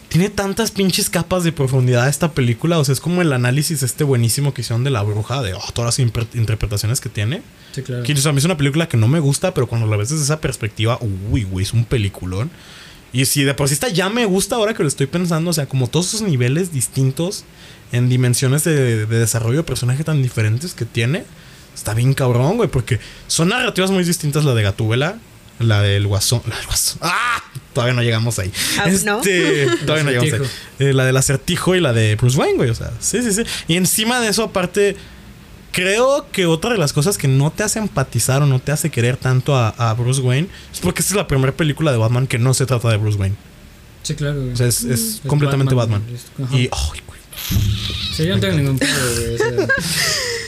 tiene 0.07 0.29
tantas 0.29 0.69
pinches 0.69 1.09
capas 1.09 1.43
de 1.43 1.51
profundidad 1.51 2.07
esta 2.07 2.31
película. 2.31 2.77
O 2.77 2.85
sea, 2.85 2.93
es 2.93 3.01
como 3.01 3.23
el 3.23 3.33
análisis 3.33 3.81
este 3.81 4.03
buenísimo 4.03 4.53
que 4.53 4.61
hicieron 4.61 4.83
de 4.83 4.91
la 4.91 5.01
bruja, 5.01 5.41
de 5.41 5.55
oh, 5.55 5.71
todas 5.73 5.97
las 5.97 6.07
interpretaciones 6.35 7.01
que 7.01 7.09
tiene. 7.09 7.41
Sí, 7.73 7.81
claro. 7.81 8.03
Que, 8.03 8.13
o 8.13 8.17
sea, 8.17 8.29
a 8.29 8.33
mí 8.33 8.37
es 8.37 8.45
una 8.45 8.55
película 8.55 8.87
que 8.87 8.97
no 8.97 9.07
me 9.07 9.19
gusta, 9.19 9.53
pero 9.55 9.65
cuando 9.67 9.87
la 9.87 9.97
ves 9.97 10.09
desde 10.09 10.23
esa 10.25 10.39
perspectiva, 10.39 10.99
uy, 11.31 11.43
güey, 11.43 11.63
es 11.65 11.73
un 11.73 11.85
peliculón. 11.85 12.51
Y 13.15 13.25
si 13.27 13.45
de 13.45 13.53
por 13.53 13.69
sí 13.69 13.75
esta 13.75 13.87
ya 13.87 14.09
me 14.09 14.25
gusta 14.25 14.57
ahora 14.57 14.73
que 14.73 14.83
lo 14.83 14.89
estoy 14.89 15.07
pensando, 15.07 15.49
o 15.49 15.53
sea, 15.53 15.67
como 15.67 15.87
todos 15.87 16.09
esos 16.09 16.21
niveles 16.21 16.73
distintos 16.73 17.45
en 17.93 18.09
dimensiones 18.09 18.65
de, 18.65 19.05
de 19.05 19.19
desarrollo 19.19 19.59
de 19.59 19.63
personaje 19.63 20.03
tan 20.03 20.21
diferentes 20.21 20.73
que 20.73 20.83
tiene, 20.83 21.23
está 21.73 21.93
bien 21.93 22.13
cabrón, 22.13 22.57
güey, 22.57 22.67
porque 22.67 22.99
son 23.27 23.47
narrativas 23.47 23.89
muy 23.89 24.03
distintas 24.03 24.43
la 24.43 24.53
de 24.53 24.63
Gatúbela, 24.63 25.17
la 25.59 25.81
del 25.81 26.07
Guasón, 26.07 26.41
la 26.45 26.57
del 26.57 26.65
Guasón. 26.65 26.99
¡Ah! 27.03 27.41
Todavía 27.73 27.93
no 27.93 28.03
llegamos 28.03 28.37
ahí. 28.37 28.51
No. 29.05 29.21
Este, 29.21 29.67
todavía 29.85 30.03
no 30.03 30.09
llegamos 30.09 30.33
ahí. 30.33 30.39
acertijo. 30.41 30.53
Eh, 30.79 30.93
la 30.93 31.05
del 31.05 31.15
acertijo 31.15 31.75
y 31.75 31.79
la 31.79 31.93
de 31.93 32.17
Bruce 32.17 32.37
Wayne, 32.37 32.57
güey, 32.57 32.69
o 32.69 32.75
sea, 32.75 32.91
sí, 32.99 33.21
sí, 33.21 33.31
sí. 33.31 33.43
Y 33.69 33.77
encima 33.77 34.19
de 34.19 34.27
eso, 34.27 34.43
aparte, 34.43 34.97
Creo 35.75 36.25
que 36.31 36.45
otra 36.45 36.71
de 36.71 36.77
las 36.77 36.93
cosas 36.93 37.17
que 37.17 37.27
no 37.27 37.51
te 37.51 37.61
hace 37.63 37.79
empatizar 37.79 38.41
o 38.41 38.45
no 38.45 38.59
te 38.59 38.71
hace 38.71 38.89
querer 38.89 39.17
tanto 39.17 39.57
a, 39.57 39.69
a 39.69 39.93
Bruce 39.93 40.21
Wayne 40.21 40.47
es 40.73 40.79
porque 40.79 41.01
esta 41.01 41.11
es 41.13 41.17
la 41.17 41.27
primera 41.27 41.51
película 41.51 41.91
de 41.91 41.97
Batman 41.97 42.27
que 42.27 42.39
no 42.39 42.53
se 42.53 42.65
trata 42.65 42.87
de 42.89 42.95
Bruce 42.95 43.17
Wayne. 43.17 43.35
Sí, 44.01 44.15
claro. 44.15 44.39
güey. 44.39 44.53
O 44.53 44.55
sea, 44.55 44.67
es, 44.67 44.83
es 44.85 45.21
completamente 45.27 45.75
Batman. 45.75 46.01
Y, 46.51 46.69
ay, 46.71 47.01
güey. 47.05 47.19
Sí, 48.15 48.25
yo 48.25 48.35
no 48.35 48.39
tengo 48.39 48.55
ningún 48.55 48.79
sea, 48.79 48.87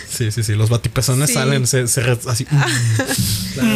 Sí, 0.10 0.32
sí, 0.32 0.44
sí. 0.44 0.56
Los 0.56 0.70
batipezones 0.70 1.28
Sí. 1.28 1.34
salen, 1.34 1.68
se, 1.68 1.88
se 1.90 2.02
re- 2.02 2.18
así. 2.28 2.46
claro. 3.54 3.70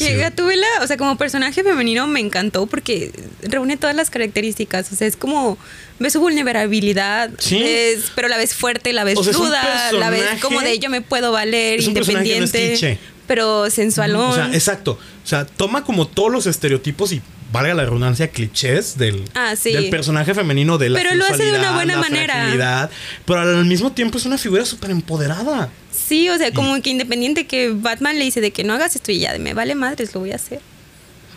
Que 0.00 0.14
Sí. 0.14 0.16
Gatúbela, 0.16 0.66
o 0.82 0.86
sea, 0.86 0.96
como 0.96 1.16
personaje 1.16 1.62
femenino 1.62 2.06
me 2.06 2.20
encantó 2.20 2.66
porque 2.66 3.12
reúne 3.42 3.76
todas 3.76 3.94
las 3.94 4.08
características. 4.08 4.90
O 4.92 4.96
sea, 4.96 5.06
es 5.06 5.14
como, 5.16 5.58
ves 5.98 6.14
su 6.14 6.20
vulnerabilidad, 6.20 7.30
Sí. 7.38 7.60
ves- 7.62 8.10
pero 8.14 8.28
la 8.28 8.36
ves 8.38 8.54
fuerte, 8.54 8.92
la 8.94 9.04
ves 9.04 9.18
O 9.18 9.24
sea, 9.24 9.32
ruda, 9.34 9.92
la 9.92 10.08
ves 10.10 10.24
como 10.40 10.60
de 10.62 10.78
yo 10.78 10.88
me 10.90 11.02
puedo 11.02 11.32
valer, 11.32 11.80
no 11.82 11.86
independiente, 11.88 12.98
pero 13.26 13.68
sensualón. 13.70 14.30
O 14.30 14.34
sea, 14.34 14.50
exacto. 14.54 14.98
O 15.22 15.26
sea, 15.28 15.44
toma 15.44 15.84
como 15.84 16.06
todos 16.08 16.32
los 16.32 16.46
estereotipos 16.46 17.12
y 17.12 17.20
valga 17.52 17.74
la 17.74 17.84
redundancia, 17.84 18.28
clichés 18.28 18.96
del, 18.98 19.24
Ah, 19.34 19.54
sí. 19.56 19.72
del 19.72 19.90
personaje 19.90 20.34
femenino 20.34 20.78
de 20.78 20.90
la 20.90 20.98
Pero 21.00 21.14
lo 21.14 21.24
hace 21.24 21.44
de 21.44 21.58
una 21.58 21.72
buena 21.74 21.96
manera. 21.98 22.90
pero 23.24 23.40
al 23.40 23.64
mismo 23.64 23.92
tiempo 23.92 24.18
es 24.18 24.24
una 24.26 24.38
figura 24.38 24.64
súper 24.64 24.90
empoderada. 24.90 25.70
Sí, 25.90 26.28
o 26.28 26.38
sea, 26.38 26.52
como 26.52 26.80
que 26.82 26.90
independiente 26.90 27.46
que 27.46 27.70
Batman 27.70 28.18
le 28.18 28.24
dice 28.24 28.40
de 28.40 28.50
que 28.52 28.64
no 28.64 28.74
hagas 28.74 28.94
esto 28.96 29.12
y 29.12 29.18
ya, 29.20 29.32
de 29.32 29.38
me 29.38 29.54
vale 29.54 29.74
madres, 29.74 30.14
lo 30.14 30.20
voy 30.20 30.32
a 30.32 30.36
hacer. 30.36 30.60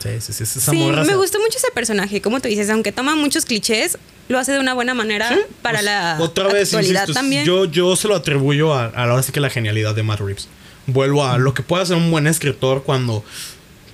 Sí, 0.02 0.10
sí, 0.20 0.34
sí. 0.34 0.44
Esa 0.44 0.72
Sí, 0.72 0.78
morra 0.78 1.04
me 1.06 1.16
gustó 1.16 1.40
mucho 1.40 1.58
ese 1.58 1.72
personaje, 1.74 2.22
como 2.22 2.42
tú 2.42 2.50
dices, 2.50 2.70
aunque 2.70 2.92
toma 2.92 3.16
muchos 3.16 3.46
clichés, 3.46 3.98
lo 4.28 4.38
hace 4.38 4.52
de 4.52 4.60
una 4.60 4.74
buena 4.74 4.94
manera 4.94 5.30
Sí, 5.30 5.40
para 5.62 5.78
pues, 5.80 5.86
la 5.86 6.18
otra 6.20 6.48
vez, 6.50 6.74
actualidad 6.74 7.02
insisto, 7.04 7.14
también. 7.20 7.46
Yo, 7.46 7.66
yo 7.66 7.96
se 7.96 8.08
lo 8.10 8.16
atribuyo 8.16 8.74
a, 8.74 8.86
a 8.88 9.06
la 9.06 9.14
hora 9.14 9.24
sí 9.24 9.32
que 9.32 9.40
la 9.40 9.50
genialidad 9.50 9.96
de 9.96 10.04
Matt 10.04 10.20
Reeves. 10.20 10.48
Vuelvo 10.88 11.26
a 11.26 11.38
lo 11.38 11.54
que 11.54 11.64
puede 11.64 11.84
hacer 11.84 11.96
un 11.96 12.12
buen 12.12 12.28
escritor 12.28 12.84
cuando 12.84 13.24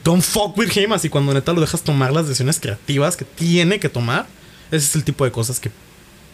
don't 0.09 0.23
fuck 0.23 0.57
with 0.57 0.75
him, 0.75 0.91
así 0.93 1.07
cuando 1.07 1.33
neta 1.33 1.53
lo 1.53 1.61
dejas 1.61 1.83
tomar 1.83 2.11
las 2.11 2.27
decisiones 2.27 2.59
creativas 2.59 3.15
que 3.15 3.25
tiene 3.25 3.79
que 3.79 3.89
tomar. 3.89 4.25
Ese 4.71 4.85
es 4.85 4.95
el 4.95 5.03
tipo 5.03 5.23
de 5.23 5.31
cosas 5.31 5.59
que, 5.59 5.69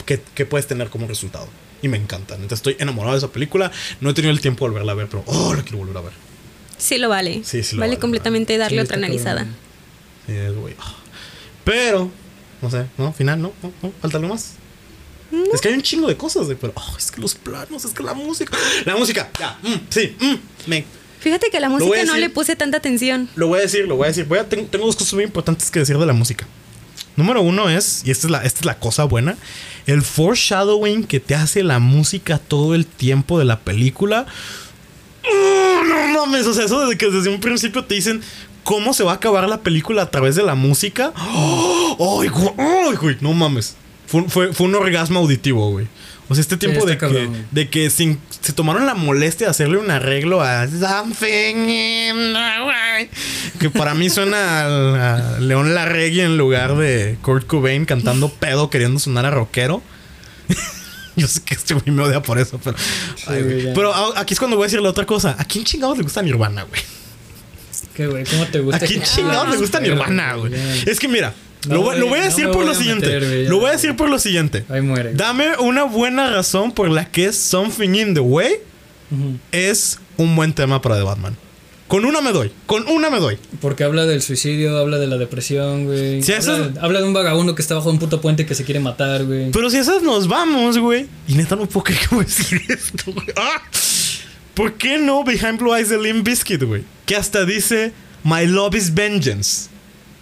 que, 0.06 0.22
que 0.34 0.46
puedes 0.46 0.66
tener 0.66 0.90
como 0.90 1.08
resultado. 1.08 1.48
Y 1.82 1.90
me 1.90 1.98
encantan. 1.98 2.38
Entonces 2.38 2.60
estoy 2.60 2.78
enamorado 2.80 3.16
de 3.16 3.18
esa 3.18 3.34
película. 3.34 3.72
No 4.00 4.10
he 4.10 4.14
tenido 4.14 4.32
el 4.32 4.40
tiempo 4.40 4.64
de 4.64 4.72
volverla 4.72 4.94
a 4.94 4.96
ver, 4.96 5.08
pero 5.08 5.24
oh, 5.28 5.54
la 5.54 5.62
quiero 5.64 5.80
volver 5.80 5.98
a 5.98 6.02
ver. 6.02 6.14
Sí 6.78 6.98
lo 6.98 7.10
vale. 7.10 7.42
Sí, 7.44 7.64
sí 7.64 7.76
lo 7.76 7.82
vale 7.82 7.92
vale, 7.92 8.00
completamente 8.00 8.58
darle 8.58 8.78
Sí, 8.78 8.84
otra 8.86 8.96
analizada. 8.96 9.46
Sí, 10.26 10.32
es, 10.32 10.56
güey. 10.56 10.74
Pero, 11.66 12.10
no 12.62 12.72
sé, 12.72 12.86
¿no? 12.98 13.12
Final, 13.12 13.42
¿no? 13.42 13.52
¿No? 13.62 13.74
¿No? 13.82 13.92
¿Falta 14.02 14.18
algo 14.18 14.30
más? 14.30 14.54
Es 15.54 15.60
que 15.60 15.68
hay 15.68 15.74
un 15.74 15.82
chingo 15.82 16.08
de 16.08 16.16
cosas, 16.16 16.48
de, 16.48 16.56
pero 16.56 16.72
oh, 16.76 16.96
es 16.98 17.12
que 17.12 17.20
los 17.20 17.36
planos, 17.36 17.84
es 17.84 17.92
que 17.92 18.04
la 18.04 18.14
música. 18.14 18.58
La 18.86 18.96
música, 18.96 19.30
ya, 19.38 19.58
mm, 19.62 19.88
sí, 19.90 20.16
mm, 20.18 20.70
me, 20.70 20.86
Fíjate 21.26 21.50
que 21.50 21.58
a 21.58 21.60
la 21.60 21.66
a 21.68 21.70
música 21.72 22.06
no 22.06 22.16
le 22.18 22.30
puse 22.30 22.56
tanta 22.56 22.78
atención. 22.78 23.28
Lo 23.36 23.48
voy 23.48 23.58
a 23.58 23.62
decir, 23.64 23.88
lo 23.88 23.96
voy 23.96 24.06
a 24.06 24.08
decir. 24.10 24.26
Voy 24.26 24.38
a, 24.38 24.48
tengo, 24.48 24.68
tengo 24.68 24.86
dos 24.86 24.96
cosas 24.96 25.16
muy 25.16 25.24
importantes 25.24 25.72
que 25.72 25.80
decir 25.80 25.98
de 25.98 26.06
la 26.06 26.14
música. 26.14 26.46
Número 27.16 27.42
uno 27.42 27.68
es, 27.68 28.04
y 28.06 28.12
esta 28.12 28.28
es, 28.28 28.32
la, 28.32 28.44
esta 28.44 28.60
es 28.60 28.66
la 28.66 28.78
cosa 28.78 29.06
buena, 29.06 29.36
el 29.88 30.04
foreshadowing 30.04 31.04
que 31.06 31.20
te 31.20 31.34
hace 31.34 31.64
la 31.64 31.80
música 31.80 32.38
todo 32.38 32.76
el 32.76 32.86
tiempo 32.86 33.40
de 33.40 33.46
la 33.46 33.60
película. 33.62 34.28
¡Oh, 35.28 35.82
no 35.84 36.26
mames, 36.26 36.46
o 36.46 36.54
sea, 36.54 36.66
eso 36.66 36.80
desde 36.82 36.98
que 36.98 37.10
desde 37.10 37.30
un 37.30 37.40
principio 37.42 37.84
te 37.86 37.96
dicen 37.96 38.22
cómo 38.64 38.94
se 38.94 39.04
va 39.04 39.14
a 39.14 39.16
acabar 39.16 39.50
la 39.50 39.62
película 39.62 40.04
a 40.04 40.12
través 40.12 40.36
de 40.36 40.44
la 40.44 40.54
música. 40.56 41.12
¡Oh! 41.18 42.22
¡Ay, 42.22 42.96
güey! 42.98 43.18
No 43.22 43.34
mames. 43.34 43.76
Fue, 44.08 44.24
fue- 44.30 44.54
fue 44.54 44.68
un 44.68 44.76
orgasmo 44.76 45.20
auditivo, 45.20 45.72
güey. 45.72 45.88
O 46.28 46.34
sea, 46.34 46.42
este 46.42 46.58
tiempo 46.58 46.86
de, 46.86 46.98
que, 46.98 47.30
de 47.52 47.70
que 47.70 47.90
sin- 47.92 48.20
se 48.42 48.52
tomaron 48.52 48.86
la 48.88 48.96
molestia 48.96 49.46
de 49.48 49.52
hacerle 49.52 49.78
un 49.78 49.92
arreglo 49.92 50.42
a 50.42 50.68
Something 50.68 51.56
in 51.70 52.34
the 52.34 52.64
way. 52.66 53.10
Que 53.60 53.70
para 53.70 53.94
mí 53.94 54.10
suena 54.10 54.62
a, 54.64 55.36
a 55.36 55.40
León 55.40 55.76
Larregui 55.76 56.22
en 56.22 56.38
lugar 56.38 56.76
de 56.78 57.18
Kurt 57.22 57.46
Cobain 57.46 57.86
cantando 57.86 58.30
pedo 58.30 58.70
queriendo 58.72 59.00
sonar 59.00 59.26
a 59.26 59.32
rockero. 59.32 59.84
Yo 61.16 61.28
sé 61.28 61.42
que 61.44 61.54
este 61.54 61.76
güey 61.76 61.92
me 61.92 62.04
odia 62.04 62.22
por 62.22 62.40
eso, 62.40 62.60
pero. 62.64 62.76
ay, 63.28 63.42
güey. 63.44 63.62
ya. 63.64 63.74
pero 63.74 63.94
aquí 64.18 64.34
es 64.34 64.40
cuando 64.40 64.58
voy 64.58 64.64
a 64.66 64.68
decir 64.68 64.82
la 64.82 64.90
otra 64.90 65.06
cosa. 65.06 65.36
¿A 65.38 65.46
quién 65.46 65.64
chingados 65.64 65.98
le 65.98 66.04
gusta 66.04 66.22
Nirvana, 66.22 66.64
güey? 66.64 66.82
¿Qué, 67.94 68.08
güey? 68.08 68.26
¿Cómo 68.26 68.46
te 68.48 68.60
gusta? 68.60 68.84
¿A 68.84 68.88
quién 68.88 69.00
que- 69.00 69.06
chingados 69.08 69.50
le 69.50 69.58
gusta 69.58 69.80
Nirvana, 69.80 70.34
güey? 70.34 70.54
Es 70.86 71.00
que 71.00 71.08
mira, 71.08 71.34
No, 71.68 71.76
lo, 71.76 71.82
voy- 71.84 72.00
lo 72.00 72.08
voy 72.08 72.20
a 72.20 72.24
decir 72.24 72.46
no 72.46 72.52
por 72.52 72.66
lo 72.66 72.74
siguiente. 72.76 73.06
meter, 73.08 73.44
ya. 73.44 73.50
lo 73.50 73.60
voy 73.60 73.70
a 73.70 73.72
decir 73.74 73.96
por 73.96 74.10
lo 74.10 74.20
siguiente. 74.20 74.64
Ahí 74.70 74.82
muere. 74.82 75.14
Dame 75.14 75.58
una 75.58 75.84
buena 75.84 76.30
razón 76.30 76.72
por 76.72 76.90
la 76.90 77.06
que 77.06 77.32
Something 77.34 77.96
in 77.96 78.14
the 78.14 78.20
Way 78.20 78.54
Ujú. 79.12 79.38
es 79.52 80.00
un 80.18 80.36
buen 80.36 80.54
tema 80.54 80.82
para 80.82 80.98
The 80.98 81.04
Batman. 81.04 81.36
Con 81.88 82.04
una 82.04 82.20
me 82.20 82.32
doy, 82.32 82.52
con 82.66 82.88
una 82.88 83.12
me 83.12 83.20
doy. 83.20 83.38
Porque 83.62 83.84
habla 83.84 84.06
del 84.08 84.24
suicidio, 84.24 84.76
habla 84.80 84.98
de 84.98 85.06
la 85.06 85.18
depresión, 85.18 85.86
güey. 85.86 86.24
Sí, 86.24 86.32
habla, 86.34 86.40
eso 86.54 86.66
es- 86.66 86.78
habla 86.80 87.00
de 87.02 87.06
un 87.08 87.14
vagabundo 87.14 87.54
que 87.54 87.62
está 87.62 87.76
bajo 87.76 87.92
un 87.92 88.00
puto 88.00 88.22
puente 88.22 88.46
que 88.48 88.56
se 88.56 88.64
quiere 88.64 88.80
matar, 88.80 89.24
güey. 89.26 89.52
Pero 89.52 89.70
si 89.70 89.78
esas 89.78 90.02
nos 90.02 90.28
vamos, 90.28 90.80
güey. 90.80 91.06
Y 91.28 91.36
neta 91.36 91.56
no 91.56 91.68
puedo 91.68 91.84
creer 91.84 92.02
que 92.10 92.16
voy 92.16 92.24
a 92.24 92.28
decir 92.28 92.60
esto, 92.70 93.12
güey. 93.14 93.28
¡Ah! 93.38 93.62
¿Por 94.56 94.74
qué 94.76 94.98
no 94.98 95.24
Behind 95.24 95.60
Blue 95.60 95.76
Eyes 95.76 95.90
de 95.90 96.00
Limp 96.02 96.26
Bizkit, 96.26 96.64
güey? 96.64 96.84
Que 97.06 97.16
hasta 97.16 97.46
dice 97.46 97.92
My 98.24 98.48
love 98.48 98.74
is 98.76 98.94
vengeance. 98.94 99.70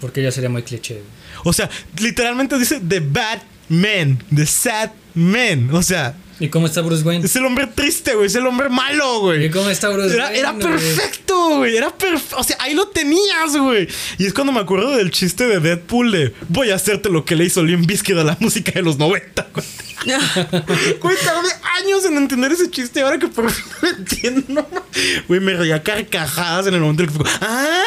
Porque 0.02 0.22
ya 0.22 0.32
sería 0.32 0.50
muy 0.50 0.64
cliché. 0.64 0.96
güey. 0.96 1.06
O 1.44 1.54
sea, 1.54 1.70
literalmente 2.00 2.58
dice 2.58 2.82
The 2.88 3.00
Bad 3.00 3.42
Man, 3.70 4.24
The 4.34 4.46
Sad 4.46 4.92
Man. 5.16 5.70
O 5.74 5.82
sea, 5.84 6.16
¿Y 6.40 6.50
cómo 6.50 6.66
está 6.66 6.82
Bruce 6.82 7.04
Wayne? 7.04 7.26
es 7.26 7.36
el 7.36 7.46
hombre 7.46 7.68
triste, 7.68 8.16
güey. 8.16 8.26
Es 8.28 8.36
el 8.36 8.46
hombre 8.48 8.68
malo, 8.68 9.20
güey. 9.22 9.46
¿Y 9.46 9.50
cómo 9.50 9.70
está 9.70 9.90
Bruce 9.90 10.14
Era, 10.14 10.26
Wayne? 10.26 10.40
era 10.40 10.58
perfecto, 10.58 11.58
güey. 11.58 11.78
Era 11.78 11.96
perfecto. 11.96 12.38
O 12.38 12.44
sea, 12.44 12.58
ahí 12.60 12.74
lo 12.74 12.88
tenías, 12.88 13.56
güey. 13.56 13.88
Y 14.18 14.26
es 14.26 14.34
cuando 14.34 14.52
me 14.52 14.60
acuerdo 14.60 14.92
del 14.98 15.12
chiste 15.12 15.46
de 15.46 15.60
Deadpool 15.60 16.12
de 16.12 16.34
voy 16.50 16.72
a 16.72 16.76
hacerte 16.76 17.10
lo 17.10 17.24
que 17.24 17.36
le 17.36 17.46
hizo 17.46 17.64
Limp 17.64 17.86
Bizkit 17.86 18.18
a 18.18 18.24
la 18.24 18.36
música 18.40 18.72
de 18.72 18.82
los 18.82 18.98
90, 18.98 19.48
güey. 19.54 19.66
Güey, 21.00 21.16
tardé 21.24 21.50
años 21.82 22.04
en 22.04 22.18
entender 22.18 22.52
ese 22.52 22.70
chiste. 22.70 23.02
Ahora 23.02 23.18
que 23.20 23.28
por 23.28 23.50
fin 23.50 23.66
lo 23.82 23.90
entiendo. 23.90 24.70
Güey, 25.30 25.40
me 25.40 25.54
reía 25.54 25.82
carcajadas 25.82 26.68
en 26.68 26.74
el 26.74 26.82
momento 26.82 27.04
en 27.04 27.10
el 27.10 27.16
que 27.18 27.24
fue. 27.24 27.32
¡Ah! 27.42 27.84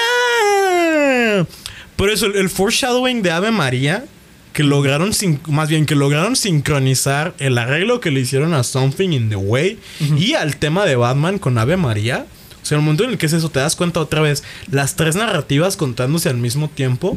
Por 1.96 2.10
eso, 2.10 2.26
el, 2.26 2.50
foreshadowing 2.50 3.22
de 3.22 3.30
Ave 3.30 3.50
María, 3.50 4.04
que 4.52 4.62
lograron, 4.62 5.12
sin, 5.12 5.40
más 5.48 5.68
bien, 5.68 5.86
que 5.86 5.94
lograron 5.94 6.36
sincronizar 6.36 7.34
el 7.38 7.58
arreglo 7.58 8.00
que 8.00 8.10
le 8.10 8.20
hicieron 8.20 8.54
a 8.54 8.62
Something 8.62 9.10
in 9.10 9.28
the 9.28 9.36
Way 9.36 9.78
y 10.18 10.34
al 10.34 10.56
tema 10.56 10.84
de 10.84 10.96
Batman 10.96 11.38
con 11.38 11.58
Ave 11.58 11.76
María. 11.76 12.26
O 12.62 12.66
sea, 12.66 12.76
el 12.78 12.82
momento 12.82 13.04
en 13.04 13.10
el 13.10 13.18
que 13.18 13.26
es 13.26 13.32
eso, 13.32 13.48
te 13.48 13.60
das 13.60 13.76
cuenta 13.76 14.00
otra 14.00 14.20
vez, 14.20 14.42
las 14.70 14.96
tres 14.96 15.14
narrativas 15.14 15.76
contándose 15.76 16.28
al 16.28 16.36
mismo 16.36 16.68
tiempo. 16.68 17.16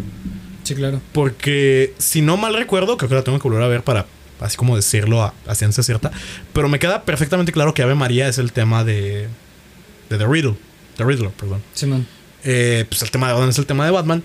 Sí, 0.63 0.75
claro. 0.75 1.01
Porque 1.11 1.93
si 1.97 2.21
no 2.21 2.37
mal 2.37 2.53
recuerdo, 2.53 2.97
creo 2.97 3.09
que 3.09 3.15
la 3.15 3.23
tengo 3.23 3.39
que 3.39 3.47
volver 3.47 3.63
a 3.63 3.67
ver 3.67 3.83
para 3.83 4.05
así 4.39 4.57
como 4.57 4.75
decirlo 4.75 5.23
a, 5.23 5.33
a 5.47 5.55
ciencia 5.55 5.83
cierta. 5.83 6.11
Pero 6.53 6.69
me 6.69 6.79
queda 6.79 7.03
perfectamente 7.03 7.51
claro 7.51 7.73
que 7.73 7.81
Ave 7.81 7.95
María 7.95 8.27
es 8.27 8.37
el 8.37 8.51
tema 8.51 8.83
de. 8.83 9.27
de 10.09 10.17
The 10.17 10.27
Riddle. 10.27 10.55
The 10.97 11.05
Riddler, 11.05 11.31
perdón. 11.31 11.61
Simón. 11.73 12.07
Eh, 12.43 12.85
pues 12.87 13.01
el 13.01 13.11
tema 13.11 13.27
de 13.27 13.33
Batman 13.33 13.49
es 13.49 13.57
el 13.57 13.65
tema 13.65 13.85
de 13.85 13.91
Batman. 13.91 14.23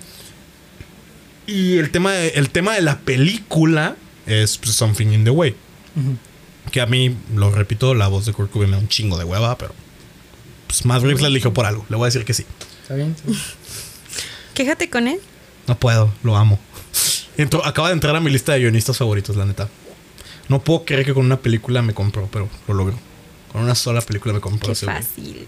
Y 1.46 1.78
el 1.78 1.90
tema 1.90 2.12
de, 2.12 2.28
el 2.30 2.50
tema 2.50 2.74
de 2.74 2.82
la 2.82 2.98
película 3.00 3.96
es 4.26 4.58
pues, 4.58 4.74
Something 4.74 5.08
in 5.08 5.24
the 5.24 5.30
Way. 5.30 5.54
Que 6.70 6.80
a 6.80 6.86
mí, 6.86 7.14
lo 7.34 7.50
repito, 7.50 7.94
la 7.94 8.08
voz 8.08 8.26
de 8.26 8.32
Kurt 8.32 8.50
Cobain 8.50 8.70
me 8.70 8.76
da 8.76 8.82
un 8.82 8.88
chingo 8.88 9.18
de 9.18 9.24
hueva, 9.24 9.56
pero 9.58 9.74
pues 10.66 10.84
Matt 10.86 11.02
Reeves 11.02 11.20
la 11.22 11.28
eligió 11.28 11.52
por 11.52 11.66
algo. 11.66 11.84
Le 11.88 11.96
voy 11.96 12.04
a 12.04 12.06
decir 12.06 12.24
que 12.24 12.34
sí. 12.34 12.44
¿Está 12.82 12.94
bien? 12.94 13.10
Está 13.10 13.26
bien. 13.28 13.38
Quéjate 14.54 14.88
con 14.90 15.06
él. 15.08 15.18
No 15.66 15.78
puedo, 15.78 16.12
lo 16.22 16.36
amo. 16.36 16.58
Entró- 17.36 17.64
acaba 17.64 17.88
de 17.88 17.94
entrar 17.94 18.14
a 18.16 18.20
mi 18.20 18.30
lista 18.30 18.52
de 18.52 18.60
guionistas 18.60 18.96
favoritos, 18.96 19.36
la 19.36 19.44
neta. 19.44 19.68
No 20.48 20.62
puedo 20.62 20.84
creer 20.84 21.04
que 21.04 21.14
con 21.14 21.24
una 21.26 21.38
película 21.40 21.82
me 21.82 21.94
compró, 21.94 22.28
pero 22.32 22.48
lo 22.68 22.74
logró. 22.74 22.98
Con 23.54 23.62
una 23.62 23.76
sola 23.76 24.00
película 24.00 24.34
me 24.34 24.40
compró 24.40 24.74
Qué 24.74 24.84
fácil. 24.84 25.46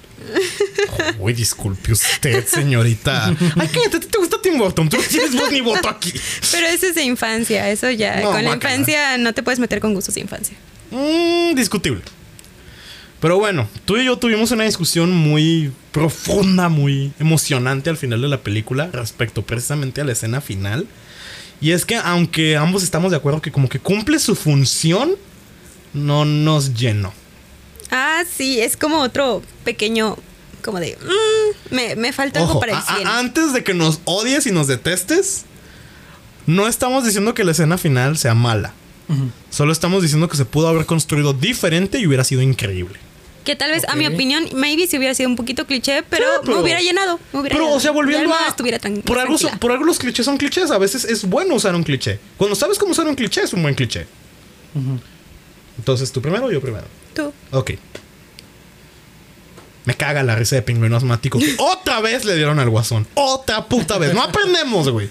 Uy, 1.19 1.33
disculpe 1.33 1.91
usted, 1.91 2.47
señorita. 2.47 3.27
Ay, 3.27 3.69
cállate, 3.69 3.97
¿a 3.97 4.01
ti 4.01 4.07
te 4.07 4.19
gusta 4.19 4.41
Tim 4.41 4.57
Burton? 4.57 4.89
Tú 4.89 4.97
no 4.97 5.03
tienes 5.03 5.35
voz 5.35 5.51
ni 5.51 5.61
voto 5.61 5.89
aquí. 5.89 6.13
Pero 6.53 6.69
eso 6.69 6.87
es 6.87 6.95
de 6.95 7.03
infancia, 7.03 7.69
eso 7.69 7.91
ya. 7.91 8.21
No, 8.21 8.31
con 8.31 8.45
la 8.45 8.55
infancia 8.55 9.19
no 9.19 9.35
te 9.35 9.43
puedes 9.43 9.59
meter 9.59 9.81
con 9.81 9.93
gustos 9.93 10.15
de 10.15 10.21
infancia. 10.21 10.57
Mm, 10.93 11.57
discutible. 11.57 12.01
Pero 13.21 13.39
bueno, 13.39 13.69
tú 13.87 13.97
y 13.97 14.05
yo 14.05 14.17
tuvimos 14.17 14.53
una 14.53 14.63
discusión 14.63 15.11
muy 15.11 15.73
profunda, 15.91 16.69
muy 16.69 17.13
emocionante 17.19 17.91
al 17.91 17.97
final 17.97 18.21
de 18.21 18.29
la 18.29 18.41
película 18.41 18.89
respecto 18.93 19.43
precisamente 19.43 20.01
a 20.01 20.05
la 20.05 20.13
escena 20.13 20.41
final. 20.41 20.87
Y 21.61 21.73
es 21.73 21.85
que 21.85 21.97
aunque 21.97 22.57
ambos 22.57 22.85
estamos 22.85 23.11
de 23.11 23.17
acuerdo 23.17 23.43
que 23.43 23.51
como 23.51 23.69
que 23.69 23.81
cumple 23.81 24.21
su 24.21 24.37
función, 24.37 25.17
no 25.93 26.25
nos 26.25 26.73
llenó. 26.75 27.13
Ah, 27.91 28.23
sí, 28.37 28.61
es 28.61 28.77
como 28.77 29.01
otro 29.01 29.43
pequeño, 29.65 30.17
como 30.65 30.81
de, 30.81 30.97
mm, 31.01 31.75
me, 31.75 31.97
me 31.97 32.13
falta 32.13 32.41
algo 32.41 32.59
para 32.61 32.73
el 32.73 32.79
a- 32.79 32.81
a- 32.81 32.97
100. 32.97 33.07
antes 33.09 33.53
de 33.53 33.63
que 33.65 33.75
nos 33.75 34.01
odies 34.05 34.47
y 34.47 34.53
nos 34.53 34.67
detestes, 34.67 35.45
no 36.47 36.67
estamos 36.69 37.05
diciendo 37.05 37.35
que 37.35 37.45
la 37.45 37.53
escena 37.53 37.79
final 37.79 38.17
sea 38.19 38.35
mala. 38.35 38.73
Solo 39.51 39.73
estamos 39.73 40.03
diciendo 40.03 40.29
que 40.29 40.37
se 40.37 40.45
pudo 40.45 40.67
haber 40.67 40.85
construido 40.85 41.33
diferente 41.33 41.99
y 42.01 42.07
hubiera 42.09 42.25
sido 42.25 42.43
increíble. 42.43 42.99
Que 43.45 43.55
tal 43.55 43.71
vez, 43.71 43.85
a 43.89 43.95
mi 43.95 44.05
opinión, 44.09 44.49
maybe 44.57 44.89
si 44.89 44.99
hubiera 44.99 45.15
sido 45.15 45.29
un 45.29 45.37
poquito 45.37 45.65
cliché, 45.67 46.03
pero, 46.03 46.25
Sí, 46.27 46.39
pero- 46.43 46.57
me 46.57 46.63
hubiera 46.65 46.81
llenado. 46.81 47.21
Me 47.33 47.39
hubiera 47.39 47.55
Pero, 47.55 47.67
llenado. 47.67 47.77
o 47.77 47.81
sea, 47.81 47.93
volviendo 47.93 48.35
a. 48.35 48.49
estuviera 48.49 48.81
tan 48.81 48.97
por, 49.03 49.21
algo, 49.21 49.37
tranquila. 49.39 49.61
por 49.61 49.71
algo 49.71 49.85
los 49.85 50.01
clichés 50.01 50.25
son 50.25 50.37
clichés. 50.37 50.73
A 50.73 50.79
veces 50.79 51.05
es 51.05 51.25
bueno 51.25 51.55
usar 51.55 51.77
un 51.77 51.85
cliché. 51.85 52.19
Cuando 52.37 52.57
sabes 52.57 52.77
cómo 52.81 52.91
usar 52.91 53.07
un 53.07 53.15
cliché, 53.15 53.43
es 53.43 53.53
un 53.53 53.63
buen 53.63 53.77
cliché. 53.77 54.09
Ujú. 54.75 54.99
Entonces, 55.79 56.11
tú 56.13 56.21
primero 56.23 56.47
o 56.47 56.51
yo 56.53 56.61
primero. 56.61 56.85
Tú. 57.15 57.33
Ok. 57.53 57.73
Me 59.85 59.95
caga 59.95 60.23
la 60.25 60.35
risa 60.35 60.57
de 60.57 60.63
pingüino 60.63 60.97
asmático. 60.97 61.39
que 61.39 61.55
Otra 61.59 62.01
vez 62.01 62.25
le 62.25 62.35
dieron 62.35 62.59
al 62.59 62.69
guasón. 62.71 63.07
Otra 63.15 63.67
puta 63.67 63.99
vez. 63.99 64.13
No 64.15 64.23
aprendemos, 64.23 64.89
güey. 64.89 65.09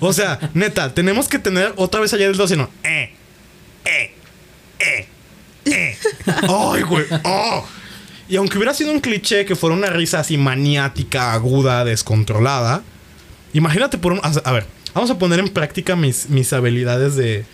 O 0.00 0.12
sea, 0.12 0.38
neta, 0.52 0.92
tenemos 0.92 1.26
que 1.28 1.38
tener 1.38 1.72
otra 1.76 2.00
vez 2.00 2.12
allá 2.12 2.26
del 2.26 2.36
dos, 2.36 2.50
sino. 2.50 2.68
Eh, 2.82 3.14
eh, 3.86 4.14
eh, 4.78 5.08
eh. 5.64 5.96
Ay, 6.26 6.82
güey. 6.82 7.06
oh. 7.24 7.66
Y 8.28 8.36
aunque 8.36 8.58
hubiera 8.58 8.74
sido 8.74 8.90
un 8.90 9.00
cliché 9.00 9.44
que 9.46 9.56
fuera 9.56 9.74
una 9.74 9.88
risa 9.88 10.20
así 10.20 10.36
maniática, 10.36 11.32
aguda, 11.32 11.84
descontrolada. 11.84 12.82
Imagínate 13.54 13.96
por 13.96 14.12
un. 14.12 14.20
A 14.22 14.32
a 14.44 14.52
ver, 14.52 14.66
vamos 14.94 15.10
a 15.10 15.18
poner 15.18 15.38
en 15.38 15.48
práctica 15.48 15.96
mis, 15.96 16.28
mis 16.28 16.52
habilidades 16.52 17.16
de, 17.16 17.44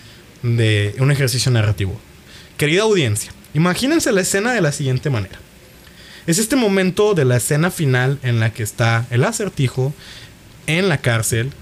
de 0.42 0.96
un 0.98 1.10
ejercicio 1.12 1.52
narrativo. 1.52 2.00
Querida 2.60 2.82
audiencia, 2.82 3.32
imagínense 3.54 4.12
la 4.12 4.20
escena 4.20 4.52
de 4.52 4.60
la 4.60 4.70
siguiente 4.70 5.08
manera. 5.08 5.38
Es 6.26 6.36
este 6.38 6.56
momento 6.56 7.14
de 7.14 7.24
la 7.24 7.38
escena 7.38 7.70
final 7.70 8.18
en 8.22 8.38
la 8.38 8.52
que 8.52 8.62
está 8.62 9.06
el 9.10 9.24
acertijo 9.24 9.94
en 10.66 10.90
la 10.90 10.98
cárcel 10.98 11.52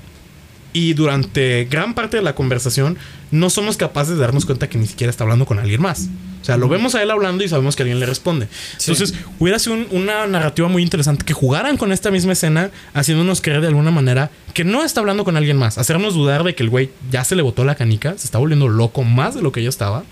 y 0.73 0.95
durante 0.95 1.67
gran 1.71 1.95
parte 1.95 2.17
de 2.17 2.25
la 2.25 2.35
conversación 2.35 2.99
no 3.31 3.49
somos 3.49 3.77
capaces 3.77 4.15
de 4.17 4.21
darnos 4.21 4.45
cuenta 4.45 4.69
que 4.69 4.77
ni 4.77 4.89
siquiera 4.89 5.09
está 5.13 5.23
hablando 5.23 5.47
con 5.47 5.61
alguien 5.61 5.81
más. 5.81 6.09
O 6.43 6.45
sea, 6.45 6.57
lo 6.57 6.69
vemos 6.69 6.97
a 6.97 7.03
él 7.05 7.13
hablando 7.13 7.45
y 7.45 7.49
sabemos 7.49 7.77
que 7.77 7.85
alguien 7.85 8.01
le 8.01 8.07
responde. 8.07 8.49
Sí. 8.79 8.91
Entonces, 8.91 9.17
hubiera 9.39 9.61
sido 9.61 9.75
un- 9.77 9.87
una 9.93 10.27
narrativa 10.27 10.67
muy 10.67 10.83
interesante 10.83 11.25
que 11.25 11.33
jugaran 11.33 11.77
con 11.77 11.93
esta 11.93 12.11
misma 12.11 12.33
escena, 12.33 12.73
haciéndonos 12.93 13.41
creer 13.41 13.61
de 13.61 13.69
alguna 13.69 13.93
manera 13.93 14.33
que 14.53 14.65
no 14.65 14.83
está 14.83 14.99
hablando 14.99 15.25
con 15.25 15.37
alguien 15.37 15.59
más. 15.59 15.79
Hacernos 15.79 16.15
dudar 16.15 16.43
de 16.43 16.57
que 16.57 16.65
el 16.65 16.71
güey 16.71 16.91
ya 17.13 17.23
se 17.23 17.37
le 17.37 17.43
botó 17.43 17.65
la 17.65 17.77
canica, 17.77 18.19
se 18.19 18.25
está 18.25 18.39
volviendo 18.39 18.67
loco 18.67 19.05
más 19.05 19.37
de 19.37 19.43
lo 19.43 19.53
que 19.53 19.63
ya 19.63 19.69
estaba. 19.69 20.03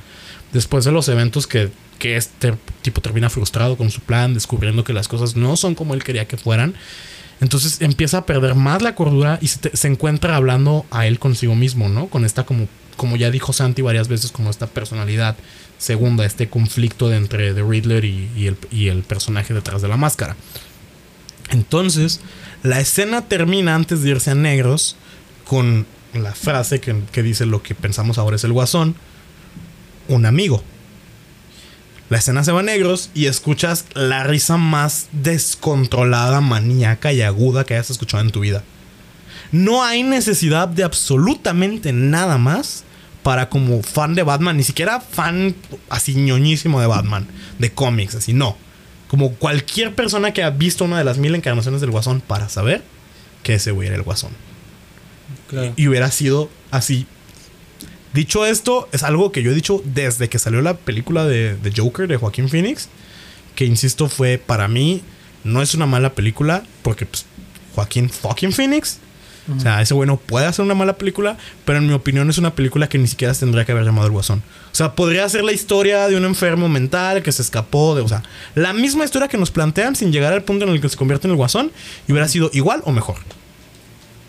Después 0.57 0.87
de 0.87 0.91
los 0.91 1.07
eventos 1.11 1.47
que, 1.47 1.69
que 1.99 2.17
este 2.17 2.55
tipo 2.81 3.03
termina 3.03 3.29
frustrado 3.29 3.77
con 3.77 3.91
su 3.91 4.01
plan, 4.01 4.33
descubriendo 4.33 4.85
que 4.85 4.95
las 4.95 5.07
cosas 5.07 5.37
no 5.37 5.55
son 5.55 5.75
como 5.75 5.93
él 5.93 6.03
quería 6.03 6.27
que 6.27 6.39
fueran. 6.39 6.73
Entonces 7.43 7.83
empieza 7.83 8.17
a 8.17 8.25
perder 8.25 8.55
más 8.55 8.81
la 8.81 8.95
cordura 8.95 9.39
y 9.43 9.49
se, 9.49 9.87
encuentra 9.87 10.35
hablando 10.35 10.87
a 10.91 11.07
él 11.07 11.19
consigo 11.19 11.55
mismo, 11.55 11.91
¿no? 11.91 12.07
Con 12.07 12.25
esta 12.25 12.47
como, 12.47 12.69
como 12.97 13.17
ya 13.17 13.31
dijo 13.31 13.53
Santi 13.53 13.83
varias 13.83 14.09
veces, 14.09 14.33
como 14.33 14.49
esta 14.49 14.67
personalidad 14.67 15.37
segunda, 15.77 16.25
este 16.25 16.49
conflicto 16.49 17.11
de 17.11 17.19
entre 17.19 17.53
The 17.53 17.63
Riddler 17.63 18.07
y, 18.07 18.31
y 18.35 18.47
el, 18.47 18.57
y 18.71 18.89
el 18.89 19.03
personaje 19.03 19.53
detrás 19.53 19.83
de 19.83 19.89
la 19.89 19.99
máscara. 19.99 20.37
Entonces, 21.51 22.23
la 22.63 22.81
escena 22.81 23.29
termina 23.29 23.75
antes 23.75 24.03
de 24.03 24.09
irse 24.09 24.31
a 24.31 24.35
negros 24.35 24.97
con 25.45 25.85
la 26.15 26.33
frase 26.33 26.81
que, 26.81 26.97
que 27.13 27.23
dice 27.23 27.45
lo 27.45 27.63
que 27.63 27.75
pensamos 27.75 28.17
ahora 28.17 28.37
es 28.37 28.45
el 28.45 28.55
guasón, 28.55 28.97
un 30.09 30.27
amigo. 30.27 30.63
La 32.09 32.19
escena 32.19 32.45
se 32.45 32.53
va 32.53 32.61
a 32.61 32.63
negros 32.63 33.11
y 33.15 33.27
escuchas 33.27 33.87
la 33.95 34.23
risa 34.23 34.57
más 34.57 35.09
descontrolada, 35.11 36.41
maníaca 36.41 37.13
y 37.13 37.23
aguda 37.23 37.65
que 37.65 37.75
hayas 37.75 37.91
escuchado 37.91 38.23
en 38.23 38.31
tu 38.31 38.41
vida. 38.41 38.63
No 39.51 39.83
hay 39.83 40.03
necesidad 40.03 40.69
de 40.69 40.85
absolutamente 40.85 41.93
nada 41.93 42.39
más 42.39 42.85
para 43.23 43.49
como 43.49 43.83
fan 43.83 44.15
de 44.15 44.23
Batman, 44.23 44.57
ni 44.57 44.63
siquiera 44.63 45.01
fan 45.01 45.57
así 45.89 46.15
ñoñísimo 46.15 46.81
de 46.81 46.87
Batman, 46.87 47.27
de 47.59 47.73
cómics, 47.73 48.15
así, 48.15 48.33
no. 48.33 48.57
Como 49.09 49.35
cualquier 49.35 49.95
persona 49.97 50.33
que 50.33 50.45
ha 50.45 50.51
visto 50.51 50.85
una 50.85 50.99
de 50.99 51.05
las 51.05 51.19
mil 51.19 51.35
encarnaciones 51.35 51.81
del 51.81 51.91
Guasón 51.91 52.21
para 52.21 52.49
saber 52.49 52.85
que 53.43 53.55
ese 53.55 53.73
güey 53.73 53.89
era 53.89 53.97
el 53.97 54.03
Guasón. 54.03 54.31
Claro. 55.49 55.73
Y 55.77 55.89
hubiera 55.89 56.11
sido 56.13 56.51
así. 56.71 57.07
Dicho 58.17 58.47
esto, 58.47 58.89
es 58.93 59.03
algo 59.03 59.31
que 59.31 59.43
yo 59.43 59.51
he 59.51 59.55
dicho 59.55 59.83
desde 59.85 60.31
que 60.31 60.39
salió 60.39 60.63
la 60.63 60.73
película 60.73 61.27
de, 61.27 61.55
de 61.55 61.71
Joker 61.77 62.09
de 62.09 62.17
Joaquín 62.17 62.49
Phoenix. 62.49 62.89
Que 63.55 63.67
insisto, 63.67 64.09
fue 64.09 64.39
para 64.39 64.69
mí, 64.69 65.03
no 65.45 65.61
es 65.61 65.75
una 65.75 65.85
mala 65.85 66.15
película, 66.15 66.63
porque 66.81 67.05
pues, 67.05 67.27
Joaquín 67.75 68.09
fucking 68.09 68.55
Phoenix. 68.55 69.01
O 69.55 69.61
sea, 69.61 69.83
ese 69.83 69.93
güey 69.93 70.07
no 70.07 70.17
puede 70.17 70.47
hacer 70.47 70.65
una 70.65 70.75
mala 70.75 70.97
película, 70.97 71.37
pero 71.67 71.79
en 71.79 71.87
mi 71.87 71.93
opinión 71.93 72.31
es 72.31 72.39
una 72.39 72.55
película 72.55 72.89
que 72.89 72.97
ni 72.97 73.07
siquiera 73.07 73.35
se 73.35 73.41
tendría 73.41 73.67
que 73.67 73.73
haber 73.73 73.85
llamado 73.85 74.07
El 74.07 74.13
Guasón. 74.15 74.43
O 74.73 74.75
sea, 74.75 74.95
podría 74.95 75.29
ser 75.29 75.45
la 75.45 75.53
historia 75.53 76.09
de 76.09 76.17
un 76.17 76.25
enfermo 76.25 76.71
mental 76.71 77.23
que 77.23 77.33
se 77.33 77.43
escapó 77.43 77.95
de. 77.95 78.01
O 78.01 78.09
sea, 78.09 78.23
la 78.55 78.73
misma 78.73 79.05
historia 79.05 79.29
que 79.29 79.37
nos 79.37 79.51
plantean 79.51 79.95
sin 79.95 80.11
llegar 80.11 80.33
al 80.33 80.43
punto 80.43 80.65
en 80.65 80.71
el 80.71 80.81
que 80.81 80.89
se 80.89 80.97
convierte 80.97 81.27
en 81.27 81.33
el 81.33 81.37
Guasón 81.37 81.71
y 82.09 82.13
hubiera 82.13 82.29
sido 82.29 82.49
igual 82.55 82.81
o 82.87 82.93
mejor. 82.93 83.17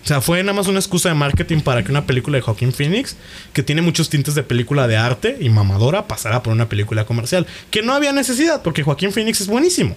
O 0.07 0.09
sea, 0.09 0.21
fue 0.21 0.41
nada 0.41 0.53
más 0.53 0.67
una 0.67 0.79
excusa 0.79 1.09
de 1.09 1.15
marketing 1.15 1.59
para 1.59 1.83
que 1.83 1.91
una 1.91 2.05
película 2.05 2.37
de 2.37 2.41
Joaquín 2.41 2.71
Phoenix, 2.71 3.17
que 3.51 3.61
tiene 3.61 3.81
muchos 3.81 4.09
tintes 4.09 4.35
de 4.35 4.43
película 4.43 4.87
de 4.87 4.95
arte 4.95 5.35
y 5.41 5.49
mamadora, 5.49 6.07
pasara 6.07 6.41
por 6.41 6.53
una 6.53 6.69
película 6.69 7.03
comercial. 7.03 7.45
Que 7.71 7.81
no 7.81 7.91
había 7.93 8.13
necesidad, 8.13 8.61
porque 8.61 8.83
Joaquín 8.83 9.11
Phoenix 9.11 9.41
es 9.41 9.47
buenísimo. 9.47 9.93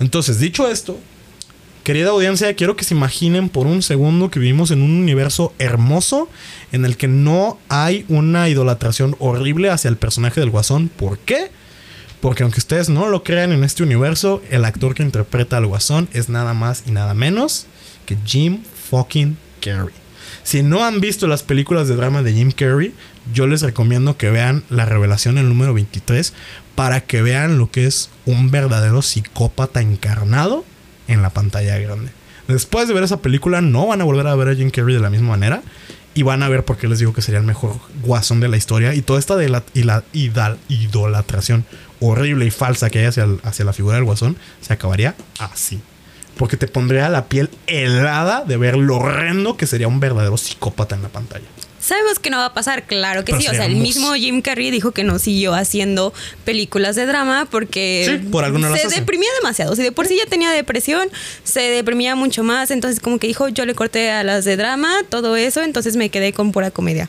Entonces, 0.00 0.40
dicho 0.40 0.68
esto, 0.68 0.98
querida 1.84 2.10
audiencia, 2.10 2.52
quiero 2.56 2.74
que 2.74 2.82
se 2.82 2.94
imaginen 2.94 3.48
por 3.48 3.68
un 3.68 3.80
segundo 3.80 4.28
que 4.28 4.40
vivimos 4.40 4.72
en 4.72 4.82
un 4.82 4.90
universo 4.90 5.54
hermoso 5.60 6.28
en 6.72 6.84
el 6.84 6.96
que 6.96 7.06
no 7.06 7.60
hay 7.68 8.06
una 8.08 8.48
idolatración 8.48 9.14
horrible 9.20 9.70
hacia 9.70 9.88
el 9.88 9.98
personaje 9.98 10.40
del 10.40 10.50
Guasón. 10.50 10.88
¿Por 10.88 11.20
qué? 11.20 11.52
Porque 12.20 12.42
aunque 12.42 12.58
ustedes 12.58 12.88
no 12.88 13.06
lo 13.06 13.22
crean 13.22 13.52
en 13.52 13.62
este 13.62 13.84
universo, 13.84 14.42
el 14.50 14.64
actor 14.64 14.96
que 14.96 15.04
interpreta 15.04 15.58
al 15.58 15.66
Guasón 15.66 16.08
es 16.12 16.28
nada 16.28 16.54
más 16.54 16.82
y 16.88 16.90
nada 16.90 17.14
menos 17.14 17.66
que 18.04 18.16
Jim 18.24 18.62
fucking 18.90 19.36
Carrey. 19.60 19.94
Si 20.42 20.62
no 20.62 20.84
han 20.84 21.00
visto 21.00 21.26
las 21.26 21.42
películas 21.42 21.88
de 21.88 21.96
drama 21.96 22.22
de 22.22 22.32
Jim 22.32 22.52
Carrey, 22.52 22.94
yo 23.32 23.46
les 23.46 23.62
recomiendo 23.62 24.16
que 24.16 24.30
vean 24.30 24.62
La 24.70 24.84
Revelación 24.84 25.38
el 25.38 25.48
número 25.48 25.74
23 25.74 26.32
para 26.74 27.00
que 27.00 27.22
vean 27.22 27.58
lo 27.58 27.70
que 27.70 27.86
es 27.86 28.10
un 28.26 28.50
verdadero 28.50 29.02
psicópata 29.02 29.80
encarnado 29.80 30.64
en 31.08 31.22
la 31.22 31.30
pantalla 31.30 31.78
grande. 31.78 32.10
Después 32.48 32.86
de 32.86 32.94
ver 32.94 33.02
esa 33.02 33.22
película 33.22 33.60
no 33.60 33.88
van 33.88 34.00
a 34.00 34.04
volver 34.04 34.26
a 34.26 34.34
ver 34.36 34.48
a 34.48 34.54
Jim 34.54 34.70
Carrey 34.70 34.94
de 34.94 35.00
la 35.00 35.10
misma 35.10 35.30
manera 35.30 35.62
y 36.14 36.22
van 36.22 36.42
a 36.42 36.48
ver 36.48 36.64
por 36.64 36.76
qué 36.76 36.86
les 36.86 36.98
digo 37.00 37.12
que 37.12 37.22
sería 37.22 37.40
el 37.40 37.46
mejor 37.46 37.78
guasón 38.02 38.40
de 38.40 38.48
la 38.48 38.56
historia 38.56 38.94
y 38.94 39.02
toda 39.02 39.18
esta 39.18 39.36
idolatración 40.68 41.64
horrible 42.00 42.46
y 42.46 42.50
falsa 42.50 42.88
que 42.88 43.00
hay 43.00 43.06
hacia 43.06 43.64
la 43.64 43.72
figura 43.72 43.96
del 43.96 44.04
guasón 44.04 44.36
se 44.60 44.72
acabaría 44.72 45.14
así. 45.38 45.80
Porque 46.36 46.56
te 46.56 46.68
pondría 46.68 47.08
la 47.08 47.26
piel 47.26 47.48
helada 47.66 48.44
de 48.44 48.56
ver 48.56 48.76
lo 48.76 48.96
horrendo 48.96 49.56
que 49.56 49.66
sería 49.66 49.88
un 49.88 50.00
verdadero 50.00 50.36
psicópata 50.36 50.94
en 50.94 51.02
la 51.02 51.08
pantalla. 51.08 51.46
Sabemos 51.78 52.18
que 52.18 52.30
no 52.30 52.38
va 52.38 52.46
a 52.46 52.52
pasar, 52.54 52.82
claro 52.84 53.24
que 53.24 53.30
Pero 53.32 53.42
sí. 53.42 53.46
O 53.48 53.52
sea, 53.52 53.64
el 53.66 53.76
mismo 53.76 54.12
Jim 54.14 54.42
Carrey 54.42 54.72
dijo 54.72 54.90
que 54.90 55.04
no 55.04 55.20
siguió 55.20 55.54
haciendo 55.54 56.12
películas 56.44 56.96
de 56.96 57.06
drama 57.06 57.46
porque 57.48 58.04
Sí, 58.20 58.28
por 58.28 58.42
algo 58.44 58.58
no 58.58 58.68
las 58.70 58.80
se 58.80 58.88
deprimía 58.88 59.28
demasiado. 59.40 59.76
Si 59.76 59.82
de 59.84 59.92
por 59.92 60.06
sí 60.08 60.16
ya 60.16 60.28
tenía 60.28 60.50
depresión, 60.50 61.08
se 61.44 61.60
deprimía 61.60 62.16
mucho 62.16 62.42
más. 62.42 62.72
Entonces, 62.72 62.98
como 62.98 63.18
que 63.20 63.28
dijo, 63.28 63.48
yo 63.48 63.64
le 63.66 63.74
corté 63.76 64.10
a 64.10 64.24
las 64.24 64.44
de 64.44 64.56
drama, 64.56 64.92
todo 65.08 65.36
eso, 65.36 65.62
entonces 65.62 65.94
me 65.96 66.08
quedé 66.08 66.32
con 66.32 66.50
pura 66.50 66.72
comedia. 66.72 67.08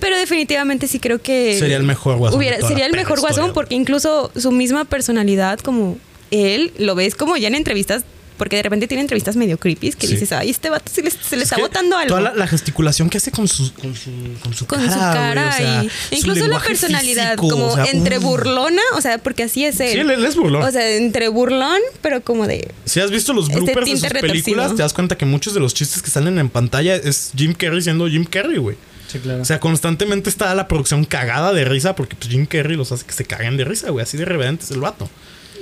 Pero 0.00 0.16
definitivamente 0.16 0.88
sí 0.88 0.98
creo 0.98 1.20
que 1.20 1.58
Sería 1.58 1.76
el 1.76 1.82
mejor 1.82 2.16
guasón 2.16 2.38
hubiera- 2.38 2.66
sería 2.66 2.86
el 2.86 2.92
mejor 2.92 3.20
guasón 3.20 3.52
porque 3.52 3.74
incluso 3.74 4.30
su 4.34 4.50
misma 4.50 4.86
personalidad, 4.86 5.58
como 5.60 5.98
él, 6.30 6.72
lo 6.78 6.94
ves 6.94 7.14
como 7.14 7.36
ya 7.36 7.48
en 7.48 7.54
entrevistas. 7.54 8.04
Porque 8.36 8.56
de 8.56 8.62
repente 8.62 8.86
tiene 8.86 9.00
entrevistas 9.00 9.34
medio 9.36 9.58
creepy 9.58 9.92
que 9.92 10.06
Sí. 10.06 10.14
dices, 10.14 10.32
ay, 10.32 10.50
este 10.50 10.68
vato 10.70 10.90
sí 10.94 11.02
le- 11.02 11.10
se 11.10 11.36
le 11.36 11.42
Es 11.42 11.50
está 11.52 11.56
botando 11.58 11.96
algo. 11.96 12.08
Toda 12.10 12.20
la, 12.20 12.34
la 12.34 12.46
gesticulación 12.46 13.08
que 13.08 13.16
hace 13.18 13.30
con 13.30 13.48
su, 13.48 13.72
con 13.74 13.94
su, 13.94 14.10
con 14.42 14.52
su 14.54 14.66
con 14.66 14.78
cara. 14.78 14.92
su 14.92 14.98
güey, 14.98 15.12
cara 15.12 15.48
o 15.48 15.52
sea, 15.56 15.84
y 15.84 15.88
su 15.88 16.14
incluso 16.16 16.46
la 16.48 16.60
personalidad 16.60 17.30
físico, 17.36 17.48
como 17.48 17.66
o 17.68 17.74
sea, 17.74 17.86
entre 17.86 18.18
uh. 18.18 18.22
burlona, 18.22 18.82
o 18.94 19.00
sea, 19.00 19.18
porque 19.18 19.44
así 19.44 19.64
es 19.64 19.80
él. 19.80 19.92
Sí, 19.92 19.98
él, 19.98 20.10
él 20.10 20.24
es 20.24 20.36
burlón. 20.36 20.62
O 20.62 20.70
sea, 20.70 20.88
entre 20.96 21.28
burlón, 21.28 21.80
pero 22.02 22.20
como 22.22 22.46
de 22.46 22.68
Si 22.84 23.00
has 23.00 23.10
visto 23.10 23.32
los 23.32 23.48
Este 23.48 23.56
bloopers 23.60 23.86
de 23.86 23.92
sus 23.96 24.02
retorcido. 24.08 24.32
películas, 24.32 24.74
te 24.76 24.82
das 24.82 24.92
cuenta 24.92 25.16
que 25.16 25.24
muchos 25.24 25.54
de 25.54 25.60
los 25.60 25.72
chistes 25.74 26.02
que 26.02 26.10
salen 26.10 26.38
en 26.38 26.48
pantalla 26.50 26.94
es 26.96 27.32
Jim 27.36 27.54
Carrey 27.54 27.80
siendo 27.82 28.06
Jim 28.08 28.24
Carrey, 28.24 28.58
güey. 28.58 28.76
Sí, 29.10 29.18
claro. 29.20 29.40
O 29.40 29.44
sea, 29.44 29.60
constantemente 29.60 30.28
está 30.28 30.52
la 30.54 30.66
producción 30.68 31.04
cagada 31.04 31.52
de 31.52 31.64
risa 31.64 31.94
porque 31.94 32.16
pues, 32.16 32.28
Jim 32.28 32.44
Carrey 32.44 32.76
los 32.76 32.90
hace 32.92 33.04
que 33.06 33.12
se 33.12 33.24
caguen 33.24 33.56
de 33.56 33.64
risa, 33.64 33.90
güey. 33.90 34.02
Así 34.02 34.16
de 34.16 34.24
reverente 34.24 34.64
es 34.64 34.70
el 34.72 34.80
vato. 34.80 35.08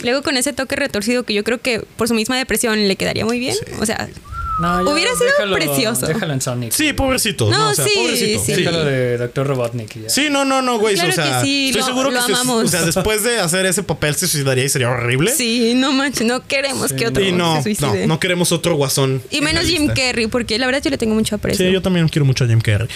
Luego 0.04 0.22
con 0.22 0.36
ese 0.36 0.52
toque 0.52 0.76
retorcido 0.76 1.24
que 1.24 1.34
yo 1.34 1.44
creo 1.44 1.60
que 1.60 1.80
por 1.96 2.08
su 2.08 2.14
misma 2.14 2.36
depresión 2.36 2.86
le 2.88 2.96
quedaría 2.96 3.24
muy 3.24 3.38
bien. 3.38 3.56
O 3.80 3.86
sea, 3.86 4.08
No, 4.60 4.84
ya 4.84 4.92
hubiera 4.92 5.10
sido 5.16 5.30
déjalo- 5.36 5.54
precioso. 5.54 6.06
Déjalo 6.06 6.32
en 6.32 6.40
Sonic. 6.40 6.70
Sí, 6.72 6.92
pobrecito. 6.92 7.50
No, 7.50 7.58
No, 7.58 7.70
o 7.70 7.74
sea, 7.74 7.84
sí, 7.84 7.90
pobrecito. 7.96 8.42
sí. 8.44 8.52
Déjalo 8.52 8.84
de 8.84 9.18
Dr. 9.18 9.46
Robotnik 9.48 9.96
y 9.96 10.02
ya. 10.02 10.08
Sí, 10.08 10.28
no, 10.30 10.44
no, 10.44 10.62
no, 10.62 10.78
güey. 10.78 10.94
Claro 10.94 11.10
o 11.10 11.12
sea, 11.12 11.24
que 11.40 11.44
sí, 11.46 11.66
estoy 11.70 11.80
lo- 11.80 11.86
seguro 11.88 12.10
lo 12.12 12.20
que 12.20 12.26
se- 12.26 12.32
amamos. 12.34 12.64
o 12.64 12.68
sea, 12.68 12.82
después 12.82 13.24
de 13.24 13.40
hacer 13.40 13.66
ese 13.66 13.82
papel 13.82 14.14
se 14.14 14.28
suicidaría 14.28 14.62
y 14.64 14.68
sería 14.68 14.90
horrible. 14.90 15.32
sí, 15.32 15.72
no 15.74 15.90
manches, 15.92 16.24
no 16.26 16.46
queremos 16.46 16.92
que 16.92 17.08
otro 17.08 17.20
Y 17.24 17.32
no, 17.32 17.54
se 17.54 17.56
no, 17.56 17.62
suicide. 17.76 18.06
no 18.06 18.20
queremos 18.20 18.52
otro 18.52 18.76
guasón. 18.76 19.22
y 19.30 19.38
en 19.38 19.44
menos 19.44 19.64
Jim. 19.66 19.88
Carrey, 19.88 20.28
porque 20.28 20.56
la 20.60 20.66
verdad 20.66 20.82
yo 20.84 20.90
le 20.90 20.98
tengo 20.98 21.14
mucho 21.16 21.34
aprecio. 21.34 21.66
Sí, 21.66 21.72
yo 21.72 21.82
también 21.82 22.08
quiero 22.08 22.24
mucho 22.24 22.44
a 22.44 22.46
Jim 22.46 22.60
Carrey. 22.60 22.86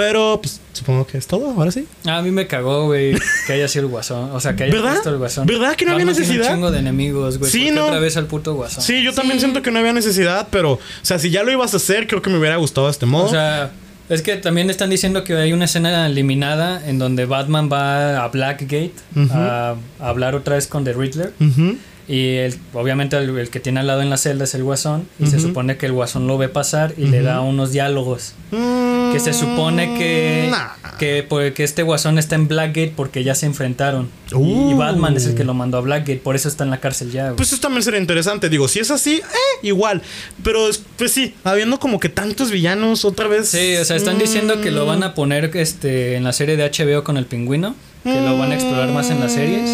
Pero, 0.00 0.40
pues, 0.42 0.60
supongo 0.72 1.06
que 1.06 1.18
es 1.18 1.26
todo, 1.26 1.50
ahora 1.50 1.70
sí. 1.70 1.86
Ah, 2.06 2.18
A 2.18 2.22
mí 2.22 2.30
me 2.30 2.46
cagó, 2.46 2.86
güey, 2.86 3.14
que 3.46 3.52
haya 3.52 3.68
sido 3.68 3.84
el 3.84 3.90
guasón. 3.90 4.30
O 4.32 4.40
sea, 4.40 4.56
que 4.56 4.64
haya 4.64 4.72
¿Verdad? 4.74 4.92
puesto 4.92 5.10
el 5.10 5.18
guasón. 5.18 5.46
¿Verdad 5.46 5.76
que 5.76 5.84
no 5.84 5.92
había 5.92 6.06
necesidad? 6.06 6.46
un 6.48 6.54
chingo 6.54 6.70
de 6.70 6.78
enemigos, 6.78 7.38
güey. 7.38 7.50
Sí, 7.50 7.58
¿Por 7.58 7.66
qué 7.68 7.72
no. 7.74 7.86
otra 7.86 7.98
vez 8.00 8.16
al 8.16 8.26
puto 8.26 8.54
guasón. 8.54 8.82
Sí, 8.82 9.02
yo 9.02 9.12
también 9.12 9.34
Sí. 9.38 9.40
siento 9.44 9.60
que 9.62 9.70
no 9.70 9.78
había 9.78 9.92
necesidad, 9.92 10.48
pero, 10.50 10.72
o 10.72 10.78
sea, 11.02 11.18
si 11.18 11.30
ya 11.30 11.42
lo 11.42 11.52
ibas 11.52 11.74
a 11.74 11.76
hacer, 11.76 12.06
creo 12.06 12.22
que 12.22 12.30
me 12.30 12.38
hubiera 12.38 12.56
gustado 12.56 12.86
de 12.86 12.92
este 12.92 13.04
modo. 13.06 13.26
O 13.26 13.30
sea, 13.30 13.72
es 14.08 14.22
que 14.22 14.36
también 14.36 14.70
están 14.70 14.90
diciendo 14.90 15.22
que 15.22 15.34
hay 15.36 15.52
una 15.52 15.66
escena 15.66 16.06
eliminada 16.06 16.82
en 16.88 16.98
donde 16.98 17.26
Batman 17.26 17.68
va 17.72 18.24
a 18.24 18.28
Blackgate 18.28 18.92
a, 19.30 19.74
a 20.00 20.08
hablar 20.08 20.34
otra 20.34 20.56
vez 20.56 20.66
con 20.66 20.82
The 20.84 20.94
Riddler. 20.94 21.32
Ujú. 21.40 21.76
Y 22.12 22.38
el, 22.38 22.58
obviamente 22.74 23.16
el, 23.16 23.38
el 23.38 23.50
que 23.50 23.60
tiene 23.60 23.78
al 23.78 23.86
lado 23.86 24.02
en 24.02 24.10
la 24.10 24.16
celda 24.16 24.42
es 24.42 24.54
el 24.54 24.64
guasón. 24.64 25.06
Y 25.20 25.26
se 25.28 25.38
supone 25.38 25.76
que 25.76 25.86
el 25.86 25.92
guasón 25.92 26.26
lo 26.26 26.38
ve 26.38 26.48
pasar 26.48 26.92
y 26.96 27.06
le 27.06 27.22
da 27.22 27.40
unos 27.40 27.70
diálogos. 27.70 28.34
Mm, 28.50 29.12
Que 29.12 29.20
se 29.20 29.32
supone 29.32 29.96
que, 29.96 30.48
nah. 30.50 30.96
que, 30.98 31.24
pues, 31.28 31.52
que 31.54 31.62
este 31.62 31.84
guasón 31.84 32.18
está 32.18 32.34
en 32.34 32.48
Blackgate 32.48 32.92
porque 32.96 33.22
ya 33.22 33.36
se 33.36 33.46
enfrentaron. 33.46 34.08
Y- 34.32 34.34
Uh. 34.34 34.70
Y, 34.72 34.74
Batman 34.74 35.16
es 35.16 35.26
el 35.26 35.34
que 35.36 35.44
lo 35.44 35.54
mandó 35.54 35.78
a 35.78 35.80
Blackgate, 35.82 36.16
por 36.18 36.34
eso 36.36 36.48
está 36.48 36.64
en 36.64 36.70
la 36.70 36.78
cárcel 36.80 37.10
ya. 37.12 37.24
güey. 37.26 37.36
Pues 37.36 37.52
eso 37.52 37.60
también 37.60 37.82
sería 37.84 38.00
interesante. 38.00 38.48
Digo, 38.48 38.66
si 38.66 38.80
es 38.80 38.90
así, 38.90 39.16
eh, 39.16 39.22
igual. 39.62 40.02
Pero, 40.42 40.68
es- 40.68 40.82
pues 40.96 41.12
sí, 41.12 41.34
habiendo 41.44 41.78
como 41.78 42.00
que 42.00 42.08
tantos 42.08 42.50
villanos 42.50 43.04
otra 43.04 43.28
vez. 43.28 43.48
Sí, 43.48 43.76
o 43.76 43.84
sea, 43.84 43.94
están 43.96 44.18
diciendo 44.18 44.60
que 44.60 44.70
lo 44.72 44.84
van 44.86 45.02
a 45.04 45.14
poner 45.14 45.50
este, 45.54 46.16
en 46.16 46.24
la 46.24 46.32
serie 46.32 46.56
de 46.56 46.64
HBO 46.64 47.04
con 47.04 47.16
el 47.16 47.26
pingüino. 47.26 47.74
Que 48.02 48.18
lo 48.20 48.36
van 48.38 48.50
a 48.50 48.54
explorar 48.54 48.88
más 48.88 49.10
en 49.10 49.20
las 49.20 49.32
series. 49.32 49.68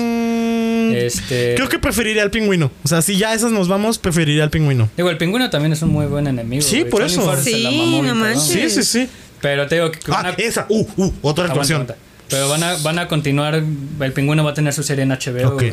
Mm, 0.91 0.95
Este. 0.95 1.55
Creo 1.57 1.68
que 1.68 1.78
preferiría 1.78 2.22
al 2.22 2.30
pingüino. 2.30 2.70
O 2.84 2.89
sea, 2.89 3.03
si 3.03 3.16
ya 3.16 3.32
esas 3.34 3.53
nos 3.53 3.68
vamos, 3.68 3.99
preferiría 3.99 4.43
al 4.45 4.51
pingüino. 4.51 4.89
Digo, 4.97 5.11
el 5.11 5.18
pingüino 5.18 5.49
también 5.51 5.72
es 5.72 5.82
un 5.82 5.91
muy 5.91 6.07
buen 6.07 6.26
enemigo. 6.26 6.62
Sí, 6.62 6.80
güey. 6.80 6.91
por 6.91 7.03
eso. 7.03 7.37
Sí, 7.43 7.62
mamó 7.64 7.76
bien 7.78 7.91
no 7.93 7.99
cabrón. 8.14 8.18
manches. 8.20 8.74
Sí, 8.74 8.82
sí, 8.82 8.82
sí. 8.82 9.09
Pero 9.41 9.66
te 9.66 9.76
digo 9.76 9.91
que 9.93 9.99
Ah, 10.11 10.34
esa. 10.39 10.66
Uh, 10.68 10.87
uh, 10.97 11.12
otra 11.22 11.45
actuación. 11.47 11.82
aguanta. 11.82 11.97
Pero 12.28 12.49
van 12.49 12.62
a, 12.64 12.74
van 12.78 12.99
a 12.99 13.07
continuar. 13.07 13.55
El 14.01 14.12
pingüino 14.12 14.43
va 14.45 14.51
a 14.51 14.55
tener 14.55 14.72
su 14.72 14.82
serie 14.82 15.05
en 15.05 15.11
HBO. 15.11 15.49
Ok. 15.55 15.62
güey, 15.62 15.72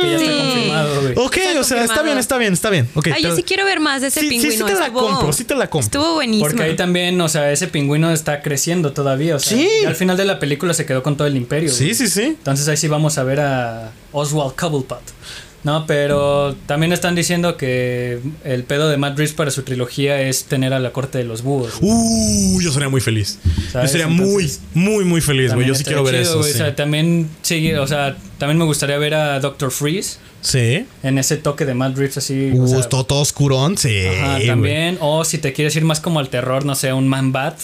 que 0.00 0.10
ya 0.10 0.16
está 0.16 0.36
confirmado, 0.44 1.00
güey. 1.02 1.14
Ok, 1.16 1.36
Está 1.36 1.60
o 1.60 1.64
sea, 1.64 1.84
está 1.84 2.02
bien, 2.02 2.18
está 2.18 2.38
bien, 2.38 2.52
está 2.52 2.70
bien. 2.70 2.88
Ok, 2.94 3.08
Ay, 3.14 3.22
yo 3.22 3.34
sí 3.36 3.42
quiero 3.42 3.64
ver 3.64 3.80
más 3.80 4.00
de 4.02 4.08
ese 4.08 4.20
Sí, 4.20 4.28
sí, 4.28 4.34
sí 4.40 4.40
pingüino. 4.48 4.66
te 4.66 4.74
la 4.74 4.86
Estuvo- 4.86 5.00
compro, 5.08 5.32
sí 5.32 5.44
te 5.44 5.54
la 5.54 5.68
compro. 5.70 5.86
Estuvo 5.86 6.14
buenísimo. 6.14 6.46
Porque 6.48 6.62
ahí 6.62 6.76
también, 6.76 7.20
o 7.20 7.28
sea, 7.28 7.50
ese 7.52 7.68
pingüino 7.68 8.10
está 8.12 8.42
creciendo 8.42 8.92
todavía. 8.92 9.36
O 9.36 9.38
sea, 9.38 9.56
Sí. 9.56 9.68
al 9.86 9.94
final 9.96 10.16
de 10.16 10.24
la 10.24 10.38
película 10.38 10.74
se 10.74 10.86
quedó 10.86 11.02
con 11.02 11.16
todo 11.16 11.26
el 11.28 11.36
imperio. 11.36 11.70
Sí, 11.70 11.84
güey. 11.84 11.94
sí, 11.94 12.08
sí. 12.08 12.22
Entonces 12.22 12.68
ahí 12.68 12.76
sí 12.76 12.88
vamos 12.88 13.18
a 13.18 13.24
ver 13.24 13.40
a 13.40 13.92
Oswald 14.12 14.54
Cobblepot. 14.54 15.00
No, 15.66 15.84
pero 15.84 16.54
también 16.66 16.92
están 16.92 17.16
diciendo 17.16 17.56
que 17.56 18.20
el 18.44 18.62
pedo 18.62 18.88
de 18.88 18.98
Matt 18.98 19.18
Reeves 19.18 19.34
para 19.34 19.50
su 19.50 19.62
trilogía 19.64 20.20
es 20.20 20.44
tener 20.44 20.72
a 20.72 20.78
la 20.78 20.92
corte 20.92 21.18
de 21.18 21.24
los 21.24 21.42
búhos. 21.42 21.72
güey. 21.80 21.92
Uh, 21.92 22.60
yo 22.62 22.70
sería 22.70 22.88
muy 22.88 23.00
feliz. 23.00 23.40
Yo 23.74 23.86
sería 23.88 24.06
Entonces, 24.06 24.60
muy, 24.74 24.84
muy, 24.94 25.04
muy 25.04 25.20
feliz, 25.20 25.52
güey. 25.52 25.66
Yo 25.66 25.74
sí 25.74 25.82
quiero 25.82 26.04
ver 26.04 26.14
chido, 26.14 26.22
eso. 26.22 26.38
güey. 26.38 26.52
Sí. 26.52 26.54
O 26.60 26.62
sea, 26.62 26.76
también 26.76 27.28
sí, 27.42 27.72
o 27.74 27.86
sea, 27.88 28.16
también 28.38 28.58
me 28.58 28.64
gustaría 28.64 28.96
ver 28.98 29.14
a 29.14 29.40
Doctor 29.40 29.72
Freeze 29.72 30.18
sí. 30.40 30.86
en 31.02 31.18
ese 31.18 31.36
toque 31.36 31.64
de 31.64 31.74
Matt 31.74 31.96
Reeves 31.96 32.18
así. 32.18 32.52
o 32.56 32.62
Uh, 32.62 32.68
sea, 32.68 32.82
todo, 32.88 33.04
todo 33.04 33.20
oscurón, 33.22 33.76
sí. 33.76 34.06
ajá, 34.06 34.34
güey. 34.36 34.46
también. 34.46 34.98
O 35.00 35.24
si 35.24 35.38
te 35.38 35.52
quieres 35.52 35.74
ir 35.74 35.84
más 35.84 35.98
como 35.98 36.20
al 36.20 36.28
terror, 36.28 36.64
no 36.64 36.76
sé, 36.76 36.92
un 36.92 37.08
Man 37.08 37.32
Bat. 37.32 37.56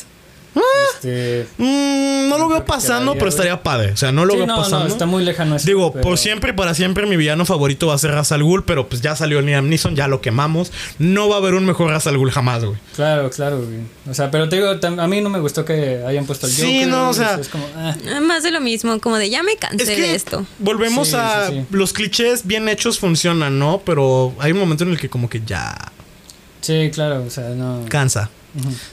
Este, 0.94 1.46
Mm, 1.58 2.28
no 2.28 2.38
lo 2.38 2.48
veo 2.48 2.64
pasando, 2.64 3.14
pero 3.14 3.28
estaría 3.28 3.62
padre. 3.62 3.92
O 3.92 3.96
sea, 3.96 4.12
no 4.12 4.24
lo 4.24 4.32
sí, 4.32 4.38
veo 4.38 4.46
no, 4.46 4.56
pasando. 4.56 4.80
no, 4.86 4.92
está 4.92 5.06
muy 5.06 5.24
lejano 5.24 5.56
eso. 5.56 5.66
Digo, 5.66 5.92
pero- 5.92 6.02
por 6.02 6.18
siempre 6.18 6.50
y 6.50 6.52
para 6.54 6.74
siempre 6.74 7.06
mi 7.06 7.16
villano 7.16 7.44
favorito 7.46 7.86
va 7.88 7.94
a 7.94 7.98
ser 7.98 8.12
Ra's 8.12 8.32
al 8.32 8.42
Ghul, 8.42 8.64
pero 8.64 8.88
pues 8.88 9.00
ya 9.02 9.16
salió 9.16 9.40
Liam 9.40 9.68
Neeson, 9.68 9.96
ya 9.96 10.08
lo 10.08 10.20
quemamos. 10.20 10.72
No 10.98 11.28
va 11.28 11.36
a 11.36 11.38
haber 11.38 11.54
un 11.54 11.64
mejor 11.64 11.90
Ra's 11.90 12.06
al 12.06 12.18
Ghul 12.18 12.30
jamás, 12.30 12.64
güey. 12.64 12.76
Claro, 12.94 13.30
claro, 13.30 13.58
güey. 13.58 13.80
O 14.10 14.14
sea, 14.14 14.30
pero 14.30 14.48
te 14.48 14.56
digo, 14.56 14.68
a 15.00 15.06
mí 15.08 15.20
no 15.20 15.30
me 15.30 15.40
gustó 15.40 15.64
que 15.64 16.02
hayan 16.06 16.26
puesto 16.26 16.46
el 16.46 16.52
Sí, 16.52 16.62
Joker. 16.62 16.88
no, 16.88 17.08
o 17.10 17.14
sea- 17.14 17.38
Es 17.40 17.48
como, 17.48 17.66
ah. 17.76 17.94
Ah, 18.14 18.20
Más 18.20 18.42
de 18.42 18.50
lo 18.50 18.60
mismo, 18.60 18.98
como 19.00 19.16
de 19.16 19.30
ya 19.30 19.42
me 19.42 19.56
cansé 19.56 19.82
Es 19.84 19.88
que 19.90 20.00
de 20.02 20.14
esto. 20.14 20.46
volvemos 20.58 21.08
Sí, 21.08 21.16
a 21.18 21.48
sí, 21.48 21.54
sí. 21.60 21.66
los 21.70 21.92
clichés 21.92 22.46
bien 22.46 22.68
hechos 22.68 22.98
funcionan, 22.98 23.58
¿no? 23.58 23.82
Pero 23.84 24.34
hay 24.38 24.52
un 24.52 24.58
momento 24.58 24.84
en 24.84 24.90
el 24.90 24.98
que 24.98 25.08
como 25.08 25.28
que 25.28 25.40
ya 25.46 25.74
Sí, 26.60 26.90
claro, 26.94 27.24
o 27.26 27.30
sea, 27.30 27.48
no. 27.50 27.84
cansa. 27.88 28.30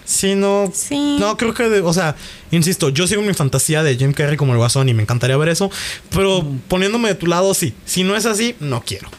Sí, 0.06 0.36
no. 0.36 0.72
Sí. 0.74 1.18
No, 1.20 1.36
creo 1.38 1.54
que, 1.54 1.70
de- 1.70 1.82
o 1.82 1.94
sea, 1.94 2.16
insisto, 2.52 2.90
yo 2.90 3.08
sigo 3.08 3.22
mi 3.22 3.34
fantasía 3.34 3.84
de 3.84 3.96
Jim 3.98 4.14
Carrey 4.14 4.38
como 4.38 4.54
el 4.54 4.58
guasón 4.58 4.88
y 4.90 4.94
me 4.94 5.04
encantaría 5.04 5.36
ver 5.38 5.50
eso, 5.50 5.70
pero 6.12 6.46
poniéndome 6.68 7.10
de 7.10 7.16
tu 7.16 7.28
lado, 7.28 7.54
sí. 7.54 7.74
Si 7.86 8.04
no 8.04 8.16
es 8.16 8.26
así, 8.26 8.56
no 8.60 8.82
quiero. 8.86 9.10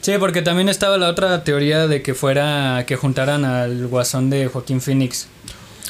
Sí, 0.00 0.12
porque 0.20 0.42
también 0.42 0.68
estaba 0.68 0.96
la 0.96 1.08
otra 1.08 1.42
teoría 1.44 1.86
de 1.88 2.02
que 2.02 2.14
fuera 2.14 2.84
que 2.86 2.94
juntaran 2.96 3.44
al 3.44 3.88
guasón 3.88 4.30
de 4.30 4.46
Joaquín 4.46 4.80
Phoenix. 4.80 5.26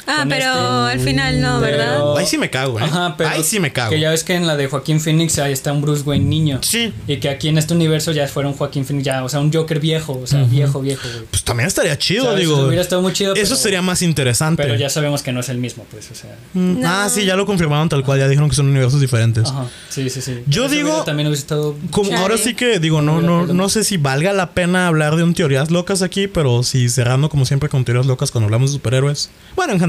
Ah, 0.07 0.25
pero 0.27 0.87
este- 0.89 0.93
al 0.93 0.99
final 0.99 1.41
no, 1.41 1.59
Pero- 1.61 1.77
¿verdad? 1.77 2.17
Ahí 2.17 2.25
sí 2.25 2.37
me 2.37 2.49
cago, 2.49 2.79
¿eh? 2.79 2.83
Ajá, 2.83 3.15
pero 3.17 3.29
Ahí 3.29 3.43
sí 3.43 3.59
me 3.59 3.71
cago. 3.71 3.91
Que 3.91 3.99
ya 3.99 4.09
ves 4.11 4.23
que 4.23 4.35
en 4.35 4.47
la 4.47 4.55
de 4.55 4.67
Joaquín 4.67 4.99
Phoenix 4.99 5.37
ahí 5.39 5.51
está 5.53 5.71
un 5.73 5.81
Bruce 5.81 6.03
Wayne 6.03 6.25
niño. 6.25 6.59
Sí. 6.63 6.93
Y 7.07 7.17
que 7.17 7.29
aquí 7.29 7.47
en 7.49 7.57
este 7.57 7.73
universo 7.73 8.11
ya 8.11 8.27
fuera 8.27 8.49
un 8.49 8.55
Joaquín 8.55 8.85
Phoenix, 8.85 9.05
ya, 9.05 9.23
o 9.23 9.29
sea, 9.29 9.39
un 9.39 9.51
Joker 9.53 9.79
viejo, 9.79 10.19
o 10.23 10.27
sea, 10.27 10.43
viejo, 10.43 10.81
viejo, 10.81 11.07
güey. 11.07 11.25
Pues 11.29 11.43
también 11.43 11.67
estaría 11.67 11.97
chido, 11.97 12.25
¿Sabes? 12.25 12.39
digo. 12.39 12.57
Hubiera 12.65 12.81
estado 12.81 13.01
muy 13.01 13.13
chido. 13.13 13.33
Eso 13.33 13.43
pero- 13.43 13.55
sería 13.57 13.81
más 13.81 14.01
interesante. 14.01 14.63
Pero 14.63 14.75
ya 14.75 14.89
sabemos 14.89 15.21
que 15.23 15.31
no 15.31 15.39
es 15.39 15.49
el 15.49 15.57
mismo, 15.57 15.85
pues, 15.91 16.09
o 16.11 16.15
sea. 16.15 16.35
Mm, 16.53 16.81
No. 16.81 16.89
Ah, 16.89 17.09
sí, 17.09 17.25
ya 17.25 17.35
lo 17.35 17.45
confirmaron 17.45 17.89
tal 17.89 18.03
cual, 18.03 18.19
ya 18.19 18.27
dijeron 18.27 18.49
que 18.49 18.55
son 18.55 18.67
universos 18.67 19.01
diferentes. 19.01 19.47
Ajá, 19.47 19.65
sí, 19.89 20.09
sí, 20.09 20.21
sí. 20.21 20.43
Yo 20.47 20.65
Eso 20.65 20.73
digo- 20.75 20.89
hubiera- 20.89 21.05
También 21.05 21.27
hubiese 21.27 21.41
estado. 21.41 21.75
Como 21.91 22.15
ahora 22.17 22.37
sí 22.37 22.53
que 22.55 22.79
digo, 22.79 23.01
no, 23.01 23.21
no, 23.21 23.45
no 23.47 23.69
sé 23.69 23.83
si 23.83 23.97
valga 23.97 24.33
la 24.33 24.51
pena 24.51 24.87
hablar 24.87 25.15
de 25.15 25.23
un 25.23 25.33
teorías 25.33 25.71
locas 25.71 26.01
aquí, 26.01 26.27
pero 26.27 26.63
si 26.63 26.89
cerrando 26.89 27.29
como 27.29 27.45
siempre 27.45 27.69
con 27.69 27.83
teorías 27.85 28.05
locas 28.05 28.31
cuando 28.31 28.45
hablamos 28.45 28.71
de 28.71 28.75
superhéroes. 28.77 29.29
Bueno, 29.55 29.73
en 29.73 29.79
general, 29.79 29.88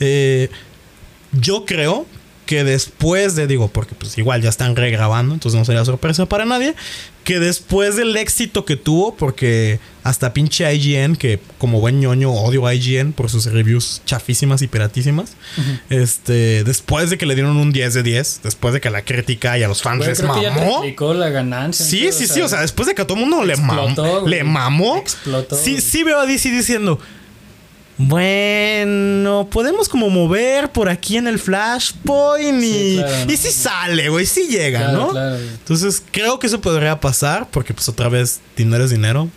eh, 0.00 0.48
yo 1.32 1.64
creo 1.66 2.06
que 2.46 2.62
después 2.62 3.36
de, 3.36 3.46
digo, 3.46 3.68
porque 3.68 3.94
pues 3.94 4.18
igual 4.18 4.42
ya 4.42 4.50
están 4.50 4.76
regrabando, 4.76 5.32
entonces 5.32 5.58
no 5.58 5.64
sería 5.64 5.82
sorpresa 5.86 6.26
para 6.26 6.44
nadie, 6.44 6.74
que 7.24 7.40
después 7.40 7.96
del 7.96 8.14
éxito 8.18 8.66
que 8.66 8.76
tuvo, 8.76 9.16
porque 9.16 9.80
hasta 10.02 10.34
pinche 10.34 10.70
IGN, 10.74 11.16
que 11.16 11.40
como 11.56 11.80
buen 11.80 12.00
ñoño 12.00 12.30
odio 12.30 12.66
a 12.66 12.74
IGN 12.74 13.14
por 13.14 13.30
sus 13.30 13.46
reviews 13.46 14.02
chafísimas 14.04 14.60
y 14.60 14.66
piratísimas, 14.66 15.32
este, 15.88 16.64
después 16.64 17.08
de 17.08 17.16
que 17.16 17.24
le 17.24 17.34
dieron 17.34 17.56
un 17.56 17.72
10 17.72 17.94
de 17.94 18.02
10, 18.02 18.40
después 18.42 18.74
de 18.74 18.82
que 18.82 18.88
a 18.88 18.90
la 18.90 19.02
crítica 19.06 19.56
y 19.56 19.62
a 19.62 19.68
los 19.68 19.80
fans 19.80 19.98
Güey, 19.98 20.10
les 20.10 20.22
mamó. 20.22 21.14
la 21.14 21.30
ganancia. 21.30 21.86
Sí, 21.86 22.10
sí, 22.12 22.26
sí. 22.26 22.42
O 22.42 22.48
sea, 22.48 22.60
después 22.60 22.86
de 22.86 22.94
que 22.94 23.00
a 23.00 23.06
todo 23.06 23.16
el 23.18 23.26
mundo 23.26 23.42
le 23.42 23.56
mamó. 23.56 23.94
güey. 24.20 24.28
Le 24.28 24.44
mamó. 24.44 24.98
Explotó, 24.98 25.56
Sí, 25.56 25.70
güey. 25.72 25.82
sí 25.82 26.02
veo 26.02 26.20
a 26.20 26.26
DC 26.26 26.50
diciendo. 26.50 27.00
Bueno, 27.96 29.48
podemos 29.50 29.88
como 29.88 30.10
mover 30.10 30.70
por 30.70 30.88
aquí 30.88 31.16
en 31.16 31.26
el 31.26 31.38
Flashpoint 31.38 32.62
y, 32.62 32.70
Sí, 32.70 32.96
claro, 32.98 33.22
y 33.24 33.26
¿no? 33.32 33.36
sí 33.36 33.50
sale, 33.50 34.08
güey, 34.08 34.26
sí 34.26 34.46
llega, 34.48 34.80
Claro, 34.80 34.98
¿no? 34.98 35.08
claro. 35.10 35.36
Entonces 35.36 36.02
creo 36.10 36.38
que 36.38 36.46
eso 36.46 36.60
podría 36.60 37.00
pasar 37.00 37.48
porque 37.50 37.74
pues 37.74 37.88
otra 37.88 38.08
vez 38.08 38.40
dinero 38.56 38.84
es 38.84 38.90
dinero. 38.90 39.28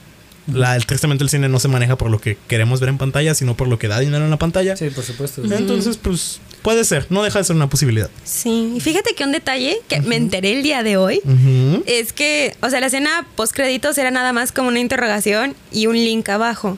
La, 0.51 0.79
tristemente 0.79 1.25
el 1.25 1.29
cine 1.29 1.49
no 1.49 1.59
se 1.59 1.67
maneja 1.67 1.97
por 1.97 2.09
lo 2.09 2.19
que 2.21 2.37
queremos 2.47 2.79
ver 2.79 2.87
en 2.87 2.97
pantalla, 2.97 3.35
sino 3.35 3.57
por 3.57 3.67
lo 3.67 3.77
que 3.77 3.89
da 3.89 3.99
dinero 3.99 4.23
en 4.23 4.31
la 4.31 4.37
pantalla. 4.37 4.77
Sí, 4.77 4.89
por 4.91 5.03
supuesto. 5.03 5.41
Entonces, 5.43 5.97
pues 5.97 6.39
puede 6.61 6.85
ser, 6.85 7.05
no 7.09 7.21
deja 7.21 7.39
de 7.39 7.43
ser 7.45 7.55
una 7.57 7.69
posibilidad. 7.69 8.09
Sí, 8.23 8.73
y 8.77 8.79
fíjate 8.79 9.13
que 9.13 9.25
un 9.25 9.33
detalle 9.33 9.77
que 9.89 9.99
me 10.01 10.15
enteré 10.15 10.53
el 10.53 10.63
día 10.63 10.83
de 10.83 10.95
hoy 10.95 11.21
es 11.85 12.13
que, 12.13 12.55
o 12.61 12.69
sea, 12.69 12.79
la 12.79 12.85
escena 12.87 13.27
post 13.35 13.53
créditos 13.53 13.97
era 13.97 14.09
nada 14.09 14.31
más 14.31 14.53
como 14.53 14.69
una 14.69 14.79
interrogación 14.79 15.53
y 15.73 15.87
un 15.87 15.95
link 15.95 16.29
abajo. 16.29 16.77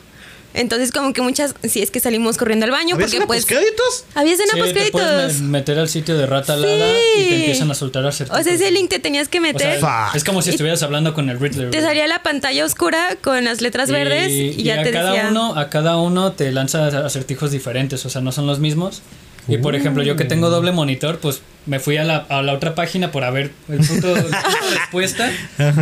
Entonces, 0.52 0.90
como 0.90 1.12
que 1.12 1.22
muchas, 1.22 1.54
si 1.62 1.80
es 1.80 1.90
que 1.90 2.00
salimos 2.00 2.36
corriendo 2.36 2.64
al 2.66 2.72
baño, 2.72 2.96
¿Había 2.96 3.06
porque 3.06 3.26
pues 3.26 3.40
postcréditos? 3.46 4.04
había 4.14 4.32
escena 4.32 4.50
Sí, 4.52 4.56
te 4.56 4.90
puedes 4.90 4.90
créditos. 4.92 5.40
meter 5.42 5.78
al 5.78 5.88
sitio 5.88 6.18
de 6.18 6.26
Rata 6.26 6.54
Alada 6.54 6.92
y 7.16 7.22
te 7.28 7.36
empiezan 7.36 7.70
a 7.70 7.74
soltar 7.74 8.04
acertijos. 8.06 8.40
O 8.40 8.42
sea, 8.44 8.52
ese 8.54 8.70
link 8.72 8.88
te 8.90 8.98
tenías 8.98 9.28
que 9.28 9.38
O 9.38 9.42
sea, 9.42 9.52
meter. 9.52 9.78
Fuck. 9.80 10.14
es 10.16 10.24
como 10.24 10.42
si 10.42 10.50
estuvieras 10.50 10.82
hablando 10.82 11.14
con 11.14 11.30
el 11.30 11.38
Riddler. 11.38 11.70
te 11.70 11.80
salía 11.80 12.06
la 12.08 12.22
pantalla 12.22 12.64
oscura 12.64 13.16
con 13.22 13.44
las 13.44 13.60
letras 13.60 13.90
verdes 13.90 14.30
y, 14.32 14.62
ya 14.64 14.80
a 14.80 14.82
te 14.82 14.90
cada 14.90 15.12
decía. 15.12 15.28
uno 15.30 15.56
a 15.56 15.70
cada 15.70 15.96
uno 15.98 16.32
te 16.32 16.50
lanza 16.52 16.88
acertijos 17.06 17.50
diferentes 17.52 18.04
o 18.04 18.10
sea 18.10 18.20
no 18.20 18.32
son 18.32 18.46
los 18.46 18.58
mismos 18.58 19.02
y 19.48 19.58
por 19.58 19.74
ejemplo 19.74 20.02
yo 20.02 20.16
que 20.16 20.24
tengo 20.24 20.48
Uh. 20.48 20.50
doble 20.50 20.72
monitor 20.72 21.18
pues 21.18 21.40
me 21.70 21.78
fui 21.78 21.96
a 21.96 22.04
la, 22.04 22.16
a 22.28 22.42
la 22.42 22.52
otra 22.52 22.74
página 22.74 23.12
por 23.12 23.22
haber 23.22 23.52
el 23.68 23.78
punto, 23.86 24.12
la 24.14 24.22
puta 24.22 24.42
respuesta 24.74 25.30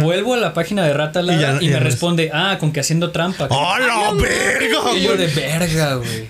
vuelvo 0.03 0.35
a 0.35 0.37
la 0.37 0.53
página 0.53 0.85
de 0.85 0.93
Rata 0.93 1.23
Lada 1.23 1.59
Y 1.61 1.65
y, 1.65 1.69
ya- 1.69 1.75
me 1.79 1.81
ves. 1.81 1.93
responde 1.93 2.31
ah 2.33 2.59
con 2.61 2.73
que 2.73 2.81
haciendo 2.81 3.11
trampa 3.11 3.47
¡Oh, 3.51 3.79
la 3.79 4.13
verga! 4.13 4.93
y 4.95 5.01
yo 5.03 5.17
de 5.17 5.27
verga 5.29 5.95
güey 5.95 6.29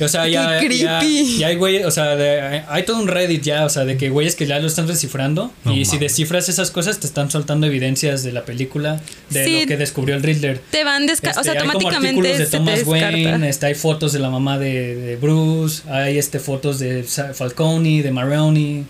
o 0.00 0.08
sea, 0.08 0.28
ya, 0.28 0.58
Qué 0.60 0.78
ya, 0.78 0.98
creepy. 0.98 1.38
ya 1.38 1.46
hay 1.48 1.56
güeyes, 1.56 1.86
o 1.86 1.90
sea, 1.90 2.16
de- 2.16 2.62
hay 2.68 2.82
todo 2.84 2.98
un 3.00 3.08
Reddit 3.08 3.42
ya, 3.42 3.64
o 3.64 3.68
sea, 3.68 3.84
de 3.84 3.96
que 3.96 4.10
güeyes 4.10 4.34
que 4.36 4.46
ya 4.46 4.58
lo 4.58 4.66
están 4.66 4.86
descifrando 4.86 5.52
No 5.64 5.74
y 5.74 5.84
si 5.84 5.98
descifras 5.98 6.48
esas 6.48 6.70
cosas 6.70 6.98
te 7.00 7.06
están 7.06 7.30
soltando 7.30 7.66
evidencias 7.66 8.22
de 8.22 8.32
la 8.32 8.44
película, 8.44 9.00
de 9.30 9.44
Sí. 9.44 9.60
lo 9.62 9.66
que 9.66 9.76
descubrió 9.76 10.16
el 10.16 10.22
Riddler. 10.22 10.60
Te 10.70 10.84
van 10.84 11.06
desca 11.06 11.30
Este, 11.30 11.40
o 11.40 11.44
sea, 11.44 11.52
hay 11.54 11.58
como 11.60 11.72
automáticamente 11.72 12.28
artículos 12.28 12.50
de 12.50 12.58
Thomas. 12.58 12.82
Wayne, 12.86 13.48
este, 13.48 13.66
hay 13.66 13.74
fotos 13.74 14.12
de 14.12 14.18
la 14.18 14.30
mamá 14.30 14.58
de, 14.58 14.94
de 14.96 15.16
Bruce, 15.16 15.82
hay 15.90 16.18
este 16.18 16.38
fotos 16.40 16.78
de 16.78 17.02
Falcone, 17.02 18.02
de 18.02 18.10
Maroni. 18.10 18.84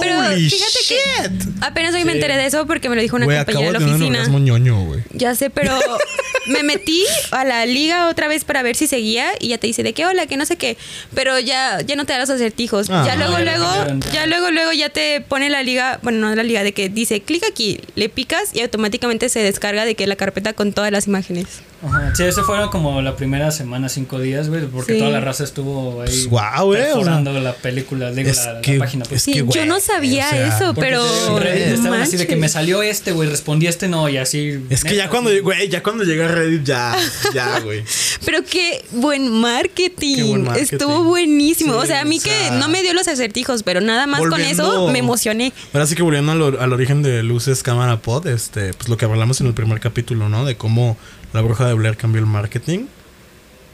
Pero 0.00 0.18
¡Holy 0.18 0.50
fíjate 0.50 0.78
que 0.88 0.94
shit! 1.28 1.48
apenas 1.60 1.94
hoy 1.94 2.04
me 2.04 2.12
enteré 2.12 2.36
de 2.36 2.46
eso 2.46 2.66
porque 2.66 2.88
me 2.88 2.96
lo 2.96 3.02
dijo 3.02 3.16
una 3.16 3.26
compañera 3.26 3.66
de 3.66 3.72
la 3.72 3.78
un 3.78 3.90
oficina. 3.94 4.18
orgasmo 4.18 4.38
ñoño, 4.38 4.84
güey. 4.84 5.02
Ya 5.12 5.34
sé, 5.34 5.50
pero 5.50 5.78
me 6.46 6.62
metí 6.62 7.04
a 7.30 7.44
la 7.44 7.64
liga 7.66 8.08
otra 8.08 8.28
vez 8.28 8.44
para 8.44 8.62
ver 8.62 8.76
si 8.76 8.86
seguía 8.86 9.28
y 9.40 9.48
ya 9.48 9.58
te 9.58 9.66
dice 9.66 9.82
de 9.82 9.92
qué 9.92 10.04
hola, 10.06 10.26
que 10.26 10.36
no 10.36 10.44
sé 10.46 10.56
qué, 10.56 10.76
pero 11.14 11.38
ya 11.38 11.80
ya 11.80 11.96
no 11.96 12.04
te 12.04 12.12
da 12.12 12.18
los 12.18 12.30
acertijos. 12.30 12.88
Ah. 12.90 13.04
ya 13.06 13.16
luego 13.16 13.38
luego 13.38 13.66
ya 14.12 14.26
luego 14.26 14.50
luego 14.50 14.72
ya 14.72 14.88
te 14.88 15.20
pone 15.20 15.48
la 15.48 15.62
liga, 15.62 16.00
bueno, 16.02 16.18
no 16.28 16.34
la 16.34 16.42
liga 16.42 16.62
de 16.64 16.72
que 16.72 16.88
dice 16.88 17.20
clic 17.22 17.44
aquí, 17.48 17.80
le 17.94 18.08
picas 18.08 18.54
y 18.54 18.60
automáticamente 18.60 19.28
se 19.28 19.40
descarga 19.40 19.84
de 19.84 19.94
que 19.94 20.06
la 20.06 20.16
carpeta 20.16 20.52
con 20.52 20.72
todas 20.72 20.90
las 20.90 21.06
imágenes. 21.06 21.46
Ajá. 21.84 22.14
Sí, 22.14 22.22
eso 22.22 22.44
fueron 22.44 22.68
como 22.70 23.02
la 23.02 23.16
primera 23.16 23.50
semana, 23.50 23.88
cinco 23.88 24.18
días, 24.20 24.48
güey, 24.48 24.66
porque 24.66 24.92
Sí. 24.94 24.98
toda 25.00 25.10
la 25.10 25.20
raza 25.20 25.44
estuvo 25.44 26.02
ahí 26.02 26.06
Pues, 26.08 26.28
guau, 26.28 26.74
eh, 26.74 26.78
o 26.80 26.84
sea, 26.84 26.94
perforando 26.94 27.32
la 27.40 27.54
película, 27.54 28.10
digo, 28.12 28.30
es 28.30 28.36
la, 28.44 28.52
la 28.54 28.60
que- 28.60 28.78
página. 28.78 29.04
Pues. 29.04 29.20
es 29.26 29.32
que, 29.34 29.38
yo 29.40 29.46
güey, 29.46 29.66
no 29.66 29.80
sabía 29.80 30.26
o 30.26 30.30
sea, 30.30 30.56
eso, 30.56 30.74
pero 30.74 31.02
Reddit 31.38 31.66
no 31.68 31.74
estaban 31.74 32.00
así 32.02 32.16
de 32.16 32.26
que 32.26 32.34
me 32.36 32.42
manches. 32.42 32.52
salió 32.52 32.82
este, 32.82 33.12
güey, 33.12 33.28
respondí 33.28 33.66
este 33.66 33.88
no, 33.88 34.08
y 34.08 34.16
así. 34.16 34.60
Es 34.70 34.84
que 34.84 34.94
ya 34.96 35.08
cuando, 35.08 35.30
güey, 35.42 35.68
ya 35.68 35.82
cuando 35.82 36.04
llega 36.04 36.26
a 36.26 36.28
Reddit, 36.28 36.64
ya, 36.64 36.96
ya, 37.34 37.58
güey. 37.60 37.82
Pero 38.24 38.44
qué 38.44 38.84
buen 38.92 39.28
marketing. 39.30 40.16
Qué 40.16 40.22
buen 40.24 40.44
marketing. 40.44 40.74
Estuvo 40.76 41.04
buenísimo. 41.04 41.72
Sí, 41.74 41.78
o 41.80 41.86
sea, 41.86 42.00
a 42.00 42.04
mí 42.04 42.18
o 42.18 42.22
que 42.22 42.50
no 42.52 42.68
me 42.68 42.82
dio 42.82 42.94
los 42.94 43.08
acertijos, 43.08 43.62
pero 43.62 43.80
nada 43.80 44.06
más 44.06 44.20
con 44.20 44.40
eso 44.40 44.88
me 44.88 44.98
emocioné. 45.00 45.52
Ahora 45.72 45.86
sí 45.86 45.94
que 45.94 46.02
volviendo 46.02 46.32
al, 46.32 46.60
al 46.60 46.72
origen 46.72 47.02
de 47.02 47.22
Luces 47.22 47.62
Cámara 47.62 47.98
Pod, 47.98 48.26
este, 48.26 48.72
pues 48.74 48.88
lo 48.88 48.96
que 48.96 49.04
hablamos 49.04 49.40
en 49.40 49.48
el 49.48 49.54
primer 49.54 49.80
capítulo, 49.80 50.28
¿no? 50.28 50.44
De 50.44 50.56
cómo 50.56 50.96
la 51.32 51.40
bruja 51.40 51.71
de 51.72 51.78
Blair 51.78 51.96
cambió 51.96 52.20
el 52.20 52.26
marketing. 52.26 52.86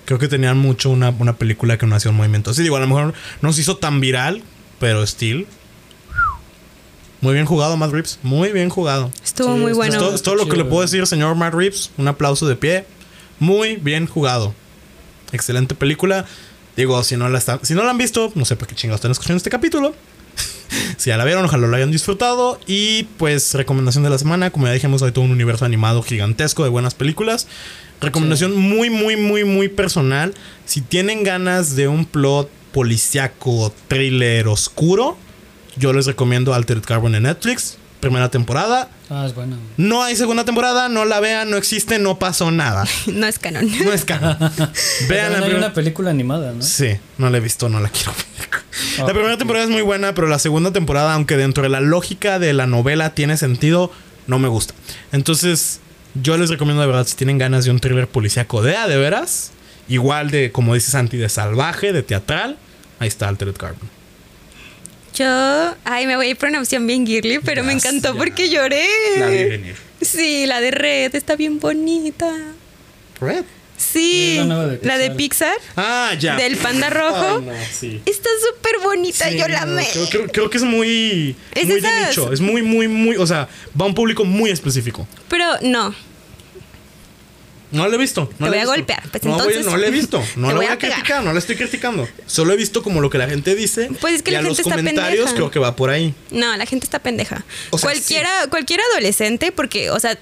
Creo 0.05 0.19
que 0.19 0.29
tenían 0.29 0.57
mucho 0.59 0.91
una, 0.91 1.11
una 1.11 1.37
película 1.37 1.77
que 1.77 1.87
no 1.87 1.95
hacía 1.95 2.11
un 2.11 2.17
movimiento. 2.17 2.55
Sí, 2.55 2.63
digo, 2.63 2.77
a 2.77 2.81
lo 2.81 2.87
mejor 2.87 3.15
no 3.43 3.53
se 3.53 3.61
hizo 3.61 3.77
tan 3.77 4.01
viral, 4.01 4.43
pero 4.81 5.03
still. 5.07 5.47
Muy 7.21 7.35
bien 7.35 7.47
jugado, 7.47 7.77
Matt 7.77 7.91
Reeves. 7.91 8.19
Muy 8.23 8.53
bien 8.53 8.69
jugado. 8.71 9.11
Estuvo 9.25 9.55
Sí, 9.55 9.61
muy 9.61 9.73
bueno. 9.73 9.93
es 9.93 9.99
todo, 9.99 10.15
es 10.15 10.23
todo 10.23 10.37
lo 10.37 10.49
que 10.49 10.57
le 10.57 10.65
puedo 10.65 10.83
decir, 10.83 11.07
señor 11.07 11.35
Matt 11.35 11.53
Reeves. 11.55 11.91
Un 11.99 12.07
aplauso 12.09 12.47
de 12.47 12.55
pie. 12.57 12.85
Muy 13.41 13.77
bien 13.77 14.07
jugado. 14.07 14.55
Excelente 15.33 15.75
película. 15.75 16.25
Digo, 16.77 17.03
si 17.03 17.17
no 17.17 17.29
la, 17.29 17.39
está- 17.39 17.59
si 17.63 17.75
no 17.75 17.83
la 17.83 17.91
han 17.91 17.99
visto, 17.99 18.31
no 18.37 18.45
sé 18.45 18.55
por 18.57 18.69
qué 18.69 18.77
chingados 18.77 18.99
están 18.99 19.11
escuchando 19.11 19.37
este 19.39 19.51
capítulo. 19.51 19.95
si 20.97 21.11
ya 21.11 21.17
la 21.17 21.25
vieron, 21.25 21.45
ojalá 21.45 21.67
lo 21.67 21.75
hayan 21.77 21.91
disfrutado. 21.91 22.61
Y 22.69 23.03
pues, 23.19 23.53
recomendación 23.55 24.05
de 24.05 24.11
la 24.11 24.19
semana. 24.19 24.51
Como 24.51 24.67
ya 24.69 24.73
dijimos, 24.73 25.03
hay 25.03 25.11
todo 25.11 25.25
un 25.25 25.33
universo 25.33 25.65
animado 25.65 26.03
gigantesco 26.03 26.63
de 26.63 26.69
buenas 26.71 26.95
películas. 26.95 27.49
Recomendación 28.01 28.57
muy, 28.57 28.91
muy, 28.91 29.17
muy, 29.17 29.45
muy 29.45 29.69
personal. 29.69 30.35
Si 30.65 30.81
tienen 30.81 31.25
ganas 31.25 31.75
de 31.77 31.89
un 31.89 32.05
plot 32.05 32.49
policiaco, 32.73 33.73
thriller 33.89 34.47
oscuro, 34.49 35.17
yo 35.77 35.93
les 35.93 36.07
recomiendo 36.07 36.55
Altered 36.55 36.83
Carbon 36.83 37.15
en 37.15 37.25
Netflix. 37.25 37.77
Primera 38.01 38.29
temporada. 38.31 38.89
Ah, 39.11 39.25
es 39.27 39.35
bueno. 39.35 39.57
No 39.77 40.05
hay 40.05 40.15
segunda 40.15 40.45
temporada, 40.45 40.89
no 40.89 41.05
la 41.05 41.19
vean, 41.19 41.51
no 41.51 41.57
existe, 41.57 41.99
no 41.99 42.19
pasó 42.21 42.53
nada. 42.53 42.85
No 43.09 43.27
es 43.27 43.41
canon. 43.41 43.69
No 43.85 43.93
es 43.93 44.05
canon. 44.05 44.37
vean 45.09 45.33
la 45.33 45.39
hay 45.39 45.43
primera. 45.45 45.59
una 45.59 45.73
película 45.73 46.11
animada, 46.11 46.53
¿no? 46.53 46.63
Sí, 46.63 46.91
no 47.17 47.29
la 47.31 47.39
he 47.39 47.41
visto, 47.41 47.69
no 47.69 47.81
la 47.81 47.89
quiero 47.89 48.13
ver. 48.13 48.27
La 48.99 49.13
primera 49.13 49.37
temporada 49.37 49.65
es 49.65 49.71
muy 49.71 49.83
buena, 49.83 50.15
pero 50.15 50.29
la 50.29 50.39
segunda 50.39 50.73
temporada, 50.73 51.15
aunque 51.15 51.37
dentro 51.37 51.65
de 51.65 51.69
la 51.71 51.81
lógica 51.81 52.39
de 52.39 52.53
la 52.53 52.69
novela 52.69 53.15
tiene 53.15 53.37
sentido, 53.37 53.91
no 54.29 54.39
me 54.39 54.47
gusta. 54.47 54.75
Entonces, 55.11 55.81
yo 56.15 56.37
les 56.37 56.51
recomiendo 56.51 56.81
de 56.81 56.89
verdad, 56.89 57.07
si 57.07 57.17
tienen 57.17 57.39
ganas 57.39 57.65
de 57.65 57.71
un 57.71 57.81
thriller 57.81 58.09
policíaco 58.09 58.63
de 58.63 58.77
a 58.77 58.89
de 58.89 58.97
veras, 58.97 59.53
igual 59.89 60.31
de, 60.31 60.53
como 60.53 60.75
dices 60.75 60.91
Santi, 60.91 61.17
de 61.17 61.29
salvaje, 61.29 61.93
de 61.93 62.03
teatral, 62.03 62.59
ahí 62.99 63.09
está 63.09 63.29
Altered 63.29 63.55
Carbon. 63.55 63.89
Yo, 65.15 65.75
ay, 65.85 66.07
me 66.07 66.17
voy 66.17 66.27
a 66.27 66.31
ir 66.31 66.37
por 66.37 66.49
una 66.49 66.61
opción 66.61 66.87
bien 66.87 67.07
girly, 67.07 67.41
pero 67.41 67.65
me 67.65 67.73
encantó 67.73 68.15
porque 68.17 68.49
lloré. 68.51 68.87
La 69.19 69.27
vi 69.27 69.45
venir. 69.45 69.77
Sí, 70.01 70.47
la 70.47 70.61
de 70.61 70.71
Red 70.71 71.15
está 71.17 71.35
bien 71.35 71.59
bonita. 71.59 72.33
Red. 73.21 73.45
Sí, 73.79 74.39
la 74.45 74.67
de 74.67 74.81
la 74.83 74.99
de 74.99 75.11
Pixar. 75.13 75.57
Ah, 75.77 76.13
ya. 76.19 76.37
del 76.37 76.57
panda 76.59 76.91
rojo. 76.91 77.39
Ay, 77.39 77.45
no, 77.47 77.53
sí. 77.73 78.03
Está 78.05 78.29
súper 78.51 78.81
bonita, 78.83 79.29
Sí, 79.31 79.39
yo 79.39 79.49
la 79.49 79.65
no, 79.65 79.73
amé. 79.73 79.89
Creo, 79.93 80.09
creo- 80.11 80.27
creo 80.29 80.51
que 80.51 80.57
es 80.59 80.65
muy, 80.65 81.37
Es 81.55 81.67
muy 81.67 81.81
de 81.81 81.89
nicho. 82.07 82.33
Es 82.33 82.41
muy, 82.41 82.61
muy, 82.63 82.89
muy. 82.89 83.17
O 83.17 83.27
sea, 83.27 83.49
va 83.81 83.85
a 83.85 83.89
un 83.89 83.95
público 83.95 84.25
muy 84.25 84.51
específico. 84.51 85.07
Pero 85.29 85.47
no, 85.63 85.95
No 87.71 87.87
lo 87.87 87.95
he 87.95 87.99
visto. 87.99 88.23
No 88.23 88.29
Te 88.29 88.45
lo 88.45 88.49
voy 88.49 88.57
a 88.59 88.61
visto. 88.63 88.73
golpear, 88.77 89.03
pues, 89.11 89.23
no, 89.25 89.33
voy- 89.35 89.41
entonces- 89.53 89.67
no 89.73 89.77
lo 89.77 89.87
he 89.87 89.91
visto. 89.91 90.25
No 90.37 90.49
lo 90.49 90.57
voy 90.57 90.65
voy 90.67 90.75
a 90.75 90.79
pegar. 90.79 90.95
criticar. 90.97 91.23
No 91.23 91.33
la 91.35 91.39
estoy 91.39 91.55
criticando. 91.57 92.09
Solo 92.27 92.55
he 92.55 92.57
visto 92.57 92.83
como 92.83 93.01
lo 93.03 93.11
que 93.11 93.19
la 93.19 93.29
gente 93.29 93.55
dice. 93.55 93.91
Pues 94.01 94.15
es 94.15 94.23
que 94.23 94.31
y 94.31 94.33
la 94.33 94.39
a 94.39 94.43
gente 94.43 94.51
los 94.53 94.59
está 94.61 94.75
comentarios 94.77 95.17
pendeja. 95.27 95.35
creo 95.35 95.51
que 95.51 95.59
va 95.59 95.77
por 95.77 95.91
ahí. 95.91 96.15
no, 96.31 96.57
la 96.57 96.65
gente 96.67 96.87
está 96.87 96.99
pendeja. 96.99 97.45
O 97.71 97.77
sea, 97.79 97.91
cualquiera, 97.91 98.31
cualquier 98.49 98.81
adolescente, 98.93 99.53
porque, 99.53 99.91
o 99.91 100.01
sea, 100.01 100.19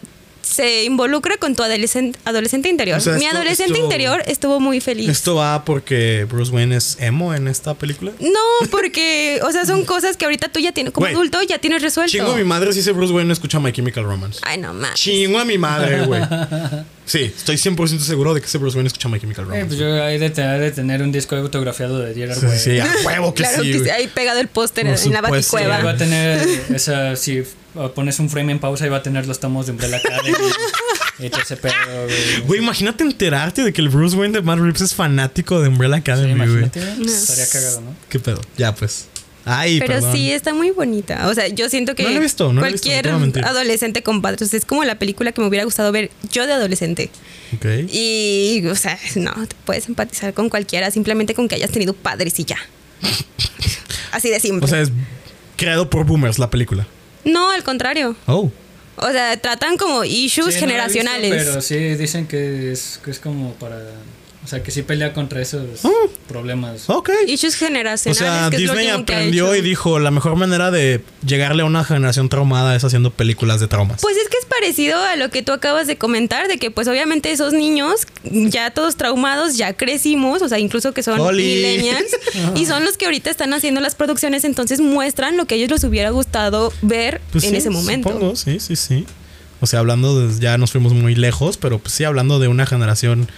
se 0.46 0.84
involucra 0.84 1.36
con 1.38 1.54
tu 1.56 1.62
adolescente, 1.62 2.18
adolescente 2.24 2.68
interior. 2.68 2.98
O 2.98 3.00
sea, 3.00 3.14
Mi 3.14 3.24
esto- 3.24 3.36
adolescente 3.36 3.72
esto- 3.74 3.84
interior 3.84 4.22
estuvo 4.26 4.60
muy 4.60 4.80
feliz. 4.80 5.08
Esto 5.08 5.34
va 5.34 5.64
porque 5.64 6.24
Bruce 6.30 6.52
Wayne 6.52 6.76
es 6.76 6.96
emo 7.00 7.34
en 7.34 7.48
esta 7.48 7.74
película. 7.74 8.12
No, 8.20 8.68
porque, 8.70 9.40
o 9.42 9.50
sea, 9.52 9.66
son 9.66 9.84
cosas 9.86 10.16
que 10.16 10.24
ahorita 10.24 10.48
tú 10.48 10.60
ya 10.60 10.72
tienes, 10.72 10.92
como 10.92 11.06
adulto, 11.06 11.42
ya 11.42 11.58
tienes 11.58 11.82
resuelto. 11.82 12.10
Chingo 12.12 12.32
a 12.32 12.36
mi 12.36 12.44
madre 12.44 12.72
si 12.72 12.80
ese 12.80 12.92
Bruce 12.92 13.12
Wayne 13.12 13.26
no 13.28 13.32
escucha 13.32 13.58
My 13.60 13.72
Chemical 13.72 14.04
Romance. 14.04 14.40
Ay, 14.42 14.58
no 14.58 14.72
más. 14.72 14.94
Chingo 14.94 15.38
a 15.38 15.44
mi 15.44 15.58
madre, 15.58 16.04
güey. 16.06 16.22
Sí, 17.06 17.32
estoy 17.36 17.56
100% 17.56 18.00
seguro 18.00 18.34
de 18.34 18.40
que 18.40 18.46
ese 18.48 18.58
Bruce 18.58 18.76
Wayne 18.76 18.88
escucha 18.88 19.08
My 19.08 19.20
Chemical 19.20 19.44
Eh, 19.44 19.48
Romance. 19.48 19.66
pues 19.66 19.78
yo 19.78 20.02
hay 20.04 20.18
de, 20.18 20.28
tener, 20.30 20.60
de 20.60 20.72
tener 20.72 21.02
un 21.02 21.12
disco 21.12 21.36
autografiado 21.36 22.00
de 22.00 22.12
Gerard 22.14 22.38
Sí, 22.38 22.46
Way. 22.46 22.58
sí, 22.58 22.78
a 22.80 22.88
huevo 23.06 23.32
que 23.32 23.44
claro 23.44 23.62
sí. 23.62 23.70
que 23.72 23.78
sí, 23.84 23.90
ahí 23.90 24.08
pegado 24.08 24.40
el 24.40 24.48
póster 24.48 24.86
en 24.86 24.92
la 24.92 24.98
supuesto. 24.98 25.56
Sí, 25.56 25.64
baticueva. 25.64 25.84
va 25.84 25.90
a 25.92 25.96
tener 25.96 26.48
esa, 26.74 27.14
si 27.16 27.40
uh, 27.40 27.88
pones 27.94 28.18
un 28.18 28.28
frame 28.28 28.52
en 28.52 28.58
pausa 28.58 28.86
y 28.86 28.88
va 28.88 28.96
a 28.98 29.02
tener 29.02 29.26
los 29.26 29.38
tomos 29.38 29.66
de 29.66 29.72
Umbrella 29.72 29.98
Academy 29.98 30.34
y 31.20 31.30
todo 31.30 31.42
ese 31.42 31.56
pedo, 31.56 31.72
güey. 32.06 32.40
Güey, 32.46 32.60
imagínate 32.60 33.04
enterarte 33.04 33.62
de 33.62 33.72
que 33.72 33.80
el 33.80 33.88
Bruce 33.88 34.16
Wayne 34.16 34.34
de 34.38 34.42
Matt 34.42 34.58
Reeves 34.58 34.80
es 34.80 34.92
fanático 34.94 35.60
de 35.62 35.68
Umbrella 35.68 35.94
Sí, 35.96 36.00
Academy, 36.00 36.34
güey. 36.34 36.48
imagínate, 36.48 36.80
güey. 36.96 37.06
estaría 37.08 37.48
cagado, 37.48 37.80
¿no? 37.82 37.94
¿Qué 38.08 38.18
pedo? 38.18 38.40
Ya, 38.58 38.74
pues. 38.74 39.06
Ay, 39.48 39.78
Pero 39.78 39.94
perdón. 39.94 40.12
sí, 40.12 40.32
está 40.32 40.52
muy 40.52 40.70
bonita. 40.72 41.28
O 41.28 41.34
sea, 41.34 41.46
yo 41.46 41.68
siento 41.70 41.94
que 41.94 42.02
No 42.02 42.10
la 42.10 42.16
he 42.16 42.20
visto, 42.20 42.52
no 42.52 42.60
la 42.60 42.68
he 42.68 42.72
visto, 42.72 42.88
no 42.88 43.20
cualquier 43.20 43.44
adolescente 43.46 44.02
con 44.02 44.20
padres, 44.20 44.52
es 44.52 44.64
como 44.64 44.82
la 44.84 44.98
película 44.98 45.30
que 45.30 45.40
me 45.40 45.46
hubiera 45.46 45.64
gustado 45.64 45.92
ver 45.92 46.10
yo 46.32 46.46
de 46.48 46.52
adolescente. 46.52 47.10
Ok. 47.54 47.64
Y, 47.92 48.66
o 48.66 48.74
sea, 48.74 48.98
no, 49.14 49.32
te 49.46 49.54
puedes 49.64 49.88
empatizar 49.88 50.34
con 50.34 50.48
cualquiera, 50.50 50.90
simplemente 50.90 51.32
con 51.34 51.46
que 51.46 51.54
hayas 51.54 51.70
tenido 51.70 51.92
padres 51.94 52.38
y 52.40 52.44
ya. 52.44 52.58
Así 54.12 54.30
de 54.30 54.40
simple. 54.40 54.64
O 54.64 54.68
sea, 54.68 54.80
es 54.80 54.90
creado 55.56 55.88
por 55.90 56.04
boomers 56.04 56.38
la 56.38 56.50
película. 56.50 56.86
no, 57.24 57.50
al 57.52 57.62
contrario. 57.62 58.16
Oh. 58.26 58.50
O 58.98 59.10
sea, 59.12 59.36
tratan 59.36 59.76
como 59.76 60.04
issues 60.04 60.32
Sí, 60.32 60.38
no 60.40 60.46
visto, 60.46 60.60
generacionales. 60.60 61.30
pero 61.44 61.60
sí 61.60 61.76
dicen 61.96 62.26
que 62.26 62.72
es, 62.72 62.98
que 63.04 63.10
es 63.10 63.18
como 63.20 63.52
para 63.54 63.78
O 64.46 64.48
sea, 64.48 64.62
que 64.62 64.70
sí 64.70 64.82
pelea 64.82 65.12
contra 65.12 65.42
esos 65.42 65.80
problemas. 66.28 66.88
Ok. 66.88 67.10
Issues 67.26 67.56
O 67.56 67.58
generacionales. 67.58 68.16
sea, 68.18 68.48
que 68.48 68.58
Disney 68.58 68.86
aprendió 68.90 69.56
y 69.56 69.60
dijo, 69.60 69.98
la 69.98 70.12
mejor 70.12 70.36
manera 70.36 70.70
de 70.70 71.02
llegarle 71.26 71.62
a 71.62 71.66
una 71.66 71.82
generación 71.82 72.28
traumada 72.28 72.76
es 72.76 72.84
haciendo 72.84 73.10
películas 73.10 73.58
de 73.58 73.66
traumas. 73.66 74.00
Pues 74.02 74.16
es 74.16 74.28
que 74.28 74.36
es 74.38 74.44
parecido 74.44 75.02
a 75.02 75.16
lo 75.16 75.30
que 75.30 75.42
tú 75.42 75.50
acabas 75.50 75.88
de 75.88 75.98
comentar, 75.98 76.46
de 76.46 76.58
que 76.58 76.70
pues 76.70 76.86
obviamente 76.86 77.32
esos 77.32 77.54
niños, 77.54 78.06
ya 78.22 78.70
todos 78.70 78.94
traumados, 78.94 79.56
ya 79.56 79.72
crecimos, 79.76 80.42
o 80.42 80.48
sea, 80.48 80.60
incluso 80.60 80.94
que 80.94 81.02
son 81.02 81.18
Oli. 81.18 81.42
millennials, 81.42 82.16
y 82.54 82.66
son 82.66 82.84
los 82.84 82.96
que 82.96 83.06
ahorita 83.06 83.28
están 83.30 83.52
haciendo 83.52 83.80
las 83.80 83.96
producciones, 83.96 84.44
entonces 84.44 84.80
muestran 84.80 85.36
lo 85.36 85.46
que 85.46 85.56
a 85.56 85.58
ellos 85.58 85.72
les 85.72 85.82
hubiera 85.82 86.10
gustado 86.10 86.72
ver 86.82 87.20
Pues 87.32 87.42
en 87.42 87.50
sí, 87.50 87.56
ese 87.56 87.70
momento. 87.70 88.10
Supongo, 88.10 88.36
sí, 88.36 88.60
sí, 88.60 88.76
sí. 88.76 89.06
O 89.60 89.66
sea, 89.66 89.80
hablando 89.80 90.20
de, 90.28 90.38
ya 90.38 90.56
nos 90.56 90.70
fuimos 90.70 90.92
muy 90.92 91.16
lejos, 91.16 91.56
pero 91.56 91.80
pues 91.80 91.94
sí, 91.94 92.04
hablando 92.04 92.38
de 92.38 92.46
una 92.46 92.64
generación 92.64 93.28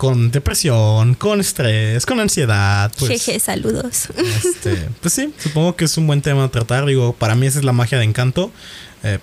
con 0.00 0.30
depresión, 0.30 1.12
con 1.12 1.40
estrés, 1.40 2.06
con 2.06 2.18
ansiedad. 2.20 2.90
Pues, 2.98 3.22
Jeje, 3.22 3.38
saludos. 3.38 4.08
este, 4.16 4.88
pues 5.02 5.12
sí, 5.12 5.30
supongo 5.36 5.76
que 5.76 5.84
es 5.84 5.94
un 5.98 6.06
buen 6.06 6.22
tema 6.22 6.44
a 6.44 6.48
tratar. 6.50 6.86
Digo, 6.86 7.12
para 7.12 7.34
mí 7.34 7.46
esa 7.46 7.58
es 7.58 7.66
la 7.66 7.72
magia 7.72 7.98
de 7.98 8.04
encanto. 8.04 8.50
Eh, 9.02 9.18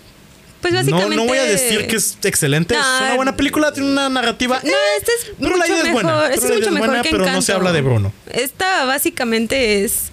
Pues 0.62 0.76
básicamente... 0.76 1.16
no 1.16 1.26
voy 1.26 1.40
a 1.40 1.46
decir 1.46 1.88
que 1.88 1.96
es 1.96 2.20
excelente. 2.22 2.76
No, 2.76 2.80
es 2.80 3.02
una 3.02 3.16
buena 3.16 3.36
película, 3.36 3.74
tiene 3.74 3.90
una 3.90 4.08
narrativa. 4.08 4.60
No, 4.64 4.70
eh, 4.70 4.74
este 5.00 5.12
es 5.14 5.32
pero 5.40 5.50
mucho 5.50 5.58
la 5.58 5.68
idea 5.68 5.78
es 5.78 5.84
mejor. 5.86 6.04
buena. 6.04 6.28
este 6.28 6.46
es 6.46 6.54
mucho 6.54 6.72
mejor 6.72 6.88
buena, 6.90 7.02
que 7.02 7.10
pero 7.10 7.26
no 7.26 7.42
se 7.42 7.54
habla 7.54 7.72
de 7.72 7.82
Bruno. 7.82 8.14
Esta 8.32 8.86
básicamente 8.86 9.84
es 9.84 10.12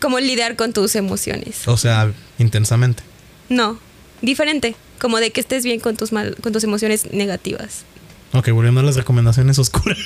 como 0.00 0.20
lidiar 0.20 0.56
con 0.56 0.72
tus 0.72 0.96
emociones. 0.96 1.68
O 1.68 1.76
sea, 1.76 2.10
intensamente. 2.38 3.02
No, 3.50 3.78
diferente. 4.22 4.74
Como 4.98 5.20
de 5.20 5.32
que 5.32 5.42
estés 5.42 5.64
bien 5.64 5.80
con 5.80 5.96
tus 5.98 6.12
mal, 6.12 6.34
con 6.42 6.50
tus 6.54 6.64
emociones 6.64 7.12
negativas. 7.12 7.84
Ok, 8.32 8.50
volviendo 8.50 8.80
a 8.80 8.84
las 8.84 8.96
recomendaciones 8.96 9.58
oscuras. 9.58 9.98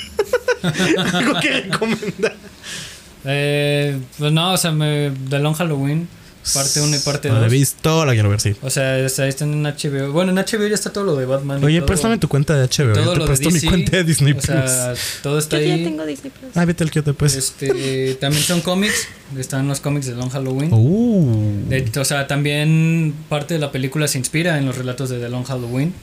Algo 1.13 1.39
que 1.39 1.61
recomendar. 1.61 2.35
Eh, 3.25 3.97
pues 4.17 4.31
no, 4.31 4.53
o 4.53 4.57
sea, 4.57 4.71
me, 4.71 5.11
The 5.29 5.39
Long 5.39 5.53
Halloween, 5.55 6.07
parte 6.53 6.79
1 6.81 6.95
y 6.95 6.99
parte 6.99 7.27
No 7.29 7.35
la 7.35 7.41
he 7.41 7.43
2. 7.45 7.51
visto, 7.51 8.05
la 8.05 8.13
quiero 8.13 8.29
ver, 8.29 8.39
sí. 8.39 8.55
O 8.61 8.69
sea, 8.69 8.97
está, 8.99 9.27
está 9.27 9.43
en 9.45 9.63
HBO. 9.63 10.11
Bueno, 10.13 10.31
en 10.31 10.37
HBO 10.37 10.67
ya 10.67 10.75
está 10.75 10.91
todo 10.93 11.03
lo 11.03 11.15
de 11.15 11.25
Batman. 11.25 11.61
y 11.61 11.65
Oye, 11.65 11.77
todo- 11.79 11.87
préstame 11.87 12.17
tu 12.17 12.27
cuenta 12.27 12.55
de 12.55 12.67
HBO. 12.67 12.93
todo 12.93 13.05
Yo 13.05 13.11
te 13.13 13.17
lo 13.19 13.25
de 13.25 13.25
presto 13.27 13.49
mi 13.51 13.61
cuenta 13.61 13.97
de 13.97 14.03
Disney 14.03 14.33
O 14.33 14.41
sea, 14.41 14.93
todo 15.23 15.39
está 15.39 15.59
Yo 15.59 15.67
ya 15.67 15.73
ahí. 15.73 15.83
tengo 15.83 16.05
Disney 16.05 16.31
Plus. 16.31 16.51
Ah, 16.55 16.65
vete 16.65 16.83
al 16.83 16.91
que 16.91 17.01
pues. 17.03 17.35
Este, 17.35 18.15
también 18.15 18.43
son 18.43 18.61
cómics. 18.61 19.07
Están 19.37 19.67
los 19.67 19.81
cómics 19.81 20.05
de 20.05 20.15
Long 20.15 20.29
Halloween. 20.29 20.69
Uh. 20.71 21.67
De- 21.69 21.91
o 21.99 22.05
sea, 22.05 22.27
también 22.27 23.13
parte 23.29 23.55
de 23.55 23.59
la 23.59 23.71
película 23.71 24.07
se 24.07 24.17
inspira 24.17 24.57
en 24.57 24.65
los 24.65 24.77
relatos 24.77 25.09
de 25.09 25.19
The 25.19 25.27
Long 25.29 25.43
Halloween. 25.45 25.93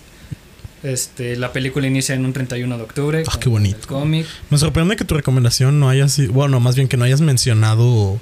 Este, 0.85 1.35
la 1.37 1.53
película 1.53 1.87
inicia 1.87 2.15
en 2.15 2.25
un 2.27 2.33
31 2.33 2.77
de 2.77 2.83
octubre. 2.85 3.23
Ah, 3.27 3.39
qué 3.41 3.49
bonito. 3.49 3.89
Cómic. 3.89 4.27
Me 4.51 4.59
sorprende 4.59 4.97
que 4.97 5.05
tu 5.05 5.15
recomendación 5.15 5.81
no 5.81 5.89
haya 5.89 6.09
sido. 6.09 6.33
Bueno, 6.35 6.61
más 6.61 6.77
bien 6.77 6.87
que 6.89 6.97
no 6.97 7.05
hayas 7.05 7.21
mencionado. 7.23 8.21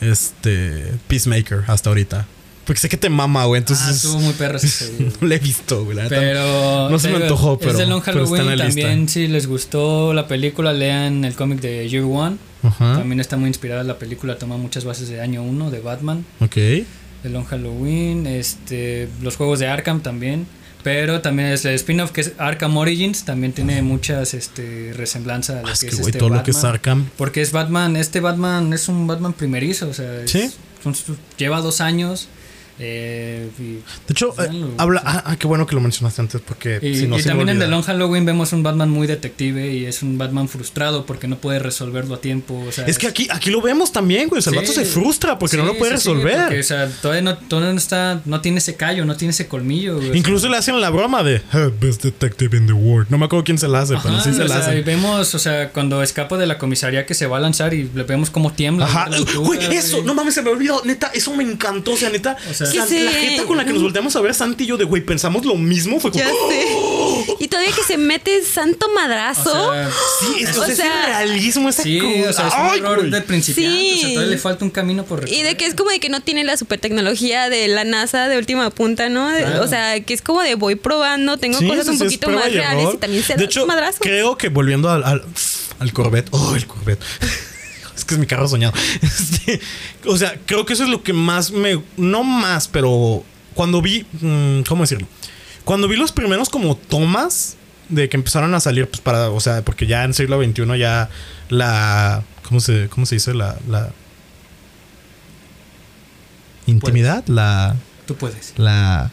Este. 0.00 0.92
Peacemaker 1.06 1.64
hasta 1.66 1.90
ahorita. 1.90 2.26
Porque 2.64 2.80
sé 2.80 2.88
que 2.90 2.96
te 2.98 3.08
mama, 3.08 3.46
güey. 3.46 3.62
ah, 3.66 3.90
estuvo 3.90 4.20
muy 4.20 4.34
perro 4.34 4.58
serie. 4.58 5.10
no 5.20 5.26
la 5.28 5.34
he 5.34 5.38
visto, 5.38 5.84
güey. 5.84 5.98
Pero. 6.08 6.88
No 6.90 6.98
se 6.98 7.08
me 7.10 7.16
antojó, 7.16 7.58
pero- 7.58 7.72
Es 7.72 7.78
de 7.78 7.86
Long 7.86 8.02
pero 8.04 8.26
Halloween. 8.26 8.50
lista. 8.50 8.64
También, 8.66 9.08
si 9.08 9.26
les 9.26 9.46
gustó 9.46 10.12
la 10.12 10.26
película, 10.28 10.72
lean 10.72 11.24
el 11.24 11.34
cómic 11.34 11.60
de 11.60 11.88
Year 11.88 12.04
One. 12.04 12.36
Ajá. 12.62 12.98
También 12.98 13.20
está 13.20 13.36
muy 13.36 13.48
inspirada 13.48 13.84
la 13.84 13.98
película. 13.98 14.36
Toma 14.38 14.56
muchas 14.56 14.84
bases 14.84 15.08
de 15.08 15.20
año 15.20 15.42
1 15.42 15.70
de 15.70 15.80
Batman. 15.80 16.24
Ok. 16.40 16.54
De 16.56 17.30
Long 17.30 17.44
Halloween. 17.46 18.26
Este, 18.26 19.08
los 19.22 19.36
juegos 19.36 19.58
de 19.60 19.66
Arkham 19.66 20.00
también. 20.00 20.46
Pero 20.88 21.20
también 21.20 21.50
es 21.50 21.66
el 21.66 21.74
spin-off 21.74 22.12
que 22.12 22.22
es 22.22 22.32
Arkham 22.38 22.74
Origins. 22.78 23.26
También 23.26 23.52
tiene 23.52 23.82
muchas 23.82 24.32
este, 24.32 24.94
resemblanza 24.96 25.58
a 25.58 25.60
lo 25.62 25.68
Ah, 25.68 25.72
es 25.72 25.80
que 25.80 25.88
es 25.88 25.98
este 25.98 26.18
todo 26.18 26.30
lo 26.30 26.42
que 26.42 26.52
es. 26.52 26.64
Arkham. 26.64 27.10
Porque 27.18 27.42
es 27.42 27.52
Batman, 27.52 27.94
este 27.96 28.20
Batman 28.20 28.72
es 28.72 28.88
un 28.88 29.06
Batman 29.06 29.34
primerizo, 29.34 29.90
o 29.90 29.92
sea, 29.92 30.22
es- 30.22 30.30
Sí. 30.30 30.50
son- 30.82 30.94
lleva 31.36 31.60
dos 31.60 31.82
años. 31.82 32.28
Eh, 32.78 33.48
y, 33.58 33.62
De 33.74 33.80
hecho, 34.10 34.34
eh, 34.42 34.64
habla. 34.78 35.02
Ah, 35.04 35.22
ah, 35.26 35.36
qué 35.36 35.46
bueno 35.46 35.66
que 35.66 35.74
lo 35.74 35.80
mencionaste 35.80 36.20
antes. 36.22 36.40
Porque 36.40 36.78
Y, 36.82 36.94
si 36.96 37.06
no 37.06 37.16
y 37.18 37.22
se 37.22 37.28
me 37.28 37.36
también 37.36 37.48
en. 37.50 37.58
The 37.58 37.68
Long 37.68 37.82
Halloween 37.82 38.24
vemos 38.24 38.52
un 38.52 38.62
Batman 38.62 38.90
muy 38.90 39.06
detective 39.06 39.72
y 39.72 39.84
es 39.86 40.02
un 40.02 40.18
Batman 40.18 40.48
frustrado 40.48 41.04
porque 41.06 41.26
no 41.28 41.38
puede 41.38 41.58
resolverlo 41.58 42.14
a 42.14 42.20
tiempo. 42.20 42.64
O 42.68 42.72
sea, 42.72 42.86
Es 42.86 42.98
que 42.98 43.06
aquí, 43.06 43.28
aquí 43.30 43.50
lo 43.50 43.60
vemos 43.60 43.92
también, 43.92 44.28
güey. 44.28 44.38
O 44.38 44.42
sea, 44.42 44.52
el 44.52 44.58
vato 44.60 44.72
se 44.72 44.84
frustra 44.84 45.38
porque 45.38 45.56
no 45.56 45.64
lo 45.64 45.76
puede 45.76 45.92
resolver. 45.92 46.38
porque, 46.42 46.60
o 46.60 46.62
sea, 46.62 46.88
todavía 47.02 47.22
no, 47.22 47.36
todavía 47.38 47.72
no 47.72 47.78
está, 47.78 48.20
no 48.24 48.40
tiene 48.40 48.58
ese 48.58 48.76
callo, 48.76 49.04
no 49.04 49.16
tiene 49.16 49.30
ese 49.32 49.48
colmillo. 49.48 49.96
güey, 49.96 50.08
o 50.08 50.10
sea. 50.12 50.18
Incluso 50.18 50.48
le 50.48 50.56
hacen 50.56 50.80
la 50.80 50.90
broma 50.90 51.22
de 51.22 51.36
"Eh, 51.36 51.72
Best 51.80 52.02
Detective 52.04 52.56
in 52.56 52.66
the 52.66 52.72
world. 52.72 53.08
No 53.10 53.18
me 53.18 53.24
acuerdo 53.26 53.44
quién 53.44 53.58
se 53.58 53.68
la 53.68 53.80
hace, 53.80 53.94
pero 54.02 54.20
sí 54.20 54.32
se 54.32 54.44
la 54.44 54.56
y 54.56 54.58
hace. 54.58 54.82
vemos, 54.82 55.34
o 55.34 55.38
sea, 55.38 55.70
cuando 55.70 56.02
escapa 56.02 56.36
de 56.36 56.46
la 56.46 56.58
comisaría 56.58 57.06
que 57.06 57.14
se 57.14 57.26
va 57.26 57.38
a 57.38 57.40
lanzar 57.40 57.74
y 57.74 57.90
le 57.94 58.02
vemos 58.04 58.30
cómo 58.30 58.52
tiembla. 58.52 58.86
Ajá, 58.86 59.04
altura, 59.04 59.32
güey, 59.38 59.58
eso, 59.76 59.96
güey. 59.96 60.06
no 60.06 60.14
mames, 60.14 60.34
se 60.34 60.42
me 60.42 60.50
olvidó, 60.50 60.82
neta, 60.84 61.10
eso 61.14 61.34
me 61.34 61.44
encantó, 61.44 61.92
o 61.92 61.96
sea, 61.96 62.10
neta, 62.10 62.36
O 62.50 62.54
sea- 62.54 62.67
se- 62.70 63.04
la 63.04 63.12
jeta 63.12 63.44
con 63.44 63.56
la 63.56 63.64
que 63.64 63.72
nos 63.72 63.82
volteamos 63.82 64.14
a 64.16 64.20
ver 64.20 64.34
Santi 64.34 64.64
y 64.64 64.66
yo 64.66 64.76
de, 64.76 64.84
güey, 64.84 65.02
pensamos 65.04 65.44
lo 65.44 65.54
mismo, 65.56 66.00
fue 66.00 66.10
como, 66.10 66.22
Ya 66.24 66.30
sé. 66.30 66.66
Y 67.40 67.48
todavía 67.48 67.72
que 67.72 67.82
se 67.82 67.98
mete 67.98 68.42
santo 68.44 68.88
madrazo. 68.94 69.68
O 69.68 69.72
sea, 69.72 69.90
sí, 70.20 70.42
eso 70.44 70.60
O 70.60 70.64
es 70.64 70.76
sea, 70.76 71.06
realismo, 71.06 71.68
esa 71.68 71.82
Sí, 71.82 72.00
o 72.00 72.32
sea, 72.32 72.48
es 72.48 72.54
un 72.54 72.60
Ay, 72.60 72.78
error 72.80 73.08
de 73.10 73.20
principiante. 73.22 73.92
O 73.94 73.96
sea, 73.98 74.08
todavía 74.10 74.30
le 74.30 74.38
falta 74.38 74.64
un 74.64 74.70
camino 74.70 75.04
por 75.04 75.20
y 75.20 75.22
de 75.22 75.36
recorrer. 75.36 75.56
que 75.56 75.66
es 75.66 75.74
como 75.74 75.90
de 75.90 76.00
que 76.00 76.08
no 76.08 76.20
tiene 76.20 76.44
la 76.44 76.56
super 76.56 76.80
tecnología 76.80 77.48
de 77.50 77.68
la 77.68 77.84
NASA 77.84 78.28
de 78.28 78.38
última 78.38 78.70
punta, 78.70 79.08
¿no? 79.08 79.28
De- 79.30 79.42
Claro. 79.42 79.62
O 79.64 79.68
sea, 79.68 80.00
que 80.00 80.14
es 80.14 80.22
como 80.22 80.42
de 80.42 80.54
voy 80.56 80.74
probando, 80.74 81.36
tengo 81.38 81.58
Sí, 81.58 81.68
cosas 81.68 81.84
sí, 81.84 81.90
un 81.90 81.96
es 81.96 82.02
poquito 82.02 82.30
más 82.30 82.48
y 82.48 82.50
reales 82.54 82.88
y 82.94 82.96
también 82.96 83.22
se 83.22 83.34
De 83.34 83.38
da 83.38 83.44
hecho, 83.44 83.60
sus 83.60 83.68
madrazos. 83.68 84.00
creo 84.00 84.36
que 84.36 84.48
volviendo 84.48 84.90
al, 84.90 85.04
al, 85.04 85.24
al 85.78 85.92
Corvette, 85.92 86.28
oh, 86.32 86.54
el 86.56 86.66
Corvette. 86.66 87.00
Que 88.08 88.14
es 88.14 88.18
mi 88.18 88.26
carro 88.26 88.48
soñado. 88.48 88.72
Este, 89.02 89.60
o 90.06 90.16
sea, 90.16 90.40
creo 90.46 90.64
que 90.64 90.72
eso 90.72 90.84
es 90.84 90.88
lo 90.88 91.02
que 91.02 91.12
más 91.12 91.50
me. 91.50 91.80
No 91.96 92.24
más, 92.24 92.66
pero 92.66 93.22
cuando 93.54 93.82
vi. 93.82 94.06
mm, 94.20 94.62
¿Cómo 94.62 94.82
decirlo? 94.82 95.06
Cuando 95.64 95.86
vi 95.86 95.96
los 95.96 96.12
primeros 96.12 96.48
como 96.48 96.76
tomas 96.76 97.56
de 97.90 98.08
que 98.08 98.16
empezaron 98.16 98.54
a 98.54 98.60
salir, 98.60 98.88
pues 98.88 99.02
para. 99.02 99.30
O 99.30 99.40
sea, 99.40 99.62
porque 99.62 99.86
ya 99.86 100.04
en 100.04 100.14
siglo 100.14 100.42
XXI 100.42 100.78
ya 100.78 101.10
la. 101.50 102.24
¿Cómo 102.48 102.60
se, 102.60 102.88
cómo 102.88 103.04
se 103.04 103.16
dice? 103.16 103.34
La. 103.34 103.58
la 103.68 103.92
intimidad, 106.66 107.26
la. 107.26 107.76
Tú 108.06 108.16
puedes. 108.16 108.54
La. 108.56 109.10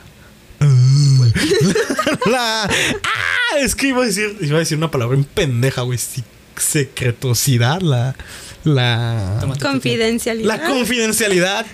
la. 2.26 2.64
¡Ah! 2.64 3.58
Es 3.60 3.76
que 3.76 3.90
iba 3.90 4.04
a 4.04 4.06
decir. 4.06 4.38
Iba 4.42 4.56
a 4.56 4.60
decir 4.60 4.78
una 4.78 4.92
palabra 4.92 5.18
en 5.18 5.26
pendeja, 5.26 5.82
güey. 5.82 5.98
sí, 5.98 6.24
secretosidad. 6.56 7.82
La. 7.82 8.16
La. 8.66 9.40
Confidencialidad. 9.62 10.48
La 10.48 10.68
confidencialidad 10.68 11.66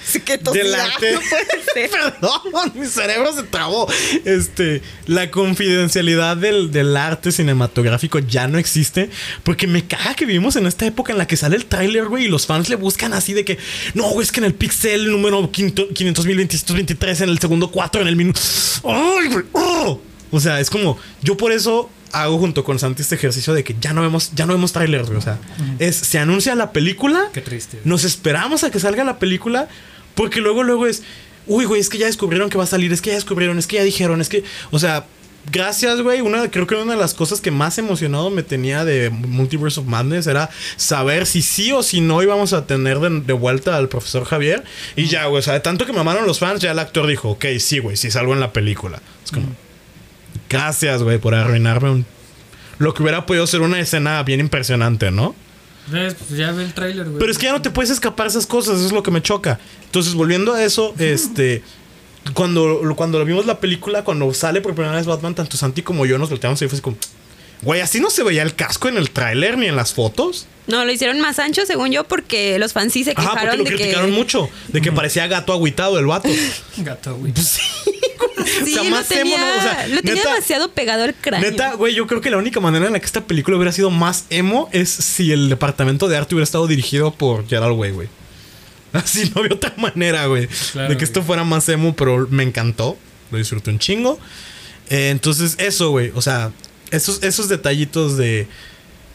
del 0.54 0.76
arte. 0.76 1.14
no 1.14 1.22
puede 1.22 1.64
ser. 1.74 1.90
Perdón, 2.22 2.72
mi 2.76 2.86
cerebro 2.86 3.34
se 3.34 3.44
trabó. 3.44 3.88
Este, 4.26 4.82
la 5.08 5.32
confidencialidad 5.32 6.36
del, 6.36 6.72
del 6.72 6.96
arte 6.98 7.32
cinematográfico 7.32 8.20
ya 8.20 8.48
no 8.48 8.58
existe. 8.58 9.10
Porque 9.44 9.68
me 9.68 9.88
caga 9.88 10.14
que 10.16 10.26
vivimos 10.26 10.58
en 10.58 10.68
esta 10.68 10.86
época 10.86 11.14
en 11.14 11.18
la 11.18 11.28
que 11.28 11.38
sale 11.38 11.56
el 11.56 11.66
tráiler, 11.66 12.06
güey, 12.10 12.26
y 12.26 12.28
los 12.28 12.46
fans 12.46 12.68
le 12.68 12.76
buscan 12.76 13.14
así 13.14 13.34
de 13.34 13.46
que, 13.46 13.58
no, 13.94 14.10
güey, 14.10 14.26
es 14.26 14.32
que 14.32 14.42
en 14.42 14.46
el 14.46 14.54
pixel 14.54 15.10
número 15.10 15.50
500.023, 15.50 17.24
en 17.24 17.30
el 17.30 17.40
segundo 17.40 17.72
4, 17.72 18.02
en 18.02 18.08
el 18.08 18.16
minuto. 18.18 18.42
¡Ay, 18.84 19.28
güey! 19.30 19.46
¡Oh! 19.54 20.02
O 20.32 20.40
sea, 20.40 20.60
es 20.60 20.70
como, 20.70 20.98
yo 21.22 21.38
por 21.38 21.52
eso 21.52 21.90
hago 22.14 22.38
junto 22.38 22.64
con 22.64 22.80
Santi 22.80 23.02
este 23.02 23.16
ejercicio 23.16 23.54
de 23.54 23.64
que 23.64 23.76
ya 23.80 23.94
no 23.94 24.02
vemos, 24.02 24.32
ya 24.34 24.46
no 24.46 24.54
vemos 24.54 24.72
trailers, 24.74 25.08
güey. 25.08 25.20
O 25.20 25.22
sea, 25.22 25.40
es, 25.80 25.96
se 25.96 26.20
anuncia 26.20 26.56
la 26.56 26.72
película. 26.72 27.30
Qué 27.34 27.42
triste. 27.42 27.80
Nos 27.84 28.04
esperamos 28.04 28.64
a 28.64 28.72
que 28.72 28.80
salga 28.80 29.04
la 29.04 29.20
película 29.20 29.68
porque 30.16 30.42
luego 30.42 30.64
luego 30.64 30.88
es, 30.88 31.04
uy, 31.48 31.66
güey, 31.66 31.82
es 31.82 31.90
que 31.90 31.98
ya 31.98 32.06
descubrieron 32.06 32.50
que 32.50 32.58
va 32.58 32.66
a 32.66 32.68
salir, 32.68 32.92
es 32.92 33.02
que 33.02 33.10
ya 33.10 33.16
descubrieron, 33.16 33.58
es 33.58 33.68
que 33.68 33.78
ya 33.78 33.84
dijeron, 33.84 34.22
es 34.22 34.30
que, 34.30 34.44
o 34.72 34.80
sea, 34.80 35.06
gracias, 35.52 36.02
güey, 36.02 36.22
una 36.22 36.50
creo 36.52 36.68
que 36.68 36.76
una 36.76 36.94
de 36.94 37.00
las 37.00 37.14
cosas 37.14 37.42
que 37.42 37.50
más 37.50 37.78
emocionado 37.78 38.30
me 38.30 38.44
tenía 38.44 38.86
de 38.86 39.10
Multiverse 39.10 39.80
of 39.80 39.88
Madness 39.88 40.28
era 40.28 40.50
saber 40.76 41.26
si 41.26 41.42
sí 41.42 41.72
o 41.72 41.82
si 41.82 42.02
no 42.02 42.22
íbamos 42.22 42.54
a 42.54 42.68
tener 42.68 43.00
de, 43.00 43.22
de 43.22 43.34
vuelta 43.34 43.78
al 43.78 43.90
profesor 43.90 44.26
Javier 44.26 44.64
y 44.96 45.06
ya, 45.06 45.26
güey, 45.26 45.40
o 45.40 45.44
sea, 45.44 45.54
de 45.54 45.62
tanto 45.62 45.86
que 45.86 45.94
me 45.94 46.00
amaron 46.00 46.28
los 46.28 46.40
fans, 46.40 46.62
ya 46.62 46.72
el 46.72 46.80
actor 46.80 47.08
dijo, 47.08 47.30
ok, 47.30 47.46
sí, 47.60 47.80
güey, 47.80 47.98
sí 47.98 48.12
salgo 48.12 48.34
en 48.34 48.40
la 48.40 48.54
película. 48.54 49.02
Es 49.24 49.32
como, 49.32 49.48
gracias, 50.52 51.02
güey, 51.04 51.18
por 51.18 51.34
arruinarme 51.34 51.90
un 51.90 52.06
lo 52.82 52.96
que 52.96 53.04
hubiera 53.04 53.28
podido 53.28 53.46
ser 53.46 53.62
una 53.62 53.80
escena 53.80 54.24
bien 54.24 54.40
impresionante, 54.40 55.12
¿no? 55.12 55.36
¿Ves? 55.88 56.16
Pues 56.16 56.32
ya 56.32 56.52
ve 56.52 56.64
el 56.64 56.74
tráiler, 56.74 57.06
güey. 57.06 57.20
Pero 57.20 57.32
es 57.32 57.38
que 57.38 57.46
ya 57.46 57.52
no 57.52 57.62
te 57.62 57.70
puedes 57.70 57.92
escapar 57.92 58.26
esas 58.26 58.48
cosas, 58.48 58.78
eso 58.78 58.88
es 58.88 58.92
lo 58.92 59.04
que 59.04 59.12
me 59.12 59.22
choca. 59.22 59.60
Entonces, 59.86 60.16
volviendo 60.16 60.54
a 60.54 60.64
eso, 60.64 60.94
este. 61.00 61.64
Cuando, 62.34 62.82
cuando 62.96 63.18
lo 63.20 63.26
vimos 63.26 63.46
la 63.46 63.60
película, 63.60 64.04
cuando 64.04 64.32
sale 64.34 64.62
por 64.62 64.74
primera 64.74 64.96
vez 64.96 65.06
Batman, 65.06 65.36
tanto 65.36 65.58
Santi 65.58 65.82
como 65.82 66.06
yo 66.06 66.18
nos 66.18 66.30
volteamos 66.30 66.62
y 66.62 66.68
fue 66.68 66.76
así 66.76 66.82
como. 66.82 66.98
Güey, 67.62 67.82
así 67.82 68.00
no 68.00 68.10
se 68.10 68.24
veía 68.24 68.42
el 68.42 68.56
casco 68.56 68.90
en 68.90 68.98
el 68.98 69.12
tráiler 69.12 69.58
ni 69.58 69.68
en 69.68 69.76
las 69.76 69.94
fotos. 69.94 70.48
No, 70.66 70.84
lo 70.84 70.92
hicieron 70.92 71.20
más 71.20 71.38
ancho, 71.38 71.66
según 71.68 71.92
yo, 71.92 72.04
porque 72.06 72.58
los 72.58 72.74
fans 72.74 72.94
sí 72.94 73.04
se 73.04 73.12
Ajá, 73.12 73.32
porque 73.32 73.40
quejaron 73.40 73.58
lo 73.60 73.64
de 73.64 73.70
que. 73.70 73.76
criticaron 73.76 74.12
mucho. 74.12 74.50
De 74.70 74.82
que 74.82 74.92
parecía 74.92 75.28
gato 75.28 75.54
agüitado 75.54 76.00
el 76.00 76.08
vato. 76.08 76.30
Gato, 76.78 77.16
güey. 77.16 77.32
Pues 77.32 77.48
sí, 77.48 77.62
Sí, 78.66 78.74
o 78.74 78.76
sea, 78.76 78.84
lo 78.84 78.90
más 78.90 79.12
emo, 79.12 79.22
tenía, 79.22 79.38
no, 79.40 79.58
o 79.60 79.62
sea, 79.62 79.88
lo 79.88 80.02
tenía 80.02 80.16
neta- 80.16 80.30
demasiado 80.34 80.72
pegado 80.72 81.04
al 81.04 81.16
cráneo. 81.16 81.50
Neta, 81.52 81.74
güey, 81.76 81.94
yo 81.96 82.08
creo 82.08 82.22
que 82.22 82.30
la 82.30 82.38
única 82.38 82.60
manera 82.60 82.88
en 82.88 82.94
la 82.94 83.00
que 83.00 83.06
esta 83.06 83.26
película 83.26 83.58
hubiera 83.58 83.72
sido 83.72 83.90
más 83.90 84.26
emo 84.30 84.70
es 84.72 84.90
si 84.90 85.32
el 85.32 85.50
departamento 85.50 86.08
de 86.08 86.18
arte 86.18 86.36
hubiera 86.36 86.44
estado 86.46 86.68
dirigido 86.68 87.14
por 87.14 87.48
Gerald 87.48 87.78
Way, 87.78 87.92
güey. 87.92 88.08
Así 88.94 89.32
no 89.34 89.42
había 89.42 89.56
otra 89.56 89.74
manera, 89.78 90.26
güey. 90.26 90.48
Claro, 90.74 90.90
de 90.90 90.98
que 90.98 91.04
esto 91.06 91.24
fuera 91.24 91.44
más 91.44 91.68
emo, 91.70 91.96
pero 91.96 92.28
me 92.30 92.44
encantó. 92.44 92.98
Lo 93.32 93.38
disfruté 93.38 93.70
un 93.72 93.80
chingo. 93.80 94.20
Eh, 94.90 95.10
entonces, 95.12 95.56
eso, 95.60 95.92
güey. 95.92 96.12
O 96.16 96.22
sea, 96.22 96.52
esos, 96.92 97.24
esos 97.24 97.48
detallitos 97.48 98.18
de 98.18 98.48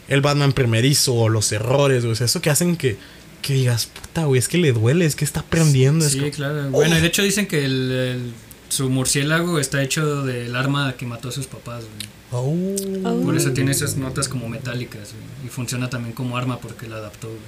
el 0.07 0.21
Batman 0.21 0.53
primerizo 0.53 1.13
o 1.13 1.29
los 1.29 1.51
errores, 1.51 2.01
güey. 2.03 2.13
O 2.13 2.15
sea, 2.15 2.25
eso 2.25 2.41
que 2.41 2.49
hacen 2.49 2.75
que, 2.77 2.97
que 3.43 3.53
digas, 3.53 3.85
puta, 3.85 4.25
güey, 4.25 4.39
es 4.39 4.47
que 4.47 4.57
le 4.57 4.71
duele, 4.71 5.05
es 5.05 5.15
que 5.15 5.23
está 5.25 5.41
aprendiendo. 5.41 6.03
es 6.05 6.13
Sí, 6.13 6.19
como- 6.19 6.31
claro. 6.31 6.69
Bueno, 6.71 6.97
y 6.97 7.01
de 7.01 7.07
hecho 7.07 7.21
dicen 7.21 7.45
que 7.45 7.63
el, 7.63 7.91
el- 7.91 8.33
su 8.69 8.89
murciélago 8.89 9.59
está 9.59 9.81
hecho 9.83 10.23
del 10.23 10.55
arma 10.55 10.95
que 10.97 11.05
mató 11.05 11.29
a 11.29 11.31
sus 11.31 11.47
papás, 11.47 11.83
güey. 11.85 12.17
Oh. 12.29 13.23
Por 13.23 13.37
eso 13.37 13.51
tiene 13.51 13.71
esas 13.71 13.95
notas 13.95 14.27
como 14.27 14.49
metálicas, 14.49 15.13
güey. 15.13 15.47
Y 15.47 15.49
funciona 15.49 15.89
también 15.89 16.13
como 16.13 16.37
arma 16.37 16.59
porque 16.59 16.87
la 16.87 16.97
adaptó, 16.97 17.27
güey. 17.27 17.39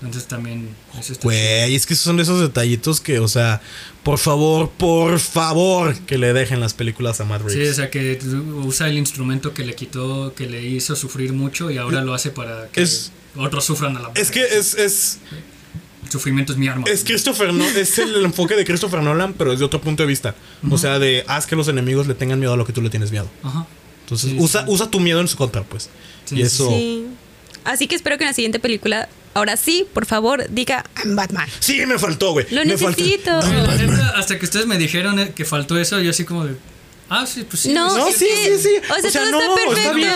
Entonces 0.00 0.28
también 0.28 0.68
eso 0.92 1.12
está 1.12 1.14
chido. 1.14 1.22
Güey, 1.24 1.74
es 1.74 1.84
que 1.84 1.96
son 1.96 2.20
esos 2.20 2.40
detallitos 2.40 3.00
que, 3.00 3.18
o 3.18 3.26
sea, 3.26 3.60
por 4.04 4.18
favor, 4.18 4.70
por 4.70 5.18
favor, 5.18 5.98
que 6.06 6.18
le 6.18 6.32
dejen 6.32 6.60
las 6.60 6.72
películas 6.72 7.20
a 7.20 7.24
Matt 7.24 7.42
Reeves. 7.42 7.54
Sí, 7.66 7.68
o 7.68 7.74
sea 7.74 7.90
que 7.90 8.16
usa 8.64 8.88
el 8.88 8.96
instrumento 8.96 9.52
que 9.54 9.64
le 9.64 9.74
quitó, 9.74 10.34
que 10.36 10.46
le 10.48 10.62
hizo 10.64 10.94
sufrir 10.94 11.32
mucho 11.32 11.72
y 11.72 11.78
ahora 11.78 12.00
lo 12.02 12.14
hace 12.14 12.30
para 12.30 12.68
que 12.68 12.82
Es- 12.82 13.10
otros 13.36 13.64
sufran 13.64 13.96
a 13.96 14.00
la 14.00 14.10
es 14.14 14.30
que 14.30 14.42
es, 14.44 14.74
es, 14.74 15.18
sufrimiento 16.10 16.52
es 16.52 16.58
mi 16.58 16.68
arma. 16.68 16.84
es 16.88 17.04
Christopher 17.04 17.52
no 17.52 17.64
es 17.64 17.98
el 17.98 18.16
enfoque 18.24 18.54
de 18.56 18.64
Christopher 18.64 19.02
Nolan, 19.02 19.32
pero 19.34 19.52
desde 19.52 19.64
otro 19.64 19.80
punto 19.80 20.02
de 20.02 20.06
vista. 20.06 20.34
O 20.70 20.78
sea, 20.78 20.98
de 20.98 21.24
haz 21.26 21.46
que 21.46 21.56
los 21.56 21.68
enemigos 21.68 22.06
le 22.06 22.14
tengan 22.14 22.38
miedo 22.38 22.52
a 22.52 22.56
lo 22.56 22.64
que 22.66 22.72
tú 22.72 22.80
le 22.82 22.90
tienes 22.90 23.10
miedo. 23.10 23.28
Ajá. 23.42 23.66
Entonces, 24.02 24.30
Sí, 24.30 24.36
usa, 24.40 24.60
sí. 24.64 24.66
usa 24.70 24.90
tu 24.90 25.00
miedo 25.00 25.20
en 25.20 25.28
su 25.28 25.36
contra, 25.36 25.62
pues. 25.62 25.90
Sí, 26.24 26.36
y 26.36 26.42
eso. 26.42 26.68
Sí. 26.70 27.06
Así 27.64 27.86
que 27.86 27.94
espero 27.96 28.16
que 28.16 28.24
en 28.24 28.28
la 28.28 28.34
siguiente 28.34 28.58
película, 28.58 29.08
ahora 29.34 29.56
sí, 29.58 29.86
por 29.92 30.06
favor, 30.06 30.46
diga 30.48 30.84
I'm 31.04 31.14
Batman. 31.14 31.46
Sí, 31.60 31.84
me 31.86 31.98
faltó, 31.98 32.32
güey. 32.32 32.46
Lo 32.50 32.64
me 32.64 32.78
faltó. 32.78 33.02
necesito. 33.02 33.40
Neta, 33.42 34.14
hasta 34.16 34.38
que 34.38 34.44
ustedes 34.46 34.66
me 34.66 34.78
dijeron 34.78 35.18
eh, 35.18 35.32
que 35.34 35.44
faltó 35.44 35.78
eso, 35.78 36.00
yo 36.00 36.10
así 36.10 36.24
como 36.24 36.46
de. 36.46 36.56
Ah, 37.10 37.26
sí, 37.26 37.44
pues 37.48 37.62
sí. 37.62 37.72
No, 37.72 37.94
No, 37.96 38.06
es 38.08 38.16
sí, 38.16 38.26
sí, 38.26 38.58
sí. 38.62 38.68
o 38.90 39.10
sea, 39.10 39.30
todo 39.30 39.40
está 39.40 39.68
perfecto. 39.68 39.94
bien. 39.94 40.12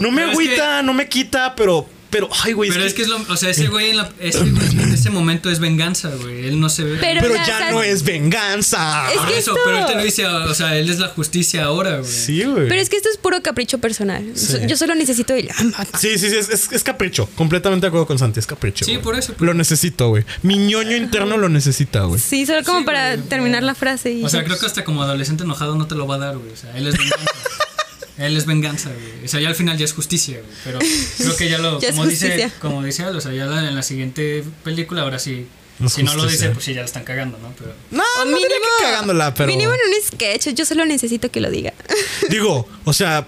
No 0.00 0.10
me 0.10 0.22
Pero 0.22 0.26
es 0.30 0.34
agüita, 0.34 0.82
no 0.82 0.92
me 0.94 1.08
quita, 1.08 1.54
pero. 1.56 1.88
Pero, 2.16 2.30
ay, 2.44 2.54
güey. 2.54 2.70
Pero 2.70 2.82
es 2.84 2.94
que 2.94 3.02
es 3.02 3.08
lo. 3.08 3.18
O 3.28 3.36
sea, 3.36 3.50
ese 3.50 3.68
güey 3.68 3.90
en, 3.90 3.98
la, 3.98 4.10
ese 4.20 4.38
en 4.40 4.92
ese 4.94 5.10
momento 5.10 5.50
es 5.50 5.60
venganza, 5.60 6.08
güey. 6.20 6.46
Él 6.46 6.58
no 6.58 6.70
se 6.70 6.84
ve. 6.84 6.96
Pero- 6.98 7.34
ya 7.34 7.42
o 7.42 7.44
sea, 7.44 7.70
no 7.72 7.82
es 7.82 8.02
venganza. 8.04 9.10
Es 9.12 9.18
Por 9.18 9.26
que 9.28 9.38
eso, 9.38 9.50
esto- 9.50 9.62
pero 9.64 9.78
él 9.78 9.86
te 9.86 9.94
lo 9.96 10.02
dice, 10.02 10.24
o 10.26 10.54
sea, 10.54 10.76
él 10.78 10.88
es 10.88 10.98
la 10.98 11.08
justicia 11.08 11.64
ahora, 11.64 11.98
güey. 11.98 12.10
Sí, 12.10 12.42
güey. 12.44 12.68
Pero 12.68 12.80
es 12.80 12.88
que 12.88 12.96
esto 12.96 13.10
es 13.10 13.18
puro 13.18 13.42
capricho 13.42 13.78
personal. 13.78 14.24
Sí. 14.34 14.56
Yo 14.66 14.76
solo 14.78 14.94
necesito 14.94 15.34
Batman. 15.34 15.86
Sí, 15.98 16.18
sí, 16.18 16.30
sí, 16.30 16.36
es, 16.36 16.48
es- 16.48 16.72
es 16.72 16.82
capricho. 16.82 17.28
Completamente 17.34 17.84
de 17.84 17.88
acuerdo 17.88 18.06
con 18.06 18.18
Santi, 18.18 18.40
es 18.40 18.46
capricho. 18.46 18.84
Sí, 18.86 18.96
por 18.98 19.18
eso. 19.18 19.34
Lo 19.38 19.52
necesito, 19.52 20.08
güey. 20.08 20.24
Mi 20.42 20.56
ñoño 20.56 20.96
interno 20.96 21.36
lo 21.36 21.48
necesita, 21.50 22.00
güey. 22.04 22.20
Sí, 22.20 22.46
solo 22.46 22.64
como 22.64 22.78
Sí, 22.80 22.84
para 22.86 23.16
terminar 23.18 23.62
la 23.62 23.74
frase. 23.74 24.12
Y 24.12 24.24
O 24.24 24.28
sea, 24.28 24.42
creo 24.44 24.58
que 24.58 24.64
hasta 24.66 24.84
como 24.84 25.02
adolescente 25.02 25.44
enojado 25.44 25.76
no 25.76 25.86
te 25.86 25.94
lo 25.94 26.06
va 26.06 26.14
a 26.14 26.18
dar, 26.18 26.38
güey. 26.38 26.50
O 26.52 26.56
sea, 26.56 26.76
él 26.76 26.86
es 26.86 26.96
venganza. 26.96 27.16
él 28.18 28.36
es 28.36 28.46
venganza, 28.46 28.90
güey. 28.90 29.24
O 29.24 29.28
sea, 29.28 29.40
ya 29.40 29.48
al 29.48 29.54
final 29.54 29.76
ya 29.76 29.84
es 29.84 29.92
justicia, 29.92 30.38
güey. 30.40 30.56
Pero 30.64 30.78
creo 31.18 31.36
que 31.36 31.48
ya 31.48 31.58
lo. 31.58 31.80
Ya 31.80 31.90
como, 31.90 32.06
dice, 32.06 32.50
como 32.60 32.82
dice 32.82 33.02
Al, 33.02 33.16
o 33.16 33.20
sea, 33.20 33.32
ya 33.32 33.46
la- 33.46 33.68
en 33.68 33.74
la 33.74 33.82
siguiente 33.82 34.42
película, 34.64 35.02
ahora 35.02 35.18
sí. 35.18 35.46
Si 35.88 36.02
no 36.02 36.14
lo 36.14 36.26
dice, 36.26 36.48
pues 36.50 36.64
sí, 36.64 36.72
ya 36.72 36.80
la 36.80 36.86
están 36.86 37.04
cagando, 37.04 37.36
¿no? 37.38 37.52
Pero. 37.58 37.74
No, 37.90 38.02
O 38.20 38.24
no 38.24 38.36
diría 38.38 38.48
que 38.48 38.84
cagándola, 38.84 39.34
pero. 39.34 39.46
Mínimo 39.48 39.72
en 39.74 39.80
un 39.80 40.02
sketch. 40.06 40.48
Yo 40.54 40.64
solo 40.64 40.86
necesito 40.86 41.30
que 41.30 41.40
lo 41.40 41.50
diga. 41.50 41.74
Digo, 42.30 42.66
o 42.84 42.92
sea. 42.92 43.26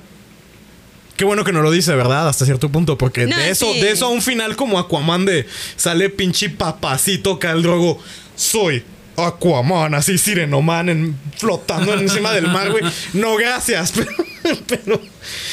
Qué 1.19 1.25
bueno 1.25 1.43
que 1.45 1.53
no 1.53 1.63
lo 1.63 1.73
dice, 1.73 1.95
¿verdad? 1.97 2.29
Hasta 2.29 2.45
cierto 2.47 2.71
punto. 2.71 2.97
Porque 2.97 3.27
No, 3.27 3.37
de 3.37 3.51
eso, 3.51 3.73
sí. 3.73 3.81
de 3.81 3.91
eso 3.91 4.07
a 4.07 4.09
un 4.09 4.23
final 4.23 4.55
como 4.55 4.79
Aquaman 4.79 5.27
de 5.27 5.47
sale 5.77 6.11
pinche 6.11 6.49
papacito 6.49 7.39
Drogo. 7.43 8.01
Soy 8.37 8.85
Aquaman, 9.17 9.95
así 9.95 10.17
Sirenoman 10.17 10.89
en, 10.89 11.19
flotando 11.37 11.93
encima 11.95 12.33
del 12.33 12.47
mar, 12.47 12.71
güey. 12.71 12.85
No, 13.15 13.35
gracias. 13.37 13.93
Pero, 13.97 14.11
pero 14.67 15.01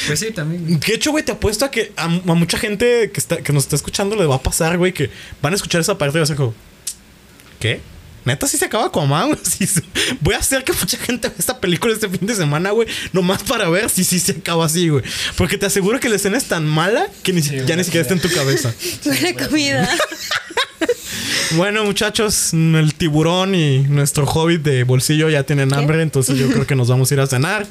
Pues 0.07 0.19
sí, 0.19 0.31
también. 0.31 0.79
De 0.79 0.93
hecho, 0.93 1.11
güey, 1.11 1.23
te 1.23 1.31
apuesto 1.31 1.65
a 1.65 1.71
que 1.71 1.91
a, 1.95 2.05
a 2.05 2.07
mucha 2.07 2.57
gente 2.57 3.11
que, 3.11 3.19
está, 3.19 3.37
que 3.37 3.53
nos 3.53 3.63
está 3.63 3.75
escuchando 3.75 4.15
le 4.15 4.25
va 4.25 4.35
a 4.35 4.41
pasar, 4.43 4.77
güey, 4.77 4.93
que 4.93 5.09
van 5.41 5.53
a 5.53 5.55
escuchar 5.55 5.81
esa 5.81 5.97
parte 5.97 6.17
y 6.17 6.19
va 6.19 6.23
a 6.23 6.27
ser 6.27 6.35
como, 6.37 6.53
¿qué? 7.59 7.81
Neta, 8.25 8.47
sí 8.47 8.57
se 8.57 8.65
acaba 8.65 8.87
Aquaman, 8.87 9.27
güey. 9.27 9.39
Sí 9.43 9.67
se- 9.67 9.83
voy 10.19 10.33
a 10.33 10.39
hacer 10.39 10.63
que 10.63 10.73
mucha 10.73 10.97
gente 10.97 11.27
vea 11.27 11.37
esta 11.37 11.59
película 11.59 11.93
este 11.93 12.09
fin 12.09 12.25
de 12.27 12.33
semana, 12.33 12.71
güey. 12.71 12.87
Nomás 13.13 13.43
para 13.43 13.69
ver 13.69 13.87
si 13.91 14.03
sí 14.03 14.19
se 14.19 14.31
acaba 14.31 14.65
así, 14.65 14.89
güey. 14.89 15.03
Porque 15.37 15.59
te 15.59 15.67
aseguro 15.67 15.99
que 15.99 16.09
la 16.09 16.15
escena 16.15 16.35
es 16.37 16.45
tan 16.45 16.65
mala 16.65 17.07
que 17.21 17.33
ni, 17.33 17.43
si- 17.43 17.49
Sí, 17.49 17.57
ya 17.67 17.75
ni 17.75 17.83
siquiera 17.83 18.01
está 18.01 18.15
en 18.15 18.21
tu 18.21 18.29
cabeza. 18.33 18.73
Buena 19.05 19.33
comida. 19.47 19.89
Bueno, 21.51 21.85
muchachos, 21.85 22.53
el 22.53 22.93
tiburón 22.95 23.53
y 23.55 23.79
nuestro 23.81 24.25
hobbit 24.25 24.61
de 24.63 24.83
bolsillo 24.83 25.29
ya 25.29 25.43
tienen 25.43 25.73
hambre, 25.73 26.01
entonces 26.01 26.37
yo 26.37 26.47
creo 26.49 26.65
que 26.65 26.75
nos 26.75 26.87
vamos 26.89 27.11
a 27.11 27.13
ir 27.13 27.19
a 27.19 27.27
cenar. 27.27 27.67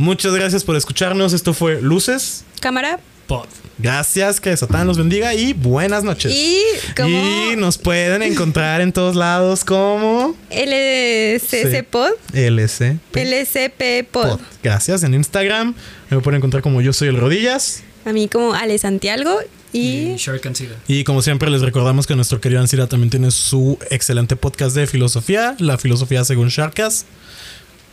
Muchas 0.00 0.32
gracias 0.32 0.64
por 0.64 0.76
escucharnos. 0.76 1.34
Esto 1.34 1.52
fue 1.52 1.78
Luces. 1.82 2.44
Cámara. 2.62 3.00
Pod. 3.26 3.44
Gracias, 3.76 4.40
que 4.40 4.56
Satán 4.56 4.86
los 4.86 4.96
bendiga 4.96 5.34
y 5.34 5.52
buenas 5.52 6.04
noches. 6.04 6.32
Y 6.34 6.62
como 6.96 7.10
Y 7.10 7.54
nos 7.56 7.76
pueden 7.76 8.22
encontrar 8.22 8.80
en 8.80 8.94
todos 8.94 9.14
lados 9.14 9.62
como 9.62 10.34
LCC. 10.48 11.84
Pod. 11.84 12.12
LC 12.32 12.96
LCP 13.12 14.08
Pod. 14.10 14.28
Pod. 14.30 14.40
Gracias 14.62 15.02
en 15.02 15.12
Instagram. 15.12 15.74
Me 16.08 16.18
pueden 16.20 16.38
encontrar 16.38 16.62
como 16.62 16.80
yo 16.80 16.94
soy 16.94 17.08
el 17.08 17.18
Rodillas. 17.18 17.82
A 18.06 18.14
mí 18.14 18.26
como 18.26 18.54
Ale 18.54 18.78
Santiago. 18.78 19.38
Y 19.70 20.16
Y 20.88 21.04
como 21.04 21.20
siempre 21.20 21.50
les 21.50 21.60
recordamos 21.60 22.06
que 22.06 22.16
nuestro 22.16 22.40
querido 22.40 22.62
Ansira 22.62 22.86
también 22.86 23.10
tiene 23.10 23.30
su 23.30 23.78
excelente 23.90 24.34
podcast 24.34 24.74
de 24.74 24.86
filosofía, 24.86 25.56
la 25.58 25.76
filosofía 25.76 26.24
según 26.24 26.48
Sharkas. 26.48 27.04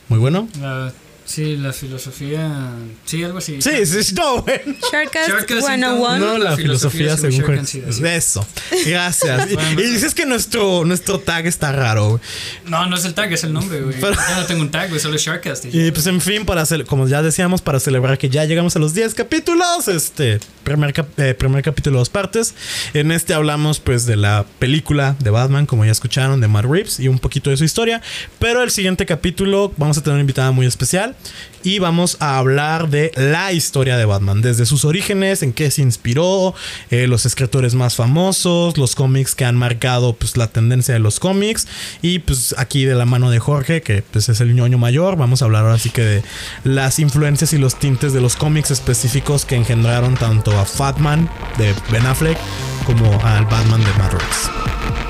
Muy 0.08 0.20
bueno. 0.20 0.48
La- 0.62 0.94
sí, 1.28 1.58
la 1.58 1.72
filosofía. 1.74 2.70
Sí, 3.06 3.24
algo 3.24 3.38
así. 3.38 3.62
Sí, 3.62 3.86
sí, 3.86 4.16
no, 4.16 4.42
güey. 4.42 4.60
Sharkcast 4.92 5.30
Sharkcast 5.30 5.68
101. 5.68 6.18
No, 6.18 6.38
la, 6.38 6.52
La 6.52 6.56
filosofía, 6.58 7.16
filosofía 7.16 7.18
según 7.66 7.68
sí. 7.68 7.84
Eso. 8.06 8.48
Gracias. 8.88 9.52
Y- 9.52 9.54
Bueno. 9.56 9.82
y, 9.82 9.84
dices 9.92 10.16
que 10.16 10.26
nuestro, 10.26 10.86
nuestro 10.86 11.20
tag 11.20 11.46
está 11.46 11.72
raro, 11.72 12.10
güey. 12.12 12.22
No, 12.66 12.86
no 12.88 12.96
es 12.96 13.06
el 13.06 13.14
tag, 13.14 13.32
es 13.32 13.44
el 13.44 13.54
nombre, 13.54 13.82
güey. 13.82 14.00
Pero- 14.00 14.14
Ya 14.16 14.38
no 14.40 14.46
tengo 14.46 14.62
un 14.62 14.72
tag, 14.72 14.90
güey, 14.90 15.00
solo 15.02 15.16
es 15.16 15.22
Sharkcast. 15.22 15.66
Y 15.66 15.92
pues 15.92 16.08
en 16.08 16.22
fin, 16.22 16.46
para 16.46 16.64
como 16.88 17.08
ya 17.08 17.22
decíamos, 17.22 17.62
para 17.62 17.80
celebrar 17.80 18.18
que 18.18 18.30
ya 18.30 18.46
llegamos 18.46 18.76
a 18.76 18.80
los 18.80 18.94
10 18.94 19.14
capítulos, 19.14 19.88
este 19.88 20.40
primer, 20.64 20.94
cap- 20.94 21.08
eh, 21.20 21.34
primer 21.34 21.62
capítulo 21.64 22.00
dos 22.00 22.10
partes. 22.10 22.54
En 22.94 23.12
este 23.12 23.34
hablamos 23.34 23.80
pues 23.80 24.06
de 24.06 24.16
la 24.16 24.46
película 24.60 25.16
de 25.20 25.30
Batman, 25.30 25.66
como 25.66 25.86
ya 25.86 25.92
escucharon, 25.92 26.42
de 26.42 26.48
Matt 26.48 26.66
Reeves 26.66 27.00
y 27.00 27.08
un 27.08 27.20
poquito 27.20 27.50
de 27.50 27.58
su 27.58 27.64
historia. 27.64 28.02
Pero 28.40 28.64
el 28.64 28.72
siguiente 28.72 29.06
capítulo 29.06 29.74
vamos 29.78 29.98
a 29.98 30.02
tener 30.02 30.14
una 30.16 30.22
invitada 30.22 30.52
muy 30.52 30.66
especial 30.66 31.16
y 31.64 31.80
vamos 31.80 32.18
a 32.22 32.38
hablar 32.38 32.90
de 32.90 33.12
la 33.16 33.52
historia 33.52 33.98
de 33.98 34.06
Batman, 34.06 34.42
desde 34.42 34.66
sus 34.66 34.86
orígenes, 34.86 35.44
en 35.44 35.52
qué 35.52 35.70
se 35.70 35.82
inspiró, 35.82 36.56
eh, 36.92 37.08
los 37.08 37.26
escritores 37.26 37.76
más 37.76 37.96
famosos, 37.96 38.78
los 38.78 38.96
cómics 38.96 39.36
que 39.36 39.44
han 39.44 39.58
marcado 39.58 40.14
pues 40.14 40.38
la 40.38 40.48
tendencia 40.48 40.94
de 40.94 41.02
los 41.02 41.20
cómics 41.20 41.68
y 42.02 42.20
pues 42.20 42.56
aquí 42.58 42.86
de 42.86 42.96
la 42.96 43.06
mano 43.06 43.30
de 43.30 43.40
Jorge, 43.40 43.82
que 43.82 44.02
pues 44.02 44.30
es 44.30 44.40
el 44.40 44.56
ñoño 44.56 44.78
mayor, 44.78 45.18
vamos 45.18 45.42
a 45.42 45.46
hablar 45.46 45.66
ahora 45.66 45.78
sí 45.78 45.90
que 45.90 46.04
de 46.04 46.24
las 46.64 47.00
influencias 47.00 47.52
y 47.54 47.58
los 47.58 47.78
tintes 47.78 48.14
de 48.14 48.22
los 48.22 48.36
cómics 48.36 48.72
específicos 48.72 49.44
que 49.44 49.56
engendraron 49.56 50.16
tanto 50.16 50.58
a 50.58 50.66
Fatman 50.66 51.30
de 51.58 51.74
Ben 51.92 52.06
Affleck 52.06 52.38
como 52.86 53.12
al 53.26 53.46
Batman 53.46 53.84
de 53.84 53.94
Matt 53.98 54.14
Reeves. 54.14 55.07